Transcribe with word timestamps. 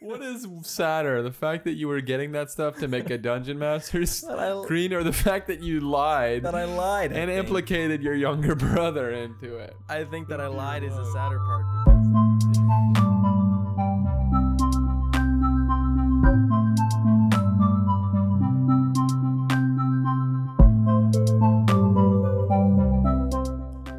What 0.00 0.22
is 0.22 0.46
sadder, 0.62 1.22
the 1.22 1.30
fact 1.30 1.64
that 1.64 1.74
you 1.74 1.88
were 1.88 2.00
getting 2.00 2.32
that 2.32 2.50
stuff 2.50 2.76
to 2.78 2.88
make 2.88 3.10
a 3.10 3.18
Dungeon 3.18 3.58
Masters 3.58 4.20
That 4.28 4.62
screen, 4.64 4.94
or 4.94 5.02
the 5.02 5.12
fact 5.12 5.46
that 5.48 5.60
you 5.62 5.80
lied 5.80 6.42
That 6.44 6.54
I 6.54 6.64
lied. 6.64 7.12
I 7.12 7.16
and 7.16 7.30
think. 7.30 7.40
implicated 7.46 8.02
your 8.02 8.14
younger 8.14 8.54
brother 8.54 9.10
into 9.10 9.56
it? 9.56 9.76
I 9.90 10.04
think 10.04 10.28
that 10.28 10.40
I 10.40 10.46
lied 10.46 10.84
is 10.84 10.96
the 10.96 11.04
sadder 11.12 11.38
part 11.38 11.66
because 11.84 13.14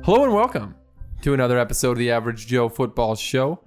Hello 0.05 0.23
and 0.23 0.33
welcome 0.33 0.75
to 1.23 1.33
another 1.33 1.57
episode 1.57 1.93
of 1.93 1.97
the 1.97 2.11
Average 2.11 2.45
Joe 2.45 2.70
Football 2.70 3.15
Show. 3.15 3.59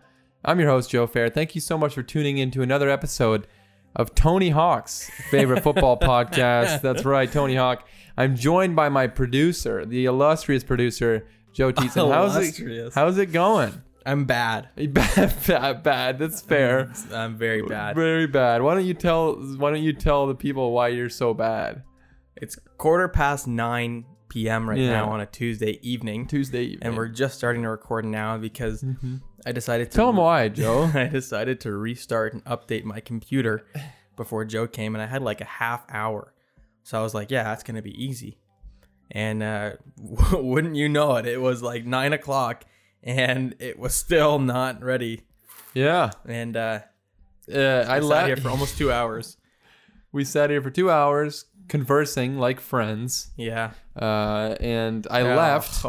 I'm 0.45 0.61
your 0.61 0.68
host, 0.68 0.91
Joe 0.91 1.07
Fair. 1.07 1.29
Thank 1.29 1.55
you 1.55 1.61
so 1.61 1.77
much 1.77 1.95
for 1.95 2.02
tuning 2.02 2.38
in 2.38 2.50
to 2.52 2.62
another 2.62 2.88
episode 2.88 3.46
of 3.96 4.15
Tony 4.15 4.51
Hawk's 4.51 5.10
favorite 5.30 5.62
football 5.62 5.96
podcast. 6.01 6.80
That's 6.80 7.05
right, 7.05 7.30
Tony 7.30 7.56
Hawk. 7.56 7.87
I'm 8.16 8.37
joined 8.37 8.77
by 8.77 8.88
my 8.88 9.09
producer, 9.09 9.84
the 9.84 10.05
illustrious 10.05 10.62
producer, 10.62 11.27
Joe 11.52 11.73
Teason. 11.73 12.12
How's 12.12 12.37
it, 12.60 12.93
how's 12.95 13.19
it 13.19 13.32
going? 13.32 13.82
I'm 14.06 14.24
bad. 14.24 14.70
Bad, 14.77 15.34
bad, 15.46 15.82
bad. 15.82 16.19
That's 16.19 16.41
fair. 16.41 16.91
I'm 17.12 17.37
very 17.37 17.60
bad. 17.60 17.95
Very 17.95 18.27
bad. 18.27 18.62
Why 18.62 18.74
don't 18.74 18.87
you 18.87 18.95
tell? 18.95 19.34
Why 19.34 19.70
don't 19.70 19.82
you 19.82 19.93
tell 19.93 20.27
the 20.27 20.34
people 20.34 20.73
why 20.73 20.88
you're 20.88 21.10
so 21.10 21.34
bad? 21.34 21.82
It's 22.34 22.59
quarter 22.79 23.09
past 23.09 23.46
9 23.46 24.07
p.m. 24.30 24.70
right 24.70 24.79
Yeah. 24.79 24.93
now 24.93 25.10
on 25.10 25.20
a 25.20 25.27
Tuesday 25.27 25.79
evening. 25.82 26.27
Tuesday, 26.27 26.62
evening. 26.62 26.79
And 26.82 26.96
we're 26.96 27.09
just 27.09 27.37
starting 27.37 27.62
to 27.65 27.68
record 27.68 28.07
now 28.07 28.38
because 28.38 28.82
mm-hmm. 28.82 29.16
I 29.48 29.52
decided 29.52 29.91
to 29.91 29.97
tell 29.97 30.11
him 30.11 30.16
why, 30.16 30.48
Joe. 30.61 30.91
I 30.95 31.07
decided 31.07 31.61
to 31.61 31.73
restart 31.73 32.34
and 32.34 32.45
update 32.45 32.84
my 32.84 33.01
computer 33.01 33.65
before 34.16 34.45
Joe 34.45 34.66
came, 34.66 34.95
and 34.95 35.02
I 35.02 35.07
had 35.07 35.23
like 35.23 35.41
a 35.41 35.45
half 35.47 35.85
hour. 35.88 36.35
So 36.82 36.99
I 36.99 37.02
was 37.02 37.15
like, 37.15 37.30
yeah, 37.30 37.45
that's 37.45 37.63
going 37.63 37.76
to 37.76 37.82
be 37.82 37.93
easy. 38.02 38.38
And 39.10 39.43
uh, 39.43 39.73
wouldn't 40.32 40.76
you 40.76 40.88
know 40.88 41.16
it, 41.16 41.26
it 41.26 41.41
was 41.41 41.63
like 41.63 41.87
nine 41.87 42.13
o'clock 42.13 42.65
and 43.02 43.54
it 43.59 43.79
was 43.79 43.95
still 43.95 44.38
not 44.38 44.82
ready. 44.82 45.23
yeah, 45.73 46.10
And 46.26 46.57
uh, 46.57 46.80
uh, 47.54 47.85
I 47.88 48.01
sat 48.01 48.04
left 48.04 48.26
here 48.26 48.37
for 48.37 48.49
almost 48.51 48.76
two 48.76 48.93
hours. 48.93 49.37
We 50.13 50.24
sat 50.24 50.49
here 50.51 50.63
for 50.63 50.71
two 50.71 50.91
hours 50.91 51.45
conversing 51.69 52.38
like 52.38 52.60
friends, 52.60 53.30
Yeah. 53.37 53.73
uh, 53.95 54.57
and 54.59 55.07
I 55.10 55.21
Yeah. 55.23 55.37
left. 55.37 55.85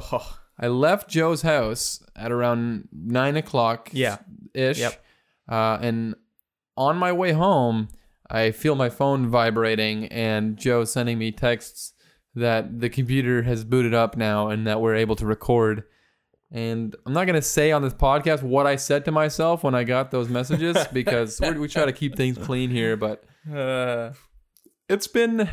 I 0.59 0.67
left 0.67 1.09
Joe's 1.09 1.41
house 1.43 2.03
at 2.15 2.31
around 2.31 2.89
nine 2.91 3.38
o'clock. 3.38 3.89
Yeah. 3.93 4.17
ish. 4.53 4.79
Yep. 4.79 5.03
Uh, 5.47 5.77
and 5.81 6.15
on 6.75 6.97
my 6.97 7.11
way 7.11 7.31
home, 7.31 7.88
I 8.29 8.52
feel 8.52 8.75
my 8.75 8.89
phone 8.89 9.27
vibrating, 9.27 10.05
and 10.07 10.57
Joe 10.57 10.83
sending 10.85 11.17
me 11.17 11.31
texts 11.31 11.93
that 12.35 12.80
the 12.80 12.89
computer 12.89 13.41
has 13.43 13.63
booted 13.63 13.93
up 13.93 14.15
now 14.15 14.49
and 14.49 14.67
that 14.67 14.80
we're 14.81 14.95
able 14.95 15.15
to 15.15 15.25
record. 15.25 15.83
And 16.52 16.95
I'm 17.05 17.13
not 17.13 17.25
gonna 17.25 17.41
say 17.41 17.71
on 17.71 17.81
this 17.81 17.93
podcast 17.93 18.43
what 18.43 18.65
I 18.67 18.75
said 18.75 19.05
to 19.05 19.11
myself 19.11 19.63
when 19.63 19.75
I 19.75 19.83
got 19.83 20.11
those 20.11 20.30
messages 20.30 20.77
because 20.93 21.39
we 21.39 21.52
we 21.52 21.67
try 21.67 21.85
to 21.85 21.93
keep 21.93 22.15
things 22.15 22.37
clean 22.37 22.69
here. 22.69 22.95
But 22.97 23.23
Uh, 23.52 24.11
it's 24.87 25.07
been 25.07 25.49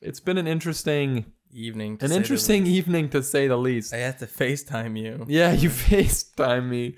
it's 0.00 0.20
been 0.20 0.38
an 0.38 0.46
interesting 0.46 1.26
evening. 1.52 1.98
to 1.98 2.04
an 2.06 2.12
interesting 2.12 2.66
evening 2.66 3.08
to 3.10 3.22
say 3.22 3.46
the 3.48 3.56
least. 3.56 3.92
I 3.94 3.98
had 3.98 4.18
to 4.20 4.26
FaceTime 4.26 4.98
you. 4.98 5.24
Yeah, 5.28 5.52
you 5.52 5.68
FaceTime 5.90 6.68
me 6.68 6.94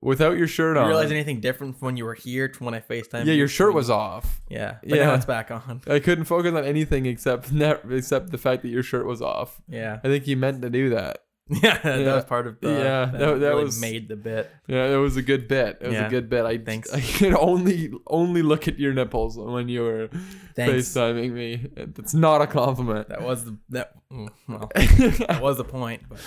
without 0.00 0.38
your 0.38 0.46
shirt 0.46 0.76
on. 0.76 0.82
You 0.82 0.84
on. 0.84 0.88
realize 0.88 1.10
anything 1.12 1.40
different 1.40 1.78
from 1.78 1.86
when 1.86 1.96
you 1.96 2.04
were 2.04 2.14
here 2.14 2.48
to 2.48 2.64
when 2.64 2.74
I 2.74 2.80
FaceTime 2.80 3.26
yeah, 3.26 3.32
you? 3.32 3.40
your 3.40 3.48
shirt 3.48 3.74
was 3.74 3.90
off. 3.90 4.40
Yeah. 4.48 4.76
But 4.82 4.96
Yeah. 4.98 5.04
now 5.06 5.14
it's 5.14 5.26
back 5.26 5.50
on. 5.50 5.82
I 5.86 5.98
couldn't 5.98 6.24
focus 6.24 6.54
on 6.54 6.64
anything 6.64 7.06
except 7.06 7.52
except 7.90 8.30
the 8.30 8.38
fact 8.38 8.62
that 8.62 8.68
your 8.68 8.82
shirt 8.82 9.06
was 9.06 9.20
off. 9.22 9.60
Yeah. 9.68 9.98
I 10.02 10.08
think 10.08 10.26
you 10.26 10.36
meant 10.36 10.62
to 10.62 10.70
do 10.70 10.90
that. 10.90 11.18
Yeah, 11.62 11.78
that 11.82 12.00
Yeah. 12.00 12.14
was 12.14 12.24
part 12.26 12.46
of 12.46 12.60
the. 12.60 12.68
Yeah, 12.70 13.04
that, 13.06 13.12
that- 13.12 13.38
that 13.40 13.48
really 13.48 13.64
was- 13.64 13.80
made 13.80 14.08
the 14.08 14.16
bit. 14.16 14.50
Yeah, 14.68 14.86
it 14.86 14.96
was 14.98 15.16
a 15.16 15.22
good 15.22 15.48
bit. 15.48 15.78
It 15.80 15.88
was 15.88 15.98
a 15.98 16.08
good 16.08 16.30
bit. 16.30 16.44
I 16.44 16.58
Thanks. 16.58 16.92
I 16.92 17.00
could 17.00 17.34
only 17.34 17.90
only 18.06 18.42
look 18.42 18.68
at 18.68 18.78
your 18.78 18.92
nipples 18.92 19.36
when 19.36 19.68
you 19.68 19.82
were 19.82 20.08
Thanks. 20.54 20.88
FaceTiming 20.88 21.32
me. 21.32 21.66
It's 21.76 22.14
not 22.14 22.40
a 22.40 22.46
compliment. 22.46 23.08
That 23.08 23.22
was 23.22 23.44
the 23.44 23.56
that. 23.70 23.94
mm, 24.12 24.28
Well, 24.48 24.70
that 24.74 25.40
was 25.42 25.56
the 25.56 25.64
point. 25.64 26.02
But 26.08 26.18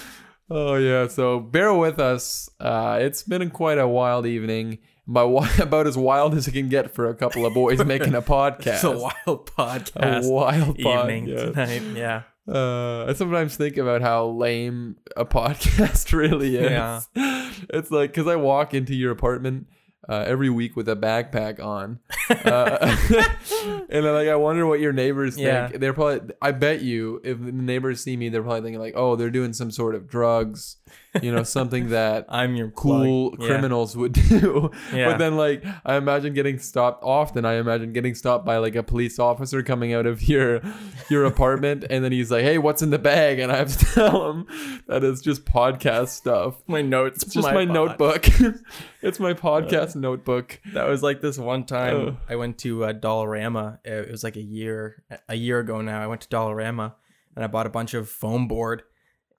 Oh 0.49 0.75
yeah, 0.75 1.07
so 1.07 1.39
bear 1.39 1.73
with 1.73 1.99
us. 1.99 2.49
Uh, 2.59 2.97
it's 3.01 3.23
been 3.23 3.49
quite 3.49 3.77
a 3.77 3.87
wild 3.87 4.25
evening, 4.25 4.79
by 5.07 5.23
about 5.59 5.87
as 5.87 5.97
wild 5.97 6.35
as 6.35 6.49
it 6.49 6.51
can 6.51 6.67
get 6.67 6.93
for 6.93 7.07
a 7.07 7.15
couple 7.15 7.45
of 7.45 7.53
boys 7.53 7.83
making 7.85 8.13
a 8.13 8.21
podcast. 8.21 8.73
it's 8.75 8.83
a 8.83 8.91
wild 8.91 9.45
podcast 9.49 10.25
A 10.25 10.29
wild 10.29 10.77
evening 10.77 11.27
podcast. 11.27 11.53
tonight. 11.53 11.81
Yeah. 11.95 12.23
Uh, 12.47 13.05
I 13.05 13.13
sometimes 13.13 13.55
think 13.55 13.77
about 13.77 14.01
how 14.01 14.27
lame 14.27 14.97
a 15.15 15.25
podcast 15.37 16.13
really 16.13 16.57
is. 16.57 16.71
Yeah. 16.71 17.01
It's 17.69 17.91
like 17.91 18.11
because 18.11 18.27
I 18.27 18.35
walk 18.35 18.73
into 18.73 18.93
your 18.95 19.11
apartment 19.11 19.67
uh, 20.09 20.25
every 20.27 20.49
week 20.49 20.75
with 20.75 20.89
a 20.89 20.95
backpack 20.95 21.63
on, 21.63 21.99
uh, 22.29 22.97
and 23.89 24.03
like 24.05 24.27
I 24.27 24.35
wonder 24.35 24.65
what 24.65 24.79
your 24.79 24.91
neighbors 24.91 25.35
think. 25.35 25.45
Yeah. 25.45 25.69
They're 25.73 25.93
probably. 25.93 26.33
I 26.41 26.51
bet 26.51 26.81
you, 26.81 27.21
if 27.23 27.39
the 27.39 27.51
neighbors 27.51 28.03
see 28.03 28.17
me, 28.17 28.29
they're 28.29 28.41
probably 28.41 28.61
thinking 28.61 28.81
like, 28.81 28.95
"Oh, 28.97 29.15
they're 29.15 29.29
doing 29.29 29.53
some 29.53 29.71
sort 29.71 29.95
of 29.95 30.09
drugs, 30.09 30.77
you 31.21 31.31
know, 31.31 31.43
something 31.43 31.89
that." 31.89 32.25
I'm 32.29 32.55
your 32.55 32.69
cool 32.71 33.31
plug. 33.31 33.41
Yeah. 33.41 33.47
criminals 33.47 33.95
would 33.95 34.13
do. 34.29 34.71
Yeah. 34.93 35.09
But 35.11 35.17
then 35.19 35.37
like 35.37 35.63
I 35.85 35.95
imagine 35.95 36.33
getting 36.33 36.59
stopped 36.59 37.03
often. 37.03 37.45
I 37.45 37.53
imagine 37.55 37.93
getting 37.93 38.15
stopped 38.15 38.45
by 38.45 38.57
like 38.57 38.75
a 38.75 38.83
police 38.83 39.19
officer 39.19 39.63
coming 39.63 39.93
out 39.93 40.05
of 40.05 40.27
your 40.27 40.61
your 41.09 41.25
apartment 41.33 41.85
and 41.89 42.03
then 42.03 42.11
he's 42.11 42.31
like, 42.31 42.43
"Hey, 42.43 42.57
what's 42.57 42.81
in 42.81 42.89
the 42.89 42.99
bag?" 42.99 43.39
and 43.39 43.51
I 43.51 43.57
have 43.57 43.75
to 43.77 43.85
tell 43.85 44.31
him 44.31 44.47
that 44.87 45.03
it's 45.03 45.21
just 45.21 45.45
podcast 45.45 46.09
stuff. 46.09 46.55
My 46.67 46.81
notes. 46.81 47.23
It's 47.23 47.33
just 47.33 47.47
my, 47.47 47.65
pod. 47.65 47.73
notebook. 47.73 48.25
it's 49.01 49.19
my 49.19 49.33
podcast 49.33 49.95
notebook. 49.95 50.59
That 50.73 50.87
was 50.87 51.03
like 51.03 51.21
this 51.21 51.37
one 51.37 51.65
time 51.65 51.95
Oh. 51.95 52.17
I 52.29 52.35
went 52.35 52.57
to 52.59 52.85
uh, 52.85 52.93
Dollarama. 52.93 53.79
It 53.85 54.09
was 54.09 54.23
like 54.23 54.35
a 54.35 54.41
year 54.41 55.03
a 55.29 55.35
year 55.35 55.59
ago 55.59 55.81
now. 55.81 56.01
I 56.01 56.07
went 56.07 56.21
to 56.21 56.27
Dollarama 56.29 56.93
and 57.35 57.43
I 57.43 57.47
bought 57.47 57.65
a 57.67 57.69
bunch 57.69 57.93
of 57.93 58.09
foam 58.09 58.47
board 58.47 58.83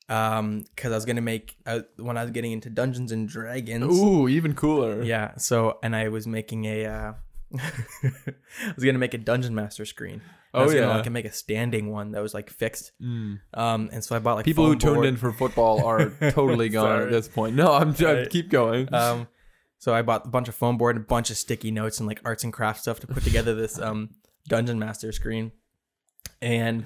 um 0.09 0.65
because 0.75 0.92
I 0.92 0.94
was 0.97 1.04
gonna 1.04 1.20
make 1.22 1.56
uh, 1.66 1.81
when 1.97 2.16
I 2.19 2.22
was 2.22 2.31
getting 2.31 2.53
into 2.53 2.69
Dungeons 2.70 3.10
and 3.12 3.28
Dragons. 3.28 3.98
Ooh, 3.98 4.28
even 4.28 4.54
cooler. 4.54 5.03
Yeah. 5.03 5.37
So 5.37 5.78
and 5.82 5.94
I 5.97 6.09
was 6.09 6.26
making 6.26 6.65
a. 6.66 6.87
Uh, 6.87 7.12
I 7.56 8.72
was 8.75 8.84
gonna 8.84 8.98
make 8.98 9.14
a 9.14 9.19
Dungeon 9.19 9.54
Master 9.54 9.84
screen. 9.84 10.20
I 10.53 10.59
Oh, 10.60 10.64
was 10.64 10.75
gonna 10.75 10.87
yeah. 10.87 10.97
like 10.97 11.10
make 11.10 11.25
a 11.25 11.32
standing 11.32 11.91
one 11.91 12.12
that 12.12 12.22
was 12.22 12.32
like 12.34 12.48
fixed. 12.50 12.93
Mm. 13.03 13.41
Um, 13.54 13.91
and 13.93 14.04
so 14.04 14.14
I 14.14 14.19
bought 14.20 14.37
like 14.37 14.44
People 14.44 14.66
who 14.66 14.76
tuned 14.76 14.94
board. 14.97 15.06
in 15.06 15.16
for 15.16 15.32
football 15.32 15.84
are 15.84 16.10
totally 16.31 16.69
gone 16.69 17.03
at 17.03 17.10
this 17.10 17.26
point. 17.28 17.56
No, 17.56 17.72
I'm 17.72 17.91
just 17.94 18.03
Right. 18.03 18.31
keep 18.31 18.50
going. 18.50 18.93
Um, 18.94 19.26
so 19.78 19.93
I 19.94 20.03
bought 20.03 20.26
a 20.26 20.28
bunch 20.28 20.48
of 20.48 20.54
foam 20.54 20.78
board 20.78 20.97
and 20.97 21.04
a 21.04 21.09
bunch 21.09 21.31
of 21.31 21.37
sticky 21.37 21.70
notes 21.70 21.98
and 21.98 22.06
like 22.06 22.20
arts 22.25 22.44
and 22.44 22.53
crafts 22.53 22.82
stuff 22.82 23.00
to 23.00 23.06
put 23.06 23.22
together 23.25 23.54
this 23.54 23.78
um 23.81 24.10
Dungeon 24.48 24.78
Master 24.78 25.10
screen. 25.12 25.53
And 26.41 26.84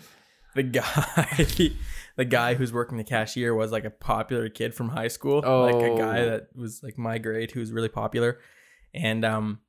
the 0.59 0.63
guy, 0.65 1.47
the 2.17 2.25
guy 2.25 2.55
who's 2.55 2.73
working 2.73 2.99
the 2.99 3.05
cashier 3.05 3.55
was 3.55 3.71
like 3.73 3.85
a 3.85 3.91
popular 3.91 4.49
kid 4.49 4.75
from 4.75 4.89
high 4.91 5.09
school, 5.09 5.37
like 5.37 5.75
a 5.77 5.97
guy 5.97 6.21
Oh. 6.21 6.31
that 6.31 6.49
was 6.55 6.83
like 6.83 6.99
my 6.99 7.19
grade 7.19 7.53
who 7.53 7.61
was 7.61 7.73
really 7.73 7.89
popular, 7.89 8.39
and 8.93 9.25
um. 9.25 9.61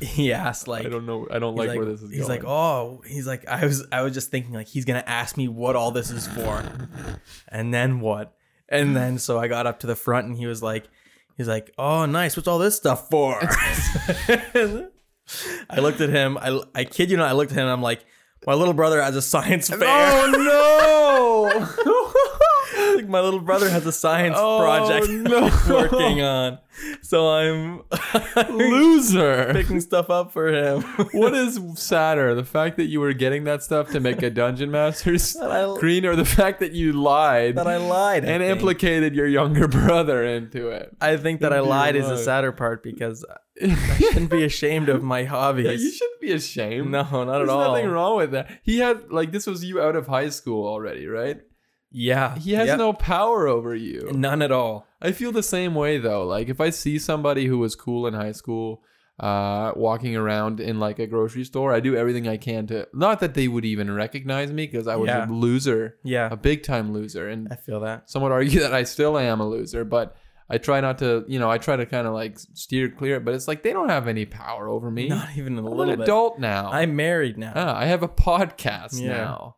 He 0.00 0.32
asked 0.32 0.66
like 0.66 0.86
I 0.86 0.88
don't 0.88 1.04
know. 1.04 1.26
I 1.30 1.38
don't 1.38 1.54
like, 1.56 1.68
like, 1.68 1.76
where 1.76 1.84
this 1.84 2.00
is 2.00 2.08
going. 2.08 2.12
he's 2.14 2.26
going. 2.26 2.38
like, 2.40 2.48
oh, 2.48 3.02
he's 3.06 3.26
like, 3.26 3.46
I 3.46 3.66
was, 3.66 3.86
I 3.92 4.00
was 4.00 4.14
just 4.14 4.30
thinking 4.30 4.54
like 4.54 4.66
he's 4.66 4.86
gonna 4.86 5.04
ask 5.06 5.36
me 5.36 5.46
what 5.46 5.76
all 5.76 5.90
this 5.90 6.10
is 6.10 6.26
for, 6.26 6.64
and 7.48 7.74
then 7.74 8.00
what, 8.00 8.34
and 8.70 8.96
then 8.96 9.18
so 9.18 9.38
I 9.38 9.46
got 9.46 9.66
up 9.66 9.80
to 9.80 9.86
the 9.86 9.94
front 9.96 10.26
and 10.26 10.36
he 10.38 10.46
was 10.46 10.62
like, 10.62 10.88
he's 11.36 11.48
like, 11.48 11.70
oh, 11.76 12.06
nice, 12.06 12.34
what's 12.34 12.48
all 12.48 12.58
this 12.58 12.76
stuff 12.76 13.10
for? 13.10 13.38
I 15.70 15.80
looked 15.80 16.00
at 16.00 16.08
him. 16.08 16.38
I, 16.38 16.60
I 16.74 16.84
kid 16.84 17.10
you 17.10 17.18
not, 17.18 17.28
I 17.28 17.32
looked 17.32 17.52
at 17.52 17.58
him. 17.58 17.64
and 17.64 17.70
I'm 17.72 17.82
like, 17.82 18.04
my 18.46 18.54
little 18.54 18.74
brother 18.74 19.02
has 19.02 19.16
a 19.16 19.22
science 19.22 19.70
oh, 19.72 19.78
fair. 19.78 19.88
Oh 19.88 20.30
no! 20.30 22.06
Like, 23.00 23.08
my 23.10 23.20
little 23.20 23.40
brother 23.40 23.68
has 23.70 23.86
a 23.86 23.92
science 23.92 24.36
Oh, 24.38 24.58
project 24.60 25.08
no. 25.10 25.48
he's 25.48 25.68
working 25.68 26.22
on, 26.22 26.58
so 27.02 27.28
I'm 27.28 27.82
Loser. 28.58 29.50
picking 29.52 29.80
stuff 29.80 30.10
up 30.10 30.32
for 30.32 30.48
him. 30.52 30.82
what 31.12 31.34
is 31.34 31.60
sadder, 31.76 32.34
the 32.34 32.44
fact 32.44 32.76
that 32.76 32.86
you 32.86 33.00
were 33.00 33.12
getting 33.12 33.44
that 33.44 33.62
stuff 33.62 33.90
to 33.90 34.00
make 34.00 34.22
a 34.22 34.30
Dungeon 34.30 34.70
Masters 34.70 35.36
I- 35.36 35.74
screen, 35.76 36.04
or 36.06 36.16
the 36.16 36.24
fact 36.24 36.60
that 36.60 36.72
you 36.72 36.92
lied 36.92 37.56
that 37.56 37.66
I 37.66 37.76
lied 37.76 38.24
I 38.24 38.28
and 38.28 38.42
think. 38.42 38.52
implicated 38.58 39.14
your 39.14 39.26
younger 39.26 39.68
brother 39.68 40.24
into 40.24 40.68
it? 40.68 40.96
I 41.00 41.16
think 41.16 41.40
that 41.40 41.52
I 41.52 41.60
lied 41.60 41.96
is 41.96 42.08
the 42.08 42.18
sadder 42.18 42.52
part 42.52 42.82
because 42.82 43.24
I 43.62 43.74
shouldn't 43.98 44.30
be 44.30 44.44
ashamed 44.44 44.88
of 44.88 45.02
my 45.02 45.24
hobbies. 45.24 45.66
Yeah, 45.66 45.72
you 45.72 45.90
shouldn't 45.92 46.20
be 46.20 46.32
ashamed. 46.32 46.90
no, 46.90 47.02
not 47.02 47.26
There's 47.26 47.48
at 47.48 47.52
all. 47.52 47.72
nothing 47.74 47.88
wrong 47.90 48.16
with 48.16 48.32
that. 48.32 48.50
He 48.62 48.78
had 48.78 49.10
like 49.10 49.32
this 49.32 49.46
was 49.46 49.64
you 49.64 49.80
out 49.80 49.96
of 49.96 50.06
high 50.06 50.28
school 50.30 50.66
already, 50.66 51.06
right? 51.06 51.40
Yeah. 51.92 52.36
He 52.36 52.52
has 52.52 52.68
Yep. 52.68 52.78
no 52.78 52.92
power 52.92 53.46
over 53.48 53.74
you. 53.74 54.10
none 54.12 54.42
at 54.42 54.52
all. 54.52 54.86
I 55.02 55.12
feel 55.12 55.32
the 55.32 55.42
same 55.42 55.74
way 55.74 55.98
though. 55.98 56.24
Like 56.26 56.48
if 56.48 56.60
I 56.60 56.70
see 56.70 56.98
somebody 56.98 57.46
who 57.46 57.58
was 57.58 57.74
cool 57.74 58.06
in 58.06 58.14
high 58.14 58.32
school, 58.32 58.82
uh, 59.18 59.72
walking 59.76 60.16
around 60.16 60.60
in 60.60 60.78
like 60.80 60.98
a 60.98 61.06
grocery 61.06 61.44
store, 61.44 61.74
I 61.74 61.80
do 61.80 61.94
everything 61.96 62.26
I 62.26 62.36
can 62.38 62.66
to 62.68 62.86
not 62.94 63.20
that 63.20 63.34
they 63.34 63.48
would 63.48 63.64
even 63.66 63.90
recognize 63.90 64.50
me 64.52 64.66
because 64.66 64.86
I 64.86 64.96
was 64.96 65.08
Yeah. 65.08 65.28
a 65.28 65.30
loser, 65.30 65.96
Yeah. 66.04 66.28
a 66.32 66.36
big 66.36 66.62
time 66.62 66.92
loser, 66.92 67.28
and 67.28 67.48
I 67.50 67.56
feel 67.56 67.80
that. 67.80 68.08
some 68.10 68.22
would 68.22 68.32
argue 68.32 68.60
that 68.60 68.72
I 68.72 68.84
still 68.84 69.18
am 69.18 69.40
a 69.40 69.46
loser. 69.48 69.84
But 69.84 70.16
I 70.48 70.58
try 70.58 70.80
not 70.80 70.98
to, 70.98 71.24
you 71.28 71.38
know, 71.38 71.50
I 71.50 71.58
try 71.58 71.76
to 71.76 71.86
kind 71.86 72.06
of 72.06 72.14
like 72.14 72.38
steer 72.38 72.88
clear. 72.88 73.20
But 73.20 73.34
it's 73.34 73.46
like 73.46 73.62
they 73.62 73.72
don't 73.72 73.88
have 73.90 74.08
any 74.08 74.24
power 74.26 74.68
over 74.68 74.90
me. 74.90 75.08
Not 75.08 75.28
even 75.36 75.54
a 75.56 75.58
I'm 75.58 75.64
little 75.66 75.82
an 75.82 75.98
bit. 75.98 76.00
adult 76.04 76.38
now. 76.38 76.70
I'm 76.72 76.96
married 76.96 77.36
now. 77.36 77.52
Ah, 77.54 77.76
I 77.78 77.86
have 77.86 78.02
a 78.02 78.08
podcast 78.08 79.00
Yeah. 79.00 79.08
now. 79.08 79.56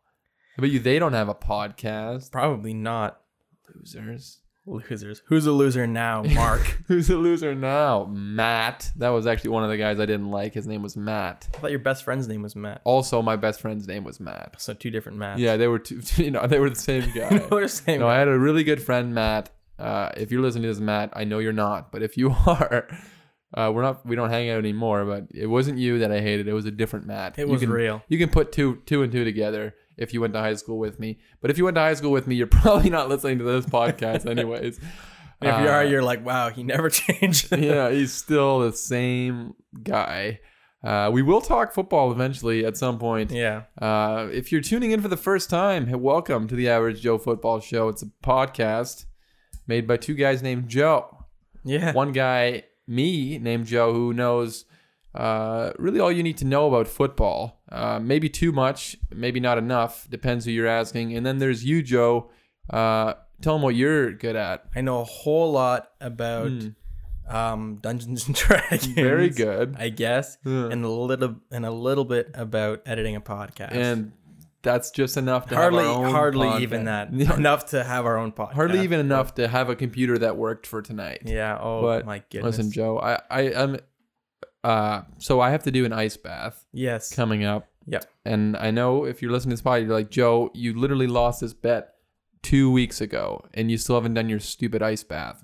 But 0.57 0.69
you, 0.69 0.79
they 0.79 0.99
don't 0.99 1.13
have 1.13 1.29
a 1.29 1.35
podcast. 1.35 2.31
Probably 2.31 2.73
not. 2.73 3.19
Losers. 3.75 4.39
Losers. 4.65 5.21
Who's 5.25 5.45
a 5.45 5.51
loser 5.51 5.85
now, 5.87 6.23
Mark? 6.35 6.61
Who's 6.87 7.09
a 7.09 7.17
loser 7.17 7.53
now? 7.53 8.05
Matt. 8.05 8.91
That 8.95 9.09
was 9.09 9.27
actually 9.27 9.49
one 9.49 9.63
of 9.65 9.69
the 9.69 9.77
guys 9.77 9.99
I 9.99 10.05
didn't 10.05 10.29
like. 10.31 10.53
His 10.53 10.67
name 10.67 10.81
was 10.81 10.95
Matt. 10.95 11.49
I 11.53 11.57
thought 11.57 11.69
your 11.71 11.79
best 11.81 12.03
friend's 12.05 12.27
name 12.29 12.41
was 12.43 12.55
Matt. 12.55 12.81
Also, 12.85 13.21
my 13.21 13.35
best 13.35 13.59
friend's 13.59 13.87
name 13.87 14.03
was 14.05 14.19
Matt. 14.21 14.55
So 14.61 14.73
two 14.73 14.89
different 14.89 15.17
Matts. 15.17 15.39
Yeah, 15.41 15.57
they 15.57 15.67
were 15.67 15.79
two. 15.79 16.01
You 16.23 16.31
know, 16.31 16.47
they 16.47 16.59
were 16.59 16.69
the 16.69 16.75
same 16.77 17.11
guy. 17.15 17.45
We're 17.51 17.63
the 17.63 17.67
same. 17.69 17.99
no, 17.99 18.07
I 18.07 18.17
had 18.17 18.27
a 18.29 18.37
really 18.39 18.63
good 18.63 18.81
friend, 18.81 19.13
Matt. 19.13 19.49
Uh, 19.77 20.09
if 20.15 20.31
you're 20.31 20.41
listening 20.41 20.63
to 20.63 20.69
this, 20.69 20.79
Matt, 20.79 21.09
I 21.13 21.25
know 21.25 21.39
you're 21.39 21.51
not, 21.51 21.91
but 21.91 22.01
if 22.03 22.15
you 22.15 22.29
are, 22.45 22.87
uh, 23.53 23.69
we're 23.73 23.81
not. 23.81 24.05
We 24.05 24.15
don't 24.15 24.29
hang 24.29 24.49
out 24.49 24.59
anymore. 24.59 25.03
But 25.03 25.27
it 25.33 25.47
wasn't 25.47 25.77
you 25.77 25.99
that 25.99 26.11
I 26.11 26.21
hated. 26.21 26.47
It 26.47 26.53
was 26.53 26.65
a 26.65 26.71
different 26.71 27.05
Matt. 27.05 27.37
it 27.37 27.47
You 27.47 27.51
was 27.51 27.61
can- 27.61 27.69
real. 27.71 28.01
You 28.07 28.17
can 28.17 28.29
put 28.29 28.53
two 28.53 28.77
two 28.85 29.01
and 29.03 29.11
two 29.11 29.25
together 29.25 29.75
if 29.97 30.13
you 30.13 30.21
went 30.21 30.33
to 30.33 30.39
high 30.39 30.55
school 30.55 30.77
with 30.79 30.99
me. 30.99 31.19
But 31.41 31.51
if 31.51 31.57
you 31.57 31.65
went 31.65 31.75
to 31.75 31.81
high 31.81 31.93
school 31.93 32.11
with 32.11 32.27
me, 32.27 32.35
you're 32.35 32.47
probably 32.61 32.89
not 32.89 33.09
listening 33.09 33.37
to 33.39 33.43
this 33.43 33.65
podcast, 33.65 34.29
anyways. 34.29 34.79
If 35.41 35.47
you 35.59 35.67
are, 35.67 35.79
Uh, 35.81 35.83
you're 35.83 36.03
like, 36.03 36.25
wow, 36.25 36.49
he 36.51 36.63
never 36.63 36.89
changed. 37.01 37.51
yeah, 37.57 37.89
he's 37.89 38.13
still 38.13 38.59
the 38.59 38.71
same 38.71 39.55
guy. 39.83 40.39
Uh, 40.81 41.09
we 41.11 41.21
will 41.21 41.41
talk 41.41 41.73
football 41.73 42.13
eventually 42.13 42.63
at 42.65 42.77
some 42.77 42.97
point. 42.97 43.29
yeah. 43.29 43.63
Uh, 43.81 44.29
if 44.31 44.53
you're 44.53 44.61
tuning 44.61 44.91
in 44.91 45.01
for 45.01 45.09
the 45.09 45.17
first 45.17 45.49
time, 45.49 45.87
hey, 45.87 45.95
welcome 45.95 46.47
to 46.47 46.55
the 46.55 46.69
Average 46.69 47.01
Joe 47.01 47.17
Football 47.17 47.59
Show. 47.59 47.89
It's 47.89 48.01
a 48.03 48.05
podcast 48.23 49.05
made 49.67 49.85
by 49.85 49.97
two 49.97 50.13
guys 50.13 50.41
named 50.41 50.69
Joe. 50.69 51.25
Yeah. 51.65 51.91
One 51.91 52.13
guy, 52.13 52.63
me, 52.87 53.37
named 53.37 53.65
Joe, 53.65 53.91
who 53.93 54.13
knows 54.13 54.63
uh, 55.13 55.71
really 55.77 55.99
all 55.99 56.11
you 56.11 56.23
need 56.23 56.37
to 56.37 56.45
know 56.45 56.67
about 56.67 56.87
football. 56.87 57.61
Uh, 57.73 57.99
maybe 57.99 58.29
too 58.29 58.51
much, 58.51 58.95
maybe 59.13 59.39
not 59.39 59.57
enough. 59.57 60.07
Depends 60.09 60.45
who 60.45 60.51
you're 60.51 60.67
asking. 60.67 61.15
And 61.17 61.25
then 61.25 61.39
there's 61.39 61.65
you, 61.65 61.81
Joe. 61.81 62.29
Uh, 62.69 63.15
tell 63.41 63.53
them 63.55 63.63
what 63.63 63.75
you're 63.75 64.13
good 64.13 64.35
at. 64.35 64.65
I 64.75 64.81
know 64.81 65.01
a 65.01 65.05
whole 65.05 65.51
lot 65.51 65.89
about 65.99 66.51
um, 67.27 67.79
Dungeons 67.81 68.27
and 68.27 68.35
Dragons. 68.37 68.85
Very 68.85 69.29
good. 69.29 69.75
I 69.79 69.89
guess. 69.89 70.37
Yeah. 70.45 70.67
And 70.69 70.85
a 70.85 70.89
little 70.89 71.37
and 71.51 71.65
a 71.65 71.71
little 71.71 72.05
bit 72.05 72.29
about 72.35 72.81
editing 72.85 73.15
a 73.15 73.21
podcast. 73.21 73.71
And 73.73 74.11
that's 74.61 74.91
just 74.91 75.17
enough 75.17 75.47
to 75.47 75.55
hardly 75.55 75.83
have 75.83 75.95
our 75.97 76.05
own 76.05 76.11
hardly 76.11 76.47
podcast. 76.47 76.61
even 76.61 76.85
that. 76.85 77.09
Enough 77.11 77.65
to 77.71 77.83
have 77.83 78.05
our 78.05 78.17
own 78.17 78.31
podcast. 78.31 78.53
Hardly 78.53 78.79
even 78.81 78.99
enough 79.01 79.35
to 79.35 79.47
have 79.47 79.69
a 79.69 79.75
computer 79.75 80.17
that 80.19 80.37
worked 80.37 80.67
for 80.67 80.81
tonight. 80.81 81.23
Yeah. 81.25 81.57
Oh 81.59 81.81
But 81.81 82.05
my 82.05 82.23
goodness. 82.29 82.57
Listen, 82.57 82.71
Joe, 82.71 82.97
I, 82.99 83.19
I 83.29 83.41
am 83.41 83.77
uh 84.63 85.01
so 85.17 85.39
I 85.41 85.49
have 85.51 85.63
to 85.63 85.71
do 85.71 85.85
an 85.85 85.93
ice 85.93 86.17
bath 86.17 86.65
Yes. 86.73 87.13
coming 87.13 87.43
up. 87.43 87.67
Yep. 87.87 88.05
And 88.25 88.55
I 88.57 88.71
know 88.71 89.05
if 89.05 89.21
you're 89.21 89.31
listening 89.31 89.57
to 89.57 89.61
this 89.61 89.65
podcast, 89.69 89.87
you're 89.87 89.93
like, 89.95 90.09
Joe, 90.09 90.49
you 90.53 90.73
literally 90.79 91.07
lost 91.07 91.41
this 91.41 91.53
bet 91.53 91.95
two 92.41 92.71
weeks 92.71 93.01
ago 93.01 93.43
and 93.53 93.69
you 93.69 93.77
still 93.77 93.95
haven't 93.95 94.13
done 94.13 94.29
your 94.29 94.39
stupid 94.39 94.81
ice 94.81 95.03
bath. 95.03 95.43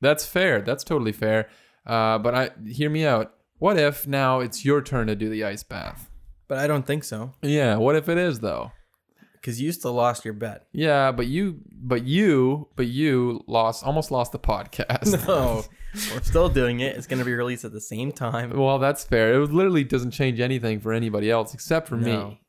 That's 0.00 0.26
fair. 0.26 0.60
That's 0.60 0.84
totally 0.84 1.12
fair. 1.12 1.48
Uh, 1.86 2.18
but 2.18 2.34
I 2.34 2.50
hear 2.66 2.90
me 2.90 3.06
out. 3.06 3.32
What 3.58 3.78
if 3.78 4.06
now 4.06 4.40
it's 4.40 4.64
your 4.64 4.82
turn 4.82 5.06
to 5.08 5.16
do 5.16 5.28
the 5.30 5.44
ice 5.44 5.62
bath? 5.62 6.10
But 6.46 6.58
I 6.58 6.66
don't 6.66 6.86
think 6.86 7.04
so. 7.04 7.32
Yeah, 7.42 7.76
what 7.76 7.96
if 7.96 8.08
it 8.08 8.18
is 8.18 8.40
though? 8.40 8.72
Because 9.40 9.60
you 9.60 9.72
still 9.72 9.92
lost 9.92 10.24
your 10.24 10.34
bet. 10.34 10.66
Yeah, 10.72 11.12
but 11.12 11.26
you 11.26 11.60
but 11.72 12.04
you 12.04 12.68
but 12.76 12.86
you 12.86 13.42
lost 13.46 13.84
almost 13.84 14.10
lost 14.10 14.32
the 14.32 14.38
podcast. 14.38 15.24
No. 15.28 15.64
We're 16.14 16.22
still 16.22 16.48
doing 16.50 16.80
it. 16.80 16.96
It's 16.96 17.06
gonna 17.06 17.24
be 17.24 17.32
released 17.34 17.64
at 17.64 17.72
the 17.72 17.80
same 17.80 18.12
time. 18.12 18.50
Well, 18.50 18.78
that's 18.78 19.04
fair. 19.04 19.40
It 19.40 19.50
literally 19.52 19.84
doesn't 19.84 20.10
change 20.10 20.38
anything 20.38 20.80
for 20.80 20.92
anybody 20.92 21.30
else 21.30 21.54
except 21.54 21.88
for 21.88 21.96
No. 21.96 22.28
me. 22.28 22.40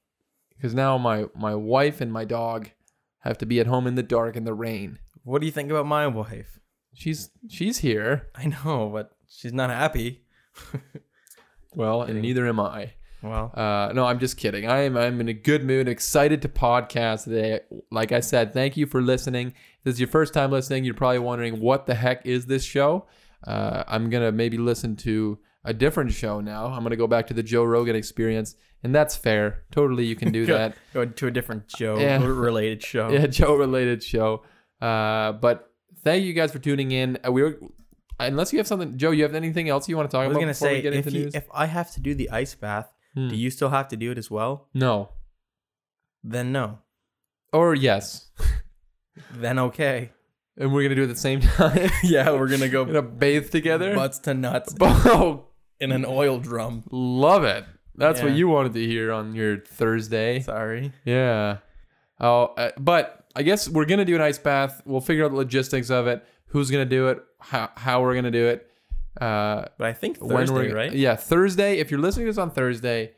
Because 0.55 0.73
now 0.75 0.97
my 0.97 1.25
my 1.35 1.55
wife 1.55 2.01
and 2.01 2.11
my 2.11 2.25
dog 2.25 2.69
have 3.19 3.37
to 3.39 3.45
be 3.45 3.59
at 3.59 3.67
home 3.67 3.87
in 3.87 3.95
the 3.95 4.03
dark 4.03 4.35
in 4.35 4.43
the 4.43 4.53
rain. 4.53 4.99
What 5.23 5.39
do 5.39 5.45
you 5.45 5.51
think 5.53 5.69
about 5.71 5.85
my 5.85 6.05
wife? 6.07 6.59
She's 6.93 7.29
she's 7.47 7.77
here. 7.77 8.27
I 8.35 8.47
know, 8.47 8.89
but 8.91 9.11
she's 9.29 9.53
not 9.53 9.69
happy. 9.69 10.23
Well, 11.73 12.01
and 12.01 12.21
neither 12.21 12.47
am 12.47 12.59
I. 12.59 12.93
Well, 13.21 13.51
Uh, 13.53 13.91
no, 13.93 14.05
I'm 14.05 14.19
just 14.19 14.37
kidding. 14.37 14.65
I 14.67 14.79
am 14.83 14.95
I'm 14.97 15.19
in 15.19 15.27
a 15.27 15.33
good 15.33 15.63
mood, 15.63 15.87
excited 15.87 16.41
to 16.43 16.49
podcast 16.49 17.25
today. 17.25 17.59
Like 17.91 18.11
I 18.11 18.21
said, 18.21 18.53
thank 18.53 18.77
you 18.77 18.85
for 18.85 19.01
listening. 19.01 19.47
If 19.49 19.83
this 19.83 19.93
is 19.95 19.99
your 19.99 20.07
first 20.09 20.33
time 20.33 20.51
listening, 20.51 20.83
you're 20.85 20.93
probably 20.93 21.19
wondering 21.19 21.59
what 21.59 21.85
the 21.85 21.95
heck 21.95 22.25
is 22.25 22.45
this 22.45 22.63
show. 22.63 23.07
Uh, 23.45 23.83
I'm 23.87 24.09
gonna 24.09 24.31
maybe 24.31 24.57
listen 24.57 24.95
to 24.97 25.39
a 25.65 25.73
different 25.73 26.11
show 26.13 26.39
now. 26.39 26.67
I'm 26.67 26.83
gonna 26.83 26.95
go 26.95 27.07
back 27.07 27.27
to 27.27 27.33
the 27.33 27.43
Joe 27.43 27.63
Rogan 27.65 27.95
experience, 27.95 28.55
and 28.83 28.95
that's 28.95 29.15
fair. 29.15 29.63
Totally, 29.71 30.05
you 30.05 30.15
can 30.15 30.31
do 30.31 30.45
Go- 30.45 30.57
that. 30.57 30.75
go 30.93 31.05
to 31.05 31.27
a 31.27 31.31
different 31.31 31.67
Joe 31.67 31.97
Yeah. 31.99 32.23
related 32.23 32.81
show. 32.83 33.09
yeah, 33.11 33.27
Joe 33.27 33.55
related 33.55 34.01
show. 34.03 34.43
Uh, 34.81 35.33
but 35.33 35.71
thank 36.03 36.23
you 36.23 36.31
guys 36.33 36.51
for 36.53 36.59
tuning 36.59 36.91
in. 36.91 37.17
Uh, 37.27 37.31
we 37.33 37.43
were, 37.43 37.59
unless 38.19 38.53
you 38.53 38.59
have 38.59 38.67
something, 38.67 38.97
Joe, 38.97 39.11
you 39.11 39.23
have 39.23 39.35
anything 39.35 39.67
else 39.67 39.89
you 39.89 39.97
want 39.97 40.09
to 40.09 40.15
talk 40.15 40.23
I 40.23 40.27
was 40.27 40.35
about 40.37 40.41
gonna 40.41 40.53
before 40.53 40.69
we 40.69 40.75
say 40.75 40.81
get 40.81 40.93
if 40.93 41.07
into 41.07 41.17
you, 41.17 41.23
news? 41.25 41.35
if 41.35 41.47
I 41.53 41.65
have 41.65 41.91
to 41.95 41.99
do 41.99 42.15
the 42.15 42.29
ice 42.29 42.55
bath, 42.55 42.89
Hmm. 43.15 43.29
do 43.29 43.35
you 43.35 43.49
still 43.49 43.69
have 43.69 43.87
to 43.89 43.95
do 43.97 44.11
it 44.11 44.17
as 44.17 44.29
well? 44.31 44.67
no, 44.73 45.09
Then 46.23 46.51
no. 46.51 46.79
or 47.53 47.73
yes, 47.75 48.29
Then 49.33 49.59
okay. 49.59 50.11
and 50.57 50.73
we're 50.73 50.83
gonna 50.83 50.95
do 50.95 51.01
it 51.03 51.09
at 51.09 51.15
the 51.15 51.19
same 51.19 51.39
time. 51.57 51.89
yeah, 52.03 52.31
we're 52.31 52.47
gonna 52.47 52.69
go 52.69 52.85
gonna 52.85 53.01
bathe 53.01 53.49
together. 53.51 53.95
butts 53.95 54.19
to 54.19 54.33
nuts 54.33 54.75
oh, 54.81 55.45
in 55.79 55.91
an 55.91 56.05
oil 56.05 56.39
drum. 56.39 56.83
love 56.91 57.43
it. 57.43 57.65
That's 57.95 58.21
what 58.21 58.31
you 58.33 58.47
wanted 58.47 58.73
to 58.75 58.85
hear 58.85 59.11
on 59.11 59.35
your 59.35 59.57
Thursday. 59.59 60.39
Sorry. 60.39 60.93
Yeah. 61.03 61.57
Oh, 62.21 62.45
uh, 62.57 62.71
but 62.77 63.25
I 63.35 63.43
guess 63.43 63.67
we're 63.67 63.85
gonna 63.85 64.05
do 64.05 64.15
an 64.15 64.21
ice 64.21 64.37
bath. 64.37 64.81
We'll 64.85 65.01
figure 65.01 65.25
out 65.25 65.31
the 65.31 65.37
logistics 65.37 65.89
of 65.89 66.07
it. 66.07 66.23
Who's 66.47 66.71
gonna 66.71 66.85
do 66.85 67.09
it? 67.09 67.19
How 67.39 67.69
how 67.75 68.01
we're 68.01 68.15
gonna 68.15 68.31
do 68.31 68.47
it? 68.47 68.68
Uh, 69.19 69.65
But 69.77 69.87
I 69.87 69.93
think 69.93 70.17
when 70.17 70.47
Thursday, 70.47 70.53
we're 70.69 70.75
right? 70.75 70.93
Yeah, 70.93 71.15
Thursday. 71.15 71.77
If 71.79 71.91
you're 71.91 71.99
listening 71.99 72.25
to 72.27 72.31
this 72.31 72.37
on 72.37 72.51
Thursday, 72.51 73.13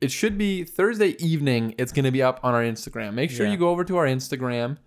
it 0.00 0.10
should 0.10 0.36
be 0.38 0.64
Thursday 0.64 1.10
evening. 1.24 1.74
It's 1.78 1.92
going 1.92 2.04
to 2.04 2.10
be 2.10 2.22
up 2.22 2.40
on 2.42 2.54
our 2.54 2.62
Instagram. 2.62 3.14
Make 3.14 3.30
sure 3.30 3.46
Yeah. 3.46 3.52
you 3.52 3.58
go 3.58 3.70
over 3.70 3.84
to 3.84 3.96
our 3.96 4.06
Instagram 4.06 4.78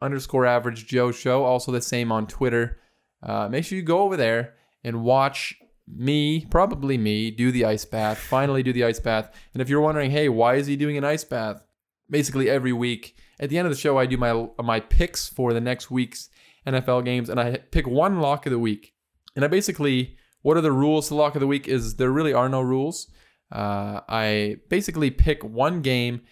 underscore 0.00 0.46
Average 0.46 0.86
Joe 0.86 1.12
Show. 1.12 1.44
Also 1.44 1.72
the 1.72 1.80
same 1.80 2.10
on 2.12 2.26
Twitter. 2.26 2.78
Uh, 3.22 3.48
make 3.48 3.64
sure 3.64 3.76
you 3.76 3.82
go 3.82 4.00
over 4.02 4.16
there 4.16 4.54
and 4.84 5.02
watch 5.02 5.54
me, 5.88 6.46
probably 6.50 6.98
me, 6.98 7.30
do 7.30 7.50
the 7.52 7.64
ice 7.64 7.84
bath. 7.84 8.18
Finally, 8.18 8.62
do 8.62 8.72
the 8.72 8.84
ice 8.84 8.98
bath. 9.00 9.32
And 9.54 9.62
if 9.62 9.68
you're 9.68 9.80
wondering, 9.80 10.10
hey, 10.10 10.28
why 10.28 10.56
is 10.56 10.66
he 10.66 10.76
doing 10.76 10.96
an 10.96 11.04
ice 11.04 11.24
bath? 11.24 11.62
Basically, 12.10 12.50
every 12.50 12.72
week 12.72 13.16
at 13.40 13.50
the 13.50 13.58
end 13.58 13.66
of 13.66 13.72
the 13.72 13.78
show, 13.78 13.98
I 13.98 14.06
do 14.06 14.16
my 14.16 14.48
my 14.62 14.80
picks 14.80 15.28
for 15.28 15.52
the 15.52 15.60
next 15.60 15.90
week's 15.90 16.28
NFL 16.66 17.04
games, 17.04 17.28
and 17.28 17.38
I 17.40 17.56
pick 17.56 17.86
one 17.86 18.20
lock 18.20 18.46
of 18.46 18.50
the 18.52 18.58
week. 18.58 18.94
And 19.36 19.44
I 19.44 19.48
basically, 19.48 20.16
what 20.42 20.56
are 20.56 20.62
the 20.62 20.72
rules 20.72 21.08
to 21.08 21.14
lock 21.14 21.36
of 21.36 21.40
the 21.40 21.46
week? 21.46 21.68
Is 21.68 21.96
there 21.96 22.10
really 22.10 22.32
are 22.32 22.48
no 22.48 22.60
rules. 22.60 23.08
Uh, 23.52 24.00
I 24.08 24.56
basically 24.68 25.10
pick 25.10 25.44
one 25.44 25.82
game 25.82 26.22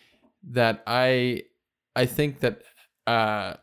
that 0.51 0.83
I 0.87 1.43
I 1.95 2.07
think 2.07 2.41
that 2.41 2.63
uh, 3.07 3.55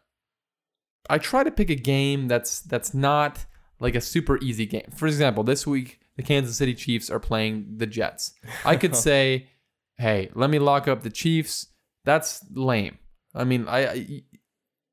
I 1.09 1.17
try 1.17 1.43
to 1.43 1.51
pick 1.51 1.69
a 1.69 1.75
game 1.75 2.27
that's 2.27 2.61
that's 2.61 2.93
not 2.93 3.45
like 3.79 3.95
a 3.95 4.01
super 4.01 4.37
easy 4.39 4.65
game. 4.65 4.89
For 4.95 5.07
example, 5.07 5.43
this 5.43 5.67
week 5.67 5.99
the 6.15 6.23
Kansas 6.23 6.55
City 6.55 6.73
Chiefs 6.73 7.09
are 7.09 7.19
playing 7.19 7.73
the 7.77 7.87
Jets. 7.87 8.33
I 8.63 8.75
could 8.77 8.95
say, 9.07 9.49
"Hey, 9.97 10.29
let 10.33 10.49
me 10.49 10.59
lock 10.59 10.87
up 10.87 11.01
the 11.01 11.09
Chiefs." 11.09 11.67
That's 12.05 12.45
lame. 12.53 12.99
I 13.35 13.43
mean, 13.43 13.65
I 13.67 14.23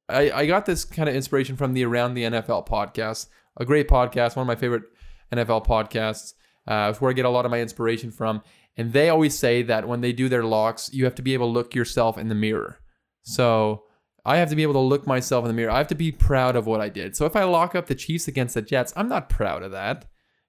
I, 0.09 0.31
I 0.31 0.47
got 0.47 0.67
this 0.67 0.85
kind 0.85 1.09
of 1.09 1.15
inspiration 1.15 1.57
from 1.57 1.75
the 1.75 1.85
Around 1.85 2.15
the 2.15 2.25
NFL 2.25 2.67
podcast, 2.67 3.29
a 3.59 3.65
great 3.65 3.89
podcast, 3.89 4.37
one 4.37 4.43
of 4.43 4.47
my 4.47 4.57
favorite 4.57 4.85
NFL 5.33 5.67
podcasts. 5.67 6.35
Uh, 6.67 6.89
it's 6.91 7.01
where 7.01 7.11
I 7.11 7.15
get 7.15 7.25
a 7.25 7.31
lot 7.31 7.45
of 7.45 7.51
my 7.51 7.61
inspiration 7.61 8.11
from. 8.11 8.43
And 8.77 8.93
they 8.93 9.09
always 9.09 9.37
say 9.37 9.63
that 9.63 9.89
when 9.89 10.01
they 10.01 10.13
do 10.13 10.29
their 10.29 10.45
locks, 10.45 10.91
you 10.93 11.05
have 11.05 11.15
to 11.17 11.23
be 11.23 11.35
able 11.35 11.49
to 11.49 11.53
look 11.53 11.75
yourself 11.75 12.17
in 12.17 12.29
the 12.29 12.35
mirror. 12.35 12.79
So 13.23 13.85
I 14.25 14.37
have 14.37 14.51
to 14.51 14.57
be 14.57 14.63
able 14.63 14.75
to 14.75 14.81
look 14.81 15.07
myself 15.07 15.45
in 15.45 15.49
the 15.49 15.55
mirror. 15.55 15.71
I 15.71 15.79
have 15.79 15.89
to 15.89 15.95
be 15.95 16.13
proud 16.13 16.55
of 16.55 16.67
what 16.67 16.81
I 16.81 16.89
did. 16.89 17.17
So 17.17 17.25
if 17.25 17.35
I 17.35 17.45
lock 17.45 17.75
up 17.75 17.87
the 17.87 17.95
Chiefs 17.95 18.29
against 18.29 18.55
the 18.55 18.63
Jets, 18.63 18.93
I'm 18.95 19.09
not 19.09 19.29
proud 19.29 19.63
of 19.63 19.73
that. 19.73 20.05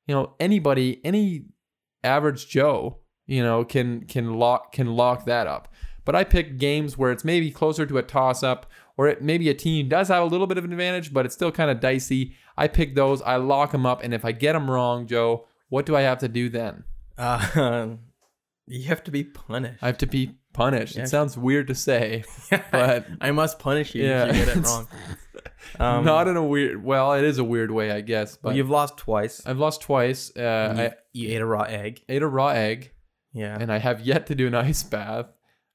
You 0.05 0.15
know, 0.15 0.35
anybody, 0.39 1.01
any 1.03 1.45
average 2.03 2.49
Joe, 2.49 2.99
you 3.25 3.41
know, 3.43 3.63
can 3.63 4.05
can 4.05 4.33
lock 4.35 4.73
can 4.73 4.87
lock 4.95 5.25
that 5.25 5.47
up. 5.47 5.73
But 6.03 6.15
I 6.15 6.23
pick 6.23 6.57
games 6.57 6.97
where 6.97 7.11
it's 7.11 7.23
maybe 7.23 7.51
closer 7.51 7.85
to 7.85 7.97
a 7.97 8.03
toss 8.03 8.43
up 8.43 8.65
or 8.99 9.07
it, 9.07 9.21
maybe 9.21 9.47
a 9.47 9.53
team 9.53 9.87
does 9.87 10.09
have 10.09 10.21
a 10.21 10.25
little 10.25 10.45
bit 10.45 10.57
of 10.57 10.65
an 10.65 10.73
advantage, 10.73 11.13
but 11.13 11.25
it's 11.25 11.33
still 11.33 11.53
kind 11.53 11.71
of 11.71 11.79
dicey. 11.79 12.33
I 12.57 12.67
pick 12.67 12.95
those, 12.95 13.21
I 13.21 13.37
lock 13.37 13.71
them 13.71 13.85
up, 13.85 14.03
and 14.03 14.13
if 14.13 14.25
I 14.25 14.33
get 14.33 14.51
them 14.51 14.69
wrong, 14.69 15.07
Joe, 15.07 15.45
what 15.69 15.85
do 15.85 15.95
I 15.95 16.01
have 16.01 16.17
to 16.17 16.27
do 16.27 16.49
then? 16.49 16.83
Uh, 17.17 17.91
you 18.67 18.83
have 18.89 19.01
to 19.05 19.11
be 19.11 19.23
punished. 19.23 19.81
I 19.81 19.85
have 19.87 19.97
to 19.99 20.05
be 20.05 20.35
punished. 20.51 20.97
Yeah. 20.97 21.03
It 21.03 21.07
sounds 21.07 21.37
weird 21.37 21.67
to 21.67 21.75
say, 21.75 22.25
but 22.73 23.07
I 23.21 23.31
must 23.31 23.57
punish 23.57 23.95
you 23.95 24.03
Yeah. 24.03 24.25
if 24.25 24.35
you 24.35 24.45
get 24.45 24.57
it 24.57 24.63
wrong. 24.65 24.87
Um, 25.79 26.03
not 26.13 26.27
in 26.27 26.35
a 26.35 26.43
weird. 26.43 26.83
Well, 26.83 27.13
it 27.13 27.23
is 27.23 27.37
a 27.37 27.43
weird 27.45 27.71
way, 27.71 27.91
I 27.91 28.01
guess. 28.01 28.35
But 28.35 28.55
you've 28.55 28.69
lost 28.69 28.97
twice. 28.97 29.41
I've 29.45 29.59
lost 29.59 29.79
twice. 29.81 30.35
Uh, 30.35 30.73
you, 30.75 30.83
I 30.83 30.91
you 31.13 31.29
ate 31.35 31.41
a 31.41 31.45
raw 31.45 31.61
egg. 31.63 32.03
ate 32.09 32.21
a 32.21 32.27
raw 32.27 32.49
egg, 32.49 32.91
Yeah. 33.31 33.57
and 33.57 33.71
I 33.71 33.77
have 33.77 34.01
yet 34.01 34.27
to 34.27 34.35
do 34.35 34.47
an 34.47 34.55
ice 34.55 34.83
bath. 34.83 35.27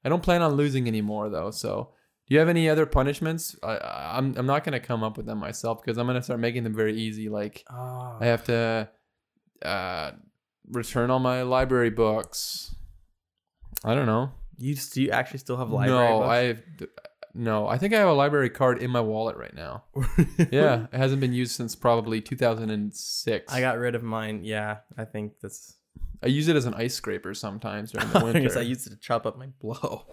I 0.03 0.09
don't 0.09 0.21
plan 0.21 0.43
on 0.43 0.53
losing 0.53 0.87
anymore 0.87 1.29
though. 1.29 1.49
So, 1.49 1.89
do 2.27 2.33
you 2.33 2.39
have 2.39 2.49
any 2.49 2.67
other 2.69 2.85
punishments? 2.85 3.55
I, 3.63 3.77
I'm 4.17 4.35
I'm 4.37 4.45
not 4.45 4.63
gonna 4.63 4.79
come 4.79 5.03
up 5.03 5.17
with 5.17 5.25
them 5.25 5.37
myself 5.39 5.81
because 5.83 5.97
I'm 5.97 6.07
gonna 6.07 6.23
start 6.23 6.39
making 6.39 6.63
them 6.63 6.73
very 6.75 6.95
easy. 6.97 7.29
Like 7.29 7.63
Oh. 7.71 8.17
I 8.19 8.25
have 8.25 8.43
to 8.45 8.89
uh, 9.63 10.11
return 10.71 11.09
all 11.11 11.19
my 11.19 11.43
library 11.43 11.89
books. 11.91 12.75
I 13.83 13.93
don't 13.93 14.05
know. 14.07 14.31
you 14.57 14.75
do 14.75 15.01
you 15.03 15.11
actually 15.11 15.39
still 15.39 15.57
have 15.57 15.69
library 15.69 16.09
no? 16.09 16.23
I 16.23 16.57
no. 17.33 17.67
I 17.67 17.77
think 17.77 17.93
I 17.93 17.97
have 17.99 18.07
a 18.07 18.13
library 18.13 18.49
card 18.49 18.81
in 18.81 18.89
my 18.89 19.01
wallet 19.01 19.35
right 19.37 19.53
now. 19.55 19.83
Yeah, 20.51 20.87
it 20.91 20.97
hasn't 20.97 21.19
been 21.21 21.33
used 21.33 21.51
since 21.55 21.75
probably 21.75 22.21
2006. 22.21 23.53
I 23.53 23.59
got 23.61 23.77
rid 23.77 23.93
of 23.95 24.03
mine. 24.03 24.41
Yeah, 24.43 24.77
I 24.97 25.05
think 25.05 25.33
that's. 25.41 25.75
I 26.23 26.27
use 26.27 26.47
it 26.47 26.55
as 26.55 26.65
an 26.65 26.73
ice 26.73 26.93
scraper 26.95 27.33
sometimes 27.33 27.91
during 27.91 28.09
the 28.11 28.19
winter. 28.25 28.57
I 28.57 28.61
used 28.61 28.87
it 28.87 28.91
to 28.91 28.95
chop 28.97 29.25
up 29.25 29.37
my 29.37 29.47
blow. 29.61 30.05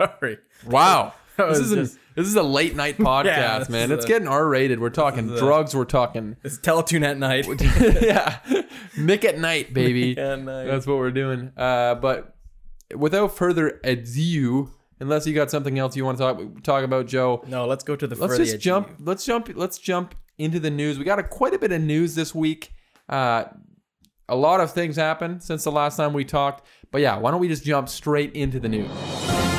Sorry. 0.00 0.38
wow, 0.66 1.12
this 1.36 1.58
is 1.58 1.72
just- 1.72 1.98
this 2.16 2.28
is 2.28 2.36
a 2.36 2.42
late 2.44 2.76
night 2.76 2.96
podcast, 2.98 3.24
Yeah, 3.24 3.64
man. 3.70 3.90
It's 3.90 4.04
a- 4.04 4.08
getting 4.08 4.28
R 4.28 4.46
rated. 4.46 4.78
We're 4.80 4.90
talking 4.90 5.26
is 5.30 5.32
a- 5.32 5.38
drugs. 5.38 5.74
We're 5.74 5.84
talking 5.84 6.36
It's 6.44 6.58
Teletoon 6.58 7.02
at 7.04 7.18
night. 7.18 7.46
yeah, 8.02 8.38
Nick 8.96 9.24
at 9.24 9.38
Nite, 9.38 9.74
baby. 9.74 10.16
and, 10.16 10.48
uh, 10.48 10.64
That's 10.64 10.86
what 10.86 10.98
we're 10.98 11.10
doing. 11.10 11.50
Uh, 11.56 11.96
but 11.96 12.36
without 12.94 13.36
further 13.36 13.80
ado, 13.82 14.70
unless 15.00 15.26
you 15.26 15.34
got 15.34 15.50
something 15.50 15.76
else 15.76 15.96
you 15.96 16.04
want 16.04 16.18
to 16.18 16.22
talk 16.24 16.62
talk 16.62 16.84
about, 16.84 17.06
Joe, 17.06 17.42
no, 17.48 17.66
let's 17.66 17.82
go 17.82 17.96
to 17.96 18.06
the. 18.06 18.14
let's 18.14 18.36
just 18.38 18.60
jump. 18.60 18.90
Let's 19.00 19.24
jump. 19.24 19.50
Let's 19.54 19.78
jump 19.78 20.14
into 20.38 20.60
the 20.60 20.70
news. 20.70 20.98
We 21.00 21.04
got 21.04 21.18
a 21.18 21.24
quite 21.24 21.54
a 21.54 21.58
bit 21.58 21.72
of 21.72 21.80
news 21.80 22.14
this 22.14 22.32
week. 22.34 22.72
Uh, 23.08 23.44
a 24.28 24.36
lot 24.36 24.60
of 24.60 24.72
things 24.72 24.94
happened 24.96 25.42
since 25.42 25.64
the 25.64 25.72
last 25.72 25.96
time 25.96 26.12
we 26.12 26.24
talked. 26.24 26.64
But 26.92 27.00
yeah, 27.00 27.16
why 27.18 27.32
don't 27.32 27.40
we 27.40 27.48
just 27.48 27.64
jump 27.64 27.88
straight 27.88 28.32
into 28.34 28.60
the 28.60 28.68
news? 28.68 29.53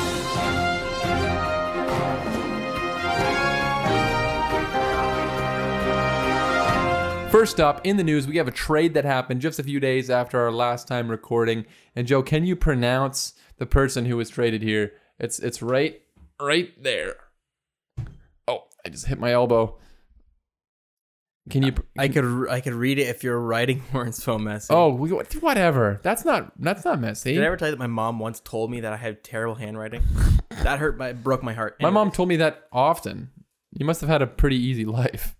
First 7.46 7.60
up 7.60 7.86
in 7.86 7.96
the 7.96 8.02
news, 8.02 8.26
we 8.26 8.38
have 8.38 8.48
a 8.48 8.50
trade 8.50 8.94
that 8.94 9.04
happened 9.04 9.40
just 9.40 9.60
a 9.60 9.62
few 9.62 9.78
days 9.78 10.10
after 10.10 10.40
our 10.40 10.50
last 10.50 10.88
time 10.88 11.08
recording. 11.08 11.64
And 11.94 12.04
Joe, 12.04 12.20
can 12.20 12.44
you 12.44 12.56
pronounce 12.56 13.34
the 13.58 13.66
person 13.66 14.04
who 14.04 14.16
was 14.16 14.28
traded 14.28 14.62
here? 14.62 14.94
It's 15.20 15.38
it's 15.38 15.62
right 15.62 16.02
right 16.40 16.72
there. 16.82 17.14
Oh, 18.48 18.64
I 18.84 18.88
just 18.88 19.06
hit 19.06 19.20
my 19.20 19.30
elbow. 19.30 19.78
Can 21.48 21.62
you? 21.62 21.72
I 21.96 22.08
could 22.08 22.48
I 22.50 22.60
could 22.60 22.72
read 22.72 22.98
it 22.98 23.06
if 23.06 23.22
your 23.22 23.38
writing 23.38 23.80
weren't 23.92 24.16
so 24.16 24.40
messy. 24.40 24.74
Oh, 24.74 24.88
we, 24.88 25.10
whatever. 25.10 26.00
That's 26.02 26.24
not 26.24 26.50
that's 26.58 26.84
not 26.84 26.98
messy. 26.98 27.34
Did 27.34 27.44
I 27.44 27.46
ever 27.46 27.56
tell 27.56 27.68
you 27.68 27.76
that 27.76 27.78
my 27.78 27.86
mom 27.86 28.18
once 28.18 28.40
told 28.40 28.72
me 28.72 28.80
that 28.80 28.92
I 28.92 28.96
had 28.96 29.22
terrible 29.22 29.54
handwriting? 29.54 30.02
that 30.50 30.80
hurt 30.80 30.98
my 30.98 31.12
broke 31.12 31.44
my 31.44 31.52
heart. 31.52 31.76
My 31.80 31.90
mom 31.90 32.10
told 32.10 32.28
me 32.28 32.38
that 32.38 32.66
often. 32.72 33.30
You 33.70 33.86
must 33.86 34.00
have 34.00 34.10
had 34.10 34.20
a 34.20 34.26
pretty 34.26 34.56
easy 34.56 34.84
life. 34.84 35.36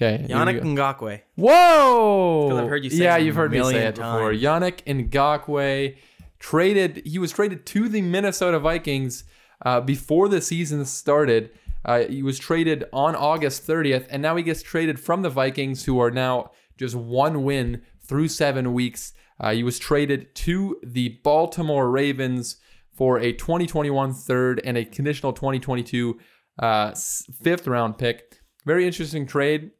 Okay. 0.00 0.26
Yannick. 0.28 0.60
Ngakoue. 0.62 1.22
Whoa! 1.34 2.56
I've 2.62 2.68
heard 2.68 2.84
you 2.84 2.90
say 2.90 3.04
Yeah, 3.04 3.16
it 3.16 3.22
a 3.22 3.24
you've 3.24 3.34
heard 3.34 3.50
me 3.50 3.58
say 3.58 3.62
million 3.64 3.82
it 3.88 3.94
before. 3.96 4.30
times. 4.32 4.42
Yannick 4.42 4.84
Ngakoue 5.10 5.96
traded. 6.38 7.02
He 7.04 7.18
was 7.18 7.32
traded 7.32 7.66
to 7.66 7.88
the 7.88 8.02
Minnesota 8.02 8.58
Vikings 8.60 9.24
uh, 9.64 9.80
before 9.80 10.28
the 10.28 10.40
season 10.40 10.84
started. 10.84 11.50
Uh, 11.84 12.00
he 12.04 12.22
was 12.22 12.38
traded 12.38 12.84
on 12.92 13.14
August 13.16 13.66
30th, 13.66 14.06
and 14.10 14.22
now 14.22 14.36
he 14.36 14.42
gets 14.42 14.62
traded 14.62 15.00
from 15.00 15.22
the 15.22 15.30
Vikings, 15.30 15.84
who 15.84 15.98
are 16.00 16.10
now 16.10 16.50
just 16.76 16.94
one 16.94 17.42
win 17.44 17.82
through 18.00 18.28
seven 18.28 18.72
weeks. 18.72 19.12
Uh, 19.40 19.52
he 19.52 19.62
was 19.62 19.78
traded 19.78 20.34
to 20.34 20.78
the 20.82 21.18
Baltimore 21.24 21.90
Ravens 21.90 22.56
for 22.92 23.18
a 23.18 23.32
2021 23.32 24.12
third 24.12 24.60
and 24.64 24.76
a 24.76 24.84
conditional 24.84 25.32
2022 25.32 26.18
uh, 26.60 26.88
s- 26.92 27.24
fifth 27.42 27.66
round 27.66 27.96
pick. 27.98 28.40
Very 28.66 28.84
interesting 28.86 29.24
trade. 29.26 29.70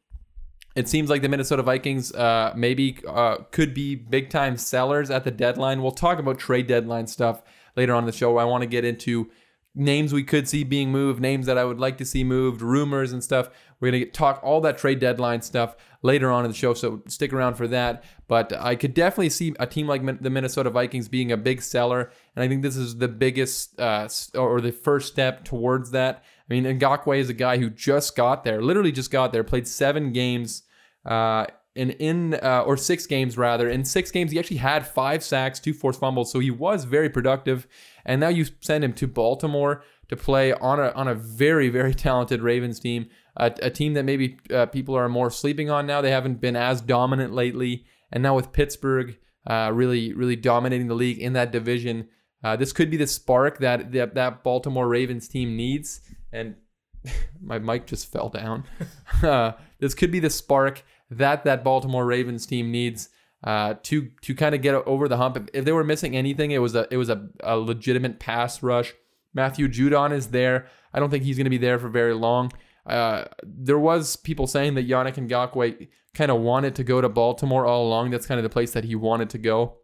It 0.78 0.88
seems 0.88 1.10
like 1.10 1.22
the 1.22 1.28
Minnesota 1.28 1.64
Vikings 1.64 2.14
uh, 2.14 2.52
maybe 2.54 2.98
uh, 3.04 3.38
could 3.50 3.74
be 3.74 3.96
big 3.96 4.30
time 4.30 4.56
sellers 4.56 5.10
at 5.10 5.24
the 5.24 5.30
deadline. 5.32 5.82
We'll 5.82 5.90
talk 5.90 6.20
about 6.20 6.38
trade 6.38 6.68
deadline 6.68 7.08
stuff 7.08 7.42
later 7.74 7.94
on 7.94 8.04
in 8.04 8.06
the 8.06 8.12
show. 8.12 8.38
I 8.38 8.44
want 8.44 8.62
to 8.62 8.68
get 8.68 8.84
into 8.84 9.28
names 9.74 10.12
we 10.12 10.22
could 10.22 10.48
see 10.48 10.62
being 10.62 10.92
moved, 10.92 11.20
names 11.20 11.46
that 11.46 11.58
I 11.58 11.64
would 11.64 11.80
like 11.80 11.98
to 11.98 12.04
see 12.04 12.22
moved, 12.22 12.62
rumors 12.62 13.10
and 13.10 13.24
stuff. 13.24 13.50
We're 13.80 13.90
going 13.90 14.04
to 14.04 14.10
talk 14.10 14.40
all 14.44 14.60
that 14.60 14.78
trade 14.78 15.00
deadline 15.00 15.42
stuff 15.42 15.74
later 16.02 16.30
on 16.30 16.44
in 16.44 16.50
the 16.52 16.56
show, 16.56 16.74
so 16.74 17.02
stick 17.08 17.32
around 17.32 17.56
for 17.56 17.66
that. 17.66 18.04
But 18.28 18.52
I 18.52 18.76
could 18.76 18.94
definitely 18.94 19.30
see 19.30 19.56
a 19.58 19.66
team 19.66 19.88
like 19.88 20.06
the 20.22 20.30
Minnesota 20.30 20.70
Vikings 20.70 21.08
being 21.08 21.32
a 21.32 21.36
big 21.36 21.60
seller, 21.60 22.12
and 22.36 22.44
I 22.44 22.46
think 22.46 22.62
this 22.62 22.76
is 22.76 22.98
the 22.98 23.08
biggest 23.08 23.80
uh, 23.80 24.08
or 24.36 24.60
the 24.60 24.70
first 24.70 25.08
step 25.08 25.44
towards 25.44 25.90
that. 25.90 26.22
I 26.48 26.54
mean, 26.54 26.62
Ngakoue 26.78 27.18
is 27.18 27.30
a 27.30 27.34
guy 27.34 27.58
who 27.58 27.68
just 27.68 28.14
got 28.14 28.44
there, 28.44 28.62
literally 28.62 28.92
just 28.92 29.10
got 29.10 29.32
there, 29.32 29.42
played 29.42 29.66
seven 29.66 30.12
games 30.12 30.62
uh, 31.08 31.46
and 31.74 31.92
in 31.92 32.34
uh, 32.34 32.64
or 32.66 32.76
six 32.76 33.06
games 33.06 33.38
rather. 33.38 33.68
In 33.68 33.84
six 33.84 34.10
games, 34.10 34.32
he 34.32 34.38
actually 34.38 34.58
had 34.58 34.86
five 34.86 35.24
sacks, 35.24 35.58
two 35.58 35.72
forced 35.72 36.00
fumbles, 36.00 36.30
so 36.30 36.38
he 36.38 36.50
was 36.50 36.84
very 36.84 37.08
productive. 37.08 37.66
And 38.04 38.20
now 38.20 38.28
you 38.28 38.46
send 38.60 38.84
him 38.84 38.92
to 38.94 39.06
Baltimore 39.06 39.82
to 40.08 40.16
play 40.16 40.52
on 40.52 40.78
a 40.78 40.90
on 40.90 41.08
a 41.08 41.14
very 41.14 41.68
very 41.68 41.94
talented 42.06 42.42
Ravens 42.42 42.78
team, 42.78 43.08
a, 43.36 43.52
a 43.62 43.70
team 43.70 43.94
that 43.94 44.04
maybe 44.04 44.38
uh, 44.52 44.66
people 44.66 44.96
are 44.96 45.08
more 45.08 45.30
sleeping 45.30 45.70
on 45.70 45.86
now. 45.86 46.00
They 46.00 46.10
haven't 46.10 46.40
been 46.40 46.56
as 46.56 46.80
dominant 46.80 47.32
lately, 47.32 47.84
and 48.12 48.22
now 48.22 48.36
with 48.36 48.52
Pittsburgh 48.52 49.16
uh, 49.46 49.70
really 49.72 50.12
really 50.12 50.36
dominating 50.36 50.88
the 50.88 50.94
league 50.94 51.18
in 51.18 51.32
that 51.32 51.52
division. 51.52 52.08
Uh, 52.42 52.54
this 52.54 52.72
could 52.72 52.88
be 52.88 52.96
the 52.96 53.06
spark 53.06 53.58
that, 53.58 53.90
that 53.92 54.14
that 54.14 54.44
Baltimore 54.44 54.86
Ravens 54.86 55.26
team 55.26 55.56
needs. 55.56 56.00
And 56.32 56.56
my 57.40 57.58
mic 57.58 57.86
just 57.86 58.10
fell 58.10 58.28
down. 58.28 58.64
uh, 59.22 59.52
this 59.78 59.94
could 59.94 60.10
be 60.10 60.20
the 60.20 60.30
spark 60.30 60.82
that 61.10 61.44
that 61.44 61.64
Baltimore 61.64 62.06
Ravens 62.06 62.46
team 62.46 62.70
needs 62.70 63.08
uh, 63.44 63.74
to 63.84 64.10
to 64.22 64.34
kind 64.34 64.54
of 64.54 64.62
get 64.62 64.74
over 64.74 65.08
the 65.08 65.16
hump. 65.16 65.36
If, 65.36 65.46
if 65.52 65.64
they 65.64 65.72
were 65.72 65.84
missing 65.84 66.16
anything, 66.16 66.50
it 66.50 66.58
was 66.58 66.74
a 66.74 66.86
it 66.90 66.96
was 66.96 67.08
a, 67.08 67.28
a 67.42 67.56
legitimate 67.56 68.18
pass 68.18 68.62
rush. 68.62 68.94
Matthew 69.34 69.68
Judon 69.68 70.12
is 70.12 70.28
there. 70.28 70.66
I 70.92 71.00
don't 71.00 71.10
think 71.10 71.24
he's 71.24 71.36
going 71.36 71.44
to 71.44 71.50
be 71.50 71.58
there 71.58 71.78
for 71.78 71.88
very 71.88 72.14
long. 72.14 72.52
Uh, 72.86 73.24
there 73.42 73.78
was 73.78 74.16
people 74.16 74.46
saying 74.46 74.74
that 74.74 74.88
Yannick 74.88 75.14
Ngakoue 75.14 75.88
kind 76.14 76.30
of 76.30 76.40
wanted 76.40 76.74
to 76.76 76.84
go 76.84 77.00
to 77.00 77.08
Baltimore 77.08 77.66
all 77.66 77.86
along. 77.86 78.10
That's 78.10 78.26
kind 78.26 78.38
of 78.38 78.42
the 78.42 78.48
place 78.48 78.72
that 78.72 78.84
he 78.84 78.94
wanted 78.94 79.30
to 79.30 79.38
go. 79.38 79.76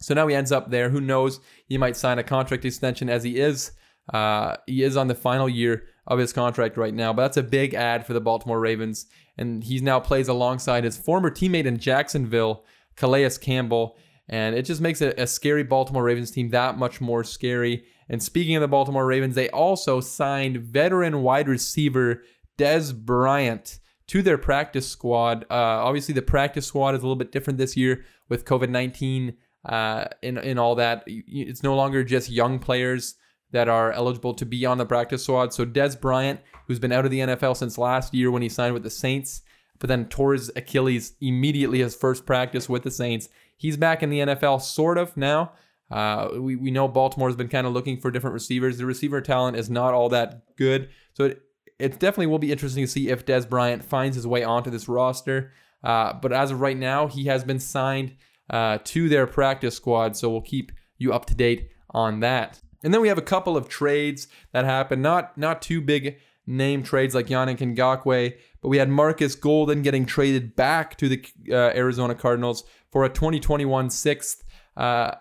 So 0.00 0.14
now 0.14 0.26
he 0.26 0.34
ends 0.34 0.50
up 0.50 0.70
there. 0.70 0.90
Who 0.90 1.00
knows? 1.00 1.40
He 1.66 1.78
might 1.78 1.96
sign 1.96 2.18
a 2.18 2.24
contract 2.24 2.64
extension 2.64 3.08
as 3.08 3.22
he 3.22 3.38
is. 3.38 3.72
Uh, 4.12 4.56
he 4.66 4.82
is 4.82 4.96
on 4.96 5.08
the 5.08 5.14
final 5.14 5.48
year 5.48 5.84
of 6.06 6.18
his 6.18 6.32
contract 6.32 6.76
right 6.76 6.92
now, 6.92 7.12
but 7.12 7.22
that's 7.22 7.36
a 7.36 7.42
big 7.42 7.74
ad 7.74 8.04
for 8.04 8.12
the 8.12 8.20
Baltimore 8.20 8.58
Ravens. 8.58 9.06
And 9.36 9.64
he 9.64 9.80
now 9.80 10.00
plays 10.00 10.28
alongside 10.28 10.84
his 10.84 10.96
former 10.96 11.30
teammate 11.30 11.64
in 11.66 11.78
Jacksonville, 11.78 12.64
Calais 12.96 13.30
Campbell. 13.40 13.96
And 14.28 14.54
it 14.54 14.62
just 14.62 14.80
makes 14.80 15.00
a, 15.00 15.12
a 15.20 15.26
scary 15.26 15.64
Baltimore 15.64 16.04
Ravens 16.04 16.30
team 16.30 16.50
that 16.50 16.78
much 16.78 17.00
more 17.00 17.24
scary. 17.24 17.84
And 18.08 18.22
speaking 18.22 18.56
of 18.56 18.60
the 18.60 18.68
Baltimore 18.68 19.06
Ravens, 19.06 19.34
they 19.34 19.48
also 19.50 20.00
signed 20.00 20.58
veteran 20.58 21.22
wide 21.22 21.48
receiver 21.48 22.22
Dez 22.58 22.94
Bryant 22.94 23.80
to 24.08 24.22
their 24.22 24.38
practice 24.38 24.88
squad. 24.88 25.44
Uh, 25.50 25.54
obviously, 25.54 26.14
the 26.14 26.22
practice 26.22 26.66
squad 26.66 26.94
is 26.94 27.00
a 27.00 27.04
little 27.04 27.16
bit 27.16 27.32
different 27.32 27.58
this 27.58 27.76
year 27.76 28.04
with 28.28 28.44
COVID 28.44 28.68
19 28.68 29.36
uh, 29.64 30.04
and, 30.22 30.38
and 30.38 30.58
all 30.58 30.74
that. 30.74 31.04
It's 31.06 31.62
no 31.62 31.74
longer 31.76 32.02
just 32.02 32.30
young 32.30 32.58
players 32.58 33.14
that 33.52 33.68
are 33.68 33.92
eligible 33.92 34.34
to 34.34 34.46
be 34.46 34.64
on 34.64 34.78
the 34.78 34.86
practice 34.86 35.24
squad. 35.24 35.52
So 35.52 35.66
Dez 35.66 36.00
Bryant, 36.00 36.40
who's 36.66 36.78
been 36.78 36.92
out 36.92 37.04
of 37.04 37.10
the 37.10 37.20
NFL 37.20 37.56
since 37.56 37.78
last 37.78 38.14
year 38.14 38.30
when 38.30 38.42
he 38.42 38.48
signed 38.48 38.74
with 38.74 38.82
the 38.82 38.90
Saints, 38.90 39.42
but 39.78 39.88
then 39.88 40.06
tore 40.06 40.34
his 40.34 40.50
Achilles 40.54 41.14
immediately 41.20 41.80
his 41.80 41.96
first 41.96 42.26
practice 42.26 42.68
with 42.68 42.82
the 42.82 42.90
Saints. 42.90 43.28
He's 43.56 43.76
back 43.76 44.02
in 44.02 44.10
the 44.10 44.20
NFL 44.20 44.62
sort 44.62 44.98
of 44.98 45.16
now. 45.16 45.52
Uh, 45.90 46.28
we, 46.34 46.54
we 46.54 46.70
know 46.70 46.86
Baltimore's 46.86 47.34
been 47.34 47.48
kind 47.48 47.66
of 47.66 47.72
looking 47.72 47.98
for 47.98 48.10
different 48.10 48.34
receivers. 48.34 48.78
The 48.78 48.86
receiver 48.86 49.20
talent 49.20 49.56
is 49.56 49.68
not 49.68 49.92
all 49.92 50.08
that 50.10 50.56
good. 50.56 50.88
So 51.14 51.24
it, 51.24 51.42
it 51.78 51.98
definitely 51.98 52.26
will 52.26 52.38
be 52.38 52.52
interesting 52.52 52.84
to 52.84 52.90
see 52.90 53.08
if 53.08 53.26
Dez 53.26 53.48
Bryant 53.48 53.84
finds 53.84 54.14
his 54.14 54.26
way 54.26 54.44
onto 54.44 54.70
this 54.70 54.88
roster. 54.88 55.52
Uh, 55.82 56.12
but 56.12 56.32
as 56.32 56.50
of 56.50 56.60
right 56.60 56.76
now, 56.76 57.08
he 57.08 57.24
has 57.24 57.42
been 57.42 57.58
signed 57.58 58.14
uh, 58.50 58.78
to 58.84 59.08
their 59.08 59.26
practice 59.26 59.74
squad. 59.74 60.16
So 60.16 60.28
we'll 60.28 60.42
keep 60.42 60.70
you 60.98 61.12
up 61.12 61.26
to 61.26 61.34
date 61.34 61.70
on 61.90 62.20
that. 62.20 62.60
And 62.82 62.94
then 62.94 63.00
we 63.00 63.08
have 63.08 63.18
a 63.18 63.22
couple 63.22 63.56
of 63.56 63.68
trades 63.68 64.28
that 64.52 64.64
happened. 64.64 65.02
Not 65.02 65.36
not 65.36 65.62
too 65.62 65.80
big 65.80 66.16
name 66.46 66.82
trades 66.82 67.14
like 67.14 67.26
Yannick 67.26 67.58
Ngakoue, 67.58 68.34
but 68.60 68.68
we 68.68 68.78
had 68.78 68.88
Marcus 68.88 69.34
Golden 69.34 69.82
getting 69.82 70.06
traded 70.06 70.56
back 70.56 70.96
to 70.98 71.08
the 71.08 71.24
uh, 71.50 71.54
Arizona 71.54 72.14
Cardinals 72.14 72.64
for 72.90 73.04
a 73.04 73.08
2021 73.08 73.90
sixth 73.90 74.44
uh, 74.76 75.12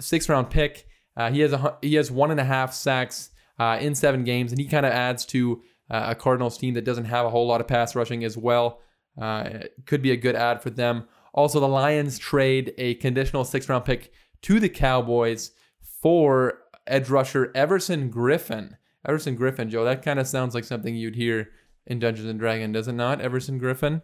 sixth 0.00 0.28
round 0.28 0.50
pick. 0.50 0.86
Uh, 1.16 1.30
he 1.30 1.40
has 1.40 1.52
a 1.52 1.76
he 1.82 1.94
has 1.94 2.10
one 2.10 2.30
and 2.30 2.40
a 2.40 2.44
half 2.44 2.72
sacks 2.72 3.30
uh, 3.58 3.78
in 3.80 3.94
seven 3.94 4.24
games, 4.24 4.52
and 4.52 4.60
he 4.60 4.66
kind 4.66 4.86
of 4.86 4.92
adds 4.92 5.24
to 5.26 5.62
uh, 5.90 6.06
a 6.08 6.14
Cardinals 6.14 6.56
team 6.56 6.74
that 6.74 6.84
doesn't 6.84 7.04
have 7.04 7.26
a 7.26 7.30
whole 7.30 7.46
lot 7.46 7.60
of 7.60 7.68
pass 7.68 7.94
rushing 7.94 8.24
as 8.24 8.36
well. 8.36 8.80
Uh, 9.20 9.64
could 9.84 10.00
be 10.00 10.10
a 10.10 10.16
good 10.16 10.34
ad 10.34 10.62
for 10.62 10.70
them. 10.70 11.04
Also, 11.34 11.60
the 11.60 11.68
Lions 11.68 12.18
trade 12.18 12.72
a 12.78 12.94
conditional 12.94 13.44
sixth 13.44 13.68
round 13.68 13.84
pick 13.84 14.12
to 14.42 14.58
the 14.58 14.68
Cowboys 14.68 15.52
for 16.00 16.61
edge 16.86 17.08
rusher 17.08 17.50
Everson 17.54 18.10
Griffen. 18.12 18.76
Everson 19.06 19.36
Griffen, 19.36 19.68
Joe, 19.68 19.84
that 19.84 20.02
kind 20.02 20.18
of 20.18 20.26
sounds 20.26 20.54
like 20.54 20.64
something 20.64 20.94
you'd 20.94 21.16
hear 21.16 21.50
in 21.86 21.98
Dungeons 21.98 22.28
and 22.28 22.38
Dragons, 22.38 22.72
does 22.74 22.88
it 22.88 22.92
not? 22.92 23.20
Everson 23.20 23.60
Griffen? 23.60 24.02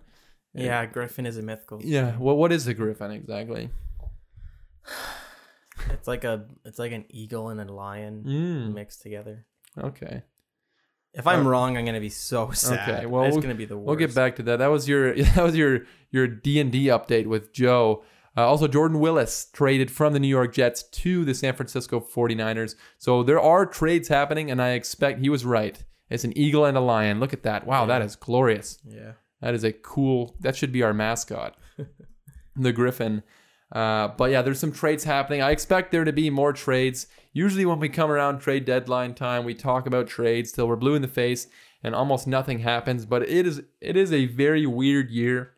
Yeah, 0.54 0.86
Griffin 0.86 1.26
is 1.26 1.36
a 1.36 1.42
mythical. 1.42 1.80
Yeah. 1.84 2.16
Well, 2.18 2.36
what 2.36 2.50
is 2.52 2.66
a 2.66 2.74
Griffin 2.74 3.10
exactly? 3.12 3.70
It's 5.90 6.08
like 6.08 6.24
a 6.24 6.46
it's 6.64 6.78
like 6.78 6.92
an 6.92 7.04
eagle 7.08 7.48
and 7.50 7.60
a 7.60 7.72
lion 7.72 8.24
Mm, 8.26 8.74
mixed 8.74 9.00
together. 9.00 9.46
okay. 9.78 10.22
If 11.14 11.26
I'm 11.26 11.46
Uh, 11.46 11.50
wrong, 11.50 11.76
I'm 11.76 11.84
gonna 11.84 12.00
be 12.00 12.10
so 12.10 12.50
sad. 12.50 12.88
Okay, 12.96 13.06
well, 13.06 13.24
it's 13.24 13.32
we'll- 13.34 13.42
gonna 13.42 13.54
be 13.54 13.64
the 13.64 13.76
worst. 13.76 13.86
We'll 13.86 13.96
get 13.96 14.14
back 14.14 14.36
to 14.36 14.42
that. 14.44 14.58
That 14.58 14.66
was 14.68 14.88
your 14.88 15.14
that 15.22 15.42
was 15.42 15.56
your 15.56 15.82
your 16.10 16.26
D 16.26 16.60
and 16.60 16.70
D 16.72 16.86
update 16.86 17.26
with 17.26 17.52
Joe. 17.52 18.02
Uh, 18.38 18.46
also, 18.46 18.68
Jordan 18.68 19.00
Willis 19.00 19.48
traded 19.52 19.90
from 19.90 20.12
the 20.12 20.20
New 20.20 20.28
York 20.28 20.54
Jets 20.54 20.84
to 20.84 21.24
the 21.24 21.34
San 21.34 21.56
Francisco 21.56 21.98
49ers. 21.98 22.76
So 22.96 23.24
there 23.24 23.40
are 23.40 23.66
trades 23.66 24.06
happening, 24.06 24.48
and 24.48 24.62
I 24.62 24.70
expect 24.74 25.18
he 25.18 25.28
was 25.28 25.44
right. 25.44 25.82
It's 26.08 26.22
an 26.22 26.38
eagle 26.38 26.64
and 26.64 26.76
a 26.76 26.80
lion. 26.80 27.18
Look 27.18 27.32
at 27.32 27.42
that. 27.42 27.66
Wow, 27.66 27.86
that 27.86 28.00
is 28.00 28.14
glorious. 28.14 28.78
Yeah. 28.84 29.14
That 29.40 29.54
is 29.54 29.64
a 29.64 29.72
cool. 29.72 30.36
That 30.38 30.54
should 30.54 30.70
be 30.70 30.84
our 30.84 30.94
mascot, 30.94 31.56
the 32.56 32.72
Griffin. 32.72 33.24
Uh, 33.72 34.08
but 34.16 34.30
yeah, 34.30 34.42
there's 34.42 34.60
some 34.60 34.72
trades 34.72 35.02
happening. 35.02 35.42
I 35.42 35.50
expect 35.50 35.90
there 35.90 36.04
to 36.04 36.12
be 36.12 36.30
more 36.30 36.52
trades. 36.52 37.08
Usually, 37.32 37.66
when 37.66 37.80
we 37.80 37.88
come 37.88 38.08
around 38.08 38.38
trade 38.38 38.64
deadline 38.64 39.14
time, 39.14 39.44
we 39.44 39.54
talk 39.54 39.84
about 39.84 40.06
trades 40.06 40.52
till 40.52 40.68
we're 40.68 40.76
blue 40.76 40.94
in 40.94 41.02
the 41.02 41.08
face, 41.08 41.48
and 41.82 41.92
almost 41.92 42.28
nothing 42.28 42.60
happens. 42.60 43.04
But 43.04 43.28
it 43.28 43.48
is 43.48 43.62
it 43.80 43.96
is 43.96 44.12
a 44.12 44.26
very 44.26 44.64
weird 44.64 45.10
year 45.10 45.54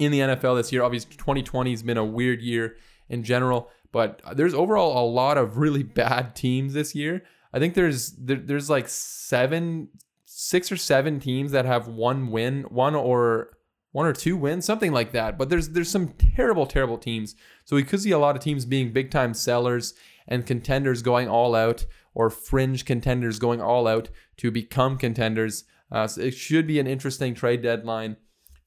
in 0.00 0.10
the 0.10 0.20
NFL 0.20 0.56
this 0.56 0.72
year. 0.72 0.82
Obviously, 0.82 1.14
2020 1.16 1.70
has 1.70 1.82
been 1.82 1.98
a 1.98 2.04
weird 2.04 2.40
year 2.40 2.76
in 3.08 3.22
general, 3.22 3.70
but 3.92 4.20
there's 4.34 4.54
overall 4.54 5.04
a 5.04 5.06
lot 5.08 5.38
of 5.38 5.58
really 5.58 5.82
bad 6.02 6.34
teams 6.34 6.72
this 6.72 6.94
year. 6.94 7.22
I 7.52 7.58
think 7.58 7.74
there's 7.74 8.12
there, 8.12 8.38
there's 8.38 8.70
like 8.70 8.88
seven, 8.88 9.88
six 10.24 10.72
or 10.72 10.76
seven 10.76 11.20
teams 11.20 11.52
that 11.52 11.66
have 11.66 11.86
one 11.86 12.30
win, 12.30 12.62
one 12.64 12.94
or 12.94 13.56
one 13.92 14.06
or 14.06 14.12
two 14.12 14.36
wins, 14.36 14.64
something 14.64 14.92
like 14.92 15.12
that. 15.12 15.36
But 15.36 15.50
there's 15.50 15.68
there's 15.70 15.90
some 15.90 16.08
terrible, 16.08 16.66
terrible 16.66 16.98
teams. 16.98 17.34
So 17.64 17.76
we 17.76 17.84
could 17.84 18.00
see 18.00 18.12
a 18.12 18.18
lot 18.18 18.36
of 18.36 18.42
teams 18.42 18.64
being 18.64 18.92
big 18.92 19.10
time 19.10 19.34
sellers 19.34 19.94
and 20.26 20.46
contenders 20.46 21.02
going 21.02 21.28
all 21.28 21.54
out, 21.54 21.84
or 22.14 22.30
fringe 22.30 22.84
contenders 22.84 23.38
going 23.38 23.60
all 23.60 23.86
out 23.86 24.08
to 24.38 24.50
become 24.50 24.96
contenders. 24.96 25.64
Uh, 25.92 26.06
so 26.06 26.20
it 26.22 26.34
should 26.34 26.66
be 26.66 26.78
an 26.78 26.86
interesting 26.86 27.34
trade 27.34 27.62
deadline. 27.62 28.16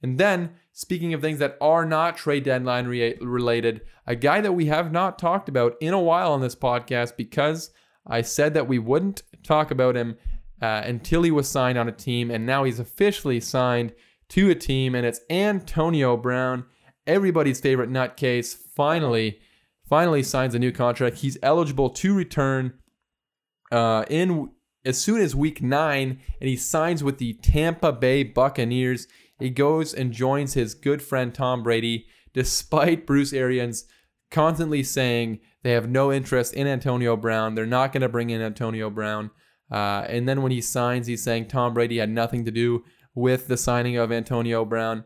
And 0.02 0.18
then, 0.20 0.52
speaking 0.74 1.14
of 1.14 1.22
things 1.22 1.40
that 1.40 1.58
are 1.62 1.86
not 1.86 2.18
trade 2.18 2.44
deadline 2.44 2.88
re- 2.88 3.18
related, 3.22 3.82
a 4.06 4.16
guy 4.16 4.42
that 4.42 4.54
we 4.54 4.66
have 4.66 4.92
not 4.92 5.18
talked 5.18 5.48
about 5.48 5.76
in 5.80 5.94
a 5.94 6.00
while 6.00 6.34
on 6.34 6.42
this 6.42 6.56
podcast 6.56 7.16
because 7.16 7.72
I 8.06 8.22
said 8.22 8.54
that 8.56 8.68
we 8.68 8.80
wouldn't 8.80 9.22
talk 9.44 9.72
about 9.72 9.96
him 9.96 10.18
uh, 10.62 10.82
until 10.86 11.24
he 11.24 11.32
was 11.32 11.48
signed 11.48 11.78
on 11.78 11.88
a 11.88 11.94
team, 11.94 12.32
and 12.32 12.46
now 12.46 12.64
he's 12.64 12.80
officially 12.80 13.40
signed 13.40 13.94
to 14.30 14.50
a 14.50 14.56
team, 14.56 14.96
and 14.96 15.06
it's 15.06 15.22
Antonio 15.30 16.18
Brown, 16.18 16.66
everybody's 17.06 17.60
favorite 17.60 17.90
nutcase. 17.90 18.54
Finally, 18.54 19.40
finally 19.88 20.24
signs 20.24 20.56
a 20.56 20.60
new 20.60 20.72
contract. 20.72 21.18
He's 21.18 21.38
eligible 21.44 21.90
to 21.92 22.16
return 22.16 22.74
uh, 23.72 24.06
in 24.10 24.50
as 24.86 25.00
soon 25.00 25.22
as 25.22 25.36
week 25.36 25.62
nine, 25.62 26.20
and 26.42 26.50
he 26.50 26.56
signs 26.56 27.04
with 27.04 27.18
the 27.18 27.34
Tampa 27.34 27.92
Bay 27.92 28.24
Buccaneers. 28.24 29.08
He 29.44 29.50
goes 29.50 29.94
and 29.94 30.14
joins 30.14 30.54
his 30.54 30.74
good 30.74 31.02
friend 31.02 31.34
Tom 31.34 31.64
Brady, 31.64 32.06
despite 32.34 33.06
Bruce 33.06 33.34
Arians 33.34 33.84
constantly 34.32 34.84
saying 34.84 35.42
they 35.64 35.72
have 35.72 35.90
no 35.90 36.14
interest 36.14 36.54
in 36.54 36.66
Antonio 36.66 37.18
Brown. 37.18 37.54
They're 37.54 37.66
not 37.66 37.92
going 37.92 38.04
to 38.04 38.10
bring 38.10 38.30
in 38.30 38.42
Antonio 38.42 38.90
Brown. 38.90 39.32
Uh, 39.70 40.06
and 40.08 40.30
then 40.30 40.42
when 40.44 40.54
he 40.54 40.62
signs, 40.62 41.08
he's 41.08 41.22
saying 41.22 41.50
Tom 41.50 41.74
Brady 41.74 41.98
had 41.98 42.10
nothing 42.10 42.46
to 42.46 42.52
do 42.52 42.86
with 43.16 43.48
the 43.48 43.58
signing 43.58 43.98
of 43.98 44.14
Antonio 44.14 44.64
Brown. 44.64 45.04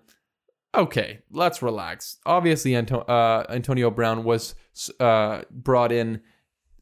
Okay, 0.75 1.21
let's 1.31 1.63
relax. 1.63 2.17
Obviously, 2.23 2.75
Anto- 2.75 3.01
uh, 3.01 3.43
Antonio 3.49 3.89
Brown 3.89 4.23
was 4.23 4.53
uh, 4.99 5.41
brought 5.49 5.91
in 5.91 6.21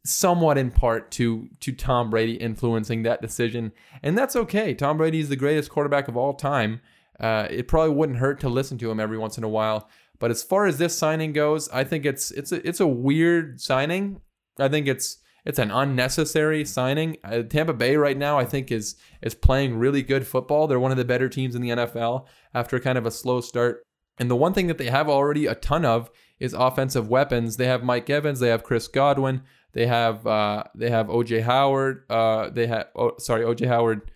somewhat 0.04 0.58
in 0.58 0.72
part 0.72 1.10
to 1.12 1.48
to 1.62 1.72
Tom 1.72 2.10
Brady 2.10 2.34
influencing 2.34 3.04
that 3.04 3.22
decision, 3.22 3.72
and 4.04 4.18
that's 4.18 4.36
okay. 4.36 4.74
Tom 4.74 4.98
Brady 4.98 5.20
is 5.20 5.30
the 5.30 5.38
greatest 5.38 5.70
quarterback 5.70 6.10
of 6.10 6.18
all 6.18 6.34
time. 6.34 6.82
Uh, 7.20 7.48
it 7.50 7.68
probably 7.68 7.96
wouldn't 7.96 8.20
hurt 8.20 8.40
to 8.42 8.50
listen 8.50 8.78
to 8.80 8.92
him 8.92 9.00
every 9.00 9.18
once 9.18 9.38
in 9.38 9.44
a 9.44 9.50
while. 9.50 9.90
But 10.20 10.32
as 10.32 10.44
far 10.44 10.66
as 10.66 10.78
this 10.78 10.98
signing 10.98 11.34
goes, 11.34 11.70
I 11.70 11.84
think 11.84 12.06
it's 12.06 12.32
it's 12.32 12.52
a 12.52 12.66
it's 12.68 12.80
a 12.80 12.88
weird 12.88 13.60
signing. 13.60 14.22
I 14.60 14.68
think 14.68 14.88
it's 14.88 15.18
it's 15.46 15.60
an 15.60 15.72
unnecessary 15.72 16.66
signing. 16.66 17.18
Uh, 17.24 17.44
Tampa 17.44 17.74
Bay 17.74 17.98
right 17.98 18.18
now, 18.18 18.40
I 18.40 18.46
think, 18.46 18.72
is 18.72 18.96
is 19.22 19.36
playing 19.36 19.78
really 19.78 20.02
good 20.02 20.26
football. 20.26 20.68
They're 20.68 20.80
one 20.80 20.92
of 20.92 20.98
the 20.98 21.06
better 21.06 21.30
teams 21.30 21.56
in 21.56 21.62
the 21.62 21.70
NFL 21.70 22.26
after 22.54 22.80
kind 22.80 22.98
of 22.98 23.06
a 23.06 23.12
slow 23.12 23.42
start. 23.42 23.84
And 24.18 24.32
the 24.32 24.36
one 24.36 24.54
thing 24.54 24.68
that 24.68 24.78
they 24.78 24.90
have 24.90 25.10
already 25.10 25.46
a 25.46 25.56
ton 25.56 25.86
of 25.86 26.10
is 26.40 26.54
offensive 26.54 27.10
weapons. 27.10 27.58
They 27.58 27.68
have 27.68 27.84
Mike 27.84 28.10
Evans, 28.10 28.40
they 28.40 28.50
have 28.50 28.64
Chris 28.64 28.88
Godwin, 28.88 29.44
they 29.74 29.86
have 29.88 30.26
uh, 30.26 30.64
they 30.74 30.90
have 30.90 31.08
OJ 31.08 31.44
Howard, 31.44 32.06
uh, 32.10 32.50
they 32.50 32.68
have 32.68 32.88
oh, 32.96 33.14
sorry 33.20 33.44
OJ 33.44 33.68
Howard. 33.68 34.12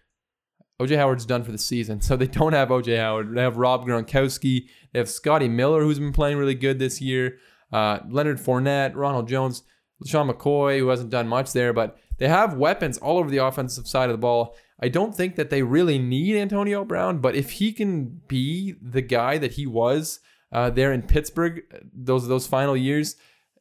OJ 0.79 0.95
Howard's 0.95 1.25
done 1.25 1.43
for 1.43 1.51
the 1.51 1.57
season, 1.57 2.01
so 2.01 2.15
they 2.15 2.27
don't 2.27 2.53
have 2.53 2.69
OJ 2.69 2.97
Howard. 2.97 3.35
They 3.35 3.41
have 3.41 3.57
Rob 3.57 3.85
Gronkowski. 3.85 4.67
They 4.93 4.99
have 4.99 5.09
Scotty 5.09 5.47
Miller, 5.47 5.81
who's 5.83 5.99
been 5.99 6.13
playing 6.13 6.37
really 6.37 6.55
good 6.55 6.79
this 6.79 7.01
year. 7.01 7.37
Uh, 7.71 7.99
Leonard 8.09 8.39
Fournette, 8.39 8.95
Ronald 8.95 9.27
Jones, 9.27 9.63
LeSean 10.03 10.31
McCoy, 10.31 10.79
who 10.79 10.87
hasn't 10.87 11.09
done 11.09 11.27
much 11.27 11.53
there, 11.53 11.73
but 11.73 11.97
they 12.17 12.27
have 12.27 12.53
weapons 12.53 12.97
all 12.97 13.17
over 13.17 13.29
the 13.29 13.37
offensive 13.37 13.87
side 13.87 14.09
of 14.09 14.13
the 14.13 14.17
ball. 14.17 14.55
I 14.81 14.87
don't 14.87 15.15
think 15.15 15.35
that 15.35 15.49
they 15.49 15.61
really 15.61 15.99
need 15.99 16.37
Antonio 16.37 16.85
Brown, 16.85 17.19
but 17.19 17.35
if 17.35 17.51
he 17.51 17.73
can 17.73 18.21
be 18.27 18.75
the 18.81 19.01
guy 19.01 19.37
that 19.37 19.53
he 19.53 19.67
was 19.67 20.19
uh, 20.51 20.69
there 20.69 20.93
in 20.93 21.03
Pittsburgh, 21.03 21.61
those 21.93 22.27
those 22.27 22.47
final 22.47 22.77
years, 22.77 23.17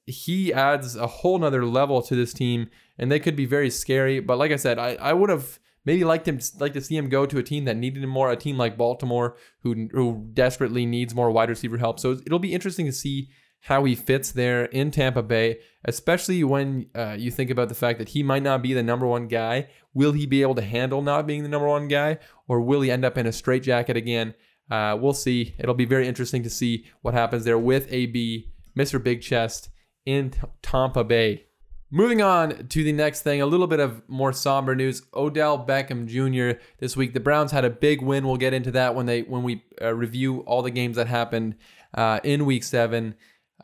he 0.06 0.52
adds 0.52 0.96
a 0.96 1.06
whole 1.06 1.38
nother 1.38 1.64
level 1.64 2.00
to 2.02 2.14
this 2.14 2.32
team, 2.32 2.70
and 2.96 3.10
they 3.10 3.18
could 3.18 3.36
be 3.36 3.46
very 3.46 3.68
scary. 3.68 4.20
But 4.20 4.38
like 4.38 4.52
I 4.52 4.56
said, 4.56 4.78
I, 4.78 4.94
I 4.94 5.12
would 5.12 5.28
have 5.28 5.58
maybe 5.88 6.04
liked 6.04 6.28
him 6.28 6.38
like 6.58 6.74
to 6.74 6.82
see 6.82 6.98
him 6.98 7.08
go 7.08 7.24
to 7.24 7.38
a 7.38 7.42
team 7.42 7.64
that 7.64 7.78
needed 7.78 8.04
him 8.04 8.10
more, 8.10 8.30
a 8.30 8.36
team 8.36 8.58
like 8.58 8.76
Baltimore 8.76 9.36
who 9.62 9.88
who 9.92 10.28
desperately 10.34 10.84
needs 10.84 11.14
more 11.14 11.30
wide 11.30 11.48
receiver 11.48 11.78
help. 11.78 11.98
So 11.98 12.12
it'll 12.26 12.38
be 12.38 12.52
interesting 12.52 12.84
to 12.84 12.92
see 12.92 13.30
how 13.62 13.84
he 13.84 13.94
fits 13.94 14.30
there 14.30 14.66
in 14.66 14.90
Tampa 14.90 15.22
Bay, 15.22 15.60
especially 15.86 16.44
when 16.44 16.90
uh, 16.94 17.16
you 17.18 17.30
think 17.30 17.48
about 17.48 17.70
the 17.70 17.74
fact 17.74 17.98
that 17.98 18.10
he 18.10 18.22
might 18.22 18.42
not 18.42 18.62
be 18.62 18.74
the 18.74 18.82
number 18.82 19.06
one 19.06 19.28
guy. 19.28 19.68
Will 19.94 20.12
he 20.12 20.26
be 20.26 20.42
able 20.42 20.54
to 20.56 20.62
handle 20.62 21.00
not 21.00 21.26
being 21.26 21.42
the 21.42 21.48
number 21.48 21.66
one 21.66 21.88
guy, 21.88 22.18
or 22.46 22.60
will 22.60 22.82
he 22.82 22.90
end 22.90 23.06
up 23.06 23.16
in 23.16 23.26
a 23.26 23.32
straitjacket 23.32 23.96
again? 23.96 24.34
Uh, 24.70 24.94
we'll 25.00 25.14
see. 25.14 25.54
It'll 25.58 25.74
be 25.74 25.86
very 25.86 26.06
interesting 26.06 26.42
to 26.42 26.50
see 26.50 26.84
what 27.00 27.14
happens 27.14 27.44
there 27.44 27.58
with 27.58 27.90
AB, 27.90 28.52
Mr. 28.78 29.02
Big 29.02 29.22
Chest 29.22 29.70
in 30.04 30.34
Tampa 30.60 31.02
Bay. 31.02 31.47
Moving 31.90 32.20
on 32.20 32.68
to 32.68 32.84
the 32.84 32.92
next 32.92 33.22
thing, 33.22 33.40
a 33.40 33.46
little 33.46 33.66
bit 33.66 33.80
of 33.80 34.06
more 34.08 34.32
somber 34.34 34.74
news. 34.74 35.02
Odell 35.14 35.64
Beckham 35.64 36.06
Jr. 36.06 36.60
this 36.78 36.96
week. 36.96 37.14
The 37.14 37.20
Browns 37.20 37.50
had 37.50 37.64
a 37.64 37.70
big 37.70 38.02
win. 38.02 38.26
We'll 38.26 38.36
get 38.36 38.52
into 38.52 38.70
that 38.72 38.94
when 38.94 39.06
they 39.06 39.22
when 39.22 39.42
we 39.42 39.64
uh, 39.80 39.94
review 39.94 40.40
all 40.40 40.60
the 40.60 40.70
games 40.70 40.96
that 40.96 41.06
happened 41.06 41.54
uh, 41.94 42.20
in 42.22 42.44
Week 42.44 42.62
Seven. 42.62 43.14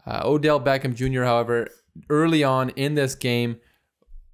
Uh, 0.06 0.22
Odell 0.24 0.58
Beckham 0.58 0.94
Jr., 0.94 1.24
however, 1.24 1.68
early 2.08 2.42
on 2.42 2.70
in 2.70 2.94
this 2.94 3.14
game, 3.14 3.56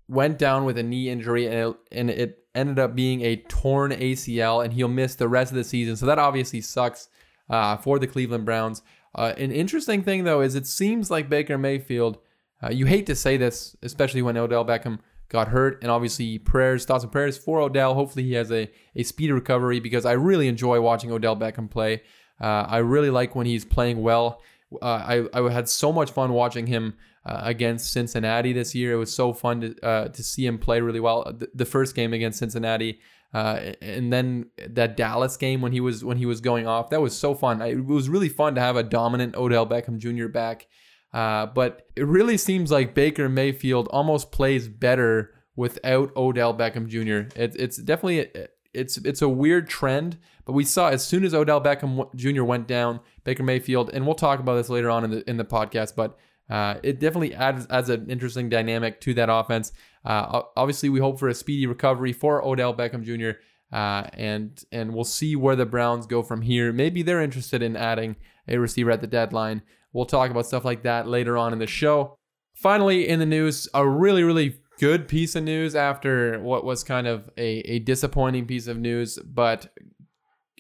went 0.07 0.39
down 0.39 0.65
with 0.65 0.79
a 0.79 0.83
knee 0.85 1.09
injury, 1.09 1.47
and 1.47 1.55
it, 1.55 1.77
and 1.91 2.11
it 2.11 2.45
ended 2.55 2.79
up 2.79 2.95
being 2.95 3.23
a 3.23 3.37
torn 3.37 3.91
ACL, 3.91 4.65
and 4.65 4.73
he'll 4.73 4.89
miss 4.89 5.17
the 5.17 5.29
rest 5.29 5.51
of 5.51 5.57
the 5.57 5.65
season. 5.65 5.97
So 5.97 6.07
that 6.07 6.19
obviously 6.19 6.61
sucks 6.61 7.09
uh, 7.49 7.77
for 7.77 7.99
the 7.99 8.07
Cleveland 8.07 8.45
Browns. 8.45 8.83
Uh, 9.17 9.35
an 9.37 9.51
interesting 9.51 10.05
thing, 10.05 10.23
though, 10.23 10.41
is 10.41 10.55
it 10.55 10.69
seems 10.69 11.11
like 11.11 11.29
Baker 11.29 11.59
Mayfield. 11.59 12.19
Uh, 12.63 12.71
you 12.71 12.87
hate 12.87 13.07
to 13.07 13.15
say 13.15 13.37
this, 13.37 13.77
especially 13.83 14.23
when 14.23 14.37
Odell 14.37 14.65
Beckham 14.65 14.99
got 15.29 15.49
hurt, 15.49 15.79
and 15.83 15.91
obviously 15.91 16.39
prayers, 16.39 16.85
thoughts 16.85 17.05
and 17.05 17.13
prayers 17.13 17.39
for 17.39 17.61
Odell. 17.61 17.95
Hopefully 17.95 18.25
he 18.25 18.35
has 18.35 18.51
a, 18.51 18.71
a 18.97 19.03
speedy 19.03 19.33
recovery 19.33 19.81
because 19.81 20.05
I 20.05 20.13
really 20.13 20.49
enjoy 20.49 20.81
watching 20.81 21.13
Odell 21.13 21.37
Beckham 21.37 21.71
play. 21.71 22.03
Uh, 22.41 22.67
I 22.69 22.79
really 22.79 23.11
like 23.11 23.35
when 23.35 23.47
he's 23.47 23.65
playing 23.65 24.03
well 24.03 24.41
Uh, 24.81 25.27
I 25.35 25.39
I 25.39 25.51
had 25.51 25.69
so 25.69 25.93
much 25.93 26.11
fun 26.13 26.33
watching 26.33 26.67
him 26.67 26.95
uh, 27.27 27.41
against 27.43 27.93
Cincinnati 27.93 28.53
this 28.53 28.75
year. 28.75 28.93
It 28.93 28.97
was 28.99 29.13
so 29.15 29.33
fun 29.33 29.61
to 29.61 29.85
uh, 29.85 30.09
to 30.09 30.23
see 30.23 30.47
him 30.47 30.59
play 30.59 30.81
really 30.81 31.01
well. 31.01 31.25
The, 31.25 31.49
the 31.55 31.65
first 31.65 31.95
game 31.97 32.13
against 32.13 32.39
Cincinnati, 32.39 33.01
uh, 33.35 33.73
and 33.83 34.13
then 34.13 34.47
that 34.69 34.97
Dallas 34.97 35.37
game 35.37 35.61
when 35.61 35.73
he 35.73 35.81
was 35.81 36.05
when 36.05 36.19
he 36.19 36.27
was 36.27 36.41
going 36.41 36.67
off, 36.69 36.91
that 36.91 37.01
was 37.01 37.17
so 37.17 37.35
fun. 37.35 37.61
I, 37.61 37.69
it 37.73 37.85
was 37.85 38.09
really 38.09 38.29
fun 38.29 38.55
to 38.55 38.61
have 38.61 38.77
a 38.77 38.85
dominant 38.85 39.35
Odell 39.35 39.67
Beckham 39.67 39.99
Jr. 39.99 40.29
back. 40.29 40.69
Uh, 41.13 41.47
but 41.47 41.87
it 41.97 42.07
really 42.07 42.37
seems 42.37 42.71
like 42.71 42.95
Baker 42.95 43.29
Mayfield 43.29 43.89
almost 43.89 44.31
plays 44.31 44.69
better 44.69 45.35
without 45.57 46.15
Odell 46.17 46.55
Beckham 46.55 46.87
Jr. 46.87 47.37
It, 47.39 47.57
it's 47.57 47.77
definitely 47.77 48.21
a, 48.21 48.49
it's 48.73 48.97
it's 48.99 49.23
a 49.23 49.29
weird 49.29 49.69
trend, 49.69 50.19
but 50.45 50.53
we 50.53 50.65
saw 50.65 50.89
as 50.89 51.05
soon 51.05 51.25
as 51.25 51.35
Odell 51.35 51.61
Beckham 51.61 52.15
Jr. 52.15 52.45
went 52.45 52.69
down, 52.69 53.01
Baker 53.25 53.43
Mayfield, 53.43 53.91
and 53.93 54.07
we'll 54.07 54.15
talk 54.15 54.39
about 54.39 54.55
this 54.55 54.69
later 54.69 54.91
on 54.91 55.05
in 55.05 55.11
the 55.11 55.29
in 55.29 55.37
the 55.37 55.45
podcast, 55.45 55.97
but 55.97 56.17
uh, 56.49 56.77
it 56.83 57.01
definitely 57.01 57.35
adds 57.35 57.67
adds 57.71 57.89
an 57.89 58.09
interesting 58.11 58.49
dynamic 58.49 59.01
to 59.01 59.15
that 59.15 59.29
offense. 59.31 59.73
Uh, 60.05 60.43
obviously, 60.57 60.89
we 60.89 61.01
hope 61.01 61.19
for 61.19 61.29
a 61.29 61.35
speedy 61.35 61.67
recovery 61.67 62.13
for 62.13 62.45
Odell 62.45 62.75
Beckham 62.75 63.03
Jr. 63.03 63.39
Uh, 63.75 64.09
and 64.15 64.65
and 64.73 64.95
we'll 64.95 65.05
see 65.05 65.37
where 65.37 65.57
the 65.57 65.67
Browns 65.67 66.07
go 66.07 66.23
from 66.23 66.43
here. 66.43 66.73
Maybe 66.73 67.03
they're 67.03 67.23
interested 67.23 67.63
in 67.63 67.77
adding 67.77 68.17
a 68.49 68.59
receiver 68.59 68.91
at 68.91 69.01
the 69.01 69.07
deadline. 69.07 69.63
We'll 69.93 70.07
talk 70.07 70.31
about 70.31 70.47
stuff 70.47 70.65
like 70.65 70.83
that 70.85 71.09
later 71.09 71.37
on 71.37 71.53
in 71.53 71.59
the 71.59 71.67
show. 71.67 72.17
Finally, 72.55 73.09
in 73.09 73.19
the 73.19 73.27
news, 73.27 73.69
a 73.75 73.87
really 73.87 74.23
really 74.23 74.57
good 74.79 75.07
piece 75.07 75.37
of 75.37 75.45
news 75.45 75.77
after 75.77 76.41
what 76.41 76.65
was 76.65 76.83
kind 76.83 77.07
of 77.07 77.29
a, 77.37 77.59
a 77.71 77.79
disappointing 77.81 78.47
piece 78.47 78.67
of 78.67 78.79
news. 78.79 79.19
But 79.19 79.69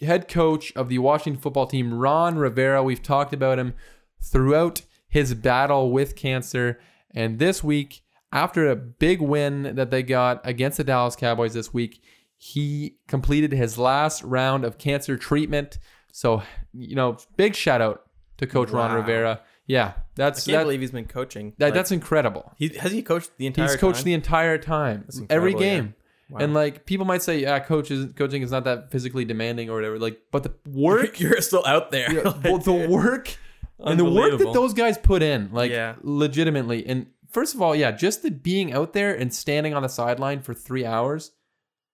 head 0.02 0.28
coach 0.28 0.72
of 0.76 0.88
the 0.88 0.98
Washington 0.98 1.40
football 1.40 1.66
team, 1.66 1.94
Ron 1.94 2.36
Rivera, 2.36 2.82
we've 2.82 3.02
talked 3.02 3.32
about 3.32 3.58
him 3.58 3.74
throughout 4.22 4.82
his 5.08 5.34
battle 5.34 5.90
with 5.90 6.16
cancer. 6.16 6.78
And 7.12 7.38
this 7.38 7.64
week, 7.64 8.02
after 8.32 8.68
a 8.68 8.76
big 8.76 9.20
win 9.20 9.74
that 9.74 9.90
they 9.90 10.02
got 10.02 10.40
against 10.46 10.76
the 10.76 10.84
Dallas 10.84 11.16
Cowboys 11.16 11.54
this 11.54 11.72
week, 11.72 12.02
he 12.36 12.96
completed 13.08 13.52
his 13.52 13.76
last 13.76 14.22
round 14.22 14.64
of 14.64 14.78
cancer 14.78 15.16
treatment. 15.16 15.78
So, 16.12 16.42
you 16.72 16.94
know, 16.94 17.16
big 17.36 17.54
shout 17.54 17.80
out 17.80 18.02
to 18.40 18.46
Coach 18.46 18.70
wow. 18.70 18.88
Ron 18.88 18.96
Rivera. 18.96 19.40
Yeah, 19.66 19.92
that's. 20.16 20.48
I 20.48 20.53
can't 20.53 20.61
that, 20.61 20.64
believe 20.64 20.81
he's 20.81 20.90
been 20.90 21.07
coaching. 21.07 21.55
That, 21.59 21.66
like, 21.66 21.74
that's 21.74 21.92
incredible. 21.92 22.53
He 22.57 22.68
has 22.81 22.90
he 22.90 23.03
coached 23.03 23.31
the 23.37 23.46
entire. 23.46 23.68
He's 23.68 23.76
coached 23.76 23.98
time? 23.98 24.05
the 24.05 24.14
entire 24.14 24.59
time, 24.59 25.07
every 25.29 25.55
game. 25.55 25.85
Yeah. 25.87 25.92
Wow. 26.31 26.44
And 26.44 26.55
like 26.55 26.87
people 26.87 27.07
might 27.07 27.22
say, 27.22 27.40
yeah, 27.40 27.59
coach 27.59 27.90
is, 27.90 28.12
coaching 28.12 28.42
is 28.42 28.53
not 28.53 28.62
that 28.62 28.92
physically 28.92 29.24
demanding 29.24 29.68
or 29.68 29.74
whatever. 29.74 29.98
Like, 29.98 30.20
but 30.31 30.44
the 30.44 30.53
work 30.70 31.18
you're 31.18 31.40
still 31.40 31.64
out 31.66 31.90
there. 31.90 32.12
Yeah, 32.12 32.33
well, 32.44 32.59
the 32.59 32.88
work 32.88 33.37
and 33.81 33.98
the 33.98 34.05
work 34.05 34.38
that 34.38 34.53
those 34.53 34.72
guys 34.72 34.96
put 34.96 35.22
in, 35.22 35.50
like, 35.53 35.72
yeah. 35.72 35.96
legitimately. 36.03 36.87
And 36.87 37.07
first 37.31 37.55
of 37.55 37.62
all, 37.62 37.74
yeah, 37.74 37.90
just 37.90 38.22
the 38.22 38.31
being 38.31 38.72
out 38.72 38.92
there 38.92 39.12
and 39.12 39.35
standing 39.35 39.74
on 39.74 39.83
the 39.83 39.88
sideline 39.88 40.40
for 40.40 40.55
three 40.55 40.87
hours 40.87 41.33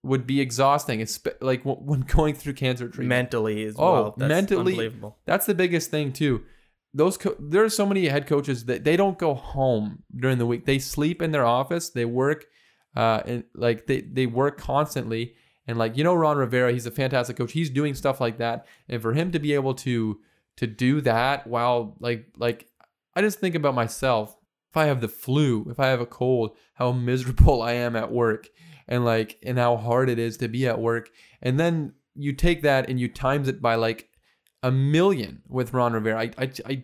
would 0.07 0.27
be 0.27 0.41
exhausting. 0.41 1.01
It's 1.01 1.21
like 1.41 1.63
when 1.65 2.01
going 2.17 2.35
through 2.35 2.55
cancer 2.55 2.89
treatment. 2.89 3.09
Mentally 3.09 3.65
as 3.65 3.75
oh, 3.79 3.93
well. 3.93 4.15
That's 4.17 4.29
mentally, 4.29 4.73
unbelievable. 4.73 5.19
That's 5.27 5.47
the 5.47 5.55
biggest 5.55 5.91
thing 5.91 6.13
too 6.13 6.45
those 6.97 7.19
co- 7.19 7.37
there 7.39 7.63
are 7.63 7.69
so 7.69 7.85
many 7.85 8.09
head 8.09 8.27
coaches 8.27 8.65
that 8.65 8.85
they 8.85 8.97
don't 8.97 9.19
go 9.19 9.35
home 9.35 10.03
during 10.17 10.39
the 10.39 10.47
week. 10.47 10.65
They 10.65 10.79
sleep 10.79 11.21
in 11.21 11.31
their 11.31 11.45
office. 11.45 11.91
They 11.91 12.07
work, 12.07 12.47
uh, 12.97 13.21
and 13.27 13.45
like 13.55 13.87
they 13.87 14.01
they 14.01 14.25
work 14.27 14.57
constantly. 14.57 15.35
And 15.67 15.77
like 15.77 15.99
you 15.99 16.05
know, 16.05 16.15
Ron 16.15 16.39
Rivera, 16.39 16.73
he's 16.73 16.87
a 16.87 16.91
fantastic 16.91 17.37
coach. 17.37 17.53
He's 17.53 17.69
doing 17.69 17.95
stuff 17.95 18.19
like 18.19 18.39
that, 18.39 18.67
and 18.89 19.03
for 19.03 19.13
him 19.13 19.31
to 19.33 19.39
be 19.39 19.53
able 19.53 19.75
to 19.75 20.19
to 20.57 20.67
do 20.67 21.03
that 21.03 21.47
while 21.47 21.97
like 22.01 22.29
like 22.39 22.67
I 23.15 23.21
just 23.21 23.41
think 23.41 23.55
about 23.55 23.75
myself. 23.75 24.35
If 24.71 24.77
I 24.79 24.87
have 24.87 25.01
the 25.01 25.09
flu, 25.09 25.67
if 25.71 25.79
I 25.79 25.87
have 25.89 26.01
a 26.01 26.07
cold, 26.07 26.57
how 26.75 26.93
miserable 26.93 27.61
I 27.71 27.73
am 27.73 27.95
at 27.95 28.11
work, 28.11 28.49
and 28.89 29.05
like 29.05 29.39
and 29.43 29.59
how 29.59 29.77
hard 29.77 30.09
it 30.09 30.19
is 30.19 30.37
to 30.39 30.49
be 30.49 30.67
at 30.67 30.81
work. 30.81 31.11
And 31.43 31.59
then 31.59 31.93
you 32.15 32.33
take 32.33 32.63
that 32.63 32.89
and 32.89 32.99
you 32.99 33.09
times 33.09 33.49
it 33.49 33.61
by 33.61 33.75
like 33.75 34.09
a 34.63 34.71
million 34.71 35.43
with 35.49 35.73
Ron 35.73 35.93
Rivera. 35.93 36.21
I, 36.21 36.31
I, 36.39 36.51
I 36.67 36.83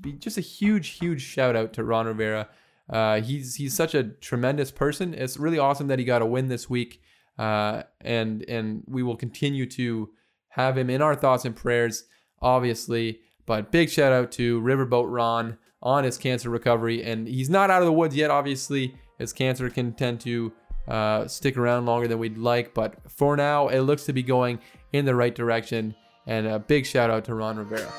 be 0.00 0.12
just 0.12 0.38
a 0.38 0.42
huge, 0.42 0.98
huge 0.98 1.22
shout 1.22 1.56
out 1.56 1.72
to 1.74 1.84
Ron 1.84 2.06
Rivera. 2.06 2.48
Uh, 2.88 3.20
he's 3.20 3.54
he's 3.54 3.74
such 3.74 3.94
a 3.94 4.04
tremendous 4.04 4.70
person. 4.70 5.14
It's 5.14 5.36
really 5.36 5.58
awesome 5.58 5.86
that 5.88 5.98
he 5.98 6.04
got 6.04 6.22
a 6.22 6.26
win 6.26 6.48
this 6.48 6.68
week, 6.68 7.00
uh, 7.38 7.84
and 8.00 8.44
and 8.48 8.82
we 8.86 9.02
will 9.02 9.16
continue 9.16 9.66
to 9.66 10.10
have 10.48 10.76
him 10.76 10.90
in 10.90 11.00
our 11.00 11.14
thoughts 11.14 11.44
and 11.44 11.54
prayers, 11.54 12.04
obviously. 12.42 13.20
But 13.46 13.70
big 13.70 13.90
shout 13.90 14.12
out 14.12 14.32
to 14.32 14.60
Riverboat 14.60 15.06
Ron 15.08 15.58
on 15.82 16.04
his 16.04 16.18
cancer 16.18 16.50
recovery, 16.50 17.02
and 17.02 17.26
he's 17.28 17.48
not 17.48 17.70
out 17.70 17.80
of 17.80 17.86
the 17.86 17.92
woods 17.92 18.16
yet. 18.16 18.30
Obviously, 18.30 18.94
his 19.18 19.32
cancer 19.32 19.70
can 19.70 19.92
tend 19.92 20.20
to 20.22 20.52
uh, 20.88 21.26
stick 21.26 21.56
around 21.56 21.86
longer 21.86 22.08
than 22.08 22.18
we'd 22.18 22.38
like, 22.38 22.74
but 22.74 22.96
for 23.08 23.36
now, 23.36 23.68
it 23.68 23.80
looks 23.80 24.04
to 24.04 24.12
be 24.12 24.22
going 24.22 24.58
in 24.92 25.04
the 25.04 25.14
right 25.14 25.34
direction. 25.34 25.94
And 26.26 26.46
a 26.46 26.58
big 26.58 26.86
shout 26.86 27.10
out 27.10 27.24
to 27.26 27.34
Ron 27.34 27.58
Rivera. 27.58 27.90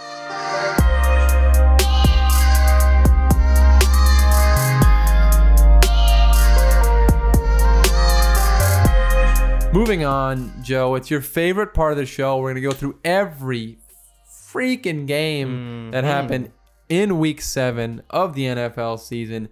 Moving 9.73 10.03
on, 10.03 10.51
Joe, 10.61 10.95
it's 10.95 11.09
your 11.09 11.21
favorite 11.21 11.73
part 11.73 11.93
of 11.93 11.97
the 11.97 12.05
show. 12.05 12.37
We're 12.37 12.53
going 12.53 12.55
to 12.55 12.61
go 12.61 12.71
through 12.71 12.99
every 13.05 13.79
freaking 14.51 15.07
game 15.07 15.47
mm-hmm. 15.47 15.91
that 15.91 16.03
happened 16.03 16.51
in 16.89 17.19
week 17.19 17.41
seven 17.41 18.01
of 18.09 18.35
the 18.35 18.47
NFL 18.47 18.99
season. 18.99 19.47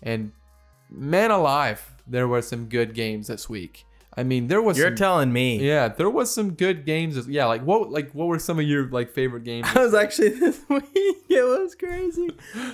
And 0.00 0.30
man 0.88 1.32
alive, 1.32 1.93
there 2.06 2.28
were 2.28 2.42
some 2.42 2.66
good 2.66 2.94
games 2.94 3.28
this 3.28 3.48
week. 3.48 3.86
I 4.16 4.22
mean, 4.22 4.46
there 4.46 4.62
was. 4.62 4.78
You're 4.78 4.90
some, 4.90 4.96
telling 4.96 5.32
me. 5.32 5.58
Yeah, 5.58 5.88
there 5.88 6.08
was 6.08 6.32
some 6.32 6.52
good 6.52 6.86
games. 6.86 7.26
Yeah, 7.26 7.46
like 7.46 7.62
what, 7.62 7.90
like 7.90 8.12
what 8.12 8.28
were 8.28 8.38
some 8.38 8.60
of 8.60 8.64
your 8.64 8.88
like 8.88 9.10
favorite 9.10 9.44
games? 9.44 9.66
I 9.74 9.80
was 9.80 9.94
actually 9.94 10.30
this 10.30 10.60
week. 10.68 10.84
It 10.94 11.44
was 11.44 11.74
crazy. 11.74 12.30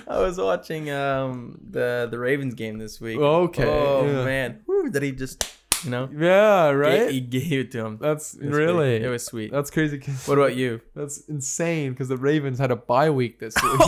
I 0.07 0.19
was 0.19 0.37
watching 0.37 0.91
um 0.91 1.59
the 1.67 2.07
the 2.11 2.19
Ravens 2.19 2.53
game 2.53 2.77
this 2.77 3.01
week. 3.01 3.17
Okay. 3.17 3.65
Oh 3.65 4.05
yeah. 4.05 4.25
man, 4.25 4.61
Woo, 4.67 4.89
did 4.89 5.01
he 5.01 5.11
just 5.11 5.43
you 5.83 5.91
know? 5.91 6.09
Yeah, 6.15 6.69
right. 6.69 7.09
He, 7.09 7.15
he 7.15 7.21
gave 7.21 7.51
it 7.59 7.71
to 7.71 7.85
him. 7.85 7.97
That's 8.01 8.33
it 8.33 8.47
really 8.47 8.95
it 8.95 9.09
was 9.09 9.25
sweet. 9.25 9.51
That's 9.51 9.69
crazy. 9.69 9.99
What 10.25 10.37
about 10.37 10.55
you? 10.55 10.81
That's 10.95 11.21
insane 11.27 11.91
because 11.91 12.09
the 12.09 12.17
Ravens 12.17 12.59
had 12.59 12.71
a 12.71 12.75
bye 12.75 13.09
week 13.09 13.39
this 13.39 13.55
week. 13.63 13.81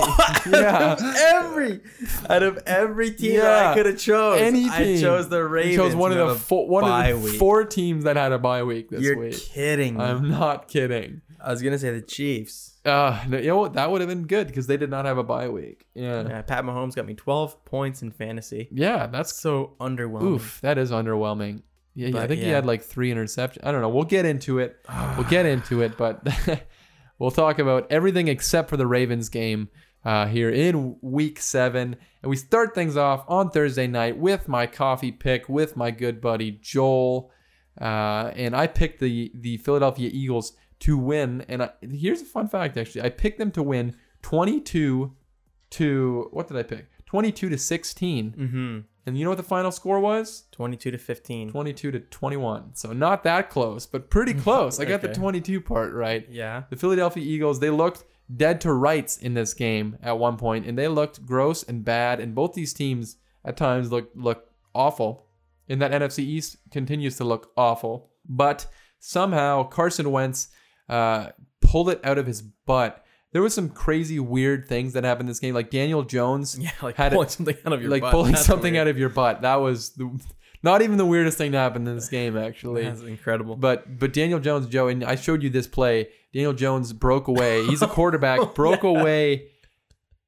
yeah, 0.51 0.95
every 1.17 1.81
out 2.29 2.43
of 2.43 2.59
every 2.65 3.11
team 3.11 3.33
yeah. 3.33 3.71
I 3.71 3.73
could 3.73 3.85
have 3.85 3.99
chose, 3.99 4.41
any 4.41 4.63
team. 4.63 4.71
I 4.71 5.01
chose 5.01 5.29
the 5.29 5.43
Ravens. 5.43 5.75
You 5.75 5.77
chose 5.77 5.95
one 5.95 6.11
of 6.11 6.27
the 6.27 6.35
four, 6.35 6.67
one 6.67 6.83
of 6.83 7.07
the 7.07 7.25
week. 7.25 7.39
four 7.39 7.65
teams 7.65 8.03
that 8.03 8.15
had 8.15 8.31
a 8.31 8.39
bye 8.39 8.63
week 8.63 8.89
this 8.89 9.01
You're 9.01 9.17
week. 9.17 9.37
kidding. 9.37 9.99
I'm 9.99 10.29
not 10.29 10.67
kidding. 10.67 11.21
I 11.43 11.51
was 11.51 11.61
gonna 11.61 11.77
say 11.77 11.91
the 11.91 12.01
Chiefs. 12.01 12.73
Uh, 12.85 13.21
no, 13.27 13.37
you 13.37 13.47
know 13.47 13.57
what? 13.57 13.73
That 13.73 13.91
would 13.91 14.01
have 14.01 14.09
been 14.09 14.27
good 14.27 14.47
because 14.47 14.67
they 14.67 14.77
did 14.77 14.89
not 14.89 15.05
have 15.05 15.17
a 15.17 15.23
bye 15.23 15.49
week. 15.49 15.85
Yeah. 15.93 16.27
yeah. 16.27 16.41
Pat 16.41 16.65
Mahomes 16.65 16.95
got 16.95 17.05
me 17.05 17.13
12 17.13 17.63
points 17.65 18.01
in 18.01 18.11
fantasy. 18.11 18.67
Yeah, 18.71 19.07
that's 19.07 19.35
so 19.35 19.75
underwhelming. 19.79 20.23
Oof, 20.23 20.59
that 20.61 20.77
is 20.77 20.91
underwhelming. 20.91 21.61
Yeah, 21.95 22.09
but, 22.11 22.23
I 22.23 22.27
think 22.27 22.41
yeah. 22.41 22.47
he 22.47 22.51
had 22.51 22.65
like 22.65 22.81
three 22.81 23.11
interceptions. 23.11 23.59
I 23.63 23.71
don't 23.71 23.81
know. 23.81 23.89
We'll 23.89 24.03
get 24.03 24.25
into 24.25 24.59
it. 24.59 24.77
we'll 25.17 25.27
get 25.27 25.45
into 25.45 25.81
it, 25.81 25.97
but 25.97 26.27
we'll 27.19 27.31
talk 27.31 27.59
about 27.59 27.87
everything 27.91 28.27
except 28.27 28.69
for 28.69 28.77
the 28.77 28.87
Ravens 28.87 29.29
game 29.29 29.69
uh, 30.05 30.27
here 30.27 30.49
in 30.49 30.97
week 31.01 31.39
seven. 31.39 31.95
And 32.21 32.29
we 32.29 32.35
start 32.35 32.73
things 32.75 32.97
off 32.97 33.25
on 33.27 33.49
Thursday 33.49 33.87
night 33.87 34.17
with 34.17 34.47
my 34.47 34.65
coffee 34.65 35.11
pick 35.11 35.47
with 35.47 35.75
my 35.75 35.91
good 35.91 36.19
buddy 36.19 36.51
Joel. 36.51 37.31
Uh, 37.79 38.31
and 38.35 38.55
I 38.55 38.67
picked 38.67 38.99
the, 38.99 39.31
the 39.35 39.57
Philadelphia 39.57 40.09
Eagles 40.11 40.53
to 40.79 40.97
win. 40.97 41.45
And 41.47 41.63
I, 41.63 41.71
here's 41.81 42.21
a 42.21 42.25
fun 42.25 42.47
fact 42.47 42.77
actually 42.77 43.01
I 43.03 43.09
picked 43.09 43.39
them 43.39 43.51
to 43.51 43.63
win 43.63 43.95
22 44.21 45.15
to, 45.71 46.27
what 46.31 46.47
did 46.47 46.57
I 46.57 46.63
pick? 46.63 46.87
22 47.05 47.49
to 47.49 47.57
16. 47.57 48.31
Mm-hmm. 48.31 48.79
And 49.05 49.17
you 49.17 49.23
know 49.25 49.31
what 49.31 49.37
the 49.37 49.43
final 49.43 49.71
score 49.71 49.99
was? 49.99 50.43
22 50.51 50.91
to 50.91 50.97
15. 50.97 51.51
22 51.51 51.91
to 51.91 51.99
21. 51.99 52.75
So 52.75 52.93
not 52.93 53.23
that 53.23 53.49
close, 53.49 53.85
but 53.85 54.09
pretty 54.09 54.33
close. 54.45 54.79
I 54.79 54.85
got 54.85 55.01
the 55.01 55.13
22 55.13 55.59
part 55.61 55.93
right. 55.93 56.25
Yeah. 56.29 56.63
The 56.69 56.77
Philadelphia 56.77 57.23
Eagles, 57.23 57.59
they 57.59 57.69
looked 57.69 58.05
dead 58.33 58.61
to 58.61 58.71
rights 58.71 59.17
in 59.17 59.33
this 59.33 59.53
game 59.53 59.97
at 60.01 60.17
one 60.17 60.37
point, 60.37 60.65
and 60.65 60.77
they 60.77 60.87
looked 60.87 61.25
gross 61.25 61.63
and 61.63 61.83
bad. 61.83 62.19
And 62.19 62.33
both 62.33 62.53
these 62.53 62.73
teams 62.73 63.17
at 63.43 63.57
times 63.57 63.91
look 63.91 64.09
look 64.15 64.49
awful. 64.73 65.27
And 65.67 65.81
that 65.81 65.91
NFC 65.91 66.19
East 66.19 66.57
continues 66.71 67.17
to 67.17 67.23
look 67.23 67.51
awful. 67.57 68.11
But 68.27 68.67
somehow 68.99 69.63
Carson 69.63 70.11
Wentz 70.11 70.47
uh, 70.87 71.29
pulled 71.61 71.89
it 71.89 71.99
out 72.03 72.17
of 72.17 72.25
his 72.25 72.41
butt 72.41 73.02
there 73.33 73.41
was 73.41 73.53
some 73.53 73.69
crazy 73.69 74.19
weird 74.19 74.67
things 74.67 74.93
that 74.93 75.03
happened 75.03 75.27
in 75.27 75.31
this 75.31 75.39
game. 75.39 75.53
Like 75.53 75.69
Daniel 75.69 76.03
Jones, 76.03 76.57
yeah, 76.61 76.71
like 76.81 76.95
had 76.95 77.11
pulling 77.11 77.29
something 77.29 77.57
out 77.65 77.73
of 77.73 77.81
your 77.81 77.91
like 77.91 78.01
butt. 78.01 78.11
pulling 78.11 78.31
That's 78.31 78.45
something 78.45 78.73
weird. 78.73 78.87
out 78.87 78.89
of 78.89 78.97
your 78.97 79.09
butt. 79.09 79.41
That 79.41 79.55
was 79.55 79.89
the, 79.91 80.09
not 80.63 80.81
even 80.81 80.97
the 80.97 81.05
weirdest 81.05 81.37
thing 81.37 81.51
to 81.51 81.57
happen 81.57 81.85
in 81.87 81.95
this 81.95 82.09
game, 82.09 82.37
actually. 82.37 82.83
That's 82.83 83.01
incredible. 83.01 83.55
But 83.57 83.99
but 83.99 84.13
Daniel 84.13 84.39
Jones, 84.39 84.67
Joe, 84.67 84.87
and 84.87 85.03
I 85.03 85.15
showed 85.15 85.43
you 85.43 85.49
this 85.49 85.67
play. 85.67 86.09
Daniel 86.33 86.53
Jones 86.53 86.93
broke 86.93 87.27
away. 87.27 87.65
He's 87.65 87.81
a 87.81 87.87
quarterback, 87.99 88.55
broke 88.55 88.83
yeah. 88.83 88.89
away 88.89 89.47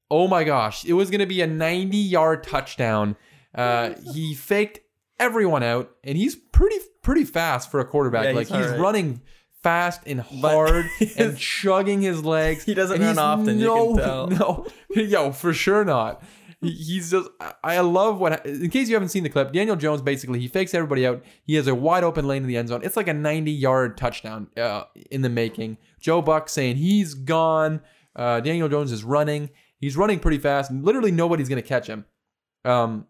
oh 0.09 0.27
my 0.27 0.43
gosh, 0.43 0.85
it 0.85 0.93
was 0.93 1.09
going 1.09 1.19
to 1.19 1.25
be 1.25 1.41
a 1.41 1.47
90 1.47 1.97
yard 1.97 2.43
touchdown. 2.43 3.15
Uh, 3.53 3.93
he 4.13 4.33
faked 4.33 4.79
everyone 5.19 5.63
out, 5.63 5.91
and 6.03 6.17
he's 6.17 6.35
pretty 6.35 6.77
pretty 7.01 7.23
fast 7.23 7.71
for 7.71 7.79
a 7.79 7.85
quarterback. 7.85 8.25
Yeah, 8.25 8.31
like 8.31 8.47
he's 8.47 8.57
he's 8.57 8.65
alright. 8.65 8.79
running 8.79 9.21
fast 9.65 10.01
and 10.05 10.21
hard 10.21 10.85
and 11.17 11.35
chugging 11.37 12.01
his 12.01 12.23
legs. 12.23 12.63
He 12.63 12.75
doesn't 12.75 13.01
run 13.01 13.17
often, 13.17 13.57
you 13.57 13.65
No, 13.65 13.87
can 13.87 13.97
tell. 13.97 14.27
no, 14.29 14.67
yo, 15.01 15.31
for 15.31 15.53
sure 15.53 15.83
not. 15.83 16.21
He's 16.61 17.09
just. 17.11 17.27
I- 17.39 17.53
I 17.63 17.79
love 17.79 18.19
what. 18.19 18.45
In 18.45 18.69
case 18.69 18.87
you 18.89 18.95
haven't 18.95 19.09
seen 19.09 19.23
the 19.23 19.29
clip, 19.29 19.51
Daniel 19.51 19.75
Jones 19.75 20.01
basically 20.03 20.39
he 20.39 20.47
fakes 20.47 20.73
everybody 20.75 21.05
out. 21.07 21.23
He 21.43 21.55
has 21.55 21.65
a 21.67 21.73
wide 21.75 22.03
open 22.03 22.27
lane 22.27 22.43
in 22.43 22.47
the 22.47 22.57
end 22.57 22.67
zone. 22.69 22.81
It's 22.83 22.95
like 22.95 23.07
a 23.07 23.13
90 23.13 23.51
yard 23.51 23.97
touchdown 23.97 24.47
uh, 24.55 24.83
in 25.11 25.21
the 25.23 25.29
making. 25.29 25.77
Joe 25.99 26.21
Buck 26.21 26.47
saying 26.47 26.75
he's 26.77 27.13
gone. 27.15 27.81
Uh, 28.15 28.39
Daniel 28.39 28.69
Jones 28.69 28.91
is 28.91 29.03
running. 29.03 29.49
He's 29.79 29.97
running 29.97 30.19
pretty 30.19 30.37
fast. 30.37 30.71
Literally 30.71 31.11
nobody's 31.11 31.49
gonna 31.49 31.61
catch 31.63 31.87
him. 31.87 32.05
Um, 32.63 33.07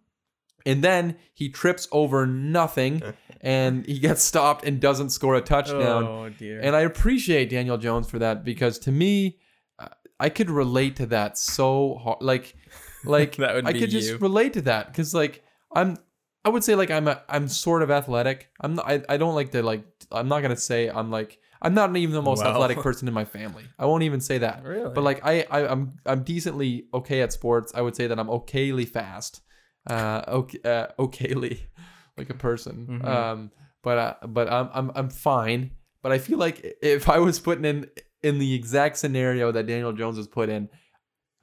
and 0.65 0.83
then 0.83 1.17
he 1.33 1.49
trips 1.49 1.87
over 1.91 2.25
nothing, 2.25 3.01
and 3.41 3.85
he 3.85 3.99
gets 3.99 4.21
stopped 4.21 4.65
and 4.65 4.79
doesn't 4.79 5.09
score 5.11 5.35
a 5.35 5.41
touchdown. 5.41 6.05
Oh 6.05 6.29
dear. 6.29 6.59
And 6.61 6.75
I 6.75 6.81
appreciate 6.81 7.49
Daniel 7.49 7.77
Jones 7.77 8.09
for 8.09 8.19
that 8.19 8.43
because 8.43 8.79
to 8.79 8.91
me, 8.91 9.39
uh, 9.79 9.87
I 10.19 10.29
could 10.29 10.49
relate 10.49 10.95
to 10.97 11.05
that 11.07 11.37
so 11.37 11.95
hard. 12.03 12.21
Like, 12.21 12.55
like 13.03 13.35
That 13.37 13.55
would 13.55 13.67
I 13.67 13.73
be 13.73 13.79
could 13.79 13.91
just 13.91 14.19
relate 14.21 14.53
to 14.53 14.61
that 14.63 14.87
because 14.87 15.13
like 15.13 15.43
I'm, 15.73 15.97
I 16.43 16.49
would 16.49 16.63
say 16.63 16.75
like 16.75 16.91
I'm 16.91 17.07
a, 17.07 17.21
I'm 17.29 17.47
sort 17.47 17.81
of 17.83 17.91
athletic. 17.91 18.49
I'm 18.61 18.75
not. 18.75 18.87
I, 18.89 19.03
I 19.09 19.17
don't 19.17 19.35
like 19.35 19.51
to 19.51 19.63
like. 19.63 19.83
I'm 20.11 20.27
not 20.27 20.41
gonna 20.41 20.57
say 20.57 20.89
I'm 20.89 21.11
like. 21.11 21.39
I'm 21.61 21.73
not 21.73 21.95
even 21.97 22.13
the 22.13 22.21
most 22.21 22.43
Wow. 22.43 22.51
athletic 22.51 22.77
person 22.79 23.07
in 23.07 23.13
my 23.13 23.25
family. 23.25 23.63
I 23.79 23.85
won't 23.85 24.03
even 24.03 24.19
say 24.19 24.37
that. 24.39 24.63
Really? 24.63 24.93
But 24.93 25.03
like 25.03 25.25
I, 25.25 25.47
I 25.49 25.67
I'm 25.67 25.93
I'm 26.05 26.21
decently 26.23 26.85
okay 26.93 27.21
at 27.21 27.33
sports. 27.33 27.71
I 27.73 27.81
would 27.81 27.95
say 27.95 28.05
that 28.07 28.19
I'm 28.19 28.27
okayly 28.27 28.87
fast. 28.87 29.41
Uh, 29.87 30.21
okay, 30.27 30.59
uh, 30.65 30.87
okayly, 30.99 31.59
like 32.17 32.29
a 32.29 32.33
person. 32.33 32.87
Mhm. 33.03 33.07
Um, 33.07 33.51
but 33.83 33.97
uh, 33.97 34.27
but 34.27 34.51
I'm 34.51 34.69
I'm 34.73 34.91
I'm 34.95 35.09
fine. 35.09 35.71
But 36.01 36.11
I 36.11 36.17
feel 36.19 36.37
like 36.37 36.77
if 36.81 37.09
I 37.09 37.19
was 37.19 37.39
putting 37.39 37.65
in 37.65 37.89
in 38.23 38.39
the 38.39 38.53
exact 38.53 38.97
scenario 38.97 39.51
that 39.51 39.67
Daniel 39.67 39.93
Jones 39.93 40.17
was 40.17 40.27
put 40.27 40.49
in, 40.49 40.69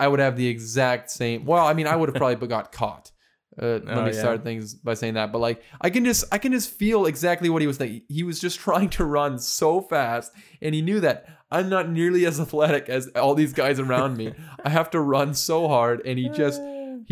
I 0.00 0.08
would 0.08 0.20
have 0.20 0.36
the 0.36 0.48
exact 0.48 1.10
same. 1.10 1.44
Well, 1.44 1.64
I 1.66 1.74
mean, 1.74 1.86
I 1.86 1.94
would 1.96 2.08
have 2.08 2.16
probably 2.16 2.48
got 2.56 2.72
caught. 2.72 3.10
Uh, 3.60 3.80
let 3.84 3.88
Oh, 3.88 4.04
me 4.06 4.12
yeah. 4.12 4.18
start 4.18 4.42
things 4.44 4.74
by 4.74 4.94
saying 4.94 5.14
that. 5.14 5.30
But 5.30 5.38
like, 5.40 5.62
I 5.80 5.90
can 5.90 6.04
just 6.04 6.24
I 6.32 6.38
can 6.38 6.52
just 6.52 6.70
feel 6.70 7.06
exactly 7.06 7.50
what 7.50 7.60
he 7.60 7.66
was 7.68 7.76
thinking. 7.76 8.02
He 8.08 8.22
was 8.22 8.40
just 8.40 8.58
trying 8.66 8.88
to 8.90 9.04
run 9.04 9.38
so 9.38 9.80
fast, 9.80 10.32
and 10.60 10.74
he 10.74 10.80
knew 10.82 11.00
that 11.00 11.26
I'm 11.50 11.68
not 11.68 11.88
nearly 11.90 12.24
as 12.26 12.40
athletic 12.40 12.88
as 12.88 13.08
all 13.08 13.34
these 13.34 13.52
guys 13.52 13.78
around 13.78 14.16
me. 14.16 14.32
I 14.64 14.70
have 14.70 14.90
to 14.90 15.00
run 15.00 15.34
so 15.34 15.68
hard, 15.68 16.00
and 16.06 16.18
he 16.18 16.28
just 16.30 16.60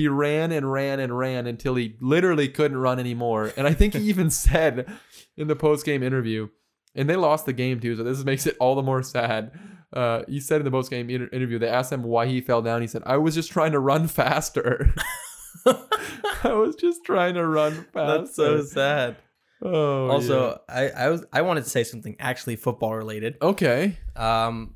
he 0.01 0.09
ran 0.09 0.51
and 0.53 0.71
ran 0.73 0.99
and 1.01 1.17
ran 1.19 1.47
until 1.47 1.75
he 1.75 1.97
literally 2.01 2.49
couldn't 2.49 2.79
run 2.79 2.99
anymore. 2.99 3.53
And 3.57 3.67
I 3.67 3.75
think 3.75 3.95
he 3.95 4.01
even 4.09 4.31
said 4.47 4.91
in 5.37 5.47
the 5.49 5.57
post 5.57 5.85
game 5.85 6.03
interview, 6.03 6.49
and 6.95 7.09
they 7.09 7.17
lost 7.17 7.47
the 7.47 7.53
game 7.53 7.79
too, 7.81 7.97
so 7.97 8.03
this 8.03 8.25
makes 8.25 8.47
it 8.47 8.57
all 8.61 8.75
the 8.75 8.83
more 8.83 9.03
sad. 9.03 9.53
Uh, 9.93 10.23
he 10.29 10.41
said 10.41 10.61
in 10.61 10.65
the 10.65 10.71
post 10.71 10.91
game 10.91 11.11
inter- 11.11 11.29
interview, 11.33 11.59
they 11.59 11.69
asked 11.69 11.93
him 11.93 12.03
why 12.03 12.27
he 12.27 12.41
fell 12.41 12.63
down. 12.63 12.81
He 12.81 12.87
said, 12.87 13.03
"I 13.07 13.17
was 13.17 13.35
just 13.35 13.51
trying 13.51 13.73
to 13.73 13.79
run 13.81 14.07
faster. 14.09 14.95
I 15.67 16.53
was 16.53 16.77
just 16.77 17.05
trying 17.05 17.35
to 17.35 17.47
run 17.47 17.87
faster." 17.93 18.19
That's 18.19 18.35
so 18.37 18.63
sad. 18.63 19.17
Oh, 19.63 20.09
Also, 20.11 20.61
I, 20.69 20.89
I 20.89 21.09
was 21.11 21.25
I 21.33 21.43
wanted 21.43 21.65
to 21.65 21.71
say 21.71 21.85
something 21.85 22.17
actually 22.19 22.57
football 22.57 22.95
related. 22.95 23.37
okay. 23.43 23.99
Um, 24.17 24.75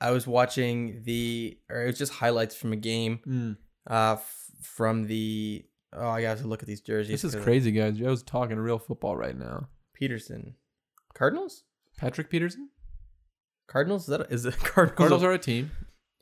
I 0.00 0.10
was 0.10 0.26
watching 0.26 1.02
the 1.04 1.58
or 1.70 1.82
it 1.84 1.86
was 1.86 1.98
just 1.98 2.12
highlights 2.12 2.54
from 2.54 2.72
a 2.72 2.76
game. 2.76 3.20
Mm. 3.26 3.56
Uh, 3.86 4.16
from 4.60 5.06
the 5.06 5.64
oh 5.92 6.08
I 6.08 6.22
got 6.22 6.38
to 6.38 6.46
look 6.46 6.62
at 6.62 6.68
these 6.68 6.80
jerseys. 6.80 7.22
This 7.22 7.34
is 7.34 7.42
crazy, 7.42 7.72
guys. 7.72 7.96
Joe's 7.98 8.22
talking 8.22 8.56
real 8.58 8.78
football 8.78 9.16
right 9.16 9.36
now. 9.36 9.68
Peterson, 9.94 10.54
Cardinals. 11.14 11.64
Patrick 11.96 12.28
Peterson. 12.30 12.68
Cardinals 13.66 14.02
is 14.02 14.08
that 14.18 14.26
is 14.30 14.46
it 14.46 14.56
Cardinals? 14.58 14.96
Cardinals 14.96 15.22
are 15.22 15.32
a 15.32 15.38
team. 15.38 15.70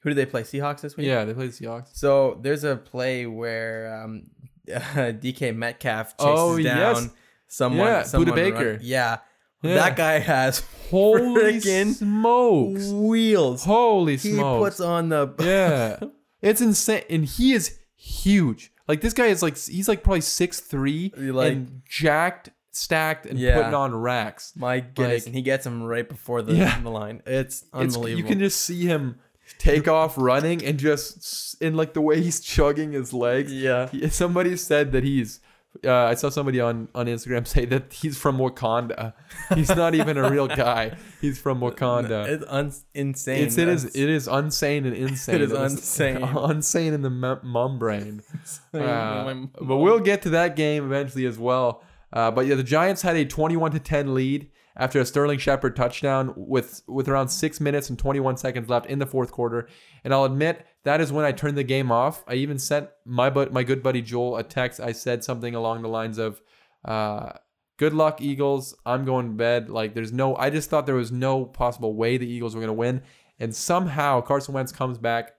Who 0.02 0.10
do 0.10 0.14
they 0.14 0.26
play? 0.26 0.42
Seahawks 0.42 0.80
this 0.82 0.96
week. 0.96 1.06
Yeah, 1.06 1.24
they 1.24 1.32
play 1.34 1.46
the 1.48 1.52
Seahawks. 1.52 1.88
So 1.94 2.38
there's 2.42 2.62
a 2.64 2.76
play 2.76 3.26
where 3.26 4.02
um, 4.02 4.24
DK 4.68 5.56
Metcalf 5.56 6.16
chases 6.18 6.34
Oh, 6.38 6.62
down 6.62 6.94
yes. 7.04 7.08
someone. 7.48 7.86
Yeah, 7.86 8.02
someone 8.02 8.28
Budda 8.28 8.30
run- 8.36 8.52
Baker. 8.52 8.78
Yeah. 8.82 9.18
Yeah. 9.62 9.74
that 9.76 9.96
guy 9.96 10.18
has 10.18 10.62
Holy 10.90 11.58
smokes! 11.58 12.88
wheels. 12.90 13.64
Holy 13.64 14.16
He 14.18 14.32
smokes! 14.34 14.62
puts 14.76 14.80
on 14.80 15.08
the 15.08 15.34
yeah, 15.40 16.00
it's 16.42 16.60
insane, 16.60 17.04
and 17.08 17.24
he 17.24 17.54
is 17.54 17.78
huge. 18.04 18.72
Like 18.86 19.00
this 19.00 19.12
guy 19.14 19.26
is 19.26 19.42
like 19.42 19.56
he's 19.58 19.88
like 19.88 20.02
probably 20.02 20.20
six 20.20 20.60
three 20.60 21.12
Like- 21.16 21.52
and 21.52 21.82
jacked, 21.88 22.50
stacked, 22.70 23.24
and 23.26 23.38
Yeah. 23.38 23.56
putting 23.56 23.74
on 23.74 23.94
racks. 23.94 24.52
my 24.56 24.80
goodness, 24.80 25.22
Like- 25.22 25.26
and 25.26 25.34
he 25.34 25.42
gets 25.42 25.64
him 25.66 25.82
right 25.82 26.08
before 26.08 26.42
the, 26.42 26.54
Yeah. 26.54 26.80
the 26.80 26.90
line. 26.90 27.22
It's 27.26 27.62
It's, 27.62 27.64
unbelievable. 27.72 28.18
you 28.18 28.24
can 28.24 28.38
just 28.40 28.60
see 28.60 28.84
him 28.84 29.16
take 29.58 29.88
off 29.88 30.14
running 30.18 30.64
and 30.64 30.78
just 30.78 31.18
s- 31.18 31.56
in 31.60 31.74
like 31.76 31.94
the 31.94 32.00
way 32.00 32.20
he's 32.22 32.40
chugging 32.40 32.92
his 32.92 33.12
legs. 33.12 33.52
yeah. 33.52 33.88
He- 33.88 34.08
Somebody 34.10 34.56
said 34.56 34.92
that 34.92 35.02
he's. 35.04 35.40
Uh, 35.82 35.92
I 35.92 36.14
saw 36.14 36.28
somebody 36.28 36.60
on, 36.60 36.88
on 36.94 37.06
Instagram 37.06 37.46
say 37.54 37.64
that 37.66 37.92
he's 37.92 38.16
from 38.16 38.38
Wakanda. 38.38 39.12
He's 39.54 39.74
not 39.74 39.94
even 39.94 40.16
a 40.16 40.30
real 40.30 40.46
guy. 40.46 40.96
He's 41.20 41.38
from 41.38 41.60
Wakanda. 41.66 42.28
It's 42.28 42.44
un- 42.48 42.72
insane. 42.94 43.44
It's 43.44 43.58
it 43.58 43.68
is 43.68 43.84
it 43.86 44.08
is 44.08 44.28
unsane 44.28 44.86
and 44.86 44.94
insane. 44.94 45.34
It 45.36 45.40
is 45.42 45.52
insane. 45.52 46.22
insane 46.22 46.94
in 46.94 47.02
the 47.02 47.10
mem- 47.10 47.40
mum 47.42 47.78
brain. 47.78 48.22
Uh, 48.72 49.34
but 49.60 49.76
we'll 49.78 50.00
get 50.00 50.22
to 50.22 50.30
that 50.30 50.56
game 50.56 50.84
eventually 50.84 51.26
as 51.26 51.38
well. 51.38 51.82
Uh, 52.12 52.30
but 52.30 52.46
yeah, 52.46 52.54
the 52.54 52.62
Giants 52.62 53.02
had 53.02 53.16
a 53.16 53.24
21 53.24 53.72
to 53.72 53.80
10 53.80 54.14
lead 54.14 54.50
after 54.76 55.00
a 55.00 55.04
Sterling 55.04 55.38
Shepard 55.38 55.74
touchdown 55.76 56.32
with 56.36 56.82
with 56.86 57.08
around 57.08 57.28
six 57.28 57.60
minutes 57.60 57.90
and 57.90 57.98
21 57.98 58.36
seconds 58.36 58.68
left 58.68 58.86
in 58.86 58.98
the 58.98 59.06
fourth 59.06 59.32
quarter. 59.32 59.68
And 60.04 60.14
I'll 60.14 60.24
admit 60.24 60.66
that 60.84 61.00
is 61.00 61.12
when 61.12 61.24
I 61.24 61.32
turned 61.32 61.56
the 61.56 61.64
game 61.64 61.90
off. 61.90 62.22
I 62.28 62.34
even 62.34 62.58
sent 62.58 62.88
my 63.04 63.30
but 63.30 63.52
my 63.52 63.62
good 63.62 63.82
buddy 63.82 64.02
Joel 64.02 64.36
a 64.36 64.42
text. 64.42 64.80
I 64.80 64.92
said 64.92 65.24
something 65.24 65.54
along 65.54 65.82
the 65.82 65.88
lines 65.88 66.18
of, 66.18 66.40
uh, 66.84 67.32
"Good 67.78 67.94
luck, 67.94 68.20
Eagles. 68.20 68.74
I'm 68.86 69.04
going 69.04 69.26
to 69.26 69.34
bed." 69.34 69.68
Like 69.68 69.94
there's 69.94 70.12
no. 70.12 70.36
I 70.36 70.50
just 70.50 70.70
thought 70.70 70.86
there 70.86 70.94
was 70.94 71.12
no 71.12 71.44
possible 71.44 71.94
way 71.94 72.16
the 72.16 72.28
Eagles 72.28 72.54
were 72.54 72.60
going 72.60 72.68
to 72.68 72.72
win. 72.74 73.02
And 73.40 73.54
somehow 73.54 74.20
Carson 74.20 74.54
Wentz 74.54 74.72
comes 74.72 74.96
back 74.96 75.32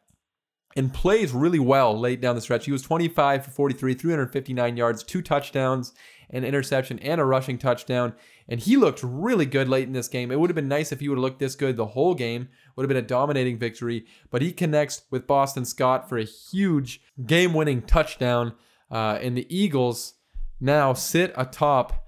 and 0.75 0.93
plays 0.93 1.31
really 1.31 1.59
well 1.59 1.97
late 1.97 2.19
down 2.19 2.35
the 2.35 2.41
stretch. 2.41 2.65
He 2.65 2.71
was 2.71 2.81
25 2.81 3.45
for 3.45 3.51
43, 3.51 3.93
359 3.93 4.77
yards, 4.77 5.03
two 5.03 5.21
touchdowns, 5.21 5.93
an 6.35 6.43
interception, 6.43 6.99
and 6.99 7.21
a 7.21 7.25
rushing 7.25 7.57
touchdown. 7.57 8.13
And 8.49 8.59
he 8.59 8.75
looked 8.75 9.01
really 9.01 9.45
good 9.45 9.69
late 9.69 9.87
in 9.87 9.93
this 9.93 10.09
game. 10.09 10.31
It 10.31 10.39
would 10.39 10.49
have 10.49 10.55
been 10.55 10.67
nice 10.67 10.91
if 10.91 10.99
he 10.99 11.07
would 11.07 11.17
have 11.17 11.23
looked 11.23 11.39
this 11.39 11.55
good 11.55 11.77
the 11.77 11.85
whole 11.85 12.13
game. 12.13 12.49
Would 12.75 12.83
have 12.83 12.89
been 12.89 12.97
a 12.97 13.01
dominating 13.01 13.57
victory. 13.57 14.05
But 14.29 14.41
he 14.41 14.51
connects 14.51 15.03
with 15.09 15.27
Boston 15.27 15.63
Scott 15.63 16.09
for 16.09 16.17
a 16.17 16.25
huge 16.25 17.01
game-winning 17.25 17.83
touchdown. 17.83 18.53
Uh, 18.91 19.17
and 19.21 19.37
the 19.37 19.47
Eagles 19.55 20.15
now 20.59 20.93
sit 20.93 21.33
atop 21.37 22.05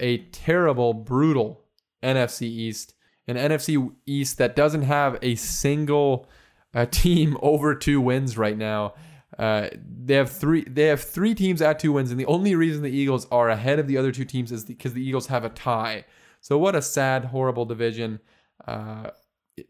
a 0.00 0.18
terrible, 0.18 0.92
brutal 0.92 1.64
NFC 2.02 2.42
East. 2.42 2.94
An 3.28 3.36
NFC 3.36 3.92
East 4.06 4.38
that 4.38 4.56
doesn't 4.56 4.82
have 4.82 5.18
a 5.22 5.36
single 5.36 6.28
uh, 6.74 6.86
team 6.90 7.36
over 7.40 7.74
two 7.76 8.00
wins 8.00 8.36
right 8.36 8.58
now. 8.58 8.94
Uh, 9.36 9.68
they 10.04 10.14
have 10.14 10.30
three. 10.30 10.64
They 10.64 10.84
have 10.84 11.02
three 11.02 11.34
teams 11.34 11.60
at 11.60 11.78
two 11.78 11.92
wins, 11.92 12.10
and 12.10 12.18
the 12.18 12.26
only 12.26 12.54
reason 12.54 12.82
the 12.82 12.90
Eagles 12.90 13.26
are 13.30 13.50
ahead 13.50 13.78
of 13.78 13.86
the 13.86 13.98
other 13.98 14.12
two 14.12 14.24
teams 14.24 14.50
is 14.52 14.64
because 14.64 14.94
the 14.94 15.06
Eagles 15.06 15.26
have 15.26 15.44
a 15.44 15.50
tie. 15.50 16.04
So 16.40 16.56
what 16.56 16.74
a 16.74 16.82
sad, 16.82 17.26
horrible 17.26 17.64
division. 17.64 18.20
Uh, 18.66 19.10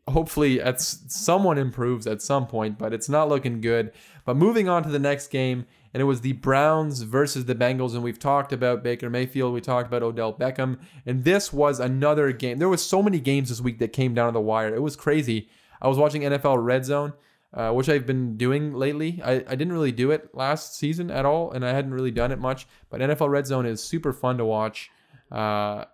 hopefully, 0.08 0.60
at 0.60 0.80
someone 0.80 1.58
improves 1.58 2.06
at 2.06 2.22
some 2.22 2.46
point, 2.46 2.78
but 2.78 2.92
it's 2.92 3.08
not 3.08 3.28
looking 3.28 3.60
good. 3.60 3.92
But 4.24 4.36
moving 4.36 4.68
on 4.68 4.82
to 4.84 4.90
the 4.90 4.98
next 4.98 5.28
game, 5.28 5.66
and 5.92 6.00
it 6.00 6.04
was 6.04 6.20
the 6.20 6.32
Browns 6.34 7.02
versus 7.02 7.46
the 7.46 7.54
Bengals, 7.54 7.94
and 7.94 8.02
we've 8.02 8.18
talked 8.18 8.52
about 8.52 8.82
Baker 8.82 9.10
Mayfield, 9.10 9.54
we 9.54 9.60
talked 9.60 9.88
about 9.88 10.02
Odell 10.02 10.32
Beckham, 10.32 10.78
and 11.06 11.24
this 11.24 11.52
was 11.52 11.80
another 11.80 12.32
game. 12.32 12.58
There 12.58 12.68
was 12.68 12.84
so 12.84 13.02
many 13.02 13.20
games 13.20 13.48
this 13.48 13.60
week 13.60 13.78
that 13.78 13.92
came 13.92 14.14
down 14.14 14.28
to 14.28 14.32
the 14.32 14.40
wire. 14.40 14.74
It 14.74 14.82
was 14.82 14.96
crazy. 14.96 15.48
I 15.80 15.88
was 15.88 15.98
watching 15.98 16.22
NFL 16.22 16.62
Red 16.62 16.84
Zone, 16.84 17.14
uh, 17.54 17.72
which 17.72 17.88
I've 17.88 18.06
been 18.06 18.36
doing 18.36 18.74
lately. 18.74 19.20
I, 19.24 19.32
I 19.34 19.54
didn't 19.54 19.72
really 19.72 19.92
do 19.92 20.10
it 20.10 20.34
last 20.34 20.76
season 20.76 21.10
at 21.10 21.24
all, 21.24 21.50
and 21.50 21.64
I 21.64 21.72
hadn't 21.72 21.94
really 21.94 22.10
done 22.10 22.32
it 22.32 22.38
much. 22.38 22.66
But 22.90 23.00
NFL 23.00 23.30
Red 23.30 23.46
Zone 23.46 23.66
is 23.66 23.82
super 23.82 24.12
fun 24.12 24.38
to 24.38 24.44
watch. 24.44 24.90
Uh, 25.30 25.84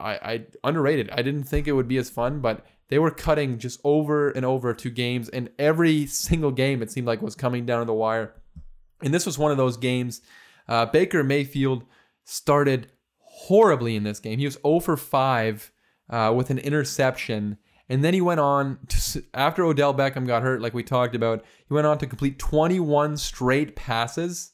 I, 0.00 0.14
I 0.22 0.46
underrated. 0.64 1.10
I 1.10 1.22
didn't 1.22 1.44
think 1.44 1.66
it 1.66 1.72
would 1.72 1.88
be 1.88 1.96
as 1.96 2.10
fun, 2.10 2.40
but 2.40 2.64
they 2.88 2.98
were 2.98 3.10
cutting 3.10 3.58
just 3.58 3.80
over 3.84 4.30
and 4.30 4.44
over 4.44 4.74
two 4.74 4.90
games, 4.90 5.28
and 5.28 5.50
every 5.58 6.06
single 6.06 6.50
game 6.50 6.82
it 6.82 6.90
seemed 6.90 7.06
like 7.06 7.22
was 7.22 7.34
coming 7.34 7.66
down 7.66 7.80
to 7.80 7.86
the 7.86 7.94
wire. 7.94 8.34
And 9.02 9.14
this 9.14 9.26
was 9.26 9.38
one 9.38 9.50
of 9.50 9.56
those 9.56 9.76
games. 9.76 10.20
Uh, 10.68 10.84
Baker 10.86 11.24
Mayfield 11.24 11.84
started 12.24 12.92
horribly 13.20 13.96
in 13.96 14.02
this 14.02 14.20
game. 14.20 14.38
He 14.38 14.44
was 14.44 14.58
0 14.62 14.80
for 14.80 14.96
5 14.96 15.72
uh, 16.10 16.32
with 16.36 16.50
an 16.50 16.58
interception, 16.58 17.58
And 17.88 18.04
then 18.04 18.14
he 18.14 18.20
went 18.20 18.40
on 18.40 18.78
to, 18.88 19.24
after 19.32 19.64
Odell 19.64 19.94
Beckham 19.94 20.26
got 20.26 20.42
hurt, 20.42 20.60
like 20.60 20.74
we 20.74 20.82
talked 20.82 21.14
about, 21.14 21.44
he 21.66 21.74
went 21.74 21.86
on 21.86 21.98
to 21.98 22.06
complete 22.06 22.38
21 22.38 23.16
straight 23.16 23.76
passes, 23.76 24.52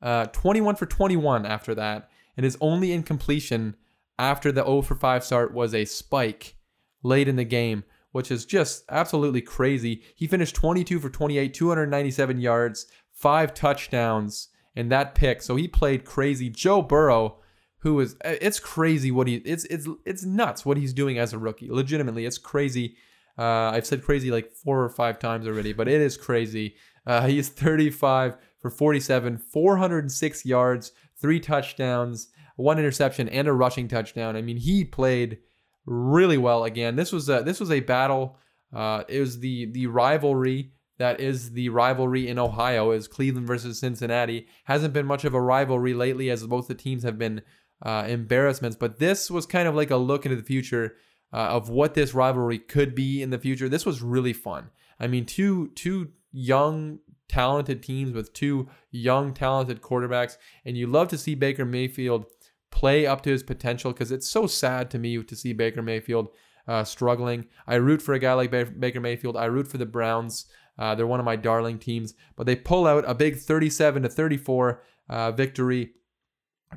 uh, 0.00 0.26
21 0.26 0.76
for 0.76 0.86
21 0.86 1.44
after 1.44 1.74
that. 1.74 2.08
And 2.36 2.44
his 2.44 2.56
only 2.60 2.92
incompletion 2.92 3.76
after 4.18 4.50
the 4.50 4.64
0 4.64 4.82
for 4.82 4.94
5 4.94 5.24
start 5.24 5.52
was 5.52 5.74
a 5.74 5.84
spike 5.84 6.56
late 7.02 7.28
in 7.28 7.36
the 7.36 7.44
game, 7.44 7.84
which 8.12 8.30
is 8.30 8.46
just 8.46 8.84
absolutely 8.88 9.42
crazy. 9.42 10.02
He 10.14 10.26
finished 10.26 10.54
22 10.54 10.98
for 10.98 11.10
28, 11.10 11.52
297 11.52 12.40
yards, 12.40 12.86
five 13.12 13.52
touchdowns, 13.52 14.48
and 14.74 14.90
that 14.90 15.14
pick. 15.14 15.42
So 15.42 15.56
he 15.56 15.68
played 15.68 16.06
crazy. 16.06 16.48
Joe 16.48 16.80
Burrow 16.80 17.41
who 17.82 17.98
is 17.98 18.16
it's 18.24 18.60
crazy 18.60 19.10
what 19.10 19.26
he 19.26 19.36
it's 19.36 19.64
it's 19.64 19.88
it's 20.06 20.24
nuts 20.24 20.64
what 20.64 20.76
he's 20.76 20.92
doing 20.92 21.18
as 21.18 21.32
a 21.32 21.38
rookie. 21.38 21.68
Legitimately, 21.68 22.24
it's 22.24 22.38
crazy. 22.38 22.96
Uh, 23.36 23.70
I've 23.74 23.86
said 23.86 24.04
crazy 24.04 24.30
like 24.30 24.52
four 24.52 24.84
or 24.84 24.88
five 24.88 25.18
times 25.18 25.46
already, 25.48 25.72
but 25.72 25.88
it 25.88 26.00
is 26.00 26.16
crazy. 26.16 26.76
Uh, 27.06 27.26
he 27.26 27.38
is 27.38 27.48
35 27.48 28.36
for 28.60 28.70
47, 28.70 29.38
406 29.38 30.46
yards, 30.46 30.92
three 31.20 31.40
touchdowns, 31.40 32.28
one 32.56 32.78
interception, 32.78 33.28
and 33.28 33.48
a 33.48 33.52
rushing 33.52 33.88
touchdown. 33.88 34.36
I 34.36 34.42
mean, 34.42 34.58
he 34.58 34.84
played 34.84 35.38
really 35.84 36.38
well 36.38 36.64
again. 36.64 36.94
This 36.94 37.10
was 37.10 37.28
a 37.28 37.42
this 37.42 37.58
was 37.58 37.72
a 37.72 37.80
battle. 37.80 38.38
Uh, 38.72 39.02
it 39.08 39.18
was 39.18 39.40
the 39.40 39.66
the 39.72 39.88
rivalry 39.88 40.72
that 40.98 41.18
is 41.18 41.50
the 41.50 41.68
rivalry 41.68 42.28
in 42.28 42.38
Ohio 42.38 42.92
is 42.92 43.08
Cleveland 43.08 43.48
versus 43.48 43.80
Cincinnati. 43.80 44.46
Hasn't 44.66 44.94
been 44.94 45.06
much 45.06 45.24
of 45.24 45.34
a 45.34 45.40
rivalry 45.40 45.94
lately 45.94 46.30
as 46.30 46.46
both 46.46 46.68
the 46.68 46.74
teams 46.74 47.02
have 47.02 47.18
been 47.18 47.42
uh, 47.82 48.04
embarrassments. 48.08 48.76
But 48.76 48.98
this 48.98 49.30
was 49.30 49.46
kind 49.46 49.68
of 49.68 49.74
like 49.74 49.90
a 49.90 49.96
look 49.96 50.24
into 50.24 50.36
the 50.36 50.42
future 50.42 50.96
uh, 51.32 51.48
of 51.48 51.68
what 51.68 51.94
this 51.94 52.14
rivalry 52.14 52.58
could 52.58 52.94
be 52.94 53.22
in 53.22 53.30
the 53.30 53.38
future. 53.38 53.68
This 53.68 53.86
was 53.86 54.02
really 54.02 54.32
fun. 54.32 54.70
I 55.00 55.06
mean, 55.06 55.26
two 55.26 55.68
two 55.68 56.10
young 56.32 57.00
talented 57.28 57.82
teams 57.82 58.12
with 58.12 58.32
two 58.32 58.68
young 58.90 59.34
talented 59.34 59.80
quarterbacks, 59.80 60.36
and 60.64 60.76
you 60.76 60.86
love 60.86 61.08
to 61.08 61.18
see 61.18 61.34
Baker 61.34 61.64
Mayfield 61.64 62.26
play 62.70 63.06
up 63.06 63.22
to 63.22 63.30
his 63.30 63.42
potential 63.42 63.92
because 63.92 64.12
it's 64.12 64.28
so 64.28 64.46
sad 64.46 64.90
to 64.90 64.98
me 64.98 65.22
to 65.22 65.36
see 65.36 65.52
Baker 65.52 65.82
Mayfield 65.82 66.28
uh, 66.68 66.84
struggling. 66.84 67.46
I 67.66 67.76
root 67.76 68.02
for 68.02 68.14
a 68.14 68.18
guy 68.18 68.32
like 68.34 68.50
Baker 68.50 69.00
Mayfield. 69.00 69.36
I 69.36 69.46
root 69.46 69.68
for 69.68 69.78
the 69.78 69.86
Browns. 69.86 70.46
Uh, 70.78 70.94
they're 70.94 71.06
one 71.06 71.20
of 71.20 71.26
my 71.26 71.36
darling 71.36 71.78
teams, 71.78 72.14
but 72.34 72.46
they 72.46 72.56
pull 72.56 72.86
out 72.86 73.04
a 73.06 73.14
big 73.14 73.36
37 73.36 74.02
to 74.02 74.08
34 74.08 74.82
uh, 75.08 75.32
victory 75.32 75.92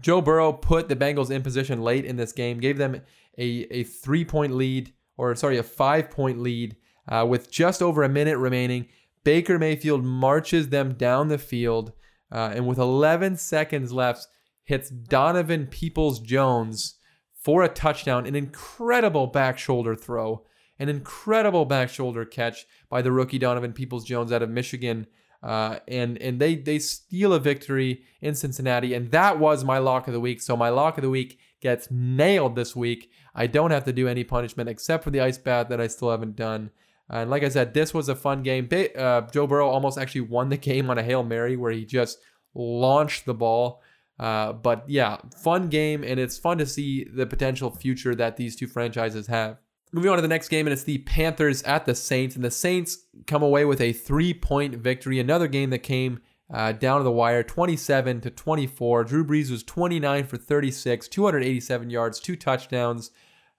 Joe 0.02 0.22
Burrow 0.22 0.54
put 0.54 0.90
the 0.90 0.96
Bengals 0.96 1.32
in 1.32 1.42
position 1.42 1.82
late 1.82 2.06
in 2.06 2.16
this 2.16 2.32
game, 2.32 2.60
gave 2.60 2.78
them 2.78 3.02
a, 3.38 3.44
a 3.72 3.84
three 3.84 4.26
point 4.26 4.54
lead, 4.54 4.94
or 5.18 5.36
sorry, 5.36 5.58
a 5.58 5.64
five 5.64 6.10
point 6.10 6.40
lead 6.40 6.76
uh, 7.08 7.26
with 7.28 7.52
just 7.52 7.82
over 7.82 8.04
a 8.04 8.10
minute 8.10 8.38
remaining. 8.38 8.88
Baker 9.24 9.58
Mayfield 9.58 10.04
marches 10.04 10.70
them 10.70 10.94
down 10.94 11.30
the 11.30 11.38
field, 11.38 11.94
uh, 12.32 12.52
and 12.54 12.68
with 12.68 12.78
11 12.78 13.38
seconds 13.38 13.92
left, 13.92 14.28
hits 14.64 14.90
Donovan 14.90 15.68
Peoples 15.68 16.20
Jones 16.20 16.96
for 17.34 17.64
a 17.64 17.70
touchdown. 17.70 18.26
An 18.26 18.36
incredible 18.36 19.28
back 19.28 19.58
shoulder 19.58 19.96
throw, 19.96 20.46
an 20.78 20.90
incredible 20.90 21.66
back 21.66 21.90
shoulder 21.90 22.26
catch 22.26 22.66
by 22.90 23.02
the 23.02 23.12
rookie 23.12 23.40
Donovan 23.40 23.74
Peoples 23.74 24.06
Jones 24.06 24.32
out 24.32 24.44
of 24.44 24.50
Michigan. 24.50 25.08
Uh, 25.46 25.78
and 25.88 26.18
and 26.18 26.42
they 26.42 26.56
they 26.56 26.80
steal 26.80 27.32
a 27.32 27.40
victory 27.40 28.02
in 28.20 28.34
Cincinnati, 28.34 28.96
and 28.96 29.12
that 29.12 29.38
was 29.38 29.64
my 29.64 29.78
lock 29.78 30.08
of 30.08 30.14
the 30.14 30.20
week. 30.20 30.42
So 30.42 30.58
my 30.58 30.70
lock 30.70 30.98
of 30.98 31.04
the 31.04 31.10
week 31.10 31.38
gets 31.62 31.88
nailed 31.92 32.56
this 32.56 32.76
week. 32.76 33.12
I 33.36 33.46
don't 33.46 33.70
have 33.70 33.84
to 33.84 33.94
do 33.94 34.08
any 34.08 34.24
punishment 34.24 34.70
except 34.70 35.04
for 35.04 35.12
the 35.12 35.22
ice 35.22 35.38
bath 35.38 35.70
that 35.70 35.80
I 35.80 35.86
still 35.86 36.10
haven't 36.10 36.36
done. 36.36 36.72
And 37.12 37.30
like 37.30 37.44
I 37.44 37.50
said, 37.50 37.76
this 37.76 37.94
was 37.94 38.10
a 38.10 38.16
fun 38.16 38.42
game. 38.42 38.68
Uh, 38.98 39.22
Joe 39.22 39.46
Burrow 39.46 39.70
almost 39.70 40.00
actually 40.00 40.22
won 40.22 40.50
the 40.50 40.58
game 40.58 40.90
on 40.90 40.98
a 40.98 41.04
hail 41.04 41.22
mary 41.22 41.56
where 41.56 41.72
he 41.72 41.86
just 41.86 42.18
launched 42.56 43.28
the 43.28 43.36
ball. 43.36 43.84
Uh, 44.18 44.54
but 44.54 44.84
yeah, 44.88 45.18
fun 45.44 45.68
game, 45.68 46.04
and 46.04 46.20
it's 46.20 46.40
fun 46.40 46.58
to 46.58 46.66
see 46.66 47.04
the 47.04 47.28
potential 47.28 47.70
future 47.70 48.16
that 48.16 48.38
these 48.38 48.56
two 48.56 48.66
franchises 48.66 49.28
have. 49.28 49.58
Moving 49.96 50.12
on 50.12 50.18
to 50.18 50.22
the 50.22 50.28
next 50.28 50.50
game, 50.50 50.68
and 50.68 50.74
it's 50.74 50.84
the 50.84 50.98
Panthers 50.98 51.64
at 51.64 51.86
the 51.86 51.96
Saints. 51.96 52.36
And 52.36 52.44
the 52.44 52.52
Saints 52.52 53.06
come 53.28 53.42
away 53.42 53.64
with 53.64 53.80
a 53.80 53.94
three 53.94 54.34
point 54.34 54.76
victory. 54.76 55.22
Another 55.22 55.48
game 55.48 55.70
that 55.70 55.84
came 55.84 56.20
uh, 56.54 56.74
down 56.74 56.98
to 56.98 57.06
the 57.06 57.14
wire 57.14 57.44
27 57.44 58.20
to 58.20 58.30
24. 58.30 59.06
Drew 59.06 59.24
Brees 59.24 59.50
was 59.50 59.64
29 59.64 60.26
for 60.26 60.36
36, 60.36 61.08
287 61.08 61.90
yards, 61.90 62.20
two 62.20 62.36
touchdowns. 62.36 63.12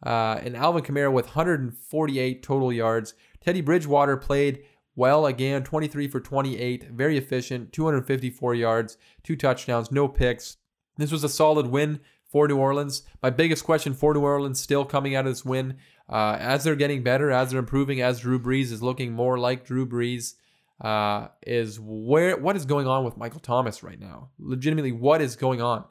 Uh, 0.04 0.38
and 0.42 0.54
Alvin 0.54 0.82
Kamara 0.82 1.10
with 1.10 1.24
148 1.24 2.42
total 2.42 2.70
yards. 2.70 3.14
Teddy 3.40 3.62
Bridgewater 3.62 4.18
played 4.18 4.62
well 4.94 5.24
again, 5.24 5.64
23 5.64 6.06
for 6.06 6.20
28, 6.20 6.90
very 6.90 7.16
efficient, 7.16 7.72
254 7.72 8.54
yards, 8.54 8.98
two 9.22 9.36
touchdowns, 9.36 9.90
no 9.90 10.06
picks. 10.06 10.58
This 10.98 11.12
was 11.12 11.24
a 11.24 11.30
solid 11.30 11.68
win 11.68 12.00
for 12.36 12.46
New 12.46 12.58
Orleans. 12.58 13.02
My 13.22 13.30
biggest 13.30 13.64
question 13.64 13.94
for 13.94 14.12
New 14.12 14.20
Orleans 14.20 14.60
still 14.60 14.84
coming 14.84 15.14
out 15.14 15.26
of 15.26 15.32
this 15.32 15.44
win 15.44 15.78
uh, 16.08 16.36
as 16.38 16.64
they're 16.64 16.76
getting 16.76 17.02
better, 17.02 17.30
as 17.30 17.50
they're 17.50 17.58
improving, 17.58 18.00
as 18.00 18.20
Drew 18.20 18.38
Brees 18.38 18.72
is 18.72 18.82
looking 18.82 19.12
more 19.12 19.38
like 19.38 19.64
Drew 19.64 19.86
Brees, 19.86 20.34
uh, 20.80 21.28
is 21.46 21.80
where 21.80 22.36
what 22.36 22.56
is 22.56 22.64
going 22.64 22.86
on 22.86 23.04
with 23.04 23.16
Michael 23.16 23.40
Thomas 23.40 23.82
right 23.82 23.98
now? 23.98 24.30
Legitimately, 24.38 24.92
what 24.92 25.20
is 25.20 25.36
going 25.36 25.60
on? 25.60 25.84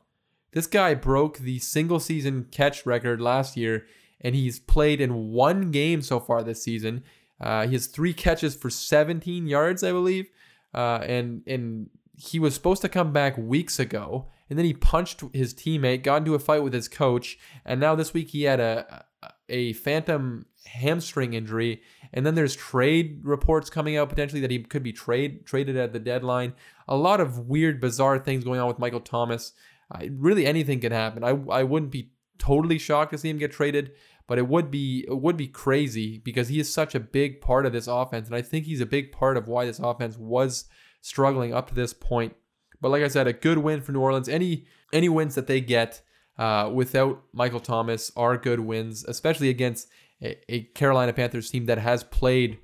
This 0.52 0.68
guy 0.68 0.94
broke 0.94 1.40
the 1.40 1.60
single 1.60 2.00
season 2.00 2.48
catch 2.52 2.86
record 2.86 3.20
last 3.20 3.58
year, 3.58 3.86
and 4.22 4.36
he's 4.36 4.60
played 4.60 5.02
in 5.02 5.32
one 5.32 5.72
game 5.72 6.02
so 6.02 6.20
far 6.20 6.44
this 6.44 6.64
season. 6.64 7.04
Uh, 7.42 7.68
he 7.68 7.74
has 7.74 7.88
three 7.88 8.14
catches 8.14 8.56
for 8.56 8.70
17 8.70 9.48
yards, 9.48 9.84
I 9.84 9.92
believe, 9.92 10.30
uh, 10.74 11.00
and 11.04 11.42
and 11.46 11.90
he 12.18 12.40
was 12.40 12.54
supposed 12.54 12.82
to 12.84 12.90
come 12.90 13.12
back 13.12 13.38
weeks 13.38 13.80
ago, 13.80 14.30
and 14.50 14.58
then 14.58 14.66
he 14.66 14.74
punched 14.74 15.22
his 15.34 15.54
teammate, 15.54 16.04
got 16.04 16.18
into 16.18 16.36
a 16.36 16.40
fight 16.40 16.64
with 16.64 16.74
his 16.74 16.88
coach, 16.88 17.38
and 17.66 17.82
now 17.82 17.94
this 17.96 18.14
week 18.14 18.30
he 18.30 18.44
had 18.44 18.62
a 18.62 19.06
a 19.50 19.74
phantom 19.74 20.46
hamstring 20.66 21.34
injury, 21.34 21.82
and 22.14 22.26
then 22.26 22.36
there's 22.36 22.56
trade 22.56 23.22
reports 23.24 23.70
coming 23.70 23.98
out 23.98 24.10
potentially 24.10 24.42
that 24.42 24.52
he 24.52 24.60
could 24.60 24.84
be 24.84 24.94
trade 24.94 25.46
traded 25.46 25.78
at 25.78 25.94
the 25.94 26.00
deadline. 26.00 26.54
A 26.88 26.96
lot 26.96 27.22
of 27.22 27.48
weird, 27.48 27.80
bizarre 27.80 28.20
things 28.20 28.44
going 28.44 28.60
on 28.60 28.68
with 28.68 28.80
Michael 28.80 29.00
Thomas. 29.00 29.54
Uh, 29.92 30.06
really, 30.12 30.46
anything 30.46 30.80
can 30.80 30.92
happen. 30.92 31.24
I 31.24 31.38
I 31.52 31.64
wouldn't 31.64 31.92
be 31.92 32.12
totally 32.38 32.78
shocked 32.78 33.12
to 33.12 33.18
see 33.18 33.30
him 33.30 33.38
get 33.38 33.52
traded, 33.52 33.92
but 34.28 34.38
it 34.38 34.48
would 34.48 34.72
be 34.72 35.06
it 35.08 35.20
would 35.20 35.38
be 35.38 35.48
crazy 35.48 36.18
because 36.18 36.48
he 36.48 36.60
is 36.60 36.72
such 36.72 36.96
a 36.96 37.00
big 37.00 37.42
part 37.42 37.66
of 37.66 37.74
this 37.74 37.88
offense, 37.88 38.28
and 38.28 38.36
I 38.36 38.42
think 38.42 38.66
he's 38.66 38.82
a 38.82 38.86
big 38.86 39.12
part 39.12 39.38
of 39.38 39.48
why 39.48 39.66
this 39.66 39.80
offense 39.80 40.18
was 40.18 40.66
struggling 41.02 41.54
up 41.54 41.68
to 41.68 41.76
this 41.76 41.94
point. 41.94 42.36
But 42.82 42.90
like 42.90 43.04
I 43.04 43.08
said, 43.08 43.28
a 43.28 43.34
good 43.34 43.60
win 43.60 43.82
for 43.82 43.92
New 43.92 44.02
Orleans. 44.02 44.30
Any 44.30 44.66
any 44.92 45.10
wins 45.10 45.36
that 45.36 45.48
they 45.48 45.62
get 45.62 46.02
uh, 46.38 46.70
without 46.74 47.24
Michael 47.34 47.60
Thomas 47.60 48.12
are 48.16 48.38
good 48.38 48.60
wins, 48.60 49.04
especially 49.06 49.50
against 49.50 49.88
a, 50.22 50.38
a 50.54 50.62
Carolina 50.62 51.14
Panthers 51.14 51.50
team 51.50 51.66
that 51.66 51.78
has 51.78 52.04
played 52.04 52.60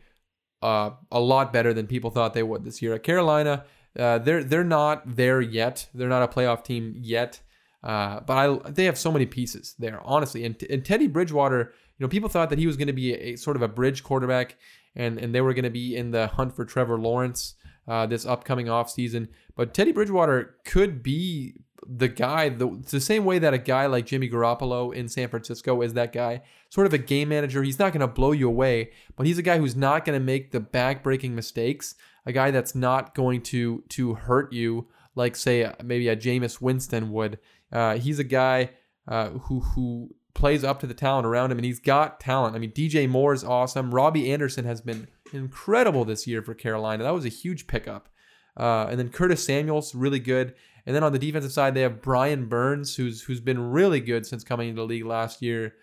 uh, 0.61 0.91
a 1.11 1.19
lot 1.19 1.51
better 1.51 1.73
than 1.73 1.87
people 1.87 2.09
thought 2.11 2.33
they 2.33 2.43
would 2.43 2.63
this 2.63 2.81
year. 2.81 2.93
At 2.93 3.03
Carolina, 3.03 3.65
uh, 3.97 4.19
they're 4.19 4.43
they're 4.43 4.63
not 4.63 5.15
there 5.15 5.41
yet. 5.41 5.87
They're 5.93 6.09
not 6.09 6.23
a 6.23 6.27
playoff 6.27 6.63
team 6.63 6.93
yet. 6.97 7.41
Uh, 7.83 8.19
but 8.19 8.37
I, 8.37 8.69
they 8.69 8.85
have 8.85 8.97
so 8.97 9.11
many 9.11 9.25
pieces 9.25 9.73
there, 9.79 9.99
honestly. 10.03 10.45
And, 10.45 10.61
and 10.69 10.85
Teddy 10.85 11.07
Bridgewater, 11.07 11.73
you 11.97 12.05
know, 12.05 12.07
people 12.07 12.29
thought 12.29 12.51
that 12.51 12.59
he 12.59 12.67
was 12.67 12.77
going 12.77 12.87
to 12.87 12.93
be 12.93 13.13
a, 13.13 13.33
a, 13.33 13.35
sort 13.37 13.55
of 13.55 13.63
a 13.63 13.67
bridge 13.67 14.03
quarterback, 14.03 14.57
and 14.95 15.17
and 15.17 15.33
they 15.33 15.41
were 15.41 15.53
going 15.53 15.63
to 15.63 15.71
be 15.71 15.95
in 15.95 16.11
the 16.11 16.27
hunt 16.27 16.55
for 16.55 16.65
Trevor 16.65 16.99
Lawrence 16.99 17.55
uh, 17.87 18.05
this 18.05 18.25
upcoming 18.25 18.67
offseason. 18.67 19.29
But 19.55 19.73
Teddy 19.73 19.91
Bridgewater 19.91 20.57
could 20.63 21.01
be 21.01 21.55
the 21.87 22.07
guy, 22.07 22.49
the, 22.49 22.81
the 22.89 23.01
same 23.01 23.25
way 23.25 23.39
that 23.39 23.53
a 23.53 23.57
guy 23.57 23.85
like 23.87 24.05
Jimmy 24.05 24.29
Garoppolo 24.29 24.93
in 24.93 25.07
San 25.07 25.29
Francisco 25.29 25.81
is 25.81 25.93
that 25.93 26.13
guy, 26.13 26.41
sort 26.69 26.87
of 26.87 26.93
a 26.93 26.97
game 26.97 27.29
manager. 27.29 27.63
He's 27.63 27.79
not 27.79 27.91
going 27.91 28.01
to 28.01 28.07
blow 28.07 28.31
you 28.31 28.47
away, 28.47 28.91
but 29.15 29.25
he's 29.25 29.37
a 29.37 29.43
guy 29.43 29.57
who's 29.57 29.75
not 29.75 30.05
going 30.05 30.19
to 30.19 30.23
make 30.23 30.51
the 30.51 30.59
back-breaking 30.59 31.35
mistakes. 31.35 31.95
A 32.25 32.31
guy 32.31 32.51
that's 32.51 32.75
not 32.75 33.15
going 33.15 33.41
to 33.43 33.83
to 33.89 34.13
hurt 34.13 34.53
you, 34.53 34.87
like 35.15 35.35
say 35.35 35.73
maybe 35.83 36.07
a 36.07 36.15
Jameis 36.15 36.61
Winston 36.61 37.11
would. 37.11 37.39
Uh, 37.71 37.97
he's 37.97 38.19
a 38.19 38.23
guy 38.23 38.69
uh, 39.07 39.29
who 39.29 39.61
who 39.61 40.15
plays 40.35 40.63
up 40.63 40.79
to 40.81 40.87
the 40.87 40.93
talent 40.93 41.25
around 41.25 41.51
him, 41.51 41.57
and 41.57 41.65
he's 41.65 41.79
got 41.79 42.19
talent. 42.19 42.55
I 42.55 42.59
mean, 42.59 42.71
DJ 42.71 43.09
Moore 43.09 43.33
is 43.33 43.43
awesome. 43.43 43.93
Robbie 43.93 44.31
Anderson 44.31 44.65
has 44.65 44.81
been 44.81 45.07
incredible 45.33 46.05
this 46.05 46.27
year 46.27 46.43
for 46.43 46.53
Carolina. 46.53 47.03
That 47.03 47.13
was 47.13 47.25
a 47.25 47.29
huge 47.29 47.65
pickup. 47.65 48.07
Uh, 48.57 48.87
and 48.89 48.99
then 48.99 49.09
Curtis 49.09 49.45
Samuel's 49.45 49.95
really 49.95 50.19
good. 50.19 50.53
And 50.85 50.95
then 50.95 51.03
on 51.03 51.13
the 51.13 51.19
defensive 51.19 51.51
side, 51.51 51.75
they 51.75 51.81
have 51.81 52.01
Brian 52.01 52.47
Burns, 52.47 52.95
who's 52.95 53.21
who's 53.21 53.41
been 53.41 53.71
really 53.71 53.99
good 53.99 54.25
since 54.25 54.43
coming 54.43 54.69
into 54.69 54.81
the 54.81 54.87
league 54.87 55.05
last 55.05 55.41
year. 55.41 55.75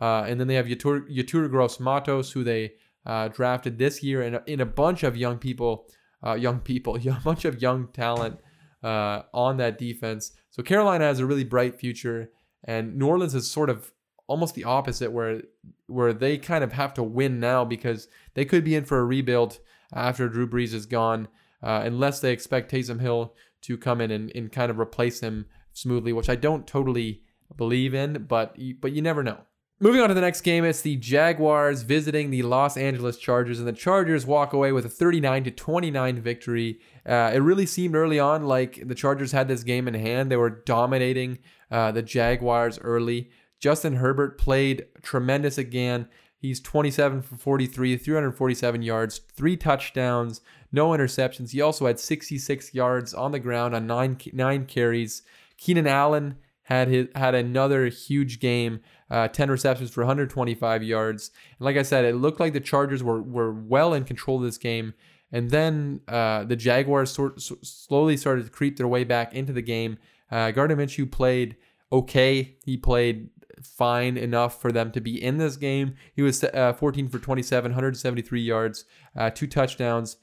Uh, 0.00 0.24
and 0.26 0.40
then 0.40 0.46
they 0.46 0.54
have 0.54 0.66
Yetur, 0.66 1.08
Yetur 1.10 1.50
Gross 1.50 1.78
Matos, 1.78 2.32
who 2.32 2.42
they 2.42 2.72
uh, 3.06 3.28
drafted 3.28 3.78
this 3.78 4.02
year, 4.02 4.22
and 4.22 4.40
in 4.46 4.60
a 4.60 4.66
bunch 4.66 5.02
of 5.02 5.16
young 5.16 5.38
people, 5.38 5.86
uh, 6.24 6.34
young 6.34 6.60
people, 6.60 6.96
a 7.06 7.20
bunch 7.22 7.44
of 7.44 7.60
young 7.60 7.88
talent 7.88 8.40
uh, 8.82 9.22
on 9.32 9.56
that 9.58 9.78
defense. 9.78 10.32
So 10.50 10.62
Carolina 10.62 11.04
has 11.04 11.18
a 11.18 11.26
really 11.26 11.44
bright 11.44 11.78
future, 11.78 12.30
and 12.64 12.96
New 12.96 13.06
Orleans 13.06 13.34
is 13.34 13.50
sort 13.50 13.70
of 13.70 13.92
almost 14.26 14.54
the 14.54 14.64
opposite, 14.64 15.12
where 15.12 15.42
where 15.86 16.12
they 16.12 16.38
kind 16.38 16.62
of 16.62 16.72
have 16.72 16.94
to 16.94 17.02
win 17.02 17.40
now 17.40 17.64
because 17.64 18.08
they 18.34 18.44
could 18.44 18.64
be 18.64 18.74
in 18.74 18.84
for 18.84 18.98
a 18.98 19.04
rebuild 19.04 19.58
after 19.92 20.28
Drew 20.28 20.48
Brees 20.48 20.72
is 20.72 20.86
gone, 20.86 21.28
uh, 21.62 21.82
unless 21.84 22.20
they 22.20 22.32
expect 22.32 22.70
Taysom 22.70 23.00
Hill 23.00 23.34
to 23.62 23.76
come 23.76 24.00
in 24.00 24.10
and, 24.10 24.32
and 24.34 24.52
kind 24.52 24.70
of 24.70 24.78
replace 24.78 25.20
him 25.20 25.46
smoothly, 25.72 26.12
which 26.12 26.28
I 26.28 26.36
don't 26.36 26.66
totally 26.66 27.22
believe 27.56 27.94
in, 27.94 28.24
but 28.28 28.56
but 28.80 28.92
you 28.92 29.02
never 29.02 29.22
know. 29.22 29.38
Moving 29.82 30.02
on 30.02 30.08
to 30.08 30.14
the 30.14 30.20
next 30.20 30.42
game, 30.42 30.62
it's 30.66 30.82
the 30.82 30.96
Jaguars 30.96 31.82
visiting 31.82 32.30
the 32.30 32.42
Los 32.42 32.76
Angeles 32.76 33.16
Chargers, 33.16 33.58
and 33.58 33.66
the 33.66 33.72
Chargers 33.72 34.26
walk 34.26 34.52
away 34.52 34.72
with 34.72 34.84
a 34.84 34.90
39 34.90 35.44
to 35.44 35.50
29 35.50 36.20
victory. 36.20 36.80
Uh, 37.08 37.30
it 37.32 37.38
really 37.38 37.64
seemed 37.64 37.94
early 37.94 38.18
on 38.18 38.44
like 38.44 38.86
the 38.86 38.94
Chargers 38.94 39.32
had 39.32 39.48
this 39.48 39.62
game 39.62 39.88
in 39.88 39.94
hand. 39.94 40.30
They 40.30 40.36
were 40.36 40.50
dominating 40.50 41.38
uh, 41.70 41.92
the 41.92 42.02
Jaguars 42.02 42.78
early. 42.78 43.30
Justin 43.58 43.96
Herbert 43.96 44.36
played 44.36 44.84
tremendous 45.02 45.56
again. 45.56 46.08
He's 46.40 46.58
27 46.58 47.20
for 47.20 47.36
43, 47.36 47.98
347 47.98 48.82
yards, 48.82 49.20
three 49.36 49.58
touchdowns, 49.58 50.40
no 50.72 50.88
interceptions. 50.90 51.50
He 51.50 51.60
also 51.60 51.86
had 51.86 52.00
66 52.00 52.72
yards 52.74 53.12
on 53.12 53.32
the 53.32 53.38
ground 53.38 53.74
on 53.74 53.86
nine 53.86 54.16
nine 54.32 54.64
carries. 54.64 55.22
Keenan 55.58 55.86
Allen 55.86 56.36
had 56.62 56.88
his 56.88 57.08
had 57.14 57.34
another 57.34 57.88
huge 57.88 58.40
game, 58.40 58.80
uh, 59.10 59.28
10 59.28 59.50
receptions 59.50 59.90
for 59.90 60.00
125 60.00 60.82
yards. 60.82 61.30
And 61.58 61.66
like 61.66 61.76
I 61.76 61.82
said, 61.82 62.06
it 62.06 62.14
looked 62.14 62.40
like 62.40 62.54
the 62.54 62.60
Chargers 62.60 63.02
were 63.02 63.20
were 63.20 63.52
well 63.52 63.92
in 63.92 64.04
control 64.04 64.38
of 64.38 64.44
this 64.44 64.56
game. 64.56 64.94
And 65.32 65.50
then 65.50 66.00
uh, 66.08 66.44
the 66.44 66.56
Jaguars 66.56 67.10
sort, 67.10 67.40
slowly 67.40 68.16
started 68.16 68.44
to 68.44 68.50
creep 68.50 68.78
their 68.78 68.88
way 68.88 69.04
back 69.04 69.34
into 69.34 69.52
the 69.52 69.62
game. 69.62 69.98
Uh, 70.30 70.52
Gardner 70.52 70.76
Minshew 70.76 71.10
played 71.10 71.56
okay. 71.92 72.56
He 72.64 72.76
played 72.76 73.28
fine 73.62 74.16
enough 74.16 74.60
for 74.60 74.72
them 74.72 74.90
to 74.92 75.00
be 75.00 75.22
in 75.22 75.38
this 75.38 75.56
game. 75.56 75.94
He 76.14 76.22
was 76.22 76.42
uh, 76.44 76.72
14 76.72 77.08
for 77.08 77.18
27, 77.18 77.72
173 77.72 78.40
yards, 78.40 78.84
uh, 79.16 79.30
two 79.30 79.46
touchdowns, 79.46 80.16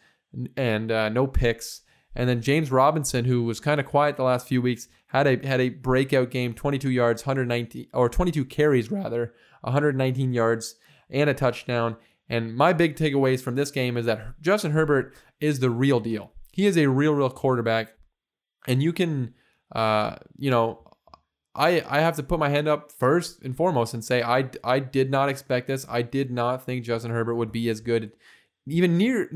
and 0.56 0.92
uh, 0.92 1.10
no 1.10 1.28
picks. 1.28 1.82
And 2.16 2.28
then 2.28 2.42
James 2.42 2.72
Robinson, 2.72 3.26
who 3.26 3.44
was 3.44 3.60
kind 3.60 3.80
of 3.80 3.86
quiet 3.86 4.18
the 4.18 4.24
last 4.24 4.48
few 4.48 4.62
weeks, 4.62 4.88
had 5.08 5.28
a 5.28 5.48
had 5.48 5.62
a 5.62 5.70
breakout 5.70 6.32
game, 6.32 6.54
22 6.54 6.90
yards, 6.90 7.26
119 7.26 7.88
or 7.94 8.10
22 8.10 8.46
carries 8.46 8.92
rather, 8.92 9.34
119 9.62 10.34
yards 10.34 10.76
and 11.10 11.30
a 11.30 11.34
touchdown. 11.34 11.96
And 12.30 12.56
my 12.56 12.74
big 12.74 12.96
takeaways 12.96 13.42
from 13.42 13.56
this 13.56 13.72
game 13.72 13.98
is 13.98 14.06
that 14.08 14.42
Justin 14.42 14.72
Herbert 14.72 15.14
is 15.40 15.60
the 15.60 15.70
real 15.70 16.00
deal. 16.00 16.32
He 16.52 16.66
is 16.66 16.78
a 16.78 16.88
real, 16.88 17.14
real 17.14 17.30
quarterback, 17.30 17.94
and 18.68 18.82
you 18.82 18.92
can, 18.92 19.36
uh, 19.74 20.16
you 20.38 20.50
know, 20.50 20.87
I 21.58 21.84
I 21.88 22.00
have 22.02 22.16
to 22.18 22.24
put 22.24 22.40
my 22.40 22.50
hand 22.50 22.68
up 22.68 22.92
first 22.92 23.42
and 23.42 23.56
foremost 23.56 23.94
and 23.94 24.06
say 24.06 24.22
I 24.22 24.50
I 24.64 24.80
did 24.80 25.10
not 25.10 25.28
expect 25.28 25.68
this. 25.68 25.86
I 25.90 26.04
did 26.04 26.32
not 26.32 26.64
think 26.64 26.86
Justin 26.86 27.12
Herbert 27.12 27.36
would 27.36 27.52
be 27.52 27.68
as 27.70 27.82
good, 27.82 28.12
even 28.68 28.98
near, 28.98 29.30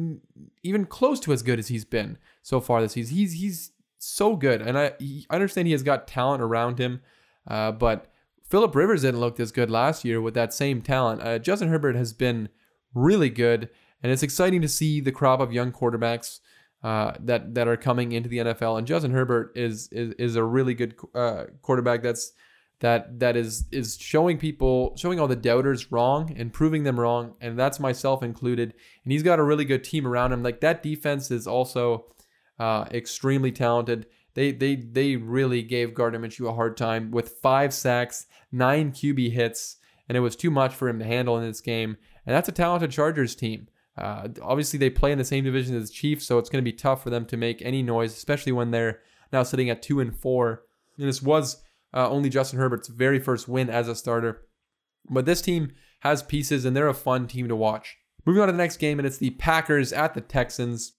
even 0.64 0.86
close 0.86 1.20
to 1.22 1.34
as 1.34 1.42
good 1.42 1.60
as 1.60 1.68
he's 1.70 1.86
been 1.86 2.18
so 2.44 2.62
far 2.62 2.82
this 2.82 2.94
season. 2.94 3.18
He's 3.18 3.34
he's 3.34 3.72
so 3.98 4.36
good, 4.36 4.62
and 4.62 4.78
I 4.78 4.94
I 5.30 5.36
understand 5.36 5.68
he 5.68 5.74
has 5.74 5.84
got 5.84 6.08
talent 6.08 6.44
around 6.44 6.80
him, 6.80 7.02
uh, 7.48 7.72
but 7.72 8.08
Philip 8.48 8.76
Rivers 8.76 9.02
didn't 9.02 9.20
look 9.20 9.38
this 9.38 9.52
good 9.52 9.72
last 9.72 10.06
year 10.06 10.22
with 10.22 10.36
that 10.36 10.54
same 10.54 10.82
talent. 10.82 11.22
Uh, 11.22 11.40
Justin 11.40 11.70
Herbert 11.70 11.96
has 11.96 12.14
been 12.14 12.50
really 12.94 13.30
good, 13.30 13.70
and 14.04 14.12
it's 14.12 14.24
exciting 14.24 14.62
to 14.62 14.68
see 14.68 15.02
the 15.02 15.12
crop 15.12 15.40
of 15.40 15.52
young 15.52 15.72
quarterbacks 15.72 16.40
uh, 16.84 17.14
that 17.20 17.54
that 17.56 17.68
are 17.68 17.78
coming 17.78 18.12
into 18.12 18.30
the 18.30 18.40
NFL. 18.40 18.78
And 18.78 18.88
Justin 18.88 19.12
Herbert 19.12 19.52
is 19.56 19.90
is, 19.92 20.14
is 20.16 20.36
a 20.36 20.44
really 20.44 20.74
good 20.74 20.96
uh, 21.14 21.46
quarterback. 21.62 22.02
That's 22.02 22.34
that 22.82 23.20
that 23.20 23.38
is 23.38 23.66
is 23.72 23.98
showing 23.98 24.38
people 24.38 24.96
showing 24.98 25.20
all 25.20 25.28
the 25.28 25.36
doubters 25.36 25.92
wrong 25.92 26.34
and 26.36 26.52
proving 26.52 26.84
them 26.84 27.00
wrong, 27.00 27.36
and 27.40 27.58
that's 27.58 27.80
myself 27.80 28.24
included. 28.24 28.74
And 29.04 29.12
he's 29.12 29.24
got 29.24 29.40
a 29.40 29.44
really 29.44 29.66
good 29.66 29.84
team 29.84 30.08
around 30.08 30.34
him. 30.34 30.44
Like 30.44 30.62
that 30.62 30.84
defense 30.84 31.30
is 31.32 31.48
also 31.48 32.08
uh, 32.60 32.86
extremely 32.92 33.52
talented. 33.52 34.08
They 34.34 34.52
they 34.52 34.76
they 34.76 35.16
really 35.16 35.62
gave 35.62 35.94
Gardner 35.94 36.20
Minshew 36.20 36.50
a 36.50 36.54
hard 36.54 36.76
time 36.76 37.12
with 37.12 37.38
five 37.42 37.74
sacks, 37.74 38.26
nine 38.52 38.92
QB 38.92 39.32
hits, 39.32 39.78
and 40.10 40.18
it 40.18 40.22
was 40.22 40.36
too 40.36 40.50
much 40.50 40.74
for 40.74 40.90
him 40.90 40.98
to 41.00 41.06
handle 41.06 41.38
in 41.38 41.46
this 41.46 41.62
game. 41.62 41.98
And 42.26 42.36
that's 42.36 42.50
a 42.50 42.54
talented 42.54 42.92
Chargers 42.92 43.36
team. 43.36 43.68
Uh, 43.98 44.30
obviously, 44.42 44.80
they 44.80 44.90
play 44.90 45.12
in 45.12 45.18
the 45.18 45.24
same 45.26 45.44
division 45.44 45.76
as 45.76 45.90
the 45.90 45.94
Chiefs, 45.94 46.26
so 46.26 46.38
it's 46.38 46.50
going 46.50 46.64
to 46.64 46.72
be 46.72 46.76
tough 46.76 47.04
for 47.04 47.10
them 47.10 47.26
to 47.26 47.38
make 47.38 47.62
any 47.62 47.84
noise, 47.84 48.14
especially 48.14 48.52
when 48.52 48.72
they're 48.72 49.00
now 49.32 49.44
sitting 49.44 49.70
at 49.70 49.82
two 49.82 50.00
and 50.00 50.16
four. 50.16 50.64
And 50.98 51.08
this 51.08 51.22
was 51.22 51.62
uh, 51.94 52.10
only 52.10 52.30
Justin 52.30 52.60
Herbert's 52.60 52.88
very 52.88 53.20
first 53.20 53.48
win 53.48 53.70
as 53.70 53.88
a 53.88 53.96
starter. 53.96 54.48
But 55.10 55.26
this 55.26 55.42
team 55.42 55.74
has 56.02 56.24
pieces, 56.24 56.66
and 56.66 56.76
they're 56.76 56.88
a 56.88 56.94
fun 56.94 57.28
team 57.28 57.48
to 57.48 57.56
watch. 57.56 57.98
Moving 58.26 58.42
on 58.42 58.48
to 58.48 58.54
the 58.54 58.58
next 58.58 58.78
game, 58.78 59.00
and 59.00 59.06
it's 59.06 59.18
the 59.18 59.32
Packers 59.32 59.92
at 59.92 60.14
the 60.14 60.22
Texans. 60.22 60.94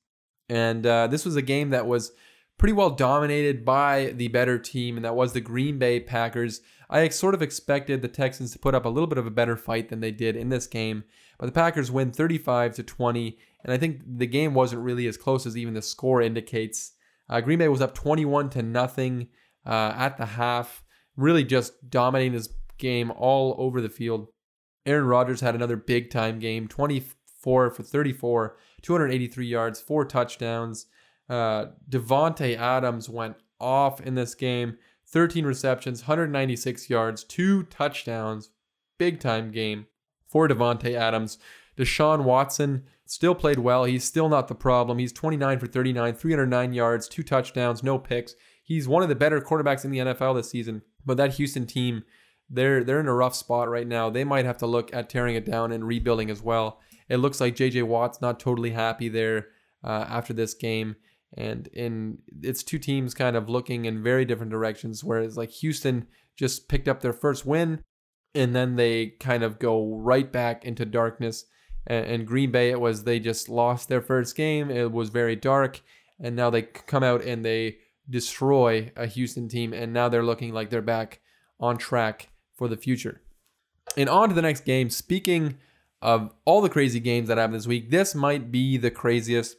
And 0.49 0.87
uh, 0.87 1.07
this 1.07 1.25
was 1.25 1.37
a 1.37 1.43
game 1.43 1.71
that 1.71 1.87
was 1.87 2.13
pretty 2.59 2.73
well 2.73 2.91
dominated 2.91 3.65
by 3.65 4.13
the 4.17 4.29
better 4.29 4.59
team, 4.59 4.97
and 4.97 5.05
that 5.05 5.17
was 5.17 5.33
the 5.33 5.41
Green 5.41 5.79
Bay 5.79 5.99
Packers. 6.01 6.61
I 6.91 7.09
sort 7.09 7.35
of 7.35 7.43
expected 7.43 8.03
the 8.03 8.09
Texans 8.09 8.53
to 8.53 8.59
put 8.59 8.75
up 8.75 8.85
a 8.85 8.89
little 8.89 9.07
bit 9.07 9.19
of 9.19 9.27
a 9.27 9.31
better 9.31 9.57
fight 9.57 9.89
than 9.89 10.01
they 10.01 10.11
did 10.11 10.37
in 10.37 10.51
this 10.51 10.67
game, 10.67 11.05
but 11.43 11.47
the 11.47 11.61
Packers 11.61 11.91
win 11.91 12.13
35 12.13 12.77
to 12.77 12.85
20, 12.85 13.37
and 13.65 13.73
I 13.73 13.77
think 13.77 14.03
the 14.07 14.29
game 14.29 14.55
wasn't 14.55 14.83
really 14.83 15.09
as 15.09 15.17
close 15.17 15.45
as 15.45 15.57
even 15.57 15.75
the 15.75 15.83
score 15.83 16.23
indicates. 16.23 16.93
Uh, 17.29 17.41
Green 17.41 17.59
Bay 17.59 17.67
was 17.67 17.81
up 17.81 17.97
21 17.97 18.49
to 18.51 18.63
nothing 18.63 19.27
uh, 19.67 19.93
at 19.97 20.19
the 20.19 20.25
half, 20.25 20.85
really 21.17 21.43
just 21.43 21.91
dominating 21.91 22.35
this 22.35 22.49
game 22.79 23.11
all 23.11 23.57
over 23.59 23.81
the 23.81 23.89
field. 23.89 24.29
Aaron 24.87 25.07
Rodgers 25.07 25.41
had 25.41 25.57
another 25.57 25.75
big 25.75 26.11
time 26.11 26.39
game, 26.39 26.69
24 26.69 27.71
for 27.73 27.83
34, 27.83 28.57
283 28.83 29.45
yards, 29.45 29.81
four 29.81 30.05
touchdowns. 30.05 30.87
Uh, 31.29 31.65
Davante 31.91 32.57
Adams 32.57 33.09
went 33.09 33.35
off 33.59 34.01
in 34.01 34.15
this 34.15 34.37
game, 34.37 34.79
13 35.09 35.45
receptions, 35.45 36.03
196 36.03 36.89
yards, 36.89 37.25
two 37.25 37.65
touchdowns, 37.65 38.51
big 38.97 39.19
time 39.19 39.51
game 39.51 39.87
for 40.33 40.49
Davante 40.49 40.95
Adams. 40.95 41.39
Deshaun 41.77 42.25
Watson 42.25 42.85
still 43.07 43.35
played 43.35 43.59
well. 43.59 43.85
He's 43.85 44.05
still 44.05 44.29
not 44.29 44.49
the 44.49 44.55
problem. 44.55 44.99
He's 44.99 45.13
29 45.13 45.59
for 45.59 45.67
39, 45.67 46.15
309 46.15 46.73
yards, 46.73 47.09
two 47.09 47.23
touchdowns, 47.23 47.83
no 47.83 47.99
picks. 47.99 48.35
He's 48.65 48.89
one 48.89 49.03
of 49.03 49.09
the 49.09 49.15
better 49.15 49.41
quarterbacks 49.41 49.85
in 49.85 49.91
the 49.91 49.99
NFL 49.99 50.37
this 50.37 50.51
season. 50.51 50.83
But 51.05 51.17
that 51.17 51.35
Houston 51.35 51.67
team, 51.67 52.05
they're 52.49 52.85
they're 52.85 53.01
in 53.01 53.09
a 53.09 53.15
rough 53.15 53.35
spot 53.35 53.69
right 53.69 53.87
now. 53.87 54.11
They 54.11 54.25
might 54.25 54.45
have 54.45 54.59
to 54.59 54.67
look 54.67 54.95
at 54.95 55.09
tearing 55.09 55.35
it 55.35 55.45
down 55.45 55.73
and 55.73 55.87
rebuilding 55.87 56.31
as 56.31 56.43
well. 56.43 56.81
It 57.09 57.19
looks 57.19 57.41
like 57.41 57.57
JJ 57.57 57.85
Watt's 57.85 58.21
not 58.21 58.41
totally 58.41 58.71
happy 58.71 59.09
there 59.09 59.49
uh, 59.85 60.07
after 60.09 60.33
this 60.33 60.55
game 60.55 60.97
and 61.37 61.69
in 61.69 62.19
it's 62.43 62.63
two 62.63 62.79
teams 62.79 63.15
kind 63.15 63.37
of 63.37 63.49
looking 63.49 63.85
in 63.85 64.03
very 64.03 64.25
different 64.25 64.53
directions 64.53 65.03
whereas 65.03 65.37
like 65.37 65.51
Houston 65.51 66.07
just 66.37 66.69
picked 66.69 66.89
up 66.89 67.01
their 67.01 67.13
first 67.13 67.47
win 67.47 67.83
and 68.35 68.55
then 68.55 68.77
they 68.77 69.09
kind 69.21 69.43
of 69.43 69.59
go 69.59 69.97
right 69.97 70.31
back 70.31 70.65
into 70.65 70.85
darkness. 70.85 71.45
And, 71.87 72.07
and 72.07 72.27
Green 72.27 72.51
Bay 72.51 72.71
it 72.71 72.81
was 72.81 73.05
they 73.05 73.19
just 73.19 73.49
lost 73.49 73.89
their 73.89 74.01
first 74.01 74.37
game. 74.37 74.71
It 74.71 74.93
was 74.93 75.11
very 75.11 75.37
dark 75.37 75.81
and 76.21 76.37
now 76.37 76.51
they 76.51 76.63
come 76.63 77.03
out 77.03 77.23
and 77.23 77.45
they 77.45 77.79
destroy 78.09 78.91
a 78.97 79.07
Houston 79.07 79.49
team 79.49 79.73
and 79.73 79.93
now 79.93 80.09
they're 80.09 80.23
looking 80.23 80.53
like 80.53 80.71
they're 80.71 80.83
back 80.83 81.21
on 81.61 81.77
track 81.77 82.29
for 82.55 82.69
the 82.69 82.77
future. 82.77 83.21
And 83.97 84.09
on 84.09 84.29
to 84.29 84.35
the 84.35 84.43
next 84.43 84.65
game. 84.65 84.91
Speaking 84.91 85.59
of 86.01 86.33
all 86.45 86.61
the 86.61 86.69
crazy 86.69 87.01
games 87.01 87.29
that 87.29 87.39
happened 87.39 87.55
this 87.55 87.67
week 87.67 87.91
this 87.91 88.15
might 88.15 88.51
be 88.51 88.77
the 88.77 88.91
craziest. 88.91 89.57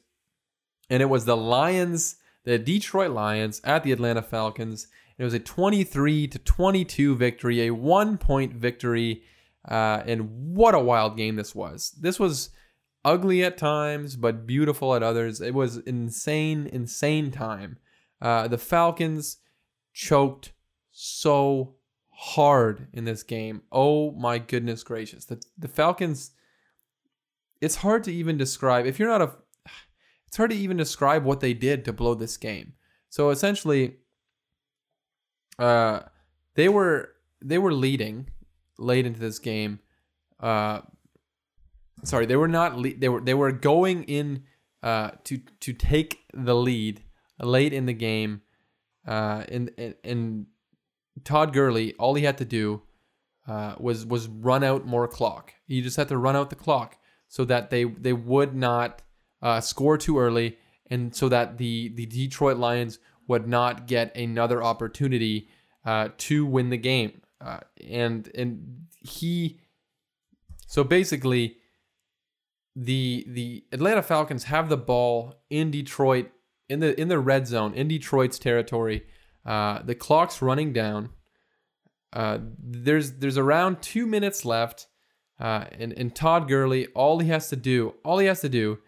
And 0.90 1.02
it 1.02 1.10
was 1.10 1.26
the 1.26 1.38
Lions, 1.38 2.18
the 2.44 2.60
Detroit 2.60 3.12
Lions 3.12 3.62
at 3.64 3.84
the 3.84 3.92
Atlanta 3.92 4.22
Falcons. 4.22 4.88
It 5.18 5.24
was 5.24 5.34
a 5.34 5.40
23 5.40 6.28
to 6.28 6.40
22 6.40 7.16
victory, 7.16 7.68
a 7.68 7.72
one 7.72 8.18
point 8.18 8.54
victory. 8.54 9.24
Uh, 9.68 10.04
and 10.06 10.56
what 10.56 10.76
a 10.76 10.80
wild 10.80 11.16
game 11.16 11.36
this 11.36 11.56
was. 11.56 11.96
This 12.00 12.20
was 12.20 12.50
ugly 13.06 13.44
at 13.44 13.58
times, 13.58 14.16
but 14.16 14.46
beautiful 14.46 14.96
at 14.96 15.04
others. 15.04 15.42
It 15.42 15.54
was 15.54 15.78
insane, 15.78 16.68
insane 16.68 17.32
time. 17.32 17.78
Uh, 18.22 18.48
the 18.48 18.58
Falcons 18.58 19.38
choked 19.94 20.54
so 20.92 21.76
hard 22.10 22.88
in 22.94 23.06
this 23.06 23.24
game. 23.24 23.62
Oh 23.72 24.12
my 24.12 24.38
goodness 24.38 24.84
gracious. 24.84 25.26
The, 25.26 25.42
the 25.58 25.68
Falcons, 25.68 26.32
it's 27.62 27.78
hard 27.78 28.04
to 28.06 28.14
even 28.14 28.38
describe. 28.38 28.86
If 28.86 29.00
you're 29.00 29.10
not 29.10 29.22
a 29.22 29.32
it's 30.28 30.38
hard 30.38 30.52
to 30.52 30.58
even 30.58 30.78
describe 30.78 31.24
what 31.24 31.40
they 31.40 31.54
did 31.54 31.86
to 31.86 31.94
blow 31.94 32.16
this 32.16 32.38
game. 32.38 32.74
So 33.10 33.30
essentially, 33.30 33.98
uh, 35.60 36.02
they 36.56 36.70
were 36.70 37.10
they 37.42 37.58
were 37.58 37.74
leading 37.74 38.30
late 38.78 39.06
into 39.06 39.20
this 39.20 39.40
game. 39.40 39.80
Uh, 40.40 40.82
sorry, 42.04 42.26
they 42.26 42.36
were 42.36 42.48
not. 42.48 42.78
Le- 42.78 42.96
they 42.96 43.10
were 43.10 43.22
they 43.22 43.34
were 43.34 43.52
going 43.52 44.04
in 44.04 44.44
uh, 44.82 45.12
to 45.24 45.40
to 45.60 45.74
take 45.74 46.20
the 46.34 46.56
lead 46.56 47.04
late 47.40 47.74
in 47.74 47.86
the 47.86 47.94
game. 47.94 48.42
Uh, 49.08 49.44
and, 49.50 49.72
and 49.78 49.96
and 50.04 50.46
Todd 51.24 51.54
Gurley, 51.54 51.94
all 51.94 52.16
he 52.16 52.24
had 52.24 52.38
to 52.38 52.46
do 52.46 52.82
uh, 53.48 53.76
was 53.78 54.06
was 54.06 54.28
run 54.28 54.64
out 54.64 54.86
more 54.86 55.08
clock. 55.08 55.54
He 55.66 55.82
just 55.82 55.98
had 55.98 56.08
to 56.10 56.18
run 56.18 56.36
out 56.36 56.50
the 56.50 56.56
clock 56.56 56.98
so 57.28 57.46
that 57.46 57.70
they 57.70 57.84
they 57.84 58.14
would 58.14 58.56
not 58.56 59.02
uh, 59.42 59.60
score 59.60 59.98
too 59.98 60.20
early, 60.20 60.58
and 60.90 61.16
so 61.16 61.30
that 61.30 61.58
the 61.58 61.90
the 61.90 62.06
Detroit 62.06 62.58
Lions 62.58 63.00
would 63.28 63.48
not 63.48 63.88
get 63.88 64.16
another 64.16 64.64
opportunity 64.64 65.50
uh, 65.86 66.10
to 66.18 66.46
win 66.46 66.70
the 66.70 66.78
game. 66.78 67.22
Uh, 67.42 67.60
and 67.90 68.30
and 68.36 68.86
he, 69.00 69.60
so 70.68 70.84
basically, 70.84 71.58
the 72.76 73.26
the 73.28 73.64
Atlanta 73.72 74.02
Falcons 74.02 74.46
have 74.46 74.70
the 74.70 74.78
ball 74.78 75.36
in 75.50 75.72
Detroit 75.72 76.32
in 76.70 76.80
the 76.80 77.00
in 77.00 77.08
the 77.08 77.20
red 77.20 77.48
zone 77.48 77.74
in 77.74 77.88
Detroit's 77.88 78.40
territory. 78.40 79.04
Uh, 79.46 79.82
the 79.84 79.96
clock's 79.96 80.42
running 80.42 80.72
down. 80.72 81.10
Uh, 82.14 82.40
there's 82.58 83.14
there's 83.14 83.38
around 83.38 83.82
two 83.82 84.06
minutes 84.06 84.46
left, 84.46 84.88
uh, 85.40 85.66
and 85.78 85.92
and 85.94 86.16
Todd 86.16 86.48
Gurley, 86.48 86.88
all 86.96 87.20
he 87.20 87.30
has 87.30 87.50
to 87.50 87.56
do, 87.56 87.96
all 88.06 88.20
he 88.20 88.28
has 88.28 88.42
to 88.42 88.50
do, 88.50 88.80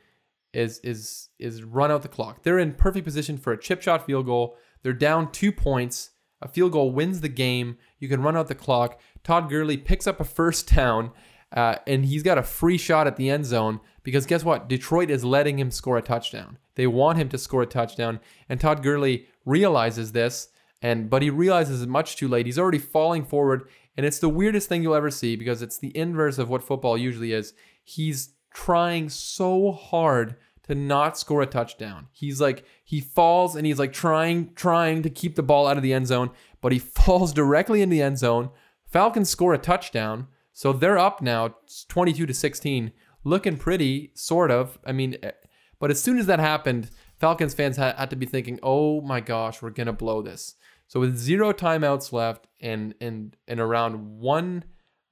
is 0.55 0.79
is 0.79 1.29
is 1.37 1.63
run 1.63 1.91
out 1.91 2.01
the 2.01 2.07
clock. 2.07 2.43
They're 2.43 2.59
in 2.59 2.73
perfect 2.73 3.05
position 3.05 3.37
for 3.37 3.53
a 3.53 3.59
chip 3.59 3.81
shot 3.81 4.05
field 4.05 4.25
goal. 4.25 4.57
They're 4.83 4.93
down 4.93 5.31
two 5.31 5.51
points. 5.51 6.11
A 6.41 6.47
field 6.47 6.71
goal 6.73 6.91
wins 6.91 7.21
the 7.21 7.29
game. 7.29 7.77
You 7.99 8.07
can 8.07 8.21
run 8.21 8.37
out 8.37 8.47
the 8.47 8.55
clock. 8.55 8.99
Todd 9.23 9.49
Gurley 9.49 9.77
picks 9.77 10.05
up 10.05 10.19
a 10.19 10.23
first 10.23 10.73
down, 10.75 11.11
uh, 11.55 11.77
and 11.87 12.05
he's 12.05 12.23
got 12.23 12.37
a 12.37 12.43
free 12.43 12.77
shot 12.77 13.07
at 13.07 13.15
the 13.15 13.29
end 13.29 13.45
zone 13.45 13.79
because 14.03 14.25
guess 14.25 14.43
what? 14.43 14.69
Detroit 14.69 15.09
is 15.09 15.25
letting 15.25 15.59
him 15.59 15.71
score 15.71 15.97
a 15.97 16.01
touchdown. 16.01 16.57
They 16.75 16.87
want 16.87 17.17
him 17.17 17.29
to 17.29 17.37
score 17.37 17.63
a 17.63 17.67
touchdown, 17.67 18.19
and 18.49 18.59
Todd 18.59 18.83
Gurley 18.83 19.27
realizes 19.45 20.11
this 20.11 20.49
and 20.85 21.09
but 21.09 21.23
he 21.23 21.31
realizes 21.31 21.81
it 21.81 21.89
much 21.89 22.15
too 22.15 22.27
late. 22.27 22.45
He's 22.45 22.59
already 22.59 22.77
falling 22.77 23.25
forward, 23.25 23.67
and 23.97 24.05
it's 24.05 24.19
the 24.19 24.29
weirdest 24.29 24.69
thing 24.69 24.83
you'll 24.83 24.93
ever 24.93 25.09
see 25.09 25.35
because 25.35 25.63
it's 25.63 25.79
the 25.79 25.95
inverse 25.97 26.37
of 26.37 26.47
what 26.47 26.61
football 26.61 26.95
usually 26.95 27.31
is. 27.31 27.53
He's 27.83 28.34
trying 28.55 29.09
so 29.09 29.71
hard 29.71 30.35
to 30.63 30.73
not 30.73 31.17
score 31.17 31.43
a 31.43 31.45
touchdown. 31.45 32.07
He's 32.11 32.41
like 32.41 32.65
he 32.83 32.99
falls 33.01 33.55
and 33.55 33.67
he's 33.67 33.77
like 33.77 33.93
trying 33.93 34.53
trying 34.55 35.03
to 35.03 35.09
keep 35.09 35.35
the 35.35 35.43
ball 35.43 35.67
out 35.67 35.77
of 35.77 35.83
the 35.83 35.93
end 35.93 36.07
zone, 36.07 36.31
but 36.61 36.71
he 36.71 36.79
falls 36.97 37.33
directly 37.33 37.81
in 37.83 37.89
the 37.89 38.01
end 38.01 38.17
zone. 38.17 38.49
Falcons 38.87 39.29
score 39.29 39.53
a 39.53 39.59
touchdown, 39.59 40.27
so 40.53 40.73
they're 40.73 40.97
up 40.97 41.21
now 41.21 41.55
22 41.89 42.25
to 42.25 42.33
16, 42.33 42.91
looking 43.23 43.57
pretty 43.57 44.11
sort 44.15 44.49
of. 44.49 44.79
I 44.85 44.93
mean, 44.93 45.17
eh, 45.21 45.31
but 45.79 45.91
as 45.91 46.01
soon 46.01 46.17
as 46.17 46.25
that 46.27 46.39
happened, 46.39 46.89
Falcons 47.19 47.53
fans 47.53 47.77
had, 47.77 47.95
had 47.95 48.09
to 48.09 48.15
be 48.15 48.25
thinking, 48.25 48.59
"Oh 48.63 49.01
my 49.01 49.19
gosh, 49.19 49.61
we're 49.61 49.69
going 49.69 49.87
to 49.87 49.93
blow 49.93 50.21
this." 50.21 50.55
So 50.87 50.99
with 50.99 51.17
zero 51.17 51.51
timeouts 51.51 52.11
left 52.11 52.47
and 52.61 52.95
and 53.01 53.35
and 53.47 53.59
around 53.59 54.19
one 54.19 54.63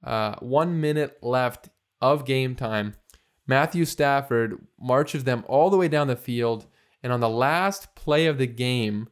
uh, 0.02 0.36
one 0.40 0.80
minute 0.80 1.18
left 1.22 1.68
of 2.00 2.24
game 2.24 2.56
time, 2.56 2.94
Matthew 3.46 3.84
Stafford 3.84 4.58
marches 4.80 5.24
them 5.24 5.44
all 5.46 5.70
the 5.70 5.76
way 5.76 5.88
down 5.88 6.06
the 6.06 6.16
field, 6.16 6.66
and 7.02 7.12
on 7.12 7.20
the 7.20 7.28
last 7.28 7.94
play 7.94 8.26
of 8.26 8.38
the 8.38 8.46
game, 8.46 9.08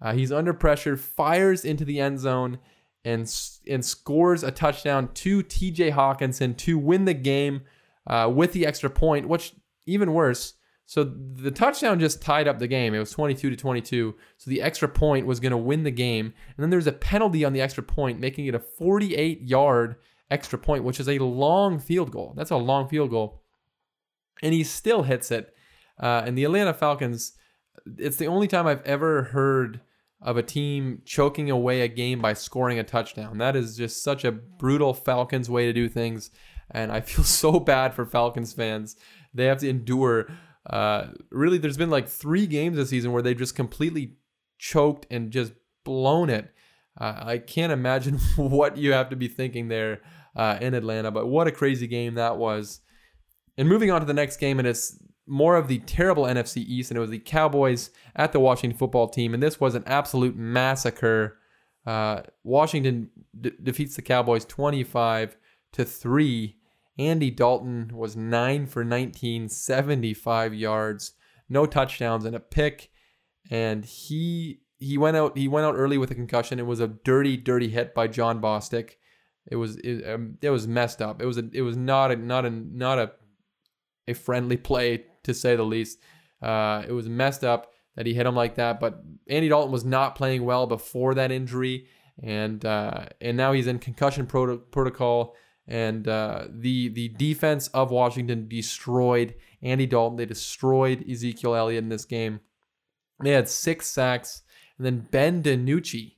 uh, 0.00 0.12
he's 0.12 0.32
under 0.32 0.52
pressure, 0.52 0.96
fires 0.96 1.64
into 1.64 1.84
the 1.84 2.00
end 2.00 2.18
zone, 2.18 2.58
and 3.04 3.32
and 3.70 3.84
scores 3.84 4.42
a 4.42 4.50
touchdown 4.50 5.10
to 5.14 5.42
T.J. 5.42 5.90
Hockenson 5.90 6.56
to 6.58 6.78
win 6.78 7.04
the 7.04 7.14
game 7.14 7.62
uh, 8.06 8.30
with 8.34 8.52
the 8.52 8.66
extra 8.66 8.88
point. 8.88 9.28
Which 9.28 9.54
even 9.86 10.12
worse, 10.12 10.54
so 10.86 11.04
the 11.04 11.50
touchdown 11.50 11.98
just 11.98 12.20
tied 12.20 12.46
up 12.46 12.58
the 12.58 12.66
game. 12.66 12.94
It 12.94 12.98
was 12.98 13.10
22 13.10 13.50
to 13.50 13.56
22. 13.56 14.14
So 14.36 14.50
the 14.50 14.60
extra 14.60 14.88
point 14.88 15.26
was 15.26 15.40
going 15.40 15.52
to 15.52 15.56
win 15.56 15.82
the 15.82 15.90
game. 15.90 16.26
And 16.26 16.62
then 16.62 16.70
there's 16.70 16.86
a 16.86 16.92
penalty 16.92 17.44
on 17.44 17.52
the 17.52 17.60
extra 17.60 17.82
point, 17.82 18.20
making 18.20 18.46
it 18.46 18.54
a 18.54 18.58
48 18.58 19.42
yard 19.42 19.96
extra 20.30 20.58
point, 20.58 20.84
which 20.84 21.00
is 21.00 21.08
a 21.08 21.18
long 21.18 21.78
field 21.78 22.10
goal. 22.10 22.34
That's 22.36 22.50
a 22.50 22.56
long 22.56 22.88
field 22.88 23.10
goal. 23.10 23.43
And 24.44 24.54
he 24.54 24.62
still 24.62 25.02
hits 25.02 25.32
it. 25.32 25.52
Uh, 26.00 26.22
and 26.24 26.38
the 26.38 26.44
Atlanta 26.44 26.72
Falcons, 26.72 27.32
it's 27.98 28.16
the 28.16 28.26
only 28.26 28.46
time 28.46 28.66
I've 28.66 28.84
ever 28.84 29.24
heard 29.24 29.80
of 30.20 30.36
a 30.36 30.42
team 30.42 31.02
choking 31.04 31.50
away 31.50 31.80
a 31.80 31.88
game 31.88 32.20
by 32.20 32.34
scoring 32.34 32.78
a 32.78 32.84
touchdown. 32.84 33.38
That 33.38 33.56
is 33.56 33.76
just 33.76 34.04
such 34.04 34.24
a 34.24 34.32
brutal 34.32 34.94
Falcons 34.94 35.50
way 35.50 35.66
to 35.66 35.72
do 35.72 35.88
things. 35.88 36.30
And 36.70 36.92
I 36.92 37.00
feel 37.00 37.24
so 37.24 37.58
bad 37.58 37.94
for 37.94 38.06
Falcons 38.06 38.52
fans. 38.52 38.96
They 39.34 39.46
have 39.46 39.58
to 39.58 39.68
endure 39.68 40.28
uh, 40.66 41.08
really, 41.30 41.58
there's 41.58 41.76
been 41.76 41.90
like 41.90 42.08
three 42.08 42.46
games 42.46 42.76
this 42.76 42.90
season 42.90 43.12
where 43.12 43.22
they've 43.22 43.36
just 43.36 43.54
completely 43.54 44.16
choked 44.58 45.06
and 45.10 45.30
just 45.30 45.52
blown 45.84 46.30
it. 46.30 46.52
Uh, 46.98 47.14
I 47.22 47.38
can't 47.38 47.72
imagine 47.72 48.18
what 48.36 48.76
you 48.76 48.92
have 48.92 49.10
to 49.10 49.16
be 49.16 49.28
thinking 49.28 49.68
there 49.68 50.00
uh, 50.36 50.58
in 50.60 50.74
Atlanta, 50.74 51.10
but 51.10 51.26
what 51.26 51.46
a 51.46 51.52
crazy 51.52 51.86
game 51.86 52.14
that 52.14 52.38
was. 52.38 52.80
And 53.56 53.68
moving 53.68 53.90
on 53.90 54.00
to 54.00 54.06
the 54.06 54.14
next 54.14 54.38
game, 54.38 54.58
and 54.58 54.66
it's 54.66 54.98
more 55.26 55.56
of 55.56 55.68
the 55.68 55.78
terrible 55.80 56.24
NFC 56.24 56.58
East, 56.58 56.90
and 56.90 56.98
it 56.98 57.00
was 57.00 57.10
the 57.10 57.18
Cowboys 57.18 57.90
at 58.16 58.32
the 58.32 58.40
Washington 58.40 58.76
football 58.76 59.08
team, 59.08 59.32
and 59.32 59.42
this 59.42 59.60
was 59.60 59.74
an 59.74 59.84
absolute 59.86 60.36
massacre. 60.36 61.38
Uh, 61.86 62.22
Washington 62.42 63.10
defeats 63.62 63.96
the 63.96 64.02
Cowboys 64.02 64.44
25 64.44 65.36
to 65.72 65.84
3 65.84 66.56
Andy 66.96 67.28
Dalton 67.28 67.90
was 67.92 68.14
9 68.14 68.66
for 68.66 68.84
19, 68.84 69.48
75 69.48 70.54
yards, 70.54 71.12
no 71.48 71.66
touchdowns 71.66 72.24
and 72.24 72.36
a 72.36 72.40
pick 72.40 72.90
and 73.50 73.84
he 73.84 74.60
he 74.78 74.98
went 74.98 75.16
out 75.16 75.36
he 75.36 75.48
went 75.48 75.66
out 75.66 75.74
early 75.74 75.98
with 75.98 76.10
a 76.10 76.14
concussion. 76.14 76.58
It 76.58 76.66
was 76.66 76.80
a 76.80 76.88
dirty 76.88 77.36
dirty 77.36 77.68
hit 77.68 77.94
by 77.94 78.08
Jon 78.08 78.40
Bostic. 78.40 78.92
It 79.50 79.56
was 79.56 79.76
it, 79.76 80.08
um, 80.08 80.38
it 80.40 80.50
was 80.50 80.66
messed 80.66 81.02
up. 81.02 81.20
It 81.20 81.26
was 81.26 81.38
a, 81.38 81.48
it 81.52 81.62
was 81.62 81.76
not 81.76 82.10
a 82.10 82.16
not 82.16 82.44
a 82.44 82.50
not 82.50 82.98
a 82.98 83.12
a 84.08 84.14
friendly 84.14 84.56
play 84.56 85.04
to 85.22 85.34
say 85.34 85.56
the 85.56 85.64
least. 85.64 85.98
Uh, 86.42 86.82
it 86.86 86.92
was 86.92 87.08
messed 87.08 87.44
up 87.44 87.72
that 87.96 88.06
he 88.06 88.14
hit 88.14 88.26
him 88.26 88.34
like 88.34 88.56
that. 88.56 88.80
But 88.80 89.02
Andy 89.28 89.48
Dalton 89.48 89.72
was 89.72 89.84
not 89.84 90.14
playing 90.14 90.44
well 90.44 90.66
before 90.66 91.14
that 91.14 91.30
injury, 91.30 91.86
and 92.22 92.64
uh, 92.64 93.06
and 93.20 93.36
now 93.36 93.52
he's 93.52 93.66
in 93.66 93.78
concussion 93.78 94.26
protocol. 94.26 95.34
And 95.66 96.06
uh, 96.06 96.46
the 96.50 96.88
the 96.88 97.08
defense 97.08 97.68
of 97.68 97.90
Washington 97.90 98.48
destroyed 98.48 99.34
Andy 99.62 99.86
Dalton. 99.86 100.18
They 100.18 100.26
destroyed 100.26 101.08
Ezekiel 101.08 101.54
Elliott 101.54 101.84
in 101.84 101.88
this 101.88 102.04
game. 102.04 102.40
They 103.22 103.30
had 103.30 103.48
six 103.48 103.86
sacks, 103.86 104.42
and 104.76 104.84
then 104.84 105.06
Ben 105.10 105.42
DiNucci, 105.42 106.16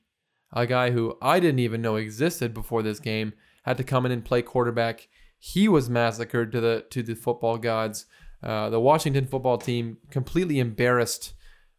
a 0.53 0.67
guy 0.67 0.91
who 0.91 1.17
I 1.23 1.39
didn't 1.39 1.61
even 1.61 1.83
know 1.83 1.97
existed 1.97 2.55
before 2.55 2.83
this 2.83 2.99
game, 2.99 3.35
had 3.63 3.77
to 3.77 3.85
come 3.85 4.07
in 4.07 4.13
and 4.13 4.25
play 4.25 4.43
quarterback. 4.43 5.07
He 5.39 5.69
was 5.69 5.91
massacred 5.91 6.53
to 6.53 6.61
the 6.61 6.85
to 6.91 7.03
the 7.03 7.15
football 7.15 7.59
gods. 7.59 8.07
Uh, 8.43 8.71
the 8.71 8.81
Washington 8.81 9.27
football 9.27 9.59
team 9.59 9.99
completely 10.11 10.59
embarrassed 10.59 11.35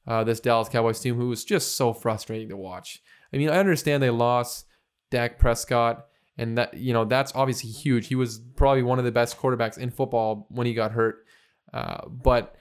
uh, 0.07 0.23
this 0.23 0.39
Dallas 0.39 0.69
Cowboys 0.69 0.99
team, 0.99 1.15
who 1.15 1.29
was 1.29 1.43
just 1.43 1.75
so 1.75 1.93
frustrating 1.93 2.49
to 2.49 2.57
watch. 2.57 3.01
I 3.33 3.37
mean, 3.37 3.49
I 3.49 3.57
understand 3.57 4.01
they 4.01 4.09
lost 4.09 4.65
Dak 5.11 5.37
Prescott 5.37 6.05
and 6.37 6.57
that 6.57 6.75
you 6.75 6.93
know 6.93 7.05
that's 7.05 7.33
obviously 7.35 7.69
huge. 7.69 8.07
He 8.07 8.15
was 8.15 8.39
probably 8.55 8.83
one 8.83 8.99
of 8.99 9.05
the 9.05 9.11
best 9.11 9.37
quarterbacks 9.37 9.77
in 9.77 9.89
football 9.89 10.47
when 10.49 10.67
he 10.67 10.73
got 10.73 10.91
hurt, 10.91 11.25
uh, 11.73 12.07
but 12.07 12.55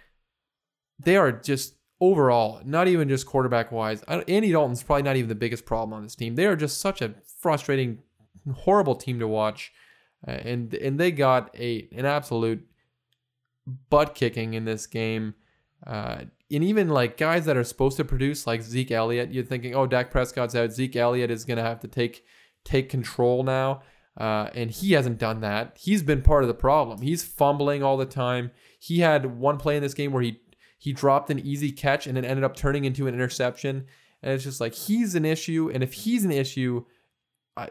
they 0.99 1.17
are 1.17 1.33
just 1.33 1.75
overall 2.01 2.61
not 2.65 2.89
even 2.89 3.09
just 3.09 3.27
quarterback 3.27 3.71
wise. 3.73 4.03
Andy 4.03 4.53
Dalton's 4.53 4.83
probably 4.83 5.03
not 5.03 5.17
even 5.17 5.29
the 5.29 5.35
biggest 5.35 5.65
problem 5.67 5.93
on 5.93 6.03
this 6.03 6.15
team. 6.15 6.35
They 6.35 6.47
are 6.47 6.57
just 6.57 6.81
such 6.81 7.03
a 7.03 7.15
frustrating, 7.41 7.99
horrible 8.55 8.95
team 8.95 9.19
to 9.19 9.29
watch, 9.29 9.73
and 10.33 10.75
and 10.75 10.99
they 10.99 11.11
got 11.13 11.55
a 11.57 11.89
an 11.93 12.05
absolute 12.05 12.67
butt 13.91 14.15
kicking 14.15 14.55
in 14.55 14.65
this 14.65 14.87
game. 14.87 15.35
Uh, 15.87 16.23
and 16.51 16.65
even 16.65 16.89
like 16.89 17.17
guys 17.17 17.45
that 17.47 17.57
are 17.57 17.65
supposed 17.65 17.97
to 17.97 18.05
produce, 18.05 18.47
like 18.47 18.63
Zeke 18.63 18.93
Elliott, 18.93 19.33
you're 19.33 19.45
thinking, 19.45 19.75
oh, 19.75 19.87
Dak 19.87 20.11
Prescott's 20.11 20.55
out. 20.55 20.73
Zeke 20.73 20.97
Elliott 20.97 21.31
is 21.31 21.45
to 21.45 21.57
have 21.57 21.81
to 21.81 21.89
take 21.89 22.25
take 22.65 22.89
control 22.89 23.43
now. 23.43 23.83
Uh, 24.17 24.49
and 24.55 24.71
he 24.71 24.93
hasn't 24.93 25.19
done 25.19 25.41
that. 25.43 25.77
He's 25.79 26.03
been 26.03 26.23
part 26.23 26.43
of 26.43 26.49
the 26.49 26.55
problem. 26.55 27.03
He's 27.03 27.23
fumbling 27.23 27.83
all 27.83 27.99
the 27.99 28.07
time. 28.07 28.51
He 28.79 29.01
had 29.01 29.39
one 29.39 29.59
play 29.59 29.77
in 29.77 29.83
this 29.83 29.95
game 29.95 30.13
where 30.13 30.23
he 30.23 30.41
he 30.79 30.93
dropped 30.93 31.31
an 31.31 31.39
easy 31.39 31.73
catch 31.73 32.07
and 32.07 32.17
it 32.17 32.25
ended 32.25 32.45
up 32.45 32.57
turning 32.57 32.85
into 32.85 33.07
an 33.07 33.15
interception. 33.15 33.87
And 34.23 34.33
it's 34.33 34.45
just 34.45 34.61
like 34.61 34.75
he's 34.75 35.15
an 35.15 35.25
issue. 35.25 35.71
And 35.73 35.83
if 35.83 35.93
he's 35.93 36.25
an 36.25 36.31
issue, 36.33 36.85
I, 37.57 37.69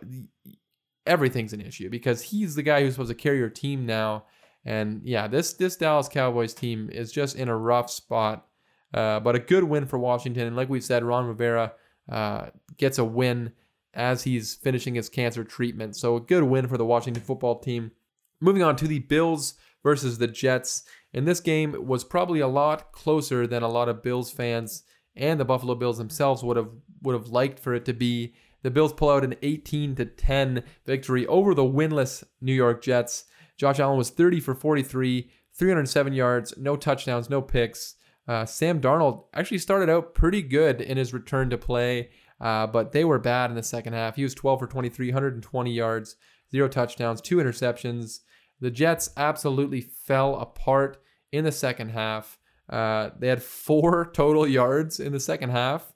everything's 1.05 1.53
an 1.53 1.61
issue 1.61 1.89
because 1.89 2.21
he's 2.21 2.55
the 2.55 2.63
guy 2.63 2.81
who's 2.81 2.93
supposed 2.93 3.09
to 3.09 3.15
carry 3.15 3.37
your 3.37 3.49
team 3.49 3.85
now. 3.85 4.25
And 4.65 5.01
yeah, 5.03 5.27
this 5.27 5.53
this 5.53 5.75
Dallas 5.75 6.07
Cowboys 6.07 6.53
team 6.53 6.89
is 6.91 7.11
just 7.11 7.35
in 7.35 7.49
a 7.49 7.57
rough 7.57 7.89
spot. 7.89 8.47
Uh, 8.93 9.19
but 9.19 9.35
a 9.35 9.39
good 9.39 9.65
win 9.65 9.85
for 9.85 9.99
Washington. 9.99 10.47
And 10.47 10.55
like 10.55 10.69
we 10.69 10.79
said, 10.79 11.03
Ron 11.03 11.25
Rivera 11.25 11.73
uh, 12.09 12.47
gets 12.77 12.97
a 12.97 13.03
win 13.03 13.51
as 13.93 14.23
he's 14.23 14.55
finishing 14.55 14.95
his 14.95 15.09
cancer 15.09 15.43
treatment. 15.43 15.95
So 15.95 16.15
a 16.15 16.21
good 16.21 16.43
win 16.43 16.67
for 16.67 16.77
the 16.77 16.85
Washington 16.85 17.23
football 17.23 17.59
team. 17.59 17.91
Moving 18.39 18.63
on 18.63 18.75
to 18.77 18.87
the 18.87 18.99
Bills 18.99 19.55
versus 19.83 20.17
the 20.17 20.27
Jets. 20.27 20.83
And 21.13 21.27
this 21.27 21.39
game 21.39 21.75
was 21.85 22.03
probably 22.03 22.39
a 22.39 22.47
lot 22.47 22.91
closer 22.91 23.45
than 23.45 23.63
a 23.63 23.69
lot 23.69 23.89
of 23.89 24.01
Bills 24.01 24.31
fans 24.31 24.83
and 25.15 25.39
the 25.39 25.45
Buffalo 25.45 25.75
Bills 25.75 25.97
themselves 25.97 26.43
would 26.43 26.57
have 26.57 26.69
would 27.01 27.13
have 27.13 27.27
liked 27.27 27.59
for 27.59 27.73
it 27.73 27.85
to 27.85 27.93
be. 27.93 28.33
The 28.65 28.71
Bills 28.71 28.93
pull 28.93 29.11
out 29.11 29.23
an 29.23 29.35
18 29.43 29.93
to 29.97 30.05
10 30.05 30.63
victory 30.87 31.27
over 31.27 31.53
the 31.53 31.61
winless 31.61 32.23
New 32.41 32.51
York 32.51 32.81
Jets. 32.81 33.25
Josh 33.57 33.79
Allen 33.79 33.95
was 33.95 34.09
30 34.09 34.39
for 34.39 34.55
43, 34.55 35.29
307 35.53 36.13
yards, 36.13 36.57
no 36.57 36.75
touchdowns, 36.75 37.29
no 37.29 37.43
picks. 37.43 37.93
Uh, 38.27 38.43
Sam 38.43 38.81
Darnold 38.81 39.25
actually 39.35 39.59
started 39.59 39.87
out 39.87 40.15
pretty 40.15 40.41
good 40.41 40.81
in 40.81 40.97
his 40.97 41.13
return 41.13 41.51
to 41.51 41.59
play, 41.59 42.09
uh, 42.41 42.65
but 42.65 42.91
they 42.91 43.05
were 43.05 43.19
bad 43.19 43.51
in 43.51 43.55
the 43.55 43.61
second 43.61 43.93
half. 43.93 44.15
He 44.15 44.23
was 44.23 44.33
12 44.33 44.61
for 44.61 44.65
23, 44.65 45.09
120 45.09 45.71
yards, 45.71 46.15
zero 46.51 46.67
touchdowns, 46.67 47.21
two 47.21 47.37
interceptions. 47.37 48.21
The 48.61 48.71
Jets 48.71 49.11
absolutely 49.15 49.81
fell 49.81 50.37
apart 50.37 50.97
in 51.31 51.43
the 51.43 51.51
second 51.51 51.89
half. 51.89 52.39
Uh, 52.67 53.11
they 53.19 53.27
had 53.27 53.43
four 53.43 54.09
total 54.15 54.47
yards 54.47 54.99
in 54.99 55.11
the 55.11 55.19
second 55.19 55.51
half, 55.51 55.93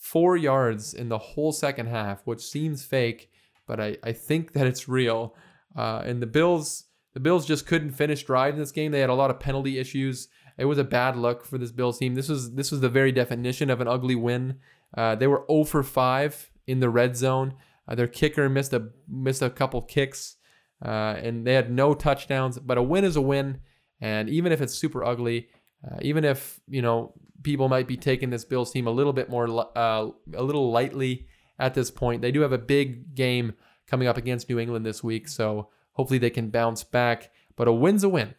four 0.00 0.36
yards 0.36 0.94
in 0.94 1.10
the 1.10 1.18
whole 1.18 1.52
second 1.52 1.86
half, 1.86 2.22
which 2.24 2.40
seems 2.40 2.84
fake, 2.84 3.30
but 3.66 3.78
I, 3.78 3.98
I 4.02 4.12
think 4.12 4.54
that 4.54 4.66
it's 4.66 4.88
real. 4.88 5.36
Uh, 5.76 6.02
and 6.04 6.20
the 6.20 6.26
Bills, 6.26 6.86
the 7.12 7.20
Bills 7.20 7.46
just 7.46 7.66
couldn't 7.66 7.92
finish 7.92 8.24
drive 8.24 8.54
in 8.54 8.60
this 8.60 8.72
game. 8.72 8.90
They 8.90 9.00
had 9.00 9.10
a 9.10 9.14
lot 9.14 9.30
of 9.30 9.38
penalty 9.38 9.78
issues. 9.78 10.28
It 10.56 10.64
was 10.64 10.78
a 10.78 10.84
bad 10.84 11.16
look 11.16 11.44
for 11.44 11.58
this 11.58 11.70
Bills 11.70 11.98
team. 11.98 12.14
This 12.14 12.28
was 12.28 12.54
this 12.54 12.72
was 12.72 12.80
the 12.80 12.88
very 12.88 13.12
definition 13.12 13.70
of 13.70 13.80
an 13.80 13.88
ugly 13.88 14.14
win. 14.14 14.58
Uh, 14.96 15.14
they 15.14 15.26
were 15.26 15.44
0 15.48 15.64
for 15.64 15.82
5 15.82 16.50
in 16.66 16.80
the 16.80 16.90
red 16.90 17.16
zone. 17.16 17.54
Uh, 17.86 17.94
their 17.94 18.08
kicker 18.08 18.48
missed 18.48 18.72
a 18.72 18.88
missed 19.06 19.42
a 19.42 19.50
couple 19.50 19.82
kicks, 19.82 20.36
uh, 20.84 21.14
and 21.22 21.46
they 21.46 21.54
had 21.54 21.70
no 21.70 21.94
touchdowns. 21.94 22.58
But 22.58 22.78
a 22.78 22.82
win 22.82 23.04
is 23.04 23.16
a 23.16 23.20
win, 23.20 23.60
and 24.00 24.30
even 24.30 24.50
if 24.50 24.62
it's 24.62 24.74
super 24.74 25.04
ugly, 25.04 25.48
uh, 25.86 25.98
even 26.00 26.24
if 26.24 26.58
you 26.68 26.82
know 26.82 27.12
people 27.42 27.68
might 27.68 27.88
be 27.88 27.96
taking 27.96 28.30
this 28.30 28.44
Bills 28.44 28.72
team 28.72 28.86
a 28.86 28.90
little 28.90 29.12
bit 29.12 29.28
more 29.28 29.48
uh, 29.76 30.08
a 30.34 30.42
little 30.42 30.70
lightly 30.70 31.26
at 31.60 31.74
this 31.74 31.90
point, 31.90 32.22
they 32.22 32.32
do 32.32 32.40
have 32.40 32.52
a 32.52 32.58
big 32.58 33.14
game 33.14 33.52
coming 33.86 34.08
up 34.08 34.16
against 34.16 34.48
New 34.48 34.58
England 34.58 34.84
this 34.84 35.04
week. 35.04 35.28
So 35.28 35.68
hopefully 35.92 36.18
they 36.18 36.30
can 36.30 36.48
bounce 36.48 36.82
back. 36.82 37.30
But 37.54 37.68
a 37.68 37.72
win's 37.72 38.02
a 38.02 38.08
win. 38.08 38.34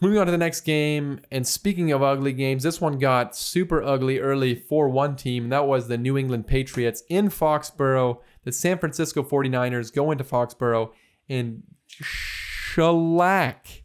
Moving 0.00 0.18
on 0.18 0.26
to 0.26 0.32
the 0.32 0.38
next 0.38 0.62
game, 0.62 1.20
and 1.30 1.46
speaking 1.46 1.92
of 1.92 2.02
ugly 2.02 2.32
games, 2.32 2.64
this 2.64 2.80
one 2.80 2.98
got 2.98 3.36
super 3.36 3.82
ugly 3.82 4.18
early 4.18 4.56
for 4.56 4.88
one 4.88 5.14
team. 5.14 5.48
That 5.48 5.68
was 5.68 5.86
the 5.86 5.96
New 5.96 6.18
England 6.18 6.48
Patriots 6.48 7.04
in 7.08 7.28
Foxborough. 7.28 8.18
The 8.42 8.50
San 8.50 8.78
Francisco 8.78 9.22
49ers 9.22 9.94
go 9.94 10.10
into 10.10 10.24
Foxborough 10.24 10.90
and 11.28 11.62
shellac, 11.86 13.84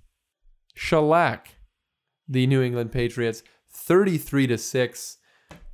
shellac 0.75 1.55
the 2.27 2.47
New 2.47 2.63
England 2.63 2.91
Patriots 2.91 3.43
33 3.89 4.45
to 4.45 4.57
6. 4.59 5.17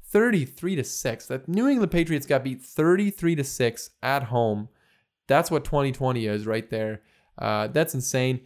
33 0.06 0.76
to 0.78 0.84
6. 0.86 1.28
That 1.28 1.50
New 1.50 1.68
England 1.68 1.92
Patriots 1.92 2.26
got 2.26 2.46
beat 2.46 2.62
33 2.62 3.36
to 3.36 3.44
6 3.44 3.90
at 4.02 4.24
home. 4.24 4.70
That's 5.28 5.52
what 5.52 5.66
2020 5.66 6.26
is 6.26 6.48
right 6.48 6.70
there. 6.70 7.02
Uh, 7.38 7.68
that's 7.68 7.94
insane. 7.94 8.40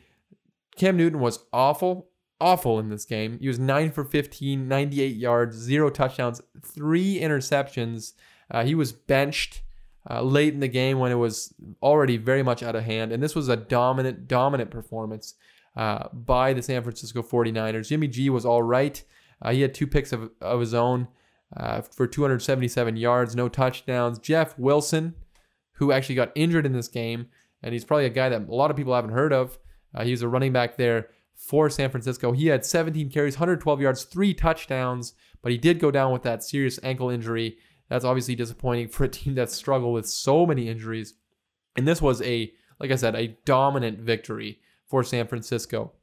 Cam 0.75 0.97
Newton 0.97 1.19
was 1.19 1.45
awful, 1.53 2.09
awful 2.41 2.79
in 2.79 2.89
this 2.89 3.05
game. 3.05 3.37
He 3.39 3.47
was 3.47 3.59
9 3.59 3.91
for 3.91 4.03
15, 4.03 4.67
98 4.67 5.15
yards, 5.15 5.55
zero 5.55 5.91
touchdowns, 5.91 6.41
three 6.65 7.19
interceptions. 7.19 8.13
Uh, 8.49 8.65
he 8.65 8.73
was 8.73 8.91
benched 8.91 9.61
uh, 10.09 10.23
late 10.23 10.55
in 10.55 10.61
the 10.61 10.67
game 10.67 10.97
when 10.97 11.11
it 11.11 11.15
was 11.15 11.53
already 11.83 12.17
very 12.17 12.41
much 12.41 12.63
out 12.63 12.75
of 12.75 12.85
hand. 12.85 13.11
And 13.11 13.21
this 13.21 13.35
was 13.35 13.49
a 13.49 13.55
dominant, 13.55 14.27
dominant 14.27 14.71
performance 14.71 15.35
uh, 15.75 16.07
by 16.11 16.53
the 16.53 16.63
San 16.63 16.81
Francisco 16.81 17.21
49ers. 17.21 17.89
Jimmy 17.89 18.07
G 18.07 18.31
was 18.31 18.47
all 18.47 18.63
right. 18.63 19.03
Uh, 19.41 19.51
he 19.51 19.61
had 19.61 19.73
two 19.73 19.87
picks 19.87 20.11
of, 20.11 20.31
of 20.41 20.59
his 20.59 20.73
own 20.73 21.07
uh, 21.55 21.81
for 21.81 22.07
277 22.07 22.95
yards, 22.97 23.35
no 23.35 23.49
touchdowns. 23.49 24.19
Jeff 24.19 24.57
Wilson, 24.57 25.15
who 25.73 25.91
actually 25.91 26.15
got 26.15 26.31
injured 26.35 26.65
in 26.65 26.73
this 26.73 26.87
game, 26.87 27.27
and 27.63 27.73
he's 27.73 27.85
probably 27.85 28.05
a 28.05 28.09
guy 28.09 28.29
that 28.29 28.47
a 28.47 28.55
lot 28.55 28.71
of 28.71 28.77
people 28.77 28.93
haven't 28.93 29.11
heard 29.11 29.33
of. 29.33 29.57
Uh, 29.93 30.03
he 30.03 30.11
was 30.11 30.21
a 30.21 30.27
running 30.27 30.53
back 30.53 30.77
there 30.77 31.09
for 31.35 31.69
San 31.69 31.89
Francisco. 31.89 32.31
He 32.31 32.47
had 32.47 32.65
17 32.65 33.09
carries, 33.09 33.35
112 33.35 33.81
yards, 33.81 34.03
three 34.03 34.33
touchdowns, 34.33 35.13
but 35.41 35.51
he 35.51 35.57
did 35.57 35.79
go 35.79 35.89
down 35.89 36.11
with 36.11 36.23
that 36.23 36.43
serious 36.43 36.79
ankle 36.83 37.09
injury. 37.09 37.57
That's 37.87 38.05
obviously 38.05 38.35
disappointing 38.35 38.89
for 38.89 39.05
a 39.05 39.09
team 39.09 39.35
that 39.35 39.49
struggled 39.49 39.93
with 39.93 40.07
so 40.07 40.45
many 40.45 40.67
injuries. 40.67 41.15
And 41.75 41.87
this 41.87 42.01
was 42.01 42.21
a, 42.21 42.51
like 42.79 42.91
I 42.91 42.95
said, 42.95 43.15
a 43.15 43.37
dominant 43.45 43.99
victory 43.99 44.59
for 44.87 45.03
San 45.03 45.27
Francisco. 45.27 45.93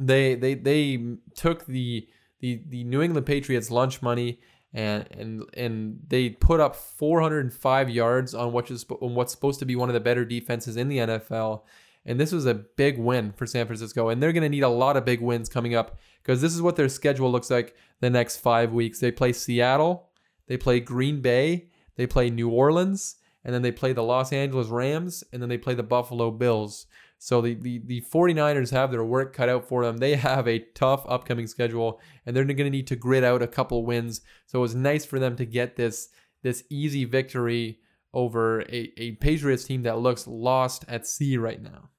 They 0.00 0.36
they 0.36 0.54
they 0.54 1.16
took 1.34 1.66
the 1.66 2.08
the 2.42 2.62
the 2.68 2.84
New 2.84 3.00
England 3.00 3.26
Patriots 3.26 3.70
lunch 3.70 4.02
money 4.02 4.40
and 4.74 5.06
and 5.12 5.44
and 5.54 6.00
they 6.06 6.30
put 6.30 6.60
up 6.60 6.76
405 6.76 7.88
yards 7.88 8.34
on 8.34 8.52
what 8.52 8.70
is 8.70 8.84
on 9.00 9.14
what's 9.14 9.32
supposed 9.32 9.60
to 9.60 9.64
be 9.64 9.76
one 9.76 9.88
of 9.88 9.94
the 9.94 10.00
better 10.00 10.26
defenses 10.26 10.76
in 10.76 10.88
the 10.88 10.98
NFL. 10.98 11.62
And 12.04 12.18
this 12.18 12.32
was 12.32 12.46
a 12.46 12.54
big 12.54 12.98
win 12.98 13.32
for 13.32 13.46
San 13.46 13.66
Francisco, 13.66 14.08
and 14.08 14.20
they're 14.20 14.32
going 14.32 14.42
to 14.42 14.48
need 14.48 14.64
a 14.64 14.68
lot 14.68 14.96
of 14.96 15.04
big 15.04 15.20
wins 15.20 15.48
coming 15.48 15.76
up 15.76 15.98
because 16.20 16.40
this 16.40 16.52
is 16.52 16.60
what 16.60 16.74
their 16.74 16.88
schedule 16.88 17.30
looks 17.30 17.48
like 17.48 17.76
the 18.00 18.10
next 18.10 18.38
five 18.38 18.72
weeks. 18.72 18.98
They 18.98 19.12
play 19.12 19.32
Seattle, 19.32 20.10
they 20.48 20.56
play 20.56 20.80
Green 20.80 21.20
Bay, 21.20 21.68
they 21.94 22.08
play 22.08 22.28
New 22.28 22.48
Orleans, 22.48 23.16
and 23.44 23.54
then 23.54 23.62
they 23.62 23.70
play 23.70 23.92
the 23.92 24.02
Los 24.02 24.32
Angeles 24.32 24.66
Rams, 24.66 25.22
and 25.32 25.40
then 25.40 25.48
they 25.48 25.58
play 25.58 25.74
the 25.74 25.84
Buffalo 25.84 26.32
Bills. 26.32 26.86
So 27.24 27.40
the, 27.40 27.54
the, 27.54 27.78
the 27.86 28.00
49ers 28.00 28.72
have 28.72 28.90
their 28.90 29.04
work 29.04 29.32
cut 29.32 29.48
out 29.48 29.68
for 29.68 29.84
them. 29.84 29.98
They 29.98 30.16
have 30.16 30.48
a 30.48 30.58
tough 30.74 31.04
upcoming 31.06 31.46
schedule 31.46 32.00
and 32.26 32.34
they're 32.34 32.42
going 32.42 32.56
to 32.56 32.68
need 32.68 32.88
to 32.88 32.96
grit 32.96 33.22
out 33.22 33.42
a 33.42 33.46
couple 33.46 33.86
wins. 33.86 34.22
So 34.46 34.58
it 34.58 34.62
was 34.62 34.74
nice 34.74 35.04
for 35.04 35.20
them 35.20 35.36
to 35.36 35.44
get 35.44 35.76
this 35.76 36.08
this 36.42 36.64
easy 36.68 37.04
victory 37.04 37.78
over 38.12 38.62
a, 38.62 38.92
a 38.96 39.12
Patriots 39.12 39.62
team 39.62 39.82
that 39.84 40.00
looks 40.00 40.26
lost 40.26 40.84
at 40.88 41.06
sea 41.06 41.36
right 41.36 41.62
now. 41.62 41.90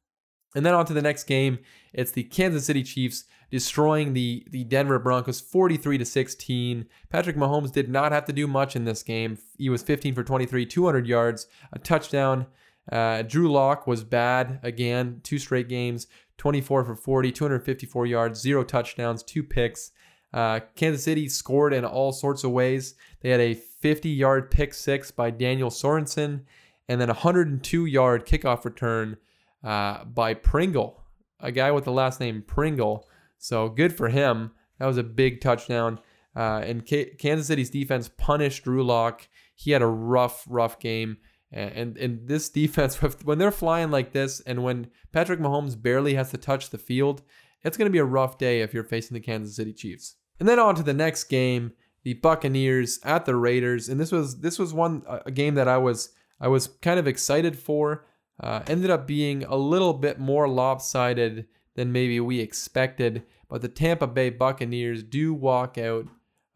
And 0.56 0.66
then 0.66 0.74
on 0.74 0.86
to 0.88 0.94
the 0.94 1.02
next 1.02 1.24
game. 1.24 1.60
It's 1.94 2.12
the 2.12 2.24
Kansas 2.24 2.66
City 2.66 2.84
Chiefs 2.84 3.24
destroying 3.50 4.12
the, 4.12 4.46
the 4.52 4.66
Denver 4.66 5.00
Broncos 5.00 5.40
43 5.40 6.00
to 6.00 6.06
16. 6.06 6.86
Patrick 7.10 7.38
Mahomes 7.38 7.72
did 7.72 7.88
not 7.88 8.12
have 8.12 8.26
to 8.26 8.34
do 8.34 8.46
much 8.46 8.76
in 8.76 8.84
this 8.84 9.04
game. 9.04 9.38
He 9.58 9.70
was 9.70 9.84
15 9.84 10.16
for 10.16 10.24
23, 10.26 10.66
200 10.66 11.08
yards, 11.08 11.48
a 11.72 11.80
touchdown. 11.80 12.48
Uh, 12.92 13.22
Drew 13.22 13.52
Lock 13.52 13.88
was 13.88 14.04
bad 14.04 14.60
again, 14.64 15.22
two 15.24 15.40
straight 15.40 15.70
games, 15.70 16.08
24 16.38 16.84
for 16.84 16.96
40, 16.96 17.32
254 17.32 18.06
yards, 18.06 18.40
zero 18.40 18.64
touchdowns, 18.64 19.24
two 19.24 19.44
picks. 19.44 19.92
Uh, 20.34 20.60
Kansas 20.76 21.04
City 21.04 21.30
scored 21.30 21.74
in 21.74 21.86
all 21.86 22.12
sorts 22.12 22.44
of 22.44 22.52
ways. 22.52 22.96
They 23.22 23.30
had 23.30 23.40
a 23.40 23.54
50 23.54 24.10
yard 24.10 24.52
pick 24.52 24.74
six 24.74 25.12
by 25.12 25.30
Daniel 25.30 25.70
Sorensen, 25.70 26.42
and 26.90 27.00
then 27.00 27.10
a 27.10 27.14
102 27.14 27.86
yard 27.86 28.26
kickoff 28.26 28.66
return 28.66 29.18
uh, 29.64 30.04
by 30.06 30.34
Pringle, 30.34 31.04
a 31.40 31.52
guy 31.52 31.72
with 31.72 31.86
the 31.86 31.92
last 31.92 32.20
name 32.20 32.44
Pringle. 32.46 33.08
So 33.38 33.70
good 33.70 33.96
for 33.96 34.10
him. 34.10 34.52
That 34.80 34.88
was 34.88 34.98
a 34.98 35.04
big 35.04 35.40
touchdown. 35.40 36.00
Uh, 36.36 36.62
and 36.66 36.86
K- 36.86 37.14
Kansas 37.20 37.48
City's 37.48 37.70
defense 37.70 38.10
punished 38.18 38.64
Drew 38.64 38.84
Lock. 38.84 39.28
He 39.56 39.72
had 39.72 39.82
a 39.82 39.88
rough, 39.88 40.46
rough 40.48 40.80
game. 40.80 41.18
And, 41.54 41.98
and 41.98 42.28
this 42.28 42.50
defense, 42.50 42.96
when 43.24 43.38
they're 43.38 43.52
flying 43.52 43.92
like 43.92 44.12
this, 44.12 44.40
and 44.42 44.64
when 44.64 44.88
Patrick 45.12 45.40
Mahomes 45.40 45.80
barely 45.80 46.16
has 46.16 46.32
to 46.32 46.38
touch 46.38 46.70
the 46.70 46.78
field, 46.78 47.22
it's 47.64 47.78
going 47.78 47.88
to 47.88 47.94
be 47.94 48.00
a 48.00 48.06
rough 48.06 48.38
day 48.38 48.62
if 48.62 48.74
you're 48.74 48.84
facing 48.84 49.14
the 49.14 49.22
Kansas 49.22 49.56
City 49.56 49.74
Chiefs. 49.74 50.16
And 50.40 50.50
then 50.50 50.60
on 50.60 50.76
to 50.76 50.84
the 50.84 50.94
next 50.94 51.26
game, 51.26 51.74
the 52.04 52.16
Buccaneers 52.16 53.00
at 53.04 53.26
the 53.26 53.36
Raiders, 53.36 53.88
and 53.88 54.00
this 54.00 54.12
was 54.12 54.42
this 54.42 54.60
was 54.60 54.74
one 54.74 55.04
a 55.08 55.32
game 55.32 55.56
that 55.56 55.70
I 55.70 55.78
was 55.78 56.10
I 56.40 56.50
was 56.50 56.68
kind 56.82 57.00
of 57.00 57.08
excited 57.08 57.58
for. 57.58 58.06
Uh, 58.40 58.62
ended 58.68 58.90
up 58.90 59.08
being 59.08 59.44
a 59.46 59.56
little 59.56 59.94
bit 59.94 60.20
more 60.20 60.50
lopsided 60.50 61.48
than 61.76 61.92
maybe 61.92 62.20
we 62.20 62.40
expected, 62.40 63.24
but 63.48 63.62
the 63.62 63.70
Tampa 63.70 64.08
Bay 64.08 64.30
Buccaneers 64.32 65.04
do 65.04 65.34
walk 65.34 65.78
out 65.78 66.08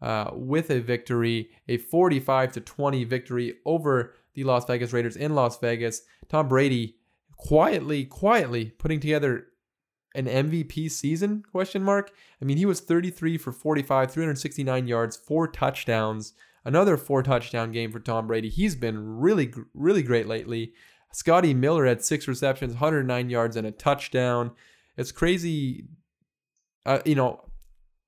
uh, 0.02 0.30
with 0.34 0.70
a 0.70 0.80
victory, 0.80 1.50
a 1.68 1.78
45 1.78 2.52
to 2.52 2.60
20 2.60 3.04
victory 3.04 3.54
over 3.64 4.14
the 4.38 4.44
Las 4.44 4.64
Vegas 4.66 4.92
Raiders 4.92 5.16
in 5.16 5.34
Las 5.34 5.58
Vegas. 5.58 6.02
Tom 6.28 6.48
Brady 6.48 6.96
quietly, 7.36 8.04
quietly 8.04 8.66
putting 8.66 9.00
together 9.00 9.46
an 10.14 10.26
MVP 10.26 10.90
season? 10.90 11.44
Question 11.50 11.82
mark. 11.82 12.12
I 12.40 12.44
mean, 12.44 12.56
he 12.56 12.66
was 12.66 12.80
33 12.80 13.38
for 13.38 13.52
45, 13.52 14.10
369 14.10 14.86
yards, 14.86 15.16
four 15.16 15.48
touchdowns. 15.48 16.34
Another 16.64 16.96
four 16.96 17.22
touchdown 17.22 17.72
game 17.72 17.92
for 17.92 18.00
Tom 18.00 18.26
Brady. 18.26 18.48
He's 18.48 18.74
been 18.74 19.18
really, 19.18 19.52
really 19.74 20.02
great 20.02 20.26
lately. 20.26 20.72
Scotty 21.12 21.54
Miller 21.54 21.86
had 21.86 22.04
six 22.04 22.28
receptions, 22.28 22.74
109 22.74 23.30
yards, 23.30 23.56
and 23.56 23.66
a 23.66 23.70
touchdown. 23.70 24.50
It's 24.96 25.12
crazy. 25.12 25.86
Uh, 26.84 27.00
you 27.04 27.14
know, 27.14 27.40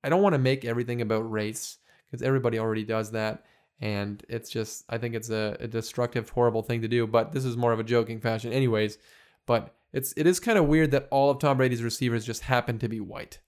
I 0.03 0.09
don't 0.09 0.21
want 0.21 0.33
to 0.33 0.39
make 0.39 0.65
everything 0.65 1.01
about 1.01 1.29
race 1.31 1.77
because 2.05 2.21
everybody 2.21 2.59
already 2.59 2.83
does 2.83 3.11
that 3.11 3.45
and 3.81 4.23
it's 4.29 4.49
just 4.49 4.85
I 4.87 4.99
think 4.99 5.15
it's 5.15 5.29
a, 5.29 5.57
a, 5.59 5.67
destructive, 5.67 6.29
horrible 6.29 6.61
thing 6.61 6.83
to 6.83 6.87
do. 6.87 7.07
But 7.07 7.31
this 7.31 7.43
is 7.43 7.57
more 7.57 7.73
of 7.73 7.79
a 7.79 7.83
joking 7.83 8.19
fashion, 8.21 8.53
anyways. 8.53 8.99
But 9.47 9.75
it's 9.91 10.13
it 10.15 10.27
is 10.27 10.39
kind 10.39 10.57
of 10.57 10.67
weird 10.67 10.91
that 10.91 11.07
all 11.09 11.31
of 11.31 11.39
Tom 11.39 11.57
Brady's 11.57 11.83
receivers 11.83 12.25
just 12.25 12.43
happen 12.43 12.77
to 12.79 12.87
be 12.87 12.99
white. 12.99 13.39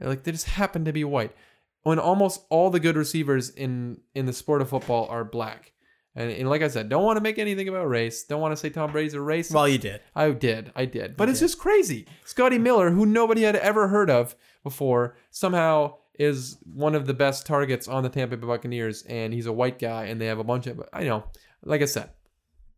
Like 0.00 0.22
they 0.22 0.32
just 0.32 0.46
happen 0.46 0.84
to 0.84 0.92
be 0.92 1.04
white. 1.04 1.34
When 1.82 1.98
almost 1.98 2.44
all 2.50 2.70
the 2.70 2.80
good 2.80 2.96
receivers 2.96 3.50
in 3.50 4.00
in 4.14 4.26
the 4.26 4.32
sport 4.32 4.62
of 4.62 4.70
football 4.70 5.06
are 5.08 5.24
black. 5.24 5.72
And, 6.14 6.32
and 6.32 6.48
like 6.48 6.62
I 6.62 6.68
said, 6.68 6.88
don't 6.88 7.04
want 7.04 7.16
to 7.16 7.20
make 7.20 7.38
anything 7.38 7.68
about 7.68 7.88
race. 7.88 8.24
Don't 8.24 8.40
want 8.40 8.50
to 8.50 8.56
say 8.56 8.70
Tom 8.70 8.90
Brady's 8.90 9.14
a 9.14 9.18
racist. 9.18 9.54
Well, 9.54 9.68
you 9.68 9.78
did. 9.78 10.00
I 10.16 10.30
did, 10.30 10.72
I 10.74 10.84
did. 10.84 11.16
But 11.16 11.28
You 11.28 11.30
it's 11.30 11.38
did. 11.38 11.44
just 11.44 11.58
crazy. 11.58 12.06
Scotty 12.24 12.58
Miller, 12.58 12.90
who 12.90 13.06
nobody 13.06 13.42
had 13.42 13.54
ever 13.54 13.86
heard 13.86 14.10
of 14.10 14.34
before, 14.64 15.16
somehow 15.30 15.94
is 16.18 16.58
one 16.64 16.94
of 16.94 17.06
the 17.06 17.14
best 17.14 17.46
targets 17.46 17.88
on 17.88 18.02
the 18.02 18.08
Tampa 18.08 18.36
Bay 18.36 18.46
Buccaneers, 18.46 19.02
and 19.02 19.32
he's 19.32 19.46
a 19.46 19.52
white 19.52 19.78
guy, 19.78 20.06
and 20.06 20.20
they 20.20 20.26
have 20.26 20.38
a 20.38 20.44
bunch 20.44 20.66
of. 20.66 20.82
I 20.92 21.04
know, 21.04 21.24
like 21.64 21.82
I 21.82 21.86
said, 21.86 22.10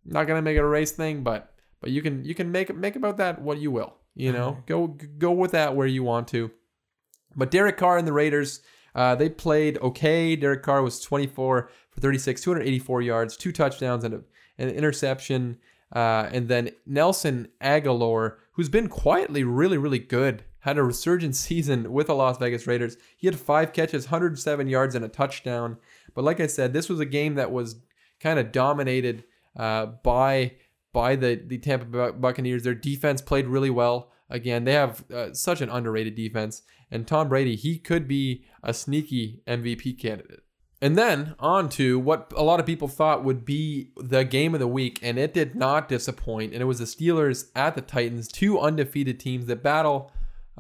not 0.05 0.27
gonna 0.27 0.43
make 0.43 0.57
it 0.57 0.61
a 0.61 0.67
race 0.67 0.93
thing, 0.93 1.23
but 1.23 1.53
but 1.81 1.91
you 1.91 2.03
can 2.03 2.25
you 2.25 2.35
can 2.35 2.53
make 2.53 2.75
make 2.75 2.97
about 2.97 3.17
that 3.17 3.41
what 3.41 3.59
you 3.59 3.71
will. 3.71 3.95
You 4.15 4.33
know, 4.33 4.59
go 4.67 4.87
go 4.87 5.33
with 5.33 5.53
that 5.53 5.75
where 5.75 5.87
you 5.87 6.03
want 6.03 6.29
to. 6.29 6.51
But 7.37 7.51
Derek 7.51 7.77
Carr 7.77 7.97
and 7.97 8.07
the 8.07 8.13
Raiders, 8.13 8.61
uh, 8.95 9.15
they 9.15 9.29
played 9.29 9.79
okay. 9.79 10.37
Derek 10.37 10.63
Carr 10.63 10.83
was 10.83 11.01
24 11.01 11.71
for 11.91 12.01
36, 12.01 12.43
284 12.43 13.03
yards, 13.03 13.37
two 13.37 13.53
touchdowns, 13.53 14.05
and 14.05 14.15
a, 14.15 14.23
an 14.59 14.69
interception. 14.69 15.59
Uh, 15.95 16.29
and 16.33 16.49
then 16.49 16.71
Nelson 16.87 17.49
Agholor, 17.61 18.37
who's 18.53 18.69
been 18.69 18.89
quietly 18.89 19.43
really, 19.43 19.79
really 19.79 19.99
good, 19.99 20.45
had 20.61 20.79
a 20.79 20.83
resurgent 20.83 21.37
season 21.37 21.93
with 21.93 22.07
the 22.09 22.15
Las 22.15 22.39
Vegas 22.39 22.67
Raiders. 22.67 22.97
He 23.17 23.27
had 23.27 23.39
five 23.39 23.73
catches, 23.73 24.07
107 24.07 24.69
yards, 24.69 24.95
and 24.95 25.05
a 25.05 25.09
touchdown. 25.09 25.77
But 26.15 26.25
like 26.25 26.41
I 26.41 26.47
said, 26.47 26.73
this 26.73 26.89
was 26.89 27.01
a 27.01 27.07
game 27.07 27.35
that 27.35 27.53
was 27.53 27.77
kind 28.21 28.39
of 28.39 28.53
dominated 28.53 29.25
uh, 29.57 29.87
by 29.87 30.53
by 30.93 31.17
the 31.17 31.41
the 31.47 31.59
Tampa 31.59 32.13
Buccaneers. 32.13 32.63
Their 32.63 32.75
defense 32.75 33.21
played 33.21 33.47
really 33.47 33.71
well. 33.71 34.11
Again, 34.29 34.65
they 34.65 34.75
have 34.75 35.05
uh, 35.11 35.33
such 35.35 35.61
an 35.61 35.71
underrated 35.71 36.15
defense, 36.15 36.63
and 36.91 37.07
Tom 37.07 37.29
Brady 37.29 37.57
he 37.57 37.79
could 37.79 38.07
be 38.07 38.45
a 38.63 38.73
sneaky 38.73 39.43
MVP 39.47 39.99
candidate. 39.99 40.41
And 40.83 40.97
then 40.97 41.35
on 41.39 41.69
to 41.71 41.99
what 41.99 42.33
a 42.35 42.43
lot 42.43 42.59
of 42.59 42.65
people 42.65 42.89
thought 42.89 43.23
would 43.23 43.45
be 43.45 43.91
the 43.97 44.25
game 44.25 44.55
of 44.55 44.61
the 44.61 44.69
week, 44.69 44.99
and 45.03 45.19
it 45.19 45.35
did 45.35 45.55
not 45.55 45.89
disappoint. 45.89 46.55
And 46.55 46.63
it 46.63 46.67
was 46.67 46.79
the 46.79 46.87
Steelers 46.87 47.51
at 47.55 47.75
the 47.75 47.83
Titans, 47.83 48.29
two 48.29 48.59
undefeated 48.59 49.21
teams 49.21 49.47
that 49.47 49.63
battle 49.63 50.11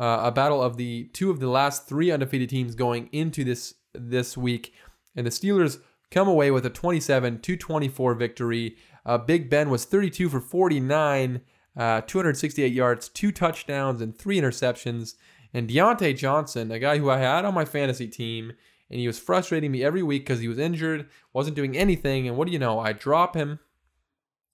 uh, 0.00 0.20
a 0.24 0.32
battle 0.32 0.62
of 0.62 0.78
the 0.78 1.04
two 1.12 1.30
of 1.30 1.38
the 1.38 1.46
last 1.46 1.86
three 1.86 2.10
undefeated 2.10 2.48
teams 2.48 2.74
going 2.74 3.08
into 3.12 3.44
this 3.44 3.74
this 3.94 4.36
week. 4.36 4.72
And 5.14 5.26
the 5.26 5.30
Steelers 5.30 5.78
come 6.10 6.26
away 6.26 6.50
with 6.50 6.64
a 6.64 6.70
27 6.70 7.40
to 7.40 7.56
24 7.56 8.14
victory. 8.14 8.76
Uh, 9.04 9.18
Big 9.18 9.50
Ben 9.50 9.68
was 9.68 9.84
32 9.84 10.28
for 10.28 10.40
49, 10.40 11.42
uh, 11.76 12.00
268 12.02 12.72
yards, 12.72 13.08
two 13.08 13.30
touchdowns, 13.30 14.00
and 14.00 14.16
three 14.16 14.40
interceptions. 14.40 15.14
And 15.52 15.68
Diontae 15.68 16.16
Johnson, 16.16 16.70
a 16.70 16.78
guy 16.78 16.98
who 16.98 17.10
I 17.10 17.18
had 17.18 17.44
on 17.44 17.54
my 17.54 17.64
fantasy 17.64 18.08
team, 18.08 18.52
and 18.88 19.00
he 19.00 19.06
was 19.06 19.18
frustrating 19.18 19.70
me 19.70 19.84
every 19.84 20.02
week 20.02 20.22
because 20.22 20.40
he 20.40 20.48
was 20.48 20.58
injured, 20.58 21.08
wasn't 21.32 21.56
doing 21.56 21.76
anything. 21.76 22.26
And 22.26 22.36
what 22.36 22.46
do 22.46 22.52
you 22.52 22.58
know? 22.58 22.78
I 22.78 22.92
drop 22.92 23.36
him, 23.36 23.58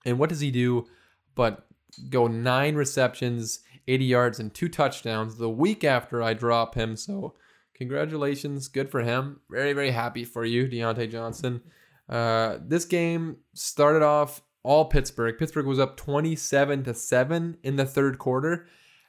and 0.05 0.19
what 0.19 0.29
does 0.29 0.41
he 0.41 0.51
do? 0.51 0.87
But 1.35 1.67
go 2.11 2.27
nine 2.27 2.75
receptions, 2.75 3.61
80 3.89 4.05
yards, 4.05 4.41
and 4.41 4.53
two 4.53 4.69
touchdowns 4.69 5.37
the 5.37 5.51
week 5.51 5.85
after 5.85 6.23
I 6.23 6.35
drop 6.35 6.75
him. 6.75 6.97
So 6.97 7.35
congratulations, 7.75 8.69
good 8.69 8.91
for 8.91 9.03
him. 9.03 9.41
Very 9.51 9.73
very 9.73 9.91
happy 9.91 10.25
for 10.25 10.45
you, 10.45 10.67
Diontae 10.67 11.11
Johnson. 11.11 11.63
Uh, 12.09 12.59
this 12.65 12.85
game 12.85 13.39
started 13.55 14.03
off 14.03 14.43
all 14.67 14.87
Pittsburgh. 14.87 15.39
Pittsburgh 15.39 15.67
was 15.67 15.79
up 15.79 15.97
27 15.97 16.83
to 16.85 16.93
7 16.93 17.57
in 17.63 17.77
the 17.77 17.87
third 17.87 18.19
quarter. 18.19 18.67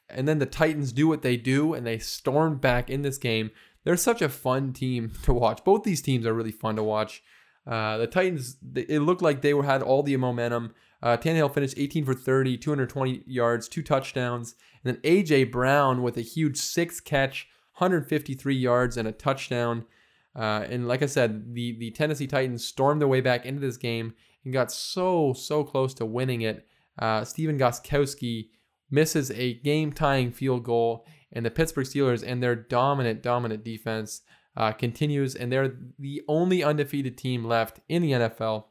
And 0.07 0.27
then 0.27 0.39
the 0.39 0.45
Titans 0.45 0.91
do 0.91 1.07
what 1.07 1.23
they 1.23 1.35
do 1.35 1.73
and 1.73 1.85
they 1.85 1.97
stormed 1.97 2.61
back 2.61 2.89
in 2.89 3.01
this 3.01 3.17
game. 3.17 3.49
They're 3.83 3.97
such 3.97 4.21
a 4.21 4.29
fun 4.29 4.71
team 4.71 5.13
to 5.23 5.33
watch. 5.33 5.63
Both 5.63 5.83
these 5.83 6.01
teams 6.01 6.25
are 6.25 6.33
really 6.33 6.51
fun 6.51 6.75
to 6.75 6.83
watch. 6.83 7.23
Uh, 7.67 7.97
the 7.97 8.07
Titans, 8.07 8.55
it 8.75 9.01
looked 9.01 9.21
like 9.21 9.41
they 9.41 9.49
had 9.49 9.81
all 9.81 10.01
the 10.01 10.15
momentum. 10.15 10.73
Uh, 11.03 11.17
Tannehill 11.17 11.53
finished 11.53 11.75
18 11.77 12.05
for 12.05 12.13
30, 12.13 12.57
220 12.57 13.23
yards, 13.27 13.67
two 13.67 13.83
touchdowns. 13.83 14.55
And 14.83 14.95
then 14.95 15.01
A.J. 15.03 15.45
Brown 15.45 16.01
with 16.01 16.17
a 16.17 16.21
huge 16.21 16.57
six 16.57 16.99
catch, 17.01 17.47
153 17.77 18.55
yards, 18.55 18.95
and 18.95 19.07
a 19.07 19.11
touchdown. 19.11 19.85
Uh, 20.33 20.65
and 20.69 20.87
like 20.87 21.03
I 21.03 21.07
said, 21.07 21.53
the, 21.53 21.77
the 21.77 21.91
Tennessee 21.91 22.27
Titans 22.27 22.63
stormed 22.63 23.01
their 23.01 23.07
way 23.07 23.21
back 23.21 23.45
into 23.45 23.59
this 23.59 23.77
game 23.77 24.13
and 24.45 24.53
got 24.53 24.71
so, 24.71 25.33
so 25.33 25.63
close 25.63 25.93
to 25.95 26.05
winning 26.05 26.41
it. 26.41 26.65
Uh, 26.97 27.25
Stephen 27.25 27.59
Gostkowski 27.59 28.49
misses 28.89 29.29
a 29.31 29.55
game 29.55 29.91
tying 29.91 30.31
field 30.31 30.63
goal, 30.63 31.05
and 31.33 31.45
the 31.45 31.51
Pittsburgh 31.51 31.85
Steelers 31.85 32.23
and 32.25 32.41
their 32.41 32.55
dominant, 32.55 33.21
dominant 33.21 33.63
defense 33.63 34.21
uh, 34.57 34.71
continues, 34.71 35.35
and 35.35 35.51
they're 35.51 35.77
the 35.99 36.23
only 36.27 36.63
undefeated 36.63 37.15
team 37.17 37.45
left 37.45 37.79
in 37.87 38.01
the 38.01 38.11
NFL. 38.11 38.65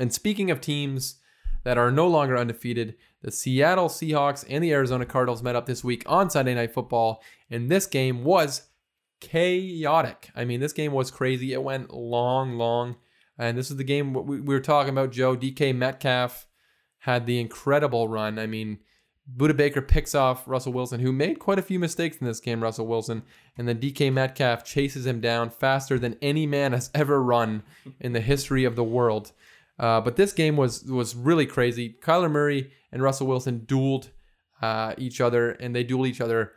And 0.00 0.12
speaking 0.12 0.50
of 0.50 0.60
teams 0.60 1.20
that 1.62 1.78
are 1.78 1.92
no 1.92 2.08
longer 2.08 2.36
undefeated, 2.36 2.96
the 3.22 3.30
Seattle 3.30 3.88
Seahawks 3.88 4.44
and 4.48 4.64
the 4.64 4.72
Arizona 4.72 5.06
Cardinals 5.06 5.44
met 5.44 5.54
up 5.54 5.66
this 5.66 5.84
week 5.84 6.02
on 6.06 6.28
Sunday 6.28 6.54
Night 6.54 6.74
Football, 6.74 7.22
and 7.48 7.70
this 7.70 7.86
game 7.86 8.24
was 8.24 8.68
chaotic. 9.20 10.30
I 10.34 10.44
mean, 10.44 10.58
this 10.58 10.72
game 10.72 10.92
was 10.92 11.12
crazy. 11.12 11.52
It 11.52 11.62
went 11.62 11.94
long, 11.94 12.56
long. 12.56 12.96
And 13.38 13.56
this 13.56 13.70
is 13.70 13.76
the 13.76 13.84
game 13.84 14.12
we, 14.12 14.40
we 14.40 14.54
were 14.54 14.60
talking 14.60 14.90
about, 14.90 15.12
Joe. 15.12 15.36
DK 15.36 15.74
Metcalf 15.74 16.46
had 16.98 17.26
the 17.26 17.38
incredible 17.38 18.08
run. 18.08 18.38
I 18.38 18.46
mean, 18.46 18.80
Budda 19.36 19.56
Baker 19.56 19.82
picks 19.82 20.14
off 20.14 20.46
Russell 20.46 20.72
Wilson, 20.72 21.00
who 21.00 21.12
made 21.12 21.38
quite 21.38 21.58
a 21.58 21.62
few 21.62 21.78
mistakes 21.78 22.16
in 22.18 22.26
this 22.26 22.40
game, 22.40 22.62
Russell 22.62 22.86
Wilson. 22.86 23.22
And 23.56 23.68
then 23.68 23.78
DK 23.78 24.12
Metcalf 24.12 24.64
chases 24.64 25.06
him 25.06 25.20
down 25.20 25.50
faster 25.50 25.98
than 25.98 26.16
any 26.20 26.46
man 26.46 26.72
has 26.72 26.90
ever 26.94 27.22
run 27.22 27.62
in 28.00 28.12
the 28.12 28.20
history 28.20 28.64
of 28.64 28.76
the 28.76 28.84
world. 28.84 29.32
Uh, 29.78 30.00
but 30.00 30.16
this 30.16 30.32
game 30.32 30.56
was 30.56 30.84
was 30.84 31.16
really 31.16 31.46
crazy. 31.46 31.96
Kyler 32.02 32.30
Murray 32.30 32.70
and 32.92 33.02
Russell 33.02 33.26
Wilson 33.26 33.60
dueled 33.60 34.08
uh, 34.60 34.94
each 34.98 35.20
other, 35.20 35.52
and 35.52 35.74
they 35.74 35.84
dueled 35.84 36.08
each 36.08 36.20
other 36.20 36.52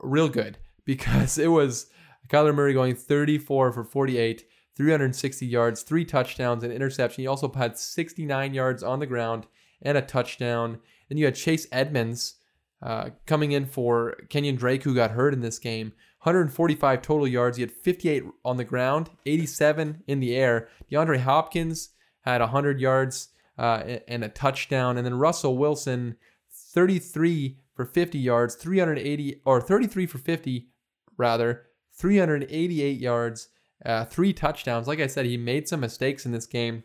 real 0.00 0.28
good 0.28 0.58
because 0.84 1.38
it 1.38 1.48
was 1.48 1.86
Kyler 2.28 2.54
Murray 2.54 2.72
going 2.72 2.96
34 2.96 3.72
for 3.72 3.84
48, 3.84 4.44
360 4.76 5.46
yards, 5.46 5.82
three 5.82 6.04
touchdowns, 6.04 6.64
and 6.64 6.72
interception. 6.72 7.22
He 7.22 7.28
also 7.28 7.50
had 7.52 7.78
69 7.78 8.54
yards 8.54 8.82
on 8.82 8.98
the 8.98 9.06
ground 9.06 9.46
and 9.80 9.96
a 9.96 10.02
touchdown. 10.02 10.80
Then 11.08 11.18
you 11.18 11.24
had 11.24 11.34
Chase 11.34 11.66
Edmonds 11.72 12.34
uh, 12.82 13.10
coming 13.26 13.52
in 13.52 13.66
for 13.66 14.16
Kenyan 14.28 14.58
Drake, 14.58 14.82
who 14.84 14.94
got 14.94 15.12
hurt 15.12 15.32
in 15.32 15.40
this 15.40 15.58
game. 15.58 15.92
145 16.22 17.02
total 17.02 17.28
yards. 17.28 17.56
He 17.58 17.62
had 17.62 17.70
58 17.70 18.24
on 18.44 18.56
the 18.56 18.64
ground, 18.64 19.10
87 19.26 20.02
in 20.06 20.20
the 20.20 20.34
air. 20.34 20.68
DeAndre 20.90 21.20
Hopkins 21.20 21.90
had 22.22 22.40
100 22.40 22.80
yards 22.80 23.28
uh, 23.58 23.98
and 24.08 24.24
a 24.24 24.28
touchdown. 24.28 24.96
And 24.96 25.04
then 25.06 25.18
Russell 25.18 25.58
Wilson, 25.58 26.16
33 26.50 27.58
for 27.74 27.84
50 27.84 28.18
yards, 28.18 28.54
380 28.54 29.42
or 29.44 29.60
33 29.60 30.06
for 30.06 30.18
50 30.18 30.68
rather, 31.16 31.66
388 31.92 32.98
yards, 32.98 33.48
uh, 33.84 34.04
three 34.04 34.32
touchdowns. 34.32 34.88
Like 34.88 35.00
I 35.00 35.06
said, 35.06 35.26
he 35.26 35.36
made 35.36 35.68
some 35.68 35.80
mistakes 35.80 36.24
in 36.26 36.32
this 36.32 36.46
game, 36.46 36.84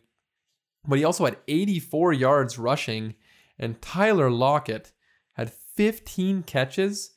but 0.87 0.97
he 0.97 1.03
also 1.03 1.25
had 1.25 1.37
84 1.47 2.13
yards 2.13 2.57
rushing. 2.57 3.15
And 3.59 3.81
Tyler 3.81 4.31
Lockett 4.31 4.93
had 5.33 5.53
15 5.75 6.43
catches, 6.43 7.11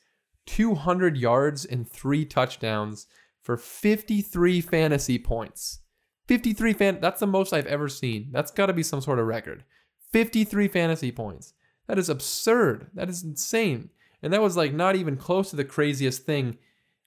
200 0.45 1.17
yards, 1.17 1.65
and 1.65 1.89
three 1.89 2.25
touchdowns 2.25 3.07
for 3.41 3.57
53 3.57 4.61
fantasy 4.61 5.19
points. 5.19 5.79
53 6.27 6.73
fan 6.73 6.99
that's 7.01 7.19
the 7.19 7.27
most 7.27 7.53
I've 7.53 7.65
ever 7.65 7.89
seen. 7.89 8.29
That's 8.31 8.51
got 8.51 8.67
to 8.67 8.73
be 8.73 8.83
some 8.83 9.01
sort 9.01 9.19
of 9.19 9.27
record. 9.27 9.63
53 10.11 10.67
fantasy 10.69 11.11
points. 11.11 11.53
That 11.87 11.99
is 11.99 12.09
absurd. 12.09 12.87
That 12.93 13.09
is 13.09 13.23
insane. 13.23 13.89
And 14.21 14.31
that 14.31 14.41
was 14.41 14.55
like 14.55 14.73
not 14.73 14.95
even 14.95 15.17
close 15.17 15.49
to 15.49 15.57
the 15.57 15.65
craziest 15.65 16.25
thing 16.25 16.57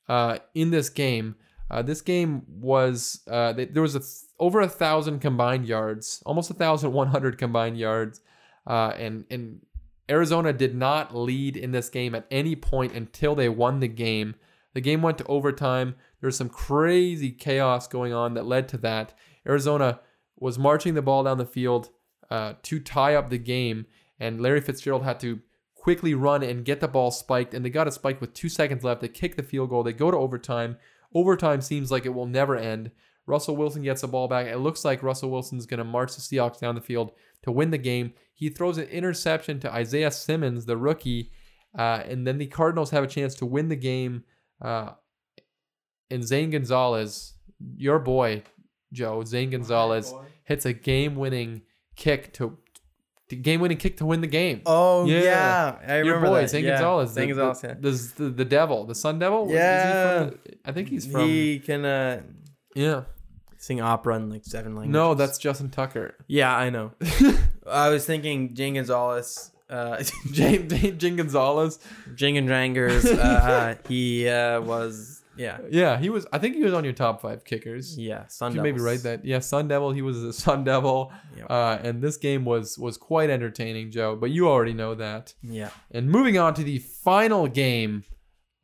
uh, 0.08 0.38
in 0.54 0.70
this 0.70 0.90
game. 0.90 1.36
Uh, 1.70 1.82
this 1.82 2.00
game 2.00 2.42
was 2.46 3.22
uh, 3.28 3.52
there 3.52 3.82
was 3.82 3.94
a 3.94 4.00
th- 4.00 4.10
over 4.38 4.60
a 4.60 4.68
thousand 4.68 5.20
combined 5.20 5.66
yards, 5.66 6.22
almost 6.26 6.50
a 6.50 6.54
thousand 6.54 6.92
one 6.92 7.08
hundred 7.08 7.38
combined 7.38 7.78
yards, 7.78 8.20
uh, 8.66 8.92
and 8.96 9.24
and 9.30 9.60
Arizona 10.08 10.52
did 10.52 10.74
not 10.74 11.16
lead 11.16 11.56
in 11.56 11.72
this 11.72 11.88
game 11.88 12.14
at 12.14 12.26
any 12.30 12.54
point 12.54 12.94
until 12.94 13.34
they 13.34 13.48
won 13.48 13.80
the 13.80 13.88
game. 13.88 14.34
The 14.74 14.80
game 14.80 15.02
went 15.02 15.18
to 15.18 15.26
overtime. 15.26 15.96
There 16.20 16.28
was 16.28 16.36
some 16.36 16.48
crazy 16.48 17.30
chaos 17.30 17.88
going 17.88 18.12
on 18.12 18.34
that 18.34 18.46
led 18.46 18.68
to 18.68 18.78
that. 18.78 19.14
Arizona 19.46 20.00
was 20.38 20.58
marching 20.58 20.94
the 20.94 21.02
ball 21.02 21.24
down 21.24 21.38
the 21.38 21.46
field 21.46 21.90
uh, 22.30 22.54
to 22.62 22.78
tie 22.78 23.14
up 23.14 23.30
the 23.30 23.38
game, 23.38 23.86
and 24.20 24.40
Larry 24.40 24.60
Fitzgerald 24.60 25.04
had 25.04 25.18
to 25.20 25.40
quickly 25.74 26.14
run 26.14 26.42
and 26.42 26.64
get 26.64 26.80
the 26.80 26.88
ball 26.88 27.10
spiked, 27.10 27.54
and 27.54 27.64
they 27.64 27.70
got 27.70 27.86
it 27.86 27.92
spiked 27.92 28.20
with 28.20 28.34
two 28.34 28.48
seconds 28.48 28.84
left. 28.84 29.00
They 29.00 29.08
kick 29.08 29.36
the 29.36 29.42
field 29.42 29.70
goal. 29.70 29.82
They 29.82 29.92
go 29.92 30.10
to 30.10 30.16
overtime. 30.16 30.76
Overtime 31.14 31.60
seems 31.60 31.90
like 31.90 32.04
it 32.04 32.14
will 32.14 32.26
never 32.26 32.56
end. 32.56 32.90
Russell 33.26 33.56
Wilson 33.56 33.82
gets 33.82 34.02
the 34.02 34.08
ball 34.08 34.28
back. 34.28 34.46
It 34.46 34.58
looks 34.58 34.84
like 34.84 35.02
Russell 35.02 35.30
Wilson's 35.30 35.66
going 35.66 35.78
to 35.78 35.84
march 35.84 36.14
the 36.14 36.20
Seahawks 36.20 36.60
down 36.60 36.74
the 36.74 36.80
field 36.80 37.12
to 37.42 37.50
win 37.52 37.70
the 37.70 37.78
game. 37.78 38.12
He 38.34 38.48
throws 38.48 38.78
an 38.78 38.84
interception 38.88 39.58
to 39.60 39.72
Isaiah 39.72 40.10
Simmons, 40.10 40.66
the 40.66 40.76
rookie, 40.76 41.32
uh, 41.76 42.02
and 42.06 42.26
then 42.26 42.38
the 42.38 42.46
Cardinals 42.46 42.90
have 42.90 43.02
a 43.04 43.08
chance 43.08 43.34
to 43.36 43.46
win 43.46 43.68
the 43.68 43.76
game. 43.76 44.24
Uh, 44.62 44.90
and 46.10 46.24
Zane 46.24 46.50
Gonzalez, 46.50 47.34
your 47.76 47.98
boy, 47.98 48.42
Joe, 48.92 49.24
Zane 49.24 49.50
Gonzalez, 49.50 50.14
hits 50.44 50.64
a 50.64 50.72
game-winning 50.72 51.62
kick 51.96 52.32
to, 52.34 52.56
to 53.28 53.36
game-winning 53.36 53.78
kick 53.78 53.96
to 53.96 54.06
win 54.06 54.20
the 54.20 54.26
game. 54.28 54.62
Oh 54.66 55.04
Yeah. 55.06 55.20
yeah, 55.22 55.78
I 55.86 55.96
Your 55.96 56.04
remember 56.14 56.28
boy, 56.28 56.40
that. 56.42 56.50
Zane 56.50 56.64
yeah. 56.64 56.70
Gonzalez. 56.74 57.10
Zane 57.10 57.28
the, 57.30 57.34
Gonzalez. 57.34 57.60
the, 57.60 57.68
Yeah. 57.68 57.74
the, 57.80 58.24
the, 58.24 58.30
the 58.36 58.44
devil, 58.44 58.84
the 58.86 58.94
Sun 58.94 59.18
Devil. 59.18 59.46
Was- 59.46 59.50
is 59.52 59.56
he 59.56 59.58
Yeah. 59.58 60.26
from- 60.28 60.38
I 60.64 60.72
think 60.72 60.88
he's 60.90 61.06
from. 61.06 61.26
he 61.28 61.58
can 61.58 61.84
uh, 61.84 62.22
yeah. 62.76 63.02
Sing 63.58 63.80
opera 63.80 64.16
in 64.16 64.30
like 64.30 64.44
seven 64.44 64.74
languages. 64.74 64.92
No, 64.92 65.14
that's 65.14 65.38
Justin 65.38 65.70
Tucker. 65.70 66.14
yeah, 66.26 66.54
I 66.56 66.70
know. 66.70 66.92
I 67.66 67.88
was 67.88 68.06
thinking 68.06 68.54
Jane 68.54 68.74
Gonzalez, 68.74 69.50
uh, 69.68 70.02
James 70.30 70.72
Jing 70.98 71.16
Gonzalez. 71.16 71.78
Jing 72.14 72.44
Drangers. 72.46 73.04
Uh, 73.04 73.74
he 73.88 74.28
uh, 74.28 74.60
was 74.60 75.22
yeah, 75.36 75.58
Yeah, 75.70 75.98
he 75.98 76.08
was. 76.08 76.26
I 76.32 76.38
think 76.38 76.54
he 76.56 76.62
was 76.62 76.72
on 76.72 76.84
your 76.84 76.92
top 76.94 77.20
five 77.20 77.44
kickers. 77.44 77.98
yeah. 77.98 78.26
Sun 78.28 78.54
you 78.54 78.62
maybe 78.62 78.80
write 78.80 79.02
that? 79.02 79.24
Yeah, 79.24 79.40
Sun 79.40 79.68
Devil. 79.68 79.92
He 79.92 80.00
was 80.02 80.22
a 80.22 80.32
Sun 80.32 80.64
Devil, 80.64 81.12
Yep. 81.36 81.46
uh, 81.50 81.78
and 81.82 82.00
this 82.02 82.16
game 82.16 82.44
was 82.44 82.78
was 82.78 82.96
quite 82.96 83.28
entertaining, 83.28 83.90
Joe. 83.90 84.16
But 84.16 84.30
you 84.30 84.48
already 84.48 84.72
know 84.72 84.94
that. 84.94 85.34
Yeah. 85.42 85.70
And 85.90 86.08
moving 86.10 86.38
on 86.38 86.54
to 86.54 86.62
the 86.64 86.78
final 86.78 87.48
game 87.48 88.04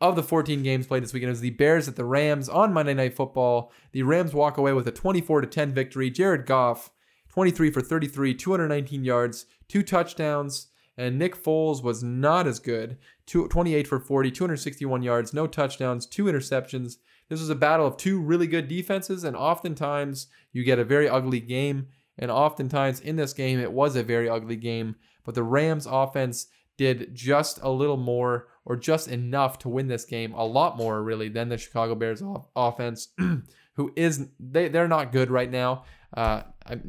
of 0.03 0.17
the 0.17 0.23
14 0.23 0.65
games 0.65 0.89
played 0.89 1.05
this 1.05 1.13
weekend 1.13 1.31
is 1.31 1.41
the 1.41 1.51
Bears 1.51 1.87
at 1.87 1.95
the 1.95 2.05
Rams 2.05 2.49
on 2.49 2.73
Monday 2.73 2.93
Night 2.93 3.15
Football. 3.15 3.71
The 3.93 4.03
Rams 4.03 4.35
walk 4.35 4.59
away 4.59 4.73
with 4.73 4.89
a 4.89 4.93
24 4.93 5.43
to 5.43 5.47
10 5.47 5.73
victory. 5.73 6.11
Jared 6.11 6.45
Goff, 6.45 6.91
23 7.29 7.71
for 7.71 7.81
33, 7.81 8.35
219 8.35 9.05
yards, 9.05 9.47
two 9.69 9.85
touchdowns, 9.85 10.67
and 10.99 11.21
Nick 11.21 11.41
Foles 11.41 11.85
was 11.85 12.03
not 12.03 12.49
as 12.49 12.59
good. 12.59 12.99
28 13.27 13.87
for 13.87 14.01
40, 14.01 14.33
261 14.33 15.05
yards, 15.05 15.33
no 15.33 15.47
touchdowns, 15.47 16.05
two 16.05 16.25
interceptions. 16.25 16.97
This 17.29 17.39
was 17.39 17.49
a 17.49 17.55
battle 17.55 17.87
of 17.87 17.97
two 17.97 18.21
really 18.21 18.49
good 18.49 18.67
defenses, 18.67 19.23
and 19.23 19.37
oftentimes 19.37 20.27
you 20.53 20.65
get 20.65 20.81
a 20.81 20.85
very 20.85 21.09
ugly 21.09 21.39
game. 21.39 21.87
And 22.19 22.29
oftentimes 22.29 22.99
in 22.99 23.15
this 23.15 23.33
game, 23.33 23.61
it 23.61 23.73
was 23.73 23.95
a 23.95 24.03
very 24.03 24.29
ugly 24.29 24.57
game. 24.57 24.97
But 25.25 25.37
the 25.37 25.45
Rams 25.45 25.87
offense 25.89 26.49
did 26.83 27.15
just 27.15 27.59
a 27.63 27.71
little 27.71 27.97
more 27.97 28.49
or 28.65 28.77
just 28.77 29.09
enough 29.09 29.59
to 29.61 29.69
win 29.69 29.89
this 29.89 30.05
game, 30.05 30.33
a 30.35 30.45
lot 30.45 30.77
more 30.77 31.03
really 31.03 31.29
than 31.29 31.49
the 31.49 31.59
Chicago 31.59 31.95
Bears 31.95 32.23
off- 32.23 32.47
offense, 32.55 33.09
who 33.77 33.93
is 33.97 34.27
they 34.39 34.69
they're 34.69 34.89
not 34.89 35.13
good 35.13 35.31
right 35.31 35.51
now. 35.51 35.85
Uh, 36.15 36.43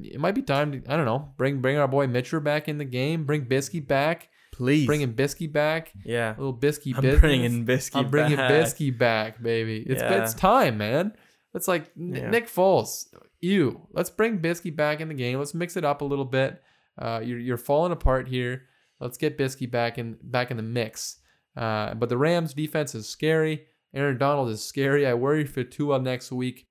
it 0.03 0.19
might 0.19 0.35
be 0.35 0.41
time 0.41 0.71
to 0.73 0.91
I 0.91 0.97
don't 0.97 1.05
know 1.05 1.33
bring 1.37 1.61
bring 1.61 1.77
our 1.77 1.87
boy 1.87 2.07
Mitcher 2.07 2.39
back 2.39 2.67
in 2.67 2.77
the 2.77 2.85
game, 2.85 3.23
bring 3.25 3.45
Bisky 3.45 3.85
back, 3.85 4.29
Please. 4.51 4.85
bringing 4.85 5.13
Bisky 5.13 5.51
back, 5.51 5.91
Yeah. 6.05 6.35
a 6.35 6.37
little 6.37 6.57
Bisky 6.57 6.93
I'm 6.95 7.01
business. 7.01 7.21
bringing 7.21 7.65
Bisky 7.65 7.95
I'm 7.95 8.09
bringing 8.09 8.37
back. 8.37 8.51
Bisky 8.51 8.97
back, 8.97 9.41
baby. 9.41 9.83
It's 9.87 10.01
Yeah. 10.01 10.23
it's 10.23 10.33
time, 10.33 10.77
man. 10.77 11.13
It's 11.53 11.67
like 11.67 11.91
Yeah. 11.95 12.29
Nick 12.29 12.47
Foles. 12.47 13.05
You. 13.39 13.87
Let's 13.93 14.09
bring 14.09 14.39
Bisky 14.39 14.75
back 14.75 14.99
in 15.01 15.07
the 15.07 15.13
game. 15.13 15.37
Let's 15.39 15.53
mix 15.53 15.75
it 15.77 15.85
up 15.85 16.01
a 16.01 16.05
little 16.05 16.25
bit. 16.25 16.61
Uh, 16.97 17.21
you're 17.23 17.39
you're 17.39 17.57
falling 17.57 17.91
apart 17.91 18.27
here. 18.27 18.63
Let's 19.03 19.17
get 19.17 19.37
Bisky 19.37 19.69
back 19.69 19.97
in 19.97 20.17
back 20.23 20.49
in 20.49 20.57
the 20.57 20.63
mix. 20.63 21.17
Uh, 21.55 21.93
but 21.93 22.09
the 22.09 22.17
Rams 22.17 22.53
defense 22.53 22.95
is 22.95 23.07
scary. 23.07 23.65
Aaron 23.93 24.17
Donald 24.17 24.49
is 24.49 24.63
scary. 24.63 25.05
I 25.05 25.13
worry 25.13 25.45
for 25.45 25.63
Tua 25.63 25.99
next 25.99 26.31
week. 26.31 26.67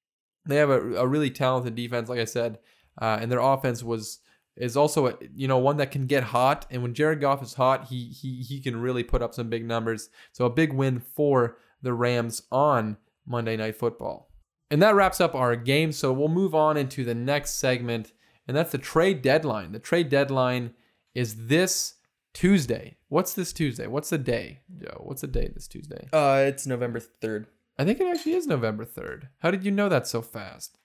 They 0.47 0.57
have 0.57 0.71
a, 0.71 0.95
a 0.97 1.07
really 1.07 1.31
talented 1.31 1.77
defense, 1.77 2.09
like 2.09 2.19
I 2.19 2.25
said, 2.25 2.59
uh, 3.01 3.19
and 3.21 3.31
their 3.31 3.39
offense 3.39 3.83
was 3.83 4.19
is 4.57 4.77
also 4.77 5.09
a, 5.09 5.15
you 5.35 5.47
know 5.47 5.59
one 5.59 5.77
that 5.77 5.91
can 5.91 6.07
get 6.07 6.25
hot. 6.25 6.67
And 6.71 6.83
when 6.83 6.95
Jared 6.95 7.21
Goff 7.21 7.43
is 7.43 7.55
hot, 7.55 7.89
he 7.89 8.09
he 8.09 8.43
he 8.43 8.61
can 8.61 8.81
really 8.81 9.05
put 9.05 9.23
up 9.23 9.35
some 9.35 9.49
big 9.49 9.65
numbers. 9.65 10.09
So 10.33 10.47
a 10.47 10.51
big 10.51 10.73
win 10.73 11.01
for 11.01 11.59
the 11.83 11.93
Rams 11.93 12.43
on 12.51 12.97
Monday 13.27 13.57
Night 13.57 13.77
Football. 13.77 14.31
And 14.71 14.81
that 14.81 14.95
wraps 14.95 15.21
up 15.21 15.35
our 15.35 15.55
game. 15.55 15.93
So 15.93 16.13
we'll 16.13 16.29
move 16.29 16.55
on 16.55 16.79
into 16.79 17.05
the 17.05 17.15
next 17.15 17.57
segment, 17.57 18.13
and 18.49 18.57
that's 18.57 18.73
the 18.73 18.79
trade 18.79 19.21
deadline. 19.21 19.73
The 19.73 19.79
trade 19.79 20.09
deadline 20.09 20.73
is 21.15 21.47
this 21.47 21.95
Tuesday. 22.35 22.97
What's 23.09 23.35
this 23.35 23.53
Tuesday? 23.53 23.87
What's 23.87 24.11
the 24.11 24.19
day, 24.19 24.61
Joe? 24.79 25.03
What's 25.05 25.21
the 25.21 25.27
day 25.27 25.51
this 25.53 25.69
Tuesday? 25.69 26.09
Uh, 26.13 26.45
it's 26.47 26.67
November 26.67 27.01
third. 27.01 27.47
I 27.79 27.85
think 27.85 28.01
it 28.01 28.07
actually 28.07 28.35
is 28.35 28.47
November 28.47 28.85
3rd. 28.85 29.29
How 29.39 29.51
did 29.51 29.65
you 29.65 29.71
know 29.71 29.89
that 29.89 30.07
so 30.07 30.21
fast? 30.21 30.79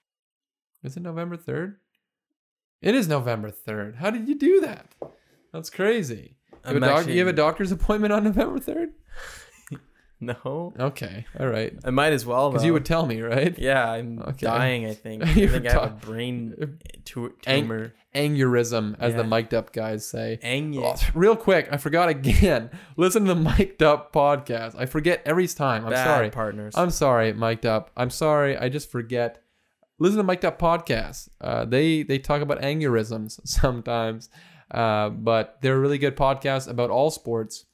Is 0.82 0.96
it 0.96 1.02
November 1.02 1.36
3rd? 1.36 1.76
It 2.80 2.94
is 2.94 3.06
November 3.06 3.50
3rd. 3.50 3.96
How 3.96 4.08
did 4.10 4.26
you 4.26 4.34
do 4.34 4.60
that? 4.62 4.94
That's 5.52 5.68
crazy. 5.68 6.36
You 6.52 6.58
have, 6.64 6.76
a 6.76 6.80
doc- 6.80 6.98
actually- 7.00 7.12
you 7.12 7.18
have 7.20 7.28
a 7.28 7.32
doctor's 7.34 7.72
appointment 7.72 8.12
on 8.14 8.24
November 8.24 8.58
3rd? 8.58 8.92
No. 10.20 10.72
Okay. 10.76 11.26
All 11.38 11.46
right. 11.46 11.72
I 11.84 11.90
might 11.90 12.12
as 12.12 12.26
well. 12.26 12.50
Because 12.50 12.64
you 12.64 12.72
would 12.72 12.84
tell 12.84 13.06
me, 13.06 13.20
right? 13.22 13.56
Yeah, 13.56 13.88
I'm 13.88 14.18
Okay. 14.18 14.46
dying. 14.46 14.84
I 14.86 14.94
think. 15.04 15.22
I 15.22 15.32
think 15.32 15.66
I 15.66 15.72
have 15.72 15.82
a 15.92 16.06
brain 16.06 16.78
tu- 17.04 17.34
Ang- 17.46 17.62
tumor. 17.62 17.94
Aneurysm, 18.16 18.96
as 18.98 19.14
the 19.14 19.20
Yeah. 19.22 19.28
mic'd 19.28 19.54
up 19.54 19.72
guys 19.72 20.04
say. 20.08 20.38
Ang- 20.42 20.76
Oh, 20.78 20.96
real 21.14 21.36
quick, 21.36 21.68
I 21.70 21.76
forgot 21.76 22.08
again. 22.08 22.70
Listen 22.96 23.26
to 23.26 23.34
the 23.34 23.40
mic'd 23.40 23.82
up 23.82 24.12
podcast. 24.12 24.74
I 24.76 24.86
forget 24.86 25.22
every 25.24 25.46
time. 25.46 25.84
I'm 25.84 25.90
Bad 25.92 26.04
sorry. 26.04 26.30
partners. 26.30 26.74
I'm 26.76 26.90
sorry, 26.90 27.32
mic'd 27.32 27.64
up. 27.66 27.90
I'm 27.96 28.10
sorry. 28.10 28.56
I 28.56 28.68
just 28.70 28.90
forget. 28.90 29.40
Listen 30.00 30.16
to 30.18 30.24
mic'd 30.24 30.44
up 30.44 30.58
podcast. 30.58 31.28
Uh, 31.40 31.64
they 31.64 32.02
they 32.02 32.18
talk 32.18 32.40
about 32.42 32.60
aneurysms 32.60 33.38
sometimes, 33.44 34.30
uh, 34.72 35.10
but 35.10 35.58
they're 35.62 35.76
a 35.76 35.80
really 35.80 35.98
good 35.98 36.16
podcast 36.16 36.68
about 36.68 36.90
all 36.90 37.10
sports. 37.12 37.66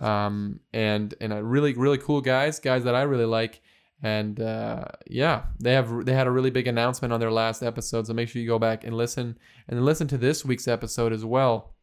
Um, 0.00 0.60
and 0.72 1.14
and 1.20 1.32
a 1.32 1.42
really 1.42 1.74
really 1.74 1.98
cool 1.98 2.20
guys, 2.20 2.58
guys 2.60 2.84
that 2.84 2.94
I 2.94 3.02
really 3.02 3.24
like. 3.26 3.60
And 4.02 4.38
uh, 4.40 4.84
yeah, 5.06 5.44
they 5.60 5.72
have 5.72 6.04
they 6.04 6.12
had 6.12 6.26
a 6.26 6.30
really 6.30 6.50
big 6.50 6.66
announcement 6.66 7.12
on 7.12 7.20
their 7.20 7.30
last 7.32 7.62
episode, 7.62 8.06
so 8.06 8.12
make 8.12 8.28
sure 8.28 8.42
you 8.42 8.48
go 8.48 8.58
back 8.58 8.84
and 8.84 8.96
listen 8.96 9.38
and 9.68 9.84
listen 9.84 10.08
to 10.08 10.18
this 10.18 10.44
week's 10.44 10.68
episode 10.68 11.12
as 11.12 11.24
well, 11.24 11.74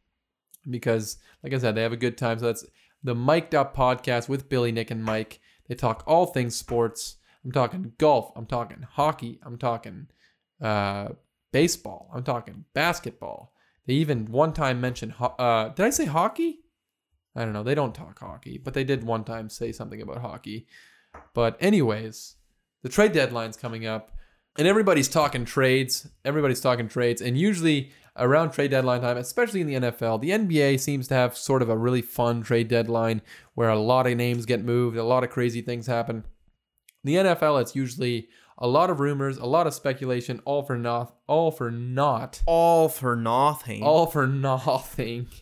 because 0.70 1.16
like 1.42 1.52
I 1.52 1.58
said, 1.58 1.74
they 1.74 1.82
have 1.82 1.92
a 1.92 1.96
good 1.96 2.16
time. 2.18 2.38
So 2.38 2.46
that's 2.46 2.64
the 3.02 3.14
Mic'd 3.14 3.54
Up 3.54 3.74
podcast 3.74 4.28
with 4.28 4.48
Billy, 4.48 4.72
Nick, 4.72 4.90
and 4.90 5.02
Mike. 5.02 5.40
They 5.68 5.74
talk 5.74 6.04
all 6.06 6.26
things 6.26 6.54
sports. 6.54 7.16
I'm 7.44 7.50
talking 7.50 7.92
golf. 7.98 8.30
I'm 8.36 8.46
talking 8.46 8.86
hockey. 8.88 9.40
I'm 9.44 9.58
talking 9.58 10.06
uh, 10.60 11.08
baseball. 11.52 12.08
I'm 12.14 12.22
talking 12.22 12.66
basketball. 12.74 13.52
They 13.86 13.94
even 13.94 14.26
one 14.26 14.52
time 14.52 14.80
mentioned. 14.80 15.12
ho- 15.12 15.34
Uh, 15.38 15.70
did 15.70 15.86
I 15.86 15.90
say 15.90 16.04
hockey? 16.04 16.60
I 17.34 17.44
don't 17.44 17.52
know. 17.52 17.62
They 17.62 17.74
don't 17.74 17.94
talk 17.94 18.18
hockey, 18.18 18.58
but 18.58 18.74
they 18.74 18.84
did 18.84 19.04
one 19.04 19.24
time 19.24 19.48
say 19.48 19.72
something 19.72 20.02
about 20.02 20.18
hockey. 20.18 20.66
But 21.34 21.56
anyways, 21.60 22.36
the 22.82 22.88
trade 22.88 23.12
deadline's 23.12 23.56
coming 23.56 23.86
up, 23.86 24.12
and 24.58 24.66
everybody's 24.66 25.08
talking 25.08 25.44
trades. 25.44 26.08
Everybody's 26.24 26.60
talking 26.60 26.88
trades, 26.88 27.22
and 27.22 27.38
usually 27.38 27.92
around 28.16 28.50
trade 28.50 28.70
deadline 28.70 29.00
time, 29.00 29.16
especially 29.16 29.60
in 29.60 29.66
the 29.66 29.74
NFL, 29.74 30.20
the 30.20 30.30
NBA 30.30 30.78
seems 30.80 31.08
to 31.08 31.14
have 31.14 31.36
sort 31.36 31.62
of 31.62 31.68
a 31.68 31.76
really 31.76 32.02
fun 32.02 32.42
trade 32.42 32.68
deadline 32.68 33.22
where 33.54 33.70
a 33.70 33.78
lot 33.78 34.06
of 34.06 34.16
names 34.16 34.44
get 34.44 34.64
moved, 34.64 34.96
a 34.96 35.04
lot 35.04 35.24
of 35.24 35.30
crazy 35.30 35.62
things 35.62 35.86
happen. 35.86 36.24
The 37.04 37.16
NFL, 37.16 37.60
it's 37.62 37.74
usually 37.74 38.28
a 38.58 38.66
lot 38.66 38.90
of 38.90 39.00
rumors, 39.00 39.38
a 39.38 39.46
lot 39.46 39.66
of 39.66 39.74
speculation, 39.74 40.40
all 40.44 40.62
for 40.62 40.76
not, 40.76 41.16
all 41.26 41.50
for 41.50 41.70
not 41.70 42.42
all 42.46 42.88
for 42.88 43.16
nothing. 43.16 43.82
all 43.82 44.06
for 44.06 44.26
nothing. 44.26 45.28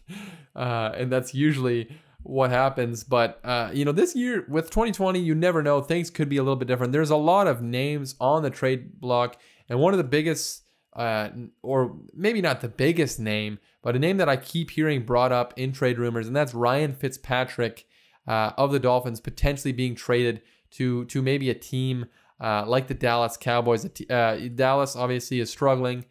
Uh, 0.57 0.93
and 0.97 1.13
that's 1.13 1.33
usually 1.33 1.89
what 2.25 2.51
happens. 2.51 3.05
But, 3.05 3.41
uh, 3.45 3.71
you 3.73 3.85
know, 3.85 3.93
this 3.93 4.17
year 4.17 4.45
with 4.49 4.69
2020, 4.71 5.21
you 5.21 5.35
never 5.35 5.63
know. 5.63 5.81
Things 5.81 6.11
could 6.11 6.29
be 6.29 6.39
a 6.39 6.43
little 6.43 6.57
bit 6.57 6.67
different. 6.67 6.93
There's 6.93 7.11
a 7.11 7.17
lot 7.17 7.47
of 7.47 7.63
names 7.63 8.17
on 8.21 8.43
the 8.43 8.51
trade 8.51 9.01
block. 9.01 9.37
And 9.69 9.79
one 9.79 9.95
of 9.95 9.99
the 9.99 10.05
biggest, 10.05 10.65
uh, 10.95 11.31
or 11.63 11.97
maybe 12.13 12.43
not 12.43 12.61
the 12.61 12.69
biggest 12.69 13.21
name, 13.21 13.61
but 13.83 13.97
a 13.97 13.99
name 13.99 14.19
that 14.19 14.29
I 14.29 14.37
keep 14.37 14.71
hearing 14.71 15.05
brought 15.05 15.33
up 15.33 15.55
in 15.57 15.73
trade 15.73 15.99
rumors, 15.99 16.27
and 16.27 16.37
that's 16.37 16.53
Ryan 16.53 16.93
Fitzpatrick 16.93 17.87
uh, 18.27 18.53
of 18.59 18.73
the 18.73 18.81
Dolphins 18.81 19.21
potentially 19.21 19.73
being 19.73 19.95
traded 19.95 20.43
to 20.73 21.05
to 21.07 21.23
maybe 21.23 21.51
a 21.51 21.55
team 21.55 22.07
uh, 22.41 22.65
like 22.67 22.87
the 22.87 22.95
Dallas 22.95 23.37
Cowboys. 23.37 23.87
Uh, 24.09 24.49
Dallas 24.55 24.97
obviously 24.97 25.41
is 25.41 25.51
struggling 25.51 26.05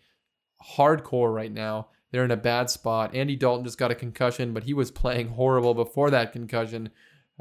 hardcore 0.76 1.34
right 1.34 1.52
now. 1.52 1.88
They're 2.12 2.26
in 2.26 2.32
a 2.32 2.38
bad 2.38 2.70
spot. 2.70 3.16
Andy 3.16 3.36
Dalton 3.36 3.66
just 3.66 3.78
got 3.78 3.92
a 3.92 3.96
concussion, 3.96 4.54
but 4.54 4.64
he 4.64 4.74
was 4.74 4.92
playing 4.92 5.30
horrible 5.30 5.74
before 5.74 6.10
that 6.12 6.32
concussion. 6.34 6.90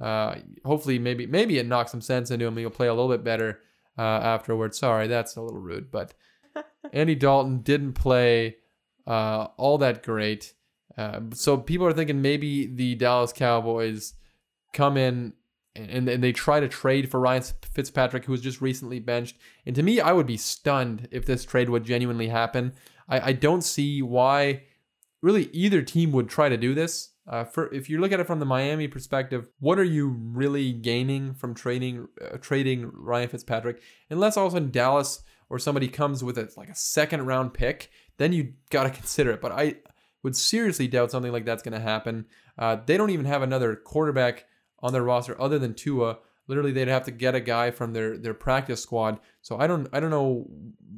Uh, 0.00 0.36
hopefully, 0.64 0.98
maybe 0.98 1.26
maybe 1.26 1.58
it 1.58 1.66
knocks 1.66 1.90
some 1.90 2.00
sense 2.00 2.30
into 2.30 2.46
him. 2.46 2.56
He'll 2.56 2.70
play 2.70 2.88
a 2.88 2.94
little 2.94 3.10
bit 3.10 3.24
better 3.24 3.60
uh, 3.96 4.02
afterwards. 4.02 4.78
Sorry, 4.78 5.08
that's 5.08 5.36
a 5.36 5.42
little 5.42 5.60
rude, 5.60 5.90
but 5.90 6.14
Andy 6.92 7.14
Dalton 7.14 7.62
didn't 7.62 7.94
play 7.94 8.56
uh, 9.06 9.48
all 9.56 9.78
that 9.78 10.02
great. 10.02 10.54
Uh, 10.96 11.20
so 11.32 11.56
people 11.56 11.86
are 11.86 11.92
thinking 11.92 12.20
maybe 12.20 12.66
the 12.66 12.94
Dallas 12.94 13.32
Cowboys 13.32 14.14
come 14.72 14.96
in 14.96 15.32
and, 15.78 16.08
and 16.08 16.22
they 16.22 16.32
try 16.32 16.60
to 16.60 16.68
trade 16.68 17.10
for 17.10 17.20
Ryan 17.20 17.42
Fitzpatrick, 17.74 18.24
who 18.24 18.32
was 18.32 18.40
just 18.40 18.60
recently 18.60 18.98
benched. 18.98 19.36
And 19.66 19.74
to 19.76 19.82
me, 19.82 20.00
I 20.00 20.12
would 20.12 20.26
be 20.26 20.36
stunned 20.36 21.08
if 21.10 21.26
this 21.26 21.44
trade 21.44 21.68
would 21.68 21.84
genuinely 21.84 22.28
happen. 22.28 22.72
I, 23.08 23.28
I 23.28 23.32
don't 23.32 23.62
see 23.62 24.02
why 24.02 24.62
really 25.22 25.44
either 25.52 25.82
team 25.82 26.12
would 26.12 26.28
try 26.28 26.48
to 26.48 26.56
do 26.56 26.74
this. 26.74 27.10
Uh, 27.26 27.44
for 27.44 27.72
if 27.74 27.90
you 27.90 28.00
look 28.00 28.10
at 28.10 28.20
it 28.20 28.26
from 28.26 28.38
the 28.38 28.46
Miami 28.46 28.88
perspective, 28.88 29.48
what 29.60 29.78
are 29.78 29.84
you 29.84 30.08
really 30.08 30.72
gaining 30.72 31.34
from 31.34 31.54
trading 31.54 32.08
uh, 32.24 32.38
trading 32.38 32.90
Ryan 32.94 33.28
Fitzpatrick? 33.28 33.82
Unless 34.08 34.36
all 34.36 34.46
of 34.46 34.52
a 34.52 34.56
sudden 34.56 34.70
Dallas 34.70 35.22
or 35.50 35.58
somebody 35.58 35.88
comes 35.88 36.24
with 36.24 36.38
a 36.38 36.50
like 36.56 36.70
a 36.70 36.74
second 36.74 37.26
round 37.26 37.52
pick, 37.52 37.90
then 38.16 38.32
you 38.32 38.54
got 38.70 38.84
to 38.84 38.90
consider 38.98 39.30
it. 39.32 39.42
But 39.42 39.52
I 39.52 39.76
would 40.22 40.36
seriously 40.36 40.88
doubt 40.88 41.10
something 41.10 41.32
like 41.32 41.44
that's 41.44 41.62
going 41.62 41.74
to 41.74 41.80
happen. 41.80 42.26
Uh, 42.58 42.78
they 42.86 42.96
don't 42.96 43.10
even 43.10 43.26
have 43.26 43.42
another 43.42 43.76
quarterback 43.76 44.46
on 44.80 44.92
their 44.92 45.02
roster 45.02 45.40
other 45.40 45.58
than 45.58 45.74
Tua. 45.74 46.18
Literally, 46.46 46.72
they'd 46.72 46.88
have 46.88 47.04
to 47.04 47.10
get 47.10 47.34
a 47.34 47.40
guy 47.40 47.70
from 47.70 47.92
their 47.92 48.16
their 48.16 48.34
practice 48.34 48.82
squad. 48.82 49.20
So 49.42 49.58
I 49.58 49.66
don't 49.66 49.88
I 49.92 50.00
don't 50.00 50.10
know 50.10 50.46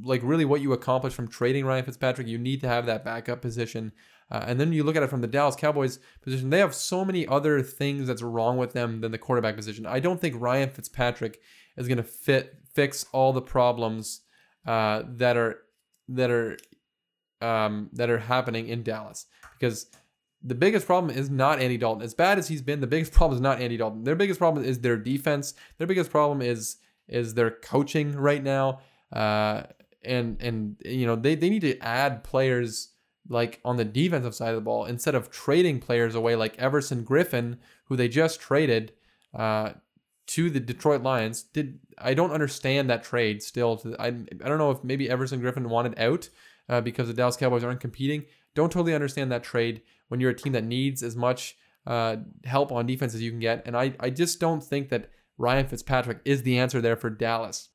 like 0.02 0.20
really 0.22 0.44
what 0.44 0.60
you 0.60 0.72
accomplish 0.72 1.12
from 1.12 1.28
trading 1.28 1.64
Ryan 1.64 1.84
Fitzpatrick. 1.84 2.28
You 2.28 2.38
need 2.38 2.60
to 2.60 2.68
have 2.68 2.86
that 2.86 3.04
backup 3.04 3.42
position. 3.42 3.92
Uh, 4.30 4.44
and 4.46 4.60
then 4.60 4.72
you 4.72 4.84
look 4.84 4.94
at 4.94 5.02
it 5.02 5.10
from 5.10 5.22
the 5.22 5.26
Dallas 5.26 5.56
Cowboys 5.56 5.98
position. 6.22 6.50
They 6.50 6.60
have 6.60 6.72
so 6.72 7.04
many 7.04 7.26
other 7.26 7.62
things 7.62 8.06
that's 8.06 8.22
wrong 8.22 8.58
with 8.58 8.72
them 8.72 9.00
than 9.00 9.10
the 9.10 9.18
quarterback 9.18 9.56
position. 9.56 9.86
I 9.86 9.98
don't 9.98 10.20
think 10.20 10.36
Ryan 10.38 10.70
Fitzpatrick 10.70 11.40
is 11.76 11.88
going 11.88 11.98
to 11.98 12.04
fit 12.04 12.56
fix 12.72 13.06
all 13.12 13.32
the 13.32 13.42
problems 13.42 14.20
uh, 14.66 15.02
that 15.06 15.36
are 15.36 15.62
that 16.08 16.30
are 16.30 16.56
um, 17.40 17.90
that 17.92 18.10
are 18.10 18.18
happening 18.18 18.68
in 18.68 18.82
Dallas 18.82 19.26
because 19.58 19.86
the 20.42 20.54
biggest 20.54 20.86
problem 20.86 21.16
is 21.16 21.28
not 21.28 21.60
Andy 21.60 21.76
Dalton. 21.76 22.02
As 22.02 22.14
bad 22.14 22.38
as 22.38 22.48
he's 22.48 22.62
been, 22.62 22.80
the 22.80 22.86
biggest 22.86 23.12
problem 23.14 23.36
is 23.36 23.42
not 23.42 23.60
Andy 23.60 23.76
Dalton. 23.76 24.04
Their 24.04 24.16
biggest 24.16 24.38
problem 24.38 24.64
is 24.64 24.80
their 24.80 24.96
defense. 24.96 25.54
Their 25.78 25.86
biggest 25.86 26.10
problem 26.10 26.42
is 26.42 26.76
is 27.08 27.34
their 27.34 27.50
coaching 27.50 28.12
right 28.12 28.42
now. 28.42 28.80
Uh, 29.12 29.64
and 30.04 30.40
and 30.40 30.76
you 30.84 31.06
know 31.06 31.16
they, 31.16 31.34
they 31.34 31.50
need 31.50 31.60
to 31.60 31.78
add 31.80 32.24
players 32.24 32.90
like 33.28 33.60
on 33.64 33.76
the 33.76 33.84
defensive 33.84 34.34
side 34.34 34.50
of 34.50 34.56
the 34.56 34.60
ball 34.60 34.86
instead 34.86 35.14
of 35.14 35.30
trading 35.30 35.78
players 35.78 36.14
away 36.14 36.36
like 36.36 36.58
Everson 36.58 37.04
Griffen, 37.04 37.58
who 37.84 37.96
they 37.96 38.08
just 38.08 38.40
traded 38.40 38.92
uh, 39.34 39.72
to 40.28 40.50
the 40.50 40.60
Detroit 40.60 41.02
Lions. 41.02 41.42
Did 41.42 41.80
I 41.98 42.14
don't 42.14 42.32
understand 42.32 42.88
that 42.88 43.04
trade 43.04 43.42
still. 43.42 43.76
To, 43.78 43.94
I 44.00 44.06
I 44.06 44.48
don't 44.48 44.58
know 44.58 44.70
if 44.70 44.82
maybe 44.82 45.10
Everson 45.10 45.40
Griffen 45.40 45.66
wanted 45.66 45.98
out 45.98 46.28
uh, 46.68 46.80
because 46.80 47.08
the 47.08 47.14
Dallas 47.14 47.36
Cowboys 47.36 47.64
aren't 47.64 47.80
competing. 47.80 48.24
Don't 48.54 48.72
totally 48.72 48.94
understand 48.94 49.30
that 49.32 49.44
trade 49.44 49.82
when 50.10 50.20
you're 50.20 50.30
a 50.30 50.34
team 50.34 50.52
that 50.52 50.64
needs 50.64 51.02
as 51.02 51.16
much 51.16 51.56
uh, 51.86 52.16
help 52.44 52.72
on 52.72 52.86
defense 52.86 53.14
as 53.14 53.22
you 53.22 53.30
can 53.30 53.40
get. 53.40 53.62
And 53.64 53.76
I, 53.76 53.94
I 54.00 54.10
just 54.10 54.40
don't 54.40 54.62
think 54.62 54.90
that 54.90 55.10
Ryan 55.38 55.66
Fitzpatrick 55.66 56.18
is 56.24 56.42
the 56.42 56.58
answer 56.58 56.80
there 56.80 56.96
for 56.96 57.08
Dallas. 57.10 57.70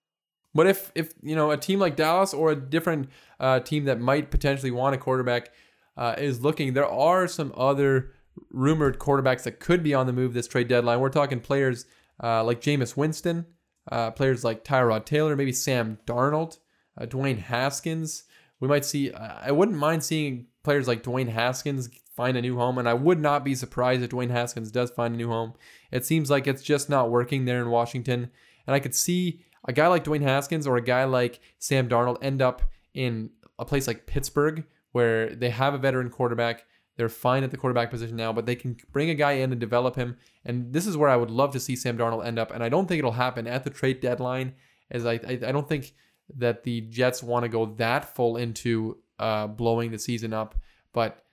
But 0.54 0.68
if 0.68 0.92
if 0.96 1.14
you 1.22 1.36
know 1.36 1.52
a 1.52 1.58
team 1.58 1.80
like 1.80 1.96
Dallas 1.96 2.34
or 2.34 2.52
a 2.52 2.56
different 2.56 3.10
uh, 3.40 3.60
team 3.60 3.86
that 3.86 4.00
might 4.00 4.32
potentially 4.32 4.72
want 4.72 4.96
a 4.96 4.98
quarterback 4.98 5.52
uh, 5.98 6.16
is 6.18 6.42
looking, 6.42 6.74
there 6.74 6.88
are 6.88 7.28
some 7.28 7.52
other 7.58 8.12
rumored 8.52 9.00
quarterbacks 9.00 9.44
that 9.44 9.60
could 9.60 9.84
be 9.84 9.94
on 9.94 10.08
the 10.08 10.14
move 10.14 10.34
this 10.34 10.48
trade 10.48 10.68
deadline. 10.68 11.00
We're 11.00 11.10
talking 11.10 11.42
players 11.42 11.86
uh, 12.24 12.44
like 12.44 12.62
Jameis 12.62 12.96
Winston, 12.96 13.46
uh, 13.92 14.12
players 14.12 14.44
like 14.44 14.64
Tyrod 14.64 15.06
Taylor, 15.06 15.36
maybe 15.36 15.52
Sam 15.52 15.98
Darnold, 16.06 16.58
uh, 16.98 17.06
Dwayne 17.06 17.40
Haskins. 17.40 18.24
We 18.62 18.70
might 18.70 18.86
see. 18.86 19.12
I 19.14 19.52
wouldn't 19.52 19.78
mind 19.78 20.04
seeing 20.04 20.48
players 20.64 20.88
like 20.88 21.04
Dwayne 21.04 21.28
Haskins 21.28 21.90
find 22.16 22.38
a 22.38 22.42
new 22.42 22.58
home, 22.58 22.78
and 22.78 22.88
I 22.88 22.94
would 22.94 23.20
not 23.20 23.44
be 23.44 23.56
surprised 23.56 24.02
if 24.02 24.10
Dwayne 24.10 24.32
Haskins 24.32 24.72
does 24.72 24.92
find 24.92 25.14
a 25.14 25.18
new 25.18 25.28
home. 25.28 25.54
It 25.92 26.06
seems 26.06 26.30
like 26.30 26.48
it's 26.48 26.64
just 26.64 26.90
not 26.90 27.10
working 27.10 27.46
there 27.46 27.62
in 27.62 27.70
Washington, 27.70 28.32
and 28.66 28.76
I 28.76 28.80
could 28.80 28.96
see 28.96 29.42
a 29.68 29.74
guy 29.74 29.88
like 29.88 30.04
Dwayne 30.04 30.22
Haskins 30.22 30.68
or 30.68 30.78
a 30.78 30.82
guy 30.82 31.04
like 31.04 31.40
Sam 31.60 31.90
Darnold 31.90 32.18
end 32.22 32.42
up 32.42 32.62
in 32.94 33.32
a 33.60 33.66
place 33.66 33.88
like 33.88 34.06
Pittsburgh 34.06 34.64
where 34.92 35.36
they 35.36 35.50
have 35.50 35.74
a 35.74 35.78
veteran 35.78 36.10
quarterback. 36.10 36.66
They're 36.98 37.10
fine 37.10 37.44
at 37.44 37.52
the 37.52 37.58
quarterback 37.58 37.92
position 37.92 38.16
now, 38.16 38.32
but 38.32 38.46
they 38.46 38.56
can 38.56 38.78
bring 38.94 39.10
a 39.10 39.16
guy 39.16 39.34
in 39.34 39.52
and 39.52 39.60
develop 39.60 39.98
him. 39.98 40.18
And 40.46 40.72
this 40.72 40.88
is 40.88 40.96
where 40.96 41.10
I 41.10 41.18
would 41.18 41.32
love 41.32 41.52
to 41.52 41.60
see 41.60 41.76
Sam 41.76 41.98
Darnold 41.98 42.26
end 42.26 42.40
up. 42.40 42.52
And 42.52 42.64
I 42.64 42.70
don't 42.70 42.88
think 42.88 43.00
it'll 43.00 43.12
happen 43.12 43.48
at 43.48 43.66
the 43.66 43.70
trade 43.70 44.00
deadline, 44.00 44.54
as 44.90 45.06
I 45.06 45.14
I, 45.14 45.40
I 45.48 45.52
don't 45.52 45.68
think 45.68 45.94
that 46.38 46.64
the 46.64 46.82
Jets 46.82 47.22
want 47.22 47.44
to 47.44 47.50
go 47.50 47.66
that 47.78 48.16
full 48.16 48.38
into 48.38 49.00
uh, 49.20 49.48
blowing 49.48 49.92
the 49.92 50.00
season 50.00 50.32
up. 50.32 50.56
But 50.94 51.25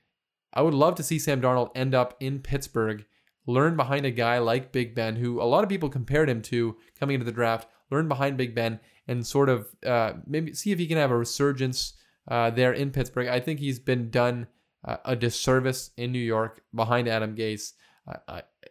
I 0.52 0.62
would 0.62 0.74
love 0.74 0.94
to 0.96 1.02
see 1.02 1.18
Sam 1.18 1.40
Darnold 1.40 1.70
end 1.74 1.94
up 1.94 2.16
in 2.20 2.40
Pittsburgh, 2.40 3.04
learn 3.46 3.76
behind 3.76 4.06
a 4.06 4.10
guy 4.10 4.38
like 4.38 4.72
Big 4.72 4.94
Ben, 4.94 5.16
who 5.16 5.40
a 5.40 5.44
lot 5.44 5.64
of 5.64 5.70
people 5.70 5.88
compared 5.88 6.28
him 6.28 6.42
to 6.42 6.76
coming 6.98 7.14
into 7.14 7.24
the 7.24 7.32
draft, 7.32 7.68
learn 7.90 8.08
behind 8.08 8.36
Big 8.36 8.54
Ben, 8.54 8.80
and 9.08 9.26
sort 9.26 9.48
of 9.48 9.68
uh, 9.84 10.14
maybe 10.26 10.54
see 10.54 10.72
if 10.72 10.78
he 10.78 10.86
can 10.86 10.98
have 10.98 11.10
a 11.10 11.16
resurgence 11.16 11.94
uh, 12.28 12.50
there 12.50 12.72
in 12.72 12.90
Pittsburgh. 12.90 13.28
I 13.28 13.40
think 13.40 13.60
he's 13.60 13.78
been 13.78 14.10
done 14.10 14.46
uh, 14.84 14.98
a 15.04 15.16
disservice 15.16 15.90
in 15.96 16.12
New 16.12 16.18
York 16.18 16.62
behind 16.74 17.08
Adam 17.08 17.34
Gase. 17.34 17.72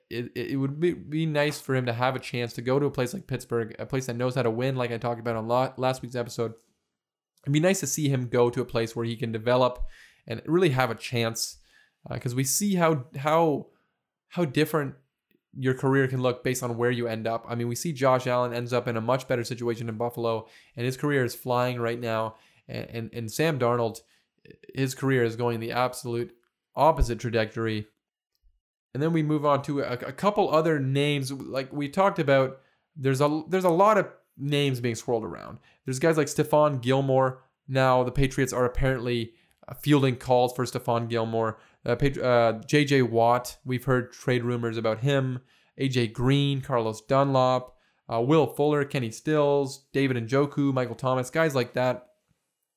it, 0.10 0.32
it 0.36 0.60
would 0.60 0.80
be, 0.80 0.94
be 0.94 1.26
nice 1.26 1.60
for 1.60 1.76
him 1.76 1.86
to 1.86 1.94
have 1.94 2.16
a 2.16 2.20
chance 2.20 2.54
to 2.54 2.62
go 2.62 2.80
to 2.80 2.86
a 2.86 2.92
place 2.92 3.14
like 3.14 3.28
Pittsburgh, 3.28 3.76
a 3.80 3.86
place 3.86 4.06
that 4.06 4.16
knows 4.16 4.36
how 4.36 4.44
to 4.44 4.52
win, 4.52 4.76
like 4.76 4.92
I 4.92 4.98
talked 4.98 5.20
about 5.20 5.36
on 5.36 5.48
last 5.78 6.02
week's 6.02 6.16
episode. 6.16 6.54
It'd 7.44 7.54
be 7.54 7.60
nice 7.60 7.80
to 7.80 7.88
see 7.88 8.08
him 8.08 8.28
go 8.28 8.50
to 8.50 8.62
a 8.62 8.66
place 8.66 8.96
where 8.96 9.06
he 9.06 9.16
can 9.16 9.32
develop 9.32 9.84
and 10.28 10.42
really 10.46 10.70
have 10.70 10.92
a 10.92 10.96
chance 10.96 11.58
because 12.10 12.34
uh, 12.34 12.38
we 12.38 12.44
see 12.44 12.76
how 12.76 13.06
how 13.18 13.68
how 14.30 14.46
different 14.46 14.96
your 15.58 15.74
career 15.74 16.08
can 16.08 16.22
look 16.22 16.44
based 16.44 16.64
on 16.64 16.78
where 16.78 16.92
you 16.92 17.08
end 17.08 17.28
up. 17.28 17.46
I 17.48 17.56
mean, 17.56 17.68
we 17.68 17.76
see 17.76 17.92
Josh 17.92 18.26
Allen 18.26 18.54
ends 18.54 18.72
up 18.72 18.88
in 18.88 18.96
a 18.96 19.02
much 19.02 19.28
better 19.28 19.44
situation 19.44 19.90
in 19.90 19.98
Buffalo, 19.98 20.48
and 20.76 20.86
his 20.86 20.98
career 20.98 21.24
is 21.24 21.36
flying 21.36 21.80
right 21.80 22.00
now. 22.00 22.36
And 22.68 22.90
and, 22.90 23.14
and 23.14 23.32
Sam 23.32 23.60
Darnold, 23.60 24.00
his 24.74 24.96
career 24.96 25.24
is 25.24 25.36
going 25.36 25.60
the 25.60 25.72
absolute 25.72 26.34
opposite 26.76 27.20
trajectory. 27.20 27.88
And 28.94 29.02
then 29.02 29.14
we 29.14 29.24
move 29.24 29.46
on 29.46 29.62
to 29.64 29.82
a, 29.82 29.94
a 29.94 30.12
couple 30.12 30.54
other 30.54 30.80
names, 30.80 31.32
like 31.32 31.72
we 31.72 31.90
talked 31.90 32.20
about. 32.20 32.60
There's 32.96 33.22
a 33.22 33.44
there's 33.48 33.64
a 33.64 33.70
lot 33.70 33.98
of 33.98 34.08
names 34.38 34.80
being 34.80 34.96
swirled 34.96 35.24
around. 35.24 35.60
There's 35.86 36.00
guys 36.00 36.18
like 36.18 36.28
Stephon 36.28 36.82
Gilmore. 36.82 37.44
Now 37.68 38.04
the 38.04 38.12
Patriots 38.12 38.52
are 38.52 38.66
apparently 38.66 39.34
fielding 39.82 40.18
calls 40.18 40.54
for 40.54 40.66
Stephon 40.66 41.10
Gilmore. 41.10 41.58
Uh, 41.86 41.96
uh, 42.22 42.54
J.J. 42.66 43.04
Watt, 43.04 43.58
we've 43.66 43.86
heard 43.86 44.12
trade 44.12 44.44
rumors 44.44 44.78
about 44.78 45.00
him. 45.00 45.42
A.J. 45.78 46.08
Green, 46.08 46.62
Carlos 46.62 47.02
Dunlap, 47.02 47.70
uh, 48.12 48.22
Will 48.22 48.48
Fuller, 48.48 48.86
Kenny 48.86 49.10
Stills, 49.10 49.86
David 49.94 50.18
Njoku, 50.28 50.74
Michael 50.74 50.96
Thomas, 50.96 51.30
guys 51.30 51.56
like 51.56 51.74
that 51.74 52.08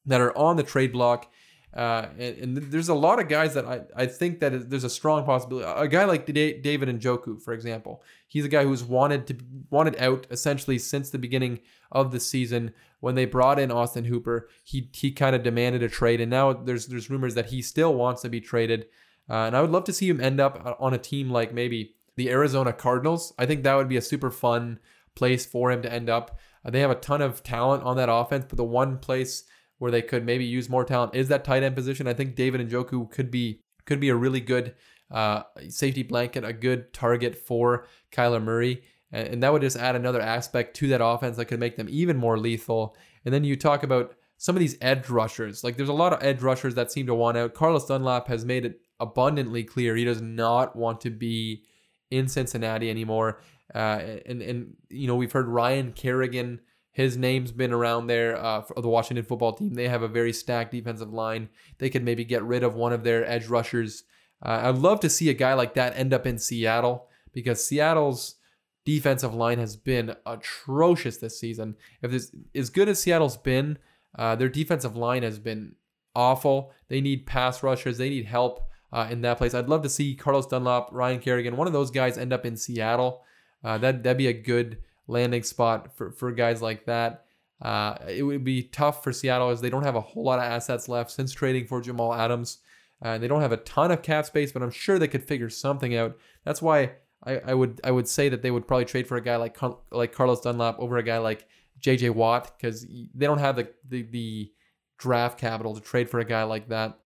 that 0.07 0.21
are 0.21 0.37
on 0.37 0.57
the 0.57 0.63
trade 0.63 0.93
block. 0.93 1.31
Uh, 1.75 2.07
and, 2.19 2.39
and, 2.39 2.57
there's 2.57 2.89
a 2.89 2.95
lot 2.95 3.19
of 3.19 3.27
guys 3.27 3.55
that 3.55 3.67
I, 3.67 3.81
I 3.97 4.07
think 4.07 4.39
that 4.39 4.71
there's 4.71 4.85
a 4.85 4.91
strong 4.91 5.25
possibility. 5.25 5.67
A 5.67 5.89
guy 5.89 6.05
like 6.05 6.25
David 6.25 6.89
and 6.89 7.01
Njoku, 7.01 7.43
for 7.43 7.53
example, 7.53 8.01
he's 8.29 8.45
a 8.45 8.49
guy 8.49 8.63
who's 8.63 8.85
wanted 8.85 9.27
to 9.27 9.37
wanted 9.71 10.01
out 10.01 10.25
essentially 10.31 10.79
since 10.79 11.11
the 11.11 11.19
beginning 11.19 11.59
of 11.91 12.13
the 12.13 12.21
season 12.21 12.73
when 13.01 13.17
they 13.17 13.25
brought 13.25 13.59
in 13.59 13.73
Austin 13.73 14.05
Hooper. 14.05 14.49
He 14.63 14.89
he 14.93 15.11
kind 15.11 15.35
of 15.35 15.43
demanded 15.43 15.83
a 15.83 15.89
trade, 15.89 16.21
and 16.21 16.31
now 16.31 16.53
there's 16.53 16.87
there's 16.87 17.11
rumors 17.11 17.35
that 17.35 17.47
he 17.47 17.61
still 17.61 17.93
wants 17.93 18.23
to 18.23 18.29
be 18.29 18.41
traded. 18.41 18.87
Uh, 19.29 19.47
and 19.47 19.57
I 19.57 19.61
would 19.61 19.71
love 19.71 19.85
to 19.85 19.93
see 19.93 20.09
him 20.09 20.21
end 20.21 20.39
up 20.39 20.77
on 20.79 20.95
a 20.95 20.99
team 20.99 21.29
like 21.29 21.53
maybe 21.53 21.97
the 22.15 22.31
Arizona 22.31 22.73
Cardinals. 22.73 23.33
I 23.37 23.47
think 23.47 23.65
that 23.65 23.75
would 23.75 23.89
be 23.89 23.97
a 23.97 24.03
super 24.03 24.31
fun 24.31 24.79
place 25.17 25.45
for 25.45 25.73
him 25.73 25.83
to 25.83 25.93
end 25.93 26.09
up. 26.09 26.39
Uh, 26.65 26.71
they 26.71 26.81
have 26.81 26.91
a 26.91 26.97
ton 26.97 27.21
of 27.21 27.43
talent 27.43 27.83
on 27.83 27.97
that 27.97 28.13
offense, 28.13 28.45
but 28.49 28.59
the 28.59 28.65
one 28.65 28.99
place 28.99 29.45
where 29.85 29.91
they 29.91 30.01
could 30.01 30.25
maybe 30.25 30.47
use 30.47 30.71
more 30.71 30.83
talent 30.83 31.15
is 31.15 31.29
that 31.29 31.45
tight 31.45 31.63
end 31.63 31.75
position. 31.75 32.07
I 32.07 32.15
think 32.15 32.35
David 32.35 32.67
Njoku 32.67 33.11
could 33.11 33.31
be 33.31 33.61
could 33.85 34.01
be 34.01 34.09
a 34.09 34.17
really 34.17 34.41
good 34.41 34.75
uh, 35.11 35.43
safety 35.69 36.03
blanket, 36.03 36.43
a 36.43 36.55
good 36.55 36.95
target 36.95 37.37
for 37.37 37.87
Kyler 38.11 38.43
Murray. 38.43 38.83
And, 39.13 39.29
and 39.29 39.43
that 39.43 39.53
would 39.53 39.61
just 39.61 39.77
add 39.77 39.95
another 39.95 40.23
aspect 40.23 40.75
to 40.77 40.89
that 40.89 41.05
offense 41.05 41.37
that 41.37 41.45
could 41.45 41.61
make 41.61 41.77
them 41.77 41.89
even 41.91 42.17
more 42.17 42.39
lethal. 42.39 42.97
And 43.27 43.35
then 43.35 43.45
you 43.45 43.57
talk 43.57 43.83
about 43.83 44.15
some 44.39 44.57
of 44.57 44.61
these 44.61 44.79
edge 44.81 45.11
rushers. 45.11 45.63
Like 45.63 45.77
there's 45.77 45.91
a 45.91 45.93
lot 45.93 46.15
of 46.15 46.23
edge 46.23 46.41
rushers 46.41 46.77
that 46.77 46.91
seem 46.91 47.05
to 47.05 47.15
want 47.15 47.37
out. 47.37 47.53
Carlos 47.53 47.87
Dunlap 47.87 48.27
has 48.29 48.47
made 48.47 48.65
it 48.65 48.81
abundantly 49.01 49.65
clear 49.65 49.95
he 49.95 50.07
does 50.07 50.23
not 50.23 50.75
want 50.75 51.03
to 51.03 51.11
be 51.11 51.65
in 52.11 52.27
Cincinnati 52.27 52.89
anymore. 52.89 53.43
Uh, 53.75 54.01
and 54.25 54.41
and 54.41 54.77
you 54.89 55.07
know 55.07 55.17
we've 55.17 55.33
heard 55.33 55.47
Ryan 55.47 55.93
Kerrigan 55.93 56.61
his 56.95 57.17
name's 57.17 57.51
been 57.51 57.73
around 57.73 58.07
there 58.07 58.37
uh, 58.37 58.63
for 58.63 58.81
the 58.81 58.89
Washington 58.89 59.25
football 59.25 59.53
team. 59.53 59.75
They 59.75 59.89
have 59.89 60.03
a 60.03 60.09
very 60.09 60.33
stacked 60.33 60.71
defensive 60.71 61.13
line. 61.13 61.49
They 61.79 61.91
could 61.91 62.05
maybe 62.05 62.25
get 62.25 62.45
rid 62.45 62.63
of 62.63 62.77
one 62.77 62.93
of 62.93 63.03
their 63.03 63.29
edge 63.29 63.49
rushers. 63.49 64.05
Uh, 64.41 64.61
I'd 64.63 64.79
love 64.79 65.01
to 65.01 65.11
see 65.11 65.29
a 65.29 65.35
guy 65.35 65.55
like 65.55 65.75
that 65.75 65.97
end 65.97 66.15
up 66.15 66.25
in 66.25 66.39
Seattle 66.39 67.09
because 67.33 67.65
Seattle's 67.67 68.37
defensive 68.85 69.35
line 69.35 69.59
has 69.59 69.75
been 69.75 70.15
atrocious 70.25 71.17
this 71.17 71.39
season. 71.39 71.75
If 72.01 72.13
this 72.13 72.31
as 72.55 72.71
good 72.71 72.89
as 72.89 73.01
Seattle's 73.01 73.37
been, 73.37 73.79
uh, 74.17 74.37
their 74.37 74.49
defensive 74.49 74.97
line 74.97 75.25
has 75.25 75.41
been 75.41 75.75
awful. 76.15 76.73
They 76.89 77.01
need 77.01 77.27
pass 77.27 77.65
rushers. 77.65 77.99
They 77.99 78.11
need 78.11 78.27
help 78.27 78.69
uh, 78.93 79.09
in 79.11 79.23
that 79.23 79.39
place. 79.39 79.53
I'd 79.53 79.69
love 79.69 79.83
to 79.83 79.89
see 79.89 80.15
Carlos 80.15 80.47
Dunlap, 80.47 80.91
Ryan 80.93 81.19
Kerrigan, 81.19 81.57
one 81.57 81.67
of 81.67 81.73
those 81.73 81.91
guys 81.91 82.17
end 82.17 82.33
up 82.33 82.47
in 82.47 82.57
Seattle. 82.57 83.25
Uh, 83.65 83.79
that 83.79 84.05
that'd 84.05 84.17
be 84.17 84.29
a 84.29 84.33
good 84.33 84.79
landing 85.07 85.43
spot 85.43 85.97
for, 85.97 86.11
for 86.11 86.33
guys 86.33 86.63
like 86.63 86.87
that. 86.87 87.25
Uh, 87.63 87.97
it 88.09 88.23
would 88.23 88.45
be 88.45 88.63
tough 88.63 89.03
for 89.05 89.13
Seattle 89.13 89.51
as 89.51 89.61
they 89.61 89.71
don't 89.71 89.85
have 89.85 89.97
a 89.97 90.01
whole 90.01 90.25
lot 90.25 90.39
of 90.39 90.45
assets 90.45 90.89
left 90.89 91.11
since 91.11 91.33
trading 91.33 91.67
for 91.67 91.81
Jamal 91.81 92.13
Adams. 92.13 92.59
Uh, 93.03 93.19
they 93.19 93.29
don't 93.29 93.41
have 93.41 93.53
a 93.53 93.59
ton 93.59 93.91
of 93.91 94.03
cap 94.03 94.27
space, 94.27 94.53
but 94.53 94.63
I'm 94.63 94.71
sure 94.71 94.99
they 94.99 95.09
could 95.09 95.25
figure 95.25 95.51
something 95.51 95.95
out. 95.97 96.17
That's 96.45 96.63
why 96.63 96.93
I, 97.23 97.39
I 97.39 97.55
would 97.55 97.81
I 97.85 97.91
would 97.91 98.09
say 98.09 98.29
that 98.29 98.43
they 98.43 98.51
would 98.51 98.67
probably 98.67 98.85
trade 98.85 99.07
for 99.07 99.17
a 99.17 99.23
guy 99.23 99.37
like 99.37 99.57
like 99.91 100.13
Carlos 100.13 100.41
Dunlap 100.41 100.79
over 100.79 100.97
a 100.97 101.03
guy 101.03 101.19
like 101.19 101.47
J.J. 101.79 102.11
Watt 102.11 102.57
because 102.57 102.87
they 102.87 103.27
don't 103.27 103.39
have 103.39 103.57
the 103.57 103.69
the, 103.89 104.03
the 104.03 104.53
draft 104.99 105.39
capital 105.39 105.75
to 105.75 105.81
trade 105.81 106.09
for 106.09 106.21
a 106.21 106.25
guy 106.25 106.45
like 106.45 106.69
that. 106.69 106.99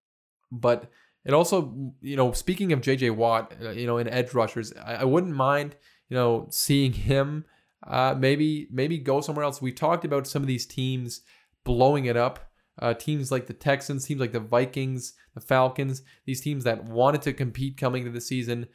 But 0.50 0.90
it 1.24 1.34
also, 1.34 1.92
you 2.00 2.16
know, 2.16 2.32
speaking 2.32 2.72
of 2.72 2.80
JJ 2.80 3.14
Watt, 3.14 3.52
uh, 3.62 3.70
you 3.70 3.86
know, 3.86 3.98
in 3.98 4.08
edge 4.08 4.34
rushers, 4.34 4.72
I, 4.72 4.96
I 4.96 5.04
wouldn't 5.04 5.34
mind, 5.34 5.76
you 6.08 6.16
know, 6.16 6.46
seeing 6.50 6.92
him 6.92 7.44
uh, 7.86 8.14
maybe 8.18 8.68
maybe 8.70 8.98
go 8.98 9.20
somewhere 9.20 9.44
else. 9.44 9.62
We 9.62 9.72
talked 9.72 10.04
about 10.04 10.26
some 10.26 10.42
of 10.42 10.48
these 10.48 10.66
teams 10.66 11.22
blowing 11.64 12.06
it 12.06 12.16
up. 12.16 12.40
Uh, 12.80 12.94
teams 12.94 13.32
like 13.32 13.46
the 13.46 13.52
Texans, 13.52 14.04
teams 14.04 14.20
like 14.20 14.32
the 14.32 14.40
Vikings, 14.40 15.14
the 15.34 15.40
Falcons, 15.40 16.02
these 16.26 16.40
teams 16.40 16.62
that 16.64 16.84
wanted 16.84 17.22
to 17.22 17.32
compete 17.32 17.76
coming 17.76 18.02
into 18.02 18.12
the 18.12 18.20
season, 18.20 18.66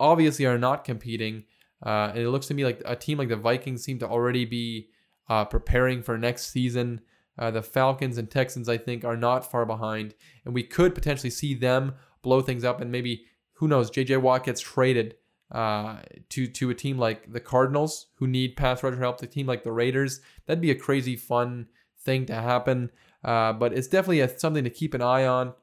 obviously 0.00 0.44
are 0.44 0.58
not 0.58 0.84
competing. 0.84 1.44
Uh, 1.84 2.10
and 2.10 2.18
it 2.18 2.30
looks 2.30 2.46
to 2.46 2.54
me 2.54 2.64
like 2.64 2.82
a 2.84 2.96
team 2.96 3.18
like 3.18 3.28
the 3.28 3.36
Vikings 3.36 3.84
seem 3.84 3.98
to 4.00 4.08
already 4.08 4.44
be 4.44 4.88
uh, 5.28 5.44
preparing 5.44 6.02
for 6.02 6.18
next 6.18 6.50
season. 6.50 7.00
Uh, 7.38 7.50
the 7.50 7.62
Falcons 7.62 8.18
and 8.18 8.30
Texans, 8.30 8.68
I 8.68 8.78
think, 8.78 9.04
are 9.04 9.16
not 9.16 9.50
far 9.50 9.66
behind, 9.66 10.14
and 10.44 10.54
we 10.54 10.62
could 10.62 10.94
potentially 10.94 11.30
see 11.30 11.54
them 11.54 11.94
blow 12.22 12.40
things 12.40 12.64
up, 12.64 12.80
and 12.80 12.92
maybe 12.92 13.24
who 13.54 13.68
knows? 13.68 13.90
J.J. 13.90 14.18
Watt 14.18 14.44
gets 14.44 14.60
traded 14.60 15.16
uh, 15.54 15.98
to 16.30 16.48
to 16.48 16.68
a 16.68 16.74
team 16.74 16.98
like 16.98 17.32
the 17.32 17.38
Cardinals, 17.38 18.06
who 18.16 18.26
need 18.26 18.56
pass 18.56 18.82
rusher 18.82 18.98
help. 18.98 19.20
the 19.20 19.26
team 19.28 19.46
like 19.46 19.62
the 19.62 19.70
Raiders, 19.70 20.20
that'd 20.46 20.60
be 20.60 20.72
a 20.72 20.74
crazy 20.74 21.14
fun 21.14 21.68
thing 22.00 22.26
to 22.26 22.34
happen. 22.34 22.90
Uh, 23.22 23.52
but 23.52 23.72
it's 23.72 23.86
definitely 23.86 24.20
a, 24.20 24.38
something 24.38 24.64
to 24.64 24.70
keep 24.70 24.94
an 24.94 25.00
eye 25.00 25.24
on. 25.24 25.54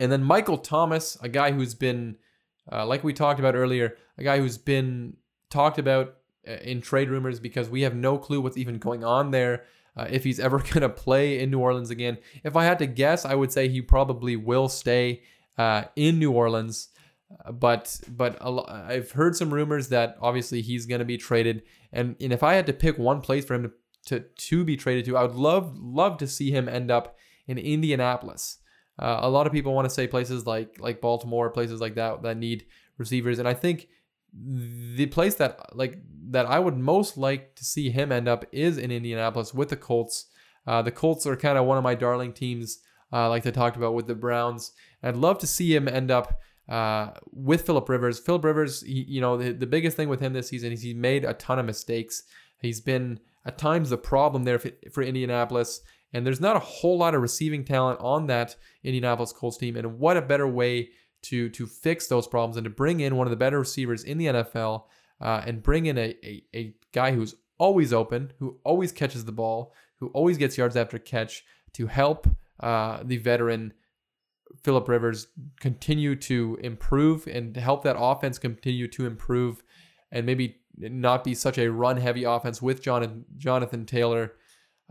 And 0.00 0.10
then 0.10 0.24
Michael 0.24 0.56
Thomas, 0.56 1.18
a 1.20 1.28
guy 1.28 1.52
who's 1.52 1.74
been, 1.74 2.16
uh, 2.72 2.86
like 2.86 3.04
we 3.04 3.12
talked 3.12 3.38
about 3.38 3.54
earlier, 3.54 3.98
a 4.16 4.24
guy 4.24 4.38
who's 4.38 4.56
been 4.56 5.18
talked 5.50 5.78
about 5.78 6.14
uh, 6.48 6.52
in 6.62 6.80
trade 6.80 7.10
rumors 7.10 7.38
because 7.38 7.68
we 7.68 7.82
have 7.82 7.94
no 7.94 8.16
clue 8.16 8.40
what's 8.40 8.56
even 8.56 8.78
going 8.78 9.04
on 9.04 9.30
there. 9.30 9.64
Uh, 9.94 10.06
if 10.08 10.24
he's 10.24 10.40
ever 10.40 10.58
going 10.70 10.80
to 10.80 10.88
play 10.88 11.40
in 11.40 11.50
New 11.50 11.58
Orleans 11.58 11.90
again. 11.90 12.16
If 12.44 12.56
I 12.56 12.64
had 12.64 12.78
to 12.78 12.86
guess, 12.86 13.26
I 13.26 13.34
would 13.34 13.52
say 13.52 13.68
he 13.68 13.82
probably 13.82 14.36
will 14.36 14.70
stay 14.70 15.22
uh, 15.58 15.84
in 15.96 16.18
New 16.18 16.32
Orleans. 16.32 16.88
But 17.52 18.00
but 18.08 18.44
I've 18.44 19.12
heard 19.12 19.36
some 19.36 19.54
rumors 19.54 19.88
that 19.88 20.16
obviously 20.20 20.62
he's 20.62 20.86
going 20.86 20.98
to 20.98 21.04
be 21.04 21.16
traded, 21.16 21.62
and 21.92 22.16
and 22.20 22.32
if 22.32 22.42
I 22.42 22.54
had 22.54 22.66
to 22.66 22.72
pick 22.72 22.98
one 22.98 23.20
place 23.20 23.44
for 23.44 23.54
him 23.54 23.62
to, 24.06 24.18
to 24.18 24.20
to 24.20 24.64
be 24.64 24.76
traded 24.76 25.04
to, 25.04 25.16
I 25.16 25.22
would 25.22 25.36
love 25.36 25.76
love 25.78 26.18
to 26.18 26.26
see 26.26 26.50
him 26.50 26.68
end 26.68 26.90
up 26.90 27.16
in 27.46 27.56
Indianapolis. 27.56 28.58
Uh, 28.98 29.20
a 29.22 29.30
lot 29.30 29.46
of 29.46 29.52
people 29.52 29.74
want 29.74 29.88
to 29.88 29.94
say 29.94 30.08
places 30.08 30.44
like 30.44 30.76
like 30.80 31.00
Baltimore, 31.00 31.50
places 31.50 31.80
like 31.80 31.94
that 31.94 32.22
that 32.22 32.36
need 32.36 32.66
receivers, 32.98 33.38
and 33.38 33.46
I 33.46 33.54
think 33.54 33.86
the 34.32 35.06
place 35.06 35.36
that 35.36 35.76
like 35.76 35.98
that 36.30 36.46
I 36.46 36.58
would 36.58 36.76
most 36.76 37.16
like 37.16 37.54
to 37.56 37.64
see 37.64 37.90
him 37.90 38.10
end 38.10 38.28
up 38.28 38.44
is 38.52 38.76
in 38.76 38.90
Indianapolis 38.90 39.54
with 39.54 39.68
the 39.68 39.76
Colts. 39.76 40.26
Uh, 40.66 40.82
the 40.82 40.90
Colts 40.90 41.26
are 41.26 41.36
kind 41.36 41.58
of 41.58 41.64
one 41.64 41.78
of 41.78 41.84
my 41.84 41.94
darling 41.94 42.32
teams, 42.32 42.80
uh, 43.12 43.28
like 43.28 43.46
I 43.46 43.50
talked 43.50 43.76
about 43.76 43.94
with 43.94 44.06
the 44.06 44.14
Browns. 44.14 44.72
I'd 45.02 45.16
love 45.16 45.38
to 45.38 45.46
see 45.46 45.74
him 45.74 45.88
end 45.88 46.10
up 46.10 46.38
uh, 46.68 47.10
with 47.32 47.66
Philip 47.66 47.88
Rivers. 47.88 48.18
Philip 48.18 48.44
Rivers, 48.44 48.82
he, 48.82 49.04
you 49.08 49.20
know, 49.20 49.36
the, 49.36 49.52
the 49.52 49.66
biggest 49.66 49.96
thing 49.96 50.08
with 50.08 50.20
him 50.20 50.32
this 50.32 50.48
season 50.48 50.72
is 50.72 50.82
he 50.82 50.94
made 50.94 51.24
a 51.24 51.34
ton 51.34 51.58
of 51.58 51.66
mistakes. 51.66 52.22
He's 52.60 52.80
been 52.80 53.20
at 53.44 53.58
times 53.58 53.90
the 53.90 53.96
problem 53.96 54.44
there 54.44 54.58
for, 54.58 54.70
for 54.92 55.02
Indianapolis, 55.02 55.80
and 56.12 56.26
there's 56.26 56.40
not 56.40 56.56
a 56.56 56.60
whole 56.60 56.98
lot 56.98 57.14
of 57.14 57.22
receiving 57.22 57.64
talent 57.64 58.00
on 58.00 58.26
that 58.26 58.56
Indianapolis 58.84 59.32
Colts 59.32 59.56
team. 59.56 59.76
And 59.76 59.98
what 59.98 60.16
a 60.16 60.22
better 60.22 60.46
way 60.46 60.90
to 61.22 61.48
to 61.50 61.66
fix 61.66 62.06
those 62.06 62.26
problems 62.26 62.56
and 62.56 62.64
to 62.64 62.70
bring 62.70 63.00
in 63.00 63.16
one 63.16 63.26
of 63.26 63.30
the 63.30 63.36
better 63.36 63.58
receivers 63.58 64.04
in 64.04 64.18
the 64.18 64.26
NFL 64.26 64.84
uh, 65.20 65.42
and 65.46 65.62
bring 65.62 65.86
in 65.86 65.98
a, 65.98 66.16
a, 66.24 66.42
a 66.54 66.74
guy 66.92 67.12
who's 67.12 67.34
always 67.58 67.92
open, 67.92 68.32
who 68.38 68.58
always 68.64 68.90
catches 68.90 69.24
the 69.24 69.32
ball, 69.32 69.74
who 69.96 70.08
always 70.08 70.38
gets 70.38 70.56
yards 70.56 70.76
after 70.76 70.98
catch 70.98 71.44
to 71.74 71.86
help 71.86 72.26
uh, 72.60 73.00
the 73.04 73.18
veteran 73.18 73.72
Philip 74.62 74.88
Rivers 74.88 75.28
continue 75.60 76.16
to 76.16 76.58
improve 76.62 77.26
and 77.26 77.56
help 77.56 77.82
that 77.84 77.96
offense 77.98 78.38
continue 78.38 78.88
to 78.88 79.06
improve 79.06 79.62
and 80.12 80.26
maybe 80.26 80.60
not 80.76 81.24
be 81.24 81.34
such 81.34 81.58
a 81.58 81.70
run 81.70 81.96
heavy 81.96 82.24
offense 82.24 82.60
with 82.60 82.82
Jonathan, 82.82 83.24
Jonathan 83.36 83.86
Taylor. 83.86 84.32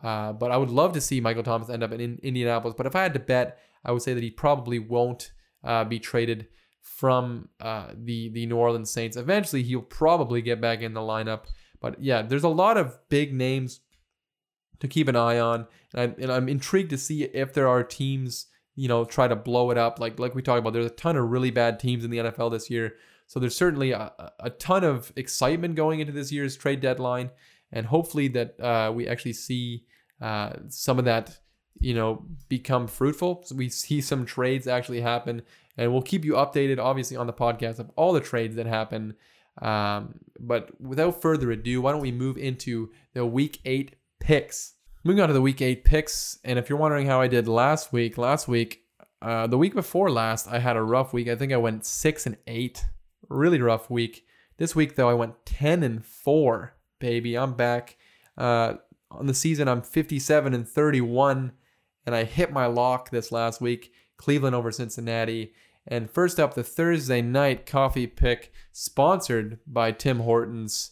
Uh, 0.01 0.33
but 0.33 0.51
I 0.51 0.57
would 0.57 0.69
love 0.69 0.93
to 0.93 1.01
see 1.01 1.19
Michael 1.19 1.43
Thomas 1.43 1.69
end 1.69 1.83
up 1.83 1.91
in 1.91 2.19
Indianapolis. 2.23 2.75
But 2.77 2.85
if 2.85 2.95
I 2.95 3.03
had 3.03 3.13
to 3.13 3.19
bet, 3.19 3.59
I 3.83 3.91
would 3.91 4.01
say 4.01 4.13
that 4.13 4.23
he 4.23 4.31
probably 4.31 4.79
won't 4.79 5.31
uh, 5.63 5.83
be 5.83 5.99
traded 5.99 6.47
from 6.81 7.49
uh, 7.59 7.87
the 7.93 8.29
the 8.29 8.45
New 8.45 8.57
Orleans 8.57 8.91
Saints. 8.91 9.17
Eventually, 9.17 9.63
he'll 9.63 9.81
probably 9.81 10.41
get 10.41 10.61
back 10.61 10.81
in 10.81 10.93
the 10.93 11.01
lineup. 11.01 11.45
But 11.81 12.01
yeah, 12.01 12.21
there's 12.21 12.43
a 12.43 12.49
lot 12.49 12.77
of 12.77 12.97
big 13.09 13.33
names 13.33 13.81
to 14.79 14.87
keep 14.87 15.07
an 15.07 15.15
eye 15.15 15.39
on, 15.39 15.67
and 15.93 16.01
I'm, 16.01 16.15
and 16.21 16.31
I'm 16.31 16.49
intrigued 16.49 16.89
to 16.91 16.97
see 16.97 17.23
if 17.23 17.53
there 17.53 17.67
are 17.67 17.83
teams 17.83 18.47
you 18.79 18.87
know 18.87 19.03
try 19.03 19.27
to 19.27 19.35
blow 19.35 19.71
it 19.71 19.77
up. 19.77 19.99
Like 19.99 20.19
like 20.19 20.35
we 20.35 20.41
talked 20.41 20.59
about, 20.59 20.73
there's 20.73 20.85
a 20.85 21.01
ton 21.05 21.17
of 21.17 21.29
really 21.29 21.51
bad 21.51 21.79
teams 21.79 22.03
in 22.03 22.11
the 22.11 22.17
NFL 22.17 22.51
this 22.51 22.69
year. 22.69 22.95
So 23.27 23.39
there's 23.39 23.55
certainly 23.55 23.91
a, 23.91 24.11
a 24.39 24.49
ton 24.49 24.83
of 24.83 25.13
excitement 25.15 25.75
going 25.75 25.99
into 25.99 26.13
this 26.13 26.31
year's 26.31 26.55
trade 26.55 26.81
deadline, 26.81 27.29
and 27.71 27.85
hopefully 27.85 28.27
that 28.29 28.59
uh, 28.59 28.91
we 28.95 29.07
actually 29.07 29.33
see 29.33 29.85
uh, 30.21 30.53
some 30.69 30.97
of 30.97 31.05
that 31.05 31.39
you 31.79 31.93
know, 31.93 32.25
become 32.49 32.87
fruitful. 32.87 33.41
So 33.45 33.55
we 33.55 33.69
see 33.69 34.01
some 34.01 34.25
trades 34.25 34.67
actually 34.67 35.01
happen, 35.01 35.41
and 35.77 35.91
we'll 35.91 36.01
keep 36.01 36.25
you 36.25 36.33
updated, 36.33 36.77
obviously, 36.77 37.17
on 37.17 37.27
the 37.27 37.33
podcast 37.33 37.79
of 37.79 37.89
all 37.95 38.13
the 38.13 38.19
trades 38.19 38.55
that 38.55 38.65
happen. 38.65 39.15
Um, 39.61 40.19
but 40.39 40.79
without 40.79 41.21
further 41.21 41.51
ado, 41.51 41.81
why 41.81 41.91
don't 41.91 42.01
we 42.01 42.11
move 42.11 42.37
into 42.37 42.91
the 43.13 43.25
week 43.25 43.59
eight 43.65 43.95
picks? 44.19 44.75
Moving 45.03 45.21
on 45.21 45.27
to 45.29 45.33
the 45.33 45.41
week 45.41 45.61
eight 45.61 45.85
picks, 45.85 46.39
and 46.43 46.59
if 46.59 46.69
you're 46.69 46.77
wondering 46.77 47.07
how 47.07 47.21
I 47.21 47.27
did 47.27 47.47
last 47.47 47.93
week, 47.93 48.17
last 48.17 48.49
week, 48.49 48.83
uh, 49.21 49.47
the 49.47 49.57
week 49.57 49.73
before 49.73 50.11
last, 50.11 50.47
I 50.47 50.59
had 50.59 50.75
a 50.75 50.81
rough 50.81 51.13
week. 51.13 51.29
I 51.29 51.35
think 51.35 51.53
I 51.53 51.57
went 51.57 51.85
six 51.85 52.25
and 52.25 52.35
eight, 52.47 52.83
really 53.29 53.61
rough 53.61 53.89
week. 53.89 54.25
This 54.57 54.75
week 54.75 54.95
though, 54.95 55.09
I 55.09 55.13
went 55.13 55.45
ten 55.45 55.83
and 55.83 56.05
four, 56.05 56.75
baby. 56.99 57.37
I'm 57.37 57.53
back. 57.53 57.97
Uh, 58.37 58.73
on 59.11 59.25
the 59.25 59.33
season, 59.33 59.67
I'm 59.67 59.81
57 59.81 60.53
and 60.53 60.67
31 60.67 61.53
and 62.05 62.15
I 62.15 62.23
hit 62.23 62.51
my 62.51 62.65
lock 62.65 63.09
this 63.09 63.31
last 63.31 63.61
week 63.61 63.91
Cleveland 64.17 64.55
over 64.55 64.71
Cincinnati. 64.71 65.53
And 65.87 66.09
first 66.09 66.39
up, 66.39 66.53
the 66.53 66.63
Thursday 66.63 67.21
night 67.21 67.65
coffee 67.65 68.07
pick 68.07 68.51
sponsored 68.71 69.59
by 69.65 69.91
Tim 69.91 70.19
Hortons. 70.19 70.91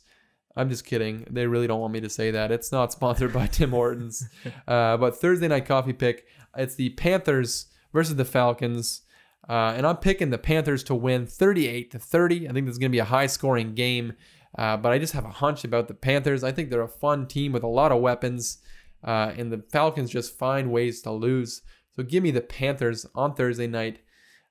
I'm 0.57 0.69
just 0.69 0.85
kidding. 0.85 1.25
They 1.29 1.45
really 1.45 1.67
don't 1.67 1.79
want 1.79 1.93
me 1.93 2.01
to 2.01 2.09
say 2.09 2.31
that. 2.31 2.51
It's 2.51 2.71
not 2.71 2.91
sponsored 2.91 3.31
by 3.31 3.47
Tim 3.47 3.71
Hortons. 3.71 4.27
Uh, 4.67 4.97
but 4.97 5.15
Thursday 5.15 5.47
night 5.47 5.65
coffee 5.65 5.93
pick, 5.93 6.25
it's 6.57 6.75
the 6.75 6.89
Panthers 6.89 7.67
versus 7.93 8.15
the 8.15 8.25
Falcons. 8.25 9.01
Uh, 9.47 9.73
and 9.77 9.87
I'm 9.87 9.97
picking 9.97 10.29
the 10.29 10.37
Panthers 10.37 10.83
to 10.85 10.95
win 10.95 11.25
38 11.25 11.91
to 11.91 11.99
30. 11.99 12.49
I 12.49 12.51
think 12.51 12.65
this 12.65 12.73
is 12.73 12.79
going 12.79 12.91
to 12.91 12.95
be 12.95 12.99
a 12.99 13.05
high 13.05 13.27
scoring 13.27 13.75
game. 13.75 14.13
Uh, 14.57 14.75
but 14.75 14.91
I 14.91 14.97
just 14.97 15.13
have 15.13 15.25
a 15.25 15.29
hunch 15.29 15.63
about 15.63 15.87
the 15.87 15.93
Panthers. 15.93 16.43
I 16.43 16.51
think 16.51 16.69
they're 16.69 16.81
a 16.81 16.87
fun 16.87 17.27
team 17.27 17.51
with 17.51 17.63
a 17.63 17.67
lot 17.67 17.91
of 17.91 18.01
weapons. 18.01 18.57
Uh, 19.03 19.31
and 19.37 19.51
the 19.51 19.63
Falcons 19.71 20.09
just 20.09 20.37
find 20.37 20.71
ways 20.71 21.01
to 21.03 21.11
lose. 21.11 21.61
So 21.95 22.03
give 22.03 22.23
me 22.23 22.31
the 22.31 22.41
Panthers 22.41 23.05
on 23.15 23.35
Thursday 23.35 23.67
night. 23.67 23.99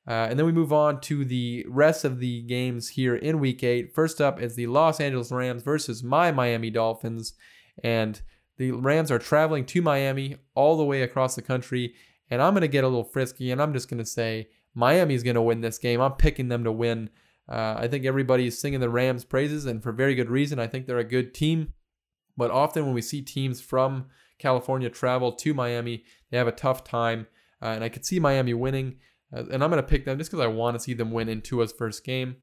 Uh, 0.09 0.29
and 0.31 0.39
then 0.39 0.47
we 0.47 0.53
move 0.53 0.73
on 0.73 1.01
to 1.01 1.25
the 1.25 1.65
rest 1.69 2.05
of 2.05 2.21
the 2.21 2.43
games 2.43 2.91
here 2.91 3.17
in 3.17 3.41
week 3.41 3.63
eight. 3.65 3.95
First 3.95 4.21
up 4.21 4.41
is 4.41 4.55
the 4.55 4.69
Los 4.69 5.01
Angeles 5.01 5.33
Rams 5.33 5.63
versus 5.63 6.03
my 6.03 6.31
Miami 6.31 6.71
Dolphins. 6.71 7.35
And 7.83 8.21
the 8.57 8.71
Rams 8.71 9.11
are 9.11 9.19
traveling 9.19 9.67
to 9.67 9.83
Miami 9.83 10.37
all 10.55 10.77
the 10.77 10.85
way 10.85 11.03
across 11.03 11.35
the 11.35 11.43
country. 11.43 11.95
And 12.31 12.41
I'm 12.41 12.55
going 12.55 12.63
to 12.63 12.69
get 12.69 12.85
a 12.85 12.89
little 12.89 13.05
frisky 13.05 13.51
and 13.51 13.61
I'm 13.61 13.73
just 13.73 13.89
going 13.89 13.99
to 13.99 14.07
say 14.07 14.49
Miami's 14.75 15.23
going 15.23 15.35
to 15.35 15.43
win 15.43 15.61
this 15.61 15.79
game. 15.79 16.01
I'm 16.01 16.13
picking 16.13 16.49
them 16.49 16.63
to 16.65 16.73
win. 16.73 17.11
Uh, 17.49 17.75
I 17.79 17.89
think 17.89 18.05
everybody's 18.05 18.59
singing 18.59 18.81
the 18.81 18.91
Rams' 18.91 19.25
praises, 19.25 19.67
and 19.67 19.81
for 19.81 19.93
very 19.93 20.17
good 20.17 20.29
reason. 20.29 20.59
I 20.59 20.67
think 20.67 20.87
they're 20.87 20.99
a 20.99 21.05
good 21.05 21.33
team. 21.33 21.75
But 22.37 22.51
often 22.51 22.85
when 22.85 22.95
we 22.95 23.03
see 23.03 23.23
teams 23.23 23.61
from 23.61 24.07
California 24.39 24.91
travel 24.91 25.33
to 25.33 25.55
Miami. 25.55 26.05
They 26.31 26.39
have 26.39 26.49
a 26.49 26.53
tough 26.53 26.85
time, 26.85 27.27
uh, 27.63 27.67
and 27.67 27.85
I 27.85 27.89
could 27.89 28.05
see 28.05 28.21
Miami 28.21 28.55
winning. 28.55 28.97
Uh, 29.35 29.45
and 29.51 29.63
I'm 29.63 29.71
going 29.71 29.83
to 29.83 29.89
pick 29.89 30.05
them 30.05 30.19
just 30.19 30.31
because 30.31 30.45
I 30.45 30.49
want 30.49 30.77
to 30.77 30.81
see 30.83 30.95
them 30.95 31.11
win 31.11 31.29
in 31.29 31.43
Tua's 31.43 31.73
first 31.73 32.05
game. 32.05 32.37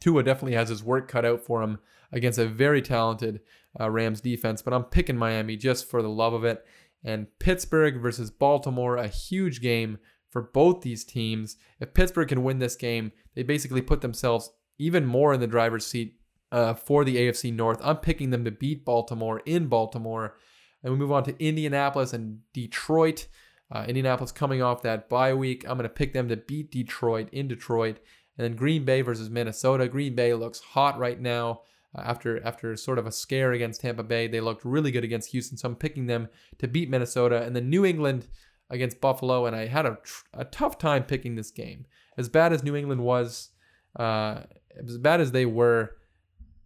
Tua 0.00 0.22
definitely 0.22 0.54
has 0.54 0.68
his 0.68 0.84
work 0.84 1.08
cut 1.08 1.24
out 1.24 1.40
for 1.40 1.62
him 1.62 1.78
against 2.12 2.38
a 2.38 2.46
very 2.46 2.82
talented 2.82 3.40
uh, 3.80 3.90
Rams 3.90 4.20
defense, 4.20 4.62
but 4.62 4.74
I'm 4.74 4.84
picking 4.84 5.16
Miami 5.16 5.56
just 5.56 5.88
for 5.88 6.02
the 6.02 6.08
love 6.08 6.32
of 6.32 6.44
it. 6.44 6.64
And 7.04 7.26
Pittsburgh 7.38 8.00
versus 8.00 8.30
Baltimore, 8.30 8.96
a 8.96 9.08
huge 9.08 9.60
game 9.60 9.98
for 10.30 10.42
both 10.42 10.82
these 10.82 11.04
teams. 11.04 11.56
If 11.80 11.94
Pittsburgh 11.94 12.28
can 12.28 12.42
win 12.42 12.58
this 12.58 12.76
game, 12.76 13.12
they 13.34 13.42
basically 13.42 13.82
put 13.82 14.00
themselves 14.00 14.50
even 14.78 15.06
more 15.06 15.32
in 15.32 15.40
the 15.40 15.46
driver's 15.46 15.86
seat 15.86 16.18
uh, 16.52 16.74
for 16.74 17.04
the 17.04 17.16
AFC 17.16 17.52
North. 17.52 17.80
I'm 17.82 17.96
picking 17.98 18.30
them 18.30 18.44
to 18.44 18.50
beat 18.50 18.84
Baltimore 18.84 19.40
in 19.46 19.68
Baltimore. 19.68 20.36
And 20.82 20.92
we 20.92 20.98
move 20.98 21.12
on 21.12 21.24
to 21.24 21.42
Indianapolis 21.42 22.12
and 22.12 22.40
Detroit. 22.52 23.26
Uh, 23.70 23.84
Indianapolis 23.88 24.32
coming 24.32 24.62
off 24.62 24.82
that 24.82 25.08
bye 25.08 25.34
week. 25.34 25.64
I'm 25.64 25.76
going 25.76 25.88
to 25.88 25.88
pick 25.88 26.12
them 26.12 26.28
to 26.28 26.36
beat 26.36 26.70
Detroit 26.70 27.28
in 27.32 27.48
Detroit. 27.48 27.98
And 28.38 28.44
then 28.44 28.56
Green 28.56 28.84
Bay 28.84 29.00
versus 29.00 29.30
Minnesota. 29.30 29.88
Green 29.88 30.14
Bay 30.14 30.34
looks 30.34 30.60
hot 30.60 30.98
right 30.98 31.20
now. 31.20 31.62
Uh, 31.96 32.02
after 32.02 32.44
after 32.44 32.76
sort 32.76 32.98
of 32.98 33.06
a 33.06 33.12
scare 33.12 33.52
against 33.52 33.80
Tampa 33.80 34.02
Bay, 34.02 34.28
they 34.28 34.40
looked 34.40 34.64
really 34.64 34.90
good 34.90 35.04
against 35.04 35.30
Houston. 35.30 35.56
So 35.56 35.68
I'm 35.68 35.76
picking 35.76 36.06
them 36.06 36.28
to 36.58 36.68
beat 36.68 36.90
Minnesota. 36.90 37.42
And 37.42 37.56
then 37.56 37.70
New 37.70 37.84
England 37.84 38.28
against 38.70 39.00
Buffalo, 39.00 39.46
and 39.46 39.54
I 39.54 39.66
had 39.66 39.86
a, 39.86 39.98
tr- 40.02 40.24
a 40.34 40.44
tough 40.44 40.78
time 40.78 41.04
picking 41.04 41.34
this 41.34 41.50
game. 41.50 41.86
As 42.18 42.28
bad 42.28 42.52
as 42.52 42.62
New 42.62 42.74
England 42.74 43.00
was, 43.02 43.50
uh, 43.96 44.40
as 44.76 44.98
bad 44.98 45.20
as 45.20 45.32
they 45.32 45.46
were 45.46 45.96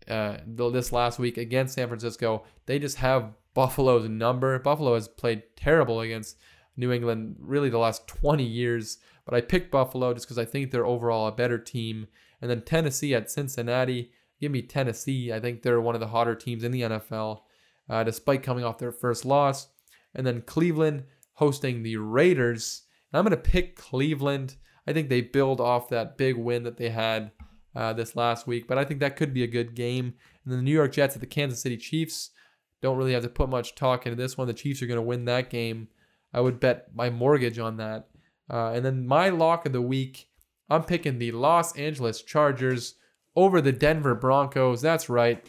uh, 0.09 0.39
this 0.47 0.93
last 0.93 1.19
week 1.19 1.37
against 1.37 1.75
San 1.75 1.89
Francisco, 1.89 2.45
they 2.67 2.79
just 2.79 2.97
have 2.99 3.33
Buffalo's 3.55 4.09
number. 4.09 4.59
Buffalo 4.59 4.95
has 4.95 5.09
played 5.09 5.43
terrible 5.57 6.01
against 6.01 6.37
New 6.81 6.93
England 6.93 7.37
really 7.39 7.69
the 7.69 7.79
last 7.79 8.09
20 8.09 8.43
years, 8.43 8.99
but 9.25 9.35
I 9.35 9.41
picked 9.41 9.71
Buffalo 9.71 10.13
just 10.15 10.27
because 10.27 10.39
I 10.39 10.45
think 10.45 10.71
they're 10.71 10.87
overall 10.87 11.29
a 11.29 11.33
better 11.33 11.59
team. 11.59 12.09
And 12.41 12.51
then 12.51 12.63
Tennessee 12.63 13.15
at 13.15 13.31
Cincinnati. 13.31 14.11
Give 14.41 14.51
me 14.51 14.63
Tennessee. 14.63 15.33
I 15.33 15.39
think 15.39 15.63
they're 15.63 15.81
one 15.81 15.95
of 15.95 16.01
the 16.01 16.09
hotter 16.09 16.35
teams 16.35 16.65
in 16.65 16.73
the 16.73 16.83
NFL, 16.83 17.43
uh, 17.89 18.03
despite 18.03 18.43
coming 18.43 18.65
off 18.65 18.79
their 18.79 18.93
first 18.93 19.25
loss. 19.25 19.69
And 20.15 20.27
then 20.27 20.43
Cleveland 20.43 21.05
hosting 21.35 21.83
the 21.83 21.97
Raiders. 21.99 22.83
And 23.13 23.19
I'm 23.19 23.25
going 23.25 23.41
to 23.41 23.51
pick 23.51 23.77
Cleveland. 23.77 24.57
I 24.87 24.93
think 24.93 25.09
they 25.09 25.21
build 25.21 25.61
off 25.61 25.91
that 25.91 26.17
big 26.17 26.37
win 26.37 26.63
that 26.63 26.79
they 26.79 26.89
had 26.89 27.31
uh, 27.75 27.93
this 27.93 28.17
last 28.17 28.47
week, 28.47 28.67
but 28.67 28.79
I 28.79 28.85
think 28.85 29.01
that 29.01 29.17
could 29.17 29.33
be 29.33 29.45
a 29.45 29.49
good 29.49 29.75
game. 29.75 30.15
And 30.45 30.53
then 30.53 30.59
the 30.59 30.65
New 30.65 30.73
York 30.73 30.93
Jets 30.93 31.15
at 31.15 31.21
the 31.21 31.27
Kansas 31.27 31.63
City 31.63 31.77
Chiefs. 31.77 32.31
Don't 32.83 32.97
really 32.97 33.13
have 33.13 33.23
to 33.23 33.29
put 33.29 33.51
much 33.51 33.75
talk 33.75 34.07
into 34.07 34.17
this 34.17 34.39
one. 34.39 34.47
The 34.47 34.55
Chiefs 34.55 34.83
are 34.83 34.87
going 34.87 34.97
to 34.97 35.03
win 35.03 35.27
that 35.27 35.51
game. 35.51 35.89
I 36.33 36.41
would 36.41 36.61
bet 36.61 36.89
my 36.95 37.11
mortgage 37.11 37.59
on 37.59 37.77
that. 37.79 38.09
Uh, 38.49 38.73
and 38.73 38.85
then 38.85 39.07
my 39.07 39.29
lock 39.29 39.67
of 39.67 39.73
the 39.73 39.83
week, 39.83 40.29
I'm 40.69 40.85
picking 40.85 41.19
the 41.19 41.33
Los 41.33 41.77
Angeles 41.77 42.23
Chargers 42.23 42.95
over 43.37 43.61
the 43.61 43.73
Denver 43.73 44.15
Broncos. 44.15 44.83
That's 44.83 45.09
right. 45.09 45.45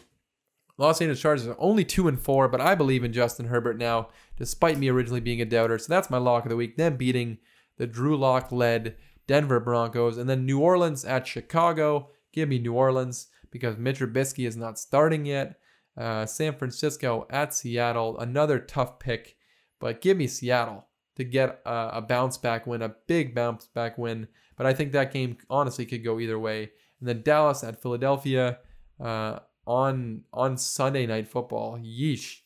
Los 0.78 1.02
Angeles 1.02 1.22
Chargers 1.22 1.48
are 1.48 1.56
only 1.60 1.86
two 1.86 2.08
and 2.08 2.20
four, 2.20 2.48
but 2.48 2.62
I 2.62 2.74
believe 2.76 3.04
in 3.04 3.14
Justin 3.14 3.48
Herbert 3.48 3.78
now, 3.78 4.10
despite 4.38 4.78
me 4.78 4.90
originally 4.90 5.20
being 5.20 5.42
a 5.42 5.46
doubter. 5.46 5.78
So 5.78 5.88
that's 5.90 6.10
my 6.10 6.18
lock 6.18 6.46
of 6.46 6.50
the 6.50 6.56
week. 6.56 6.78
Them 6.78 6.98
beating 6.98 7.38
the 7.78 7.88
Drew 7.88 8.18
Lock 8.18 8.52
led 8.52 8.96
Denver 9.28 9.60
Broncos, 9.60 10.18
and 10.18 10.30
then 10.30 10.46
New 10.46 10.60
Orleans 10.60 11.06
at 11.06 11.28
Chicago. 11.28 12.10
Give 12.34 12.50
me 12.50 12.60
New 12.60 12.74
Orleans 12.74 13.28
because 13.52 13.78
Mitch 13.78 14.00
Trubisky 14.00 14.48
is 14.48 14.58
not 14.58 14.80
starting 14.80 15.26
yet. 15.26 15.58
Uh, 15.98 16.26
San 16.26 16.56
Francisco 16.56 17.28
at 17.30 17.54
Seattle, 17.54 18.18
another 18.18 18.60
tough 18.60 18.98
pick, 18.98 19.36
but 19.82 20.00
give 20.00 20.16
me 20.16 20.28
Seattle 20.28 20.88
to 21.16 21.24
get 21.26 21.62
a, 21.66 21.90
a, 21.94 22.02
bounce 22.02 22.38
back 22.38 22.66
win, 22.66 22.82
a 22.82 22.96
big 23.08 23.36
bounce 23.36 23.66
back 23.66 23.98
win. 23.98 24.28
But 24.56 24.66
I 24.66 24.74
think 24.74 24.94
that 24.94 25.12
game 25.12 25.38
honestly 25.50 25.86
could 25.86 26.04
go 26.04 26.20
either 26.20 26.40
way. 26.40 26.72
And 27.00 27.10
then 27.10 27.24
Dallas 27.24 27.64
at 27.64 27.82
Philadelphia 27.82 28.60
uh, 29.00 29.40
on 29.66 30.24
on 30.32 30.58
Sunday 30.58 31.06
night 31.06 31.28
football. 31.28 31.78
Yeesh. 31.80 32.38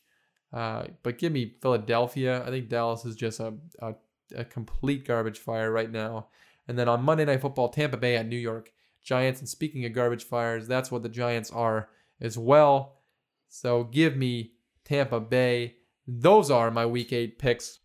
Uh, 0.52 0.86
but 1.04 1.18
give 1.18 1.34
me 1.34 1.56
Philadelphia. 1.62 2.42
I 2.44 2.50
think 2.50 2.70
Dallas 2.70 3.04
is 3.04 3.16
just 3.16 3.42
a, 3.42 3.54
a, 3.80 3.94
a 4.36 4.46
complete 4.46 5.06
garbage 5.06 5.40
fire 5.40 5.70
right 5.70 5.92
now. 5.92 6.28
And 6.68 6.80
then 6.80 6.88
on 6.88 7.04
Monday 7.04 7.26
Night 7.26 7.42
Football, 7.42 7.70
Tampa 7.70 7.98
Bay 7.98 8.16
at 8.16 8.28
New 8.28 8.38
York 8.38 8.72
Giants. 9.04 9.42
And 9.42 9.50
speaking 9.50 9.86
of 9.86 9.94
garbage 9.94 10.24
fires, 10.24 10.68
that's 10.68 10.92
what 10.92 11.04
the 11.04 11.10
Giants 11.10 11.52
are 11.52 11.90
as 12.22 12.38
well. 12.38 13.02
So 13.50 13.84
give 13.84 14.16
me 14.16 14.54
Tampa 14.84 15.20
Bay. 15.20 15.76
Those 16.08 16.52
are 16.52 16.72
my 16.72 16.86
week 16.86 17.14
eight 17.14 17.40
picks. 17.40 17.80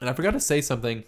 And 0.00 0.08
I 0.08 0.12
forgot 0.12 0.32
to 0.32 0.40
say 0.40 0.60
something. 0.60 1.04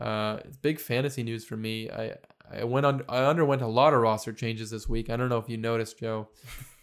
Uh, 0.00 0.38
it's 0.44 0.56
big 0.56 0.80
fantasy 0.80 1.22
news 1.22 1.44
for 1.44 1.56
me. 1.56 1.90
I 1.90 2.16
I 2.50 2.64
went 2.64 2.86
on. 2.86 3.02
I 3.08 3.24
underwent 3.24 3.62
a 3.62 3.66
lot 3.66 3.94
of 3.94 4.00
roster 4.00 4.32
changes 4.32 4.70
this 4.70 4.88
week. 4.88 5.10
I 5.10 5.16
don't 5.16 5.28
know 5.28 5.38
if 5.38 5.48
you 5.48 5.56
noticed, 5.56 5.98
Joe. 5.98 6.28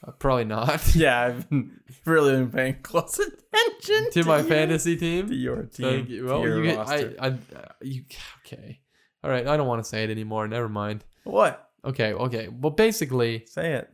Uh, 0.06 0.11
probably 0.11 0.45
not. 0.45 0.95
yeah, 0.95 1.22
I've 1.22 1.49
been 1.49 1.80
really 2.06 2.32
been 2.38 2.52
paying 2.52 2.82
close 2.82 3.20
attention 3.20 4.11
to, 4.11 4.24
to 4.24 4.24
my 4.24 4.40
you, 4.40 4.48
fancy 4.48 4.95
team. 4.95 5.28
To 5.28 5.36
your 5.36 5.64
team. 5.64 6.07
You. 6.10 6.26
Well, 6.26 6.48
you 6.48 6.64
get, 6.64 6.80
I, 6.80 7.10
I, 7.20 7.38
you, 7.82 8.03
okay. 8.45 8.80
All 9.24 9.30
right, 9.30 9.45
I 9.45 9.57
don't 9.57 9.68
want 9.68 9.84
to 9.84 9.90
say 9.90 10.03
it 10.03 10.10
anymore. 10.10 10.48
Never 10.48 10.70
mind. 10.70 11.03
What? 11.24 11.70
Okay, 11.86 12.14
okay. 12.14 12.48
Well, 12.48 12.72
basically, 12.72 13.45
say 13.45 13.74
it. 13.74 13.90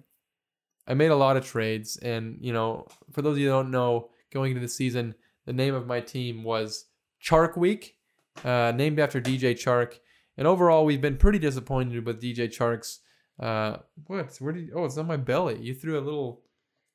I 0.88 0.94
made 0.94 1.12
a 1.12 1.16
lot 1.16 1.36
of 1.36 1.46
trades, 1.46 1.98
and 1.98 2.38
you 2.40 2.54
know, 2.54 2.88
for 3.12 3.22
those 3.22 3.34
of 3.34 3.40
you 3.40 3.48
who 3.48 3.54
don't 3.54 3.72
know, 3.72 4.10
going 4.36 4.52
into 4.52 4.62
the 4.62 4.68
season, 4.68 5.16
the 5.46 5.54
name 5.54 5.74
of 5.74 5.88
my 5.88 6.02
team 6.02 6.44
was 6.44 6.86
Chark 7.24 7.58
Week, 7.58 7.98
uh, 8.44 8.74
named 8.76 9.00
after 9.00 9.22
DJ 9.22 9.54
Chark. 9.54 10.00
And 10.38 10.46
overall, 10.46 10.86
we've 10.86 11.02
been 11.02 11.18
pretty 11.18 11.40
disappointed 11.40 12.06
with 12.06 12.22
DJ 12.22 12.50
Chark's. 12.50 13.00
Uh, 13.40 13.78
what? 14.08 14.36
Where 14.40 14.52
did? 14.52 14.68
You, 14.68 14.74
oh, 14.76 14.86
it's 14.86 14.98
on 14.98 15.08
my 15.08 15.18
belly. 15.18 15.58
You 15.60 15.74
threw 15.74 15.98
a 15.98 16.02
little. 16.02 16.42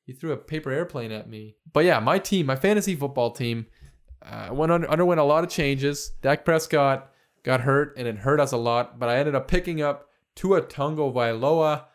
You 0.05 0.13
threw 0.13 0.31
a 0.31 0.37
paper 0.37 0.71
airplane 0.71 1.11
at 1.11 1.29
me. 1.29 1.55
But 1.73 1.85
yeah, 1.85 1.99
my 1.99 2.19
team, 2.19 2.45
my 2.45 2.55
fantasy 2.55 2.95
football 2.95 3.31
team, 3.31 3.67
uh, 4.23 4.49
went 4.51 4.71
under, 4.71 4.89
underwent 4.89 5.19
a 5.19 5.23
lot 5.23 5.43
of 5.43 5.49
changes. 5.49 6.11
Dak 6.21 6.45
Prescott 6.45 7.11
got 7.43 7.61
hurt 7.61 7.95
and 7.97 8.07
it 8.07 8.17
hurt 8.17 8.39
us 8.39 8.51
a 8.51 8.57
lot. 8.57 8.99
But 8.99 9.09
I 9.09 9.17
ended 9.17 9.35
up 9.35 9.47
picking 9.47 9.81
up 9.81 10.09
Tua 10.35 10.61
Tagovailoa. 10.63 11.85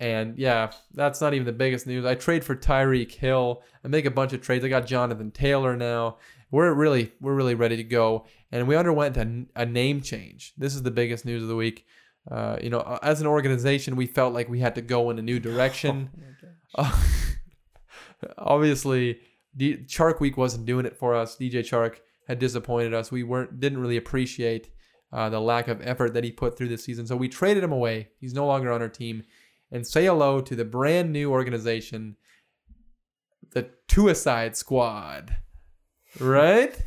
And 0.00 0.36
yeah, 0.36 0.72
that's 0.94 1.20
not 1.20 1.32
even 1.32 1.46
the 1.46 1.52
biggest 1.52 1.86
news. 1.86 2.04
I 2.04 2.14
trade 2.14 2.44
for 2.44 2.56
Tyreek 2.56 3.12
Hill. 3.12 3.62
I 3.84 3.88
make 3.88 4.04
a 4.04 4.10
bunch 4.10 4.32
of 4.32 4.40
trades. 4.40 4.64
I 4.64 4.68
got 4.68 4.86
Jonathan 4.86 5.30
Taylor 5.30 5.76
now. 5.76 6.18
We're 6.50 6.72
really 6.72 7.12
we're 7.20 7.34
really 7.34 7.54
ready 7.54 7.76
to 7.76 7.84
go. 7.84 8.26
And 8.50 8.66
we 8.66 8.76
underwent 8.76 9.16
a, 9.16 9.46
a 9.54 9.64
name 9.64 10.00
change. 10.02 10.54
This 10.58 10.74
is 10.74 10.82
the 10.82 10.90
biggest 10.90 11.24
news 11.24 11.42
of 11.42 11.48
the 11.48 11.56
week. 11.56 11.86
Uh, 12.30 12.56
you 12.62 12.70
know, 12.70 12.98
as 13.02 13.20
an 13.20 13.26
organization, 13.26 13.96
we 13.96 14.06
felt 14.06 14.34
like 14.34 14.48
we 14.48 14.60
had 14.60 14.74
to 14.74 14.82
go 14.82 15.10
in 15.10 15.18
a 15.18 15.22
new 15.22 15.40
direction. 15.40 16.10
Oh 16.76 16.82
uh, 16.82 18.26
obviously, 18.38 19.20
D- 19.56 19.78
Chark 19.86 20.20
Week 20.20 20.36
wasn't 20.36 20.66
doing 20.66 20.86
it 20.86 20.96
for 20.96 21.14
us. 21.14 21.36
DJ 21.36 21.60
Chark 21.60 21.96
had 22.28 22.38
disappointed 22.38 22.94
us. 22.94 23.10
We 23.10 23.22
weren't 23.22 23.60
didn't 23.60 23.78
really 23.78 23.96
appreciate 23.96 24.70
uh, 25.12 25.28
the 25.28 25.40
lack 25.40 25.68
of 25.68 25.80
effort 25.82 26.14
that 26.14 26.24
he 26.24 26.30
put 26.30 26.56
through 26.56 26.68
this 26.68 26.84
season. 26.84 27.06
So 27.06 27.16
we 27.16 27.28
traded 27.28 27.62
him 27.62 27.72
away. 27.72 28.08
He's 28.20 28.34
no 28.34 28.46
longer 28.46 28.72
on 28.72 28.80
our 28.80 28.88
team. 28.88 29.24
And 29.72 29.86
say 29.86 30.04
hello 30.04 30.40
to 30.42 30.54
the 30.54 30.66
brand 30.66 31.12
new 31.12 31.32
organization, 31.32 32.16
the 33.52 33.70
Tuicide 33.88 34.54
Squad. 34.54 35.36
Right? 36.20 36.78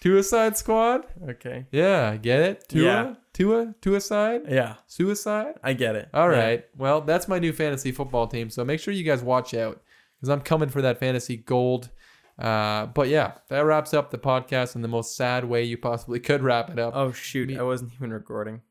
Tuicide 0.00 0.56
Squad? 0.56 1.06
Okay. 1.28 1.66
Yeah, 1.72 2.16
get 2.16 2.40
it? 2.40 2.68
Tua? 2.68 2.84
Yeah. 2.84 3.14
Tua? 3.34 3.74
Tuicide? 3.82 4.48
Yeah. 4.48 4.76
Suicide? 4.86 5.56
I 5.62 5.72
get 5.72 5.96
it. 5.96 6.08
All 6.14 6.28
right. 6.28 6.60
Yeah. 6.60 6.76
Well, 6.80 7.00
that's 7.00 7.26
my 7.28 7.38
new 7.40 7.52
fantasy 7.52 7.90
football 7.92 8.26
team. 8.28 8.48
So 8.48 8.64
make 8.64 8.80
sure 8.80 8.94
you 8.94 9.04
guys 9.04 9.22
watch 9.22 9.52
out 9.52 9.82
because 10.16 10.28
I'm 10.30 10.40
coming 10.40 10.68
for 10.68 10.80
that 10.82 10.98
fantasy 10.98 11.36
gold. 11.36 11.90
Uh, 12.38 12.86
but 12.86 13.08
yeah, 13.08 13.32
that 13.48 13.60
wraps 13.60 13.92
up 13.92 14.10
the 14.10 14.18
podcast 14.18 14.74
in 14.74 14.82
the 14.82 14.88
most 14.88 15.16
sad 15.16 15.44
way 15.44 15.62
you 15.64 15.76
possibly 15.76 16.20
could 16.20 16.42
wrap 16.42 16.70
it 16.70 16.78
up. 16.78 16.94
Oh 16.96 17.12
shoot, 17.12 17.48
Me- 17.48 17.58
I 17.58 17.62
wasn't 17.62 17.92
even 17.94 18.12
recording. 18.12 18.62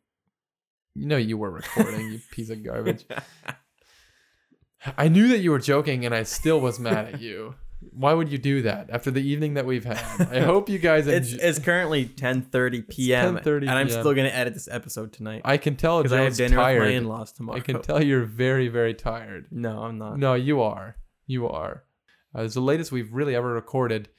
You 0.96 1.08
know 1.08 1.18
you 1.18 1.38
were 1.38 1.52
recording, 1.52 2.12
you 2.12 2.20
piece 2.32 2.50
of 2.50 2.64
garbage. 2.64 3.06
I 4.98 5.08
knew 5.08 5.28
that 5.30 5.40
you 5.40 5.52
were 5.52 5.60
joking, 5.60 6.06
and 6.06 6.16
I 6.16 6.24
still 6.24 6.60
was 6.60 6.80
mad 6.80 7.14
at 7.14 7.22
you. 7.22 7.56
Why 7.92 8.14
would 8.14 8.30
you 8.30 8.38
do 8.38 8.62
that 8.64 8.90
after 8.90 9.10
the 9.10 9.22
evening 9.22 9.54
that 9.54 9.66
we've 9.66 9.86
had? 9.86 9.98
I 10.30 10.40
hope 10.46 10.68
you 10.68 10.80
guys. 10.80 11.08
it's, 11.08 11.32
it's 11.32 11.60
currently 11.60 12.06
10:30 12.06 12.90
p.m. 12.90 13.38
10:30 13.38 13.62
and 13.62 13.72
I'm 13.72 13.90
still 13.90 14.14
gonna 14.14 14.30
edit 14.30 14.54
this 14.54 14.68
episode 14.70 15.14
tonight. 15.14 15.42
I 15.46 15.58
can 15.58 15.76
tell 15.76 16.02
because 16.02 16.14
I 16.14 16.24
have 16.24 16.36
dinner 16.36 16.58
tired. 16.58 16.80
with 16.80 16.90
my 16.90 16.96
in-laws 16.96 17.32
tomorrow. 17.32 17.58
I 17.58 17.62
can 17.62 17.82
tell 17.82 18.04
you're 18.04 18.26
very, 18.26 18.68
very 18.68 18.94
tired. 18.94 19.48
No, 19.52 19.84
I'm 19.84 19.98
not. 19.98 20.18
No, 20.18 20.34
you 20.34 20.62
are. 20.62 20.98
You 21.26 21.48
are. 21.48 21.84
Uh, 22.36 22.42
it's 22.42 22.56
the 22.56 22.62
latest 22.62 22.92
we've 22.92 23.14
really 23.14 23.36
ever 23.36 23.54
recorded. 23.54 24.10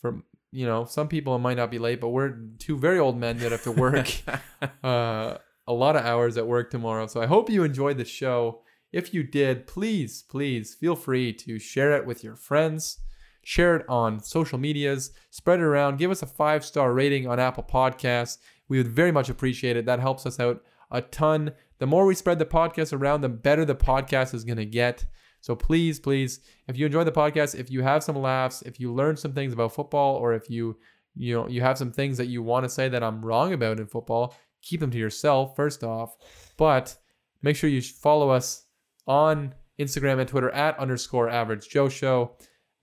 From 0.00 0.24
you 0.52 0.66
know, 0.66 0.84
some 0.84 1.08
people 1.08 1.38
might 1.38 1.56
not 1.56 1.70
be 1.70 1.78
late, 1.78 2.00
but 2.00 2.08
we're 2.08 2.36
two 2.58 2.76
very 2.76 2.98
old 2.98 3.18
men 3.18 3.38
that 3.38 3.52
have 3.52 3.62
to 3.64 3.72
work 3.72 4.08
uh, 4.84 5.36
a 5.66 5.72
lot 5.72 5.96
of 5.96 6.04
hours 6.04 6.36
at 6.36 6.46
work 6.46 6.70
tomorrow. 6.70 7.06
So 7.06 7.20
I 7.20 7.26
hope 7.26 7.50
you 7.50 7.62
enjoyed 7.62 7.98
the 7.98 8.04
show. 8.04 8.62
If 8.92 9.14
you 9.14 9.22
did, 9.22 9.66
please, 9.66 10.22
please 10.22 10.74
feel 10.74 10.96
free 10.96 11.32
to 11.34 11.58
share 11.58 11.92
it 11.92 12.06
with 12.06 12.24
your 12.24 12.36
friends. 12.36 12.98
Share 13.42 13.76
it 13.76 13.86
on 13.88 14.20
social 14.20 14.58
medias, 14.58 15.12
spread 15.30 15.60
it 15.60 15.64
around, 15.64 15.98
give 15.98 16.10
us 16.10 16.22
a 16.22 16.26
five 16.26 16.64
star 16.64 16.92
rating 16.92 17.26
on 17.26 17.40
Apple 17.40 17.64
Podcasts. 17.64 18.38
We 18.68 18.78
would 18.78 18.88
very 18.88 19.12
much 19.12 19.30
appreciate 19.30 19.76
it. 19.76 19.86
That 19.86 20.00
helps 20.00 20.26
us 20.26 20.38
out 20.38 20.62
a 20.90 21.00
ton. 21.00 21.52
The 21.78 21.86
more 21.86 22.04
we 22.04 22.14
spread 22.14 22.38
the 22.38 22.44
podcast 22.44 22.92
around, 22.92 23.22
the 23.22 23.28
better 23.28 23.64
the 23.64 23.74
podcast 23.74 24.34
is 24.34 24.44
going 24.44 24.58
to 24.58 24.66
get. 24.66 25.06
So 25.40 25.56
please, 25.56 25.98
please, 25.98 26.40
if 26.68 26.76
you 26.76 26.86
enjoy 26.86 27.04
the 27.04 27.12
podcast, 27.12 27.58
if 27.58 27.70
you 27.70 27.82
have 27.82 28.04
some 28.04 28.16
laughs, 28.16 28.62
if 28.62 28.78
you 28.78 28.92
learn 28.92 29.16
some 29.16 29.32
things 29.32 29.52
about 29.52 29.72
football, 29.72 30.16
or 30.16 30.34
if 30.34 30.50
you 30.50 30.76
you 31.16 31.34
know 31.34 31.48
you 31.48 31.60
have 31.62 31.78
some 31.78 31.90
things 31.92 32.18
that 32.18 32.26
you 32.26 32.42
want 32.42 32.64
to 32.64 32.68
say 32.68 32.88
that 32.88 33.02
I'm 33.02 33.24
wrong 33.24 33.52
about 33.52 33.80
in 33.80 33.86
football, 33.86 34.34
keep 34.62 34.80
them 34.80 34.90
to 34.90 34.98
yourself 34.98 35.56
first 35.56 35.82
off. 35.84 36.16
But 36.56 36.96
make 37.42 37.56
sure 37.56 37.70
you 37.70 37.80
follow 37.80 38.30
us 38.30 38.64
on 39.06 39.54
Instagram 39.78 40.20
and 40.20 40.28
Twitter 40.28 40.50
at 40.50 40.78
underscore 40.78 41.28
average 41.28 41.68
Joe 41.68 41.88
Show. 41.88 42.36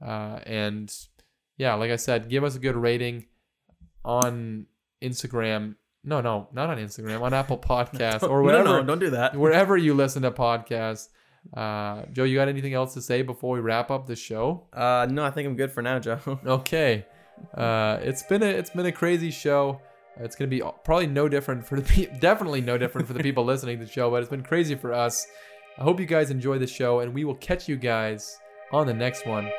Uh, 0.05 0.39
and 0.45 0.93
yeah, 1.57 1.75
like 1.75 1.91
I 1.91 1.95
said, 1.95 2.29
give 2.29 2.43
us 2.43 2.55
a 2.55 2.59
good 2.59 2.75
rating 2.75 3.25
on 4.03 4.65
Instagram. 5.01 5.75
No, 6.03 6.21
no, 6.21 6.47
not 6.53 6.69
on 6.69 6.77
Instagram, 6.77 7.21
on 7.21 7.33
Apple 7.33 7.57
Podcasts 7.57 8.23
or 8.29 8.41
whatever. 8.41 8.63
No, 8.63 8.79
no, 8.79 8.85
don't 8.85 8.99
do 8.99 9.09
that. 9.11 9.35
Wherever 9.35 9.75
you 9.77 9.93
listen 9.93 10.23
to 10.23 10.31
podcasts. 10.31 11.09
Uh, 11.55 12.03
Joe, 12.11 12.23
you 12.23 12.35
got 12.35 12.49
anything 12.49 12.73
else 12.73 12.93
to 12.95 13.01
say 13.01 13.21
before 13.21 13.53
we 13.53 13.61
wrap 13.61 13.89
up 13.89 14.05
the 14.05 14.15
show? 14.15 14.67
Uh, 14.73 15.07
no, 15.09 15.23
I 15.23 15.31
think 15.31 15.47
I'm 15.47 15.55
good 15.55 15.71
for 15.71 15.81
now, 15.81 15.99
Joe. 15.99 16.19
okay. 16.45 17.05
Uh, 17.53 17.99
it's 18.01 18.23
been 18.23 18.43
a 18.43 18.47
it's 18.47 18.71
been 18.71 18.85
a 18.85 18.91
crazy 18.91 19.31
show. 19.31 19.79
It's 20.19 20.35
gonna 20.35 20.49
be 20.49 20.61
probably 20.83 21.07
no 21.07 21.27
different 21.27 21.65
for 21.65 21.79
the 21.79 21.81
pe- 21.81 22.17
definitely 22.19 22.61
no 22.61 22.77
different 22.77 23.07
for 23.07 23.13
the 23.13 23.23
people 23.23 23.43
listening 23.45 23.79
to 23.79 23.85
the 23.85 23.91
show, 23.91 24.09
but 24.09 24.21
it's 24.21 24.29
been 24.29 24.43
crazy 24.43 24.75
for 24.75 24.93
us. 24.93 25.27
I 25.77 25.83
hope 25.83 25.99
you 25.99 26.05
guys 26.05 26.31
enjoy 26.31 26.57
the 26.57 26.67
show, 26.67 27.01
and 27.01 27.13
we 27.13 27.23
will 27.23 27.35
catch 27.35 27.67
you 27.67 27.75
guys 27.77 28.39
on 28.71 28.87
the 28.87 28.93
next 28.93 29.25
one. 29.25 29.49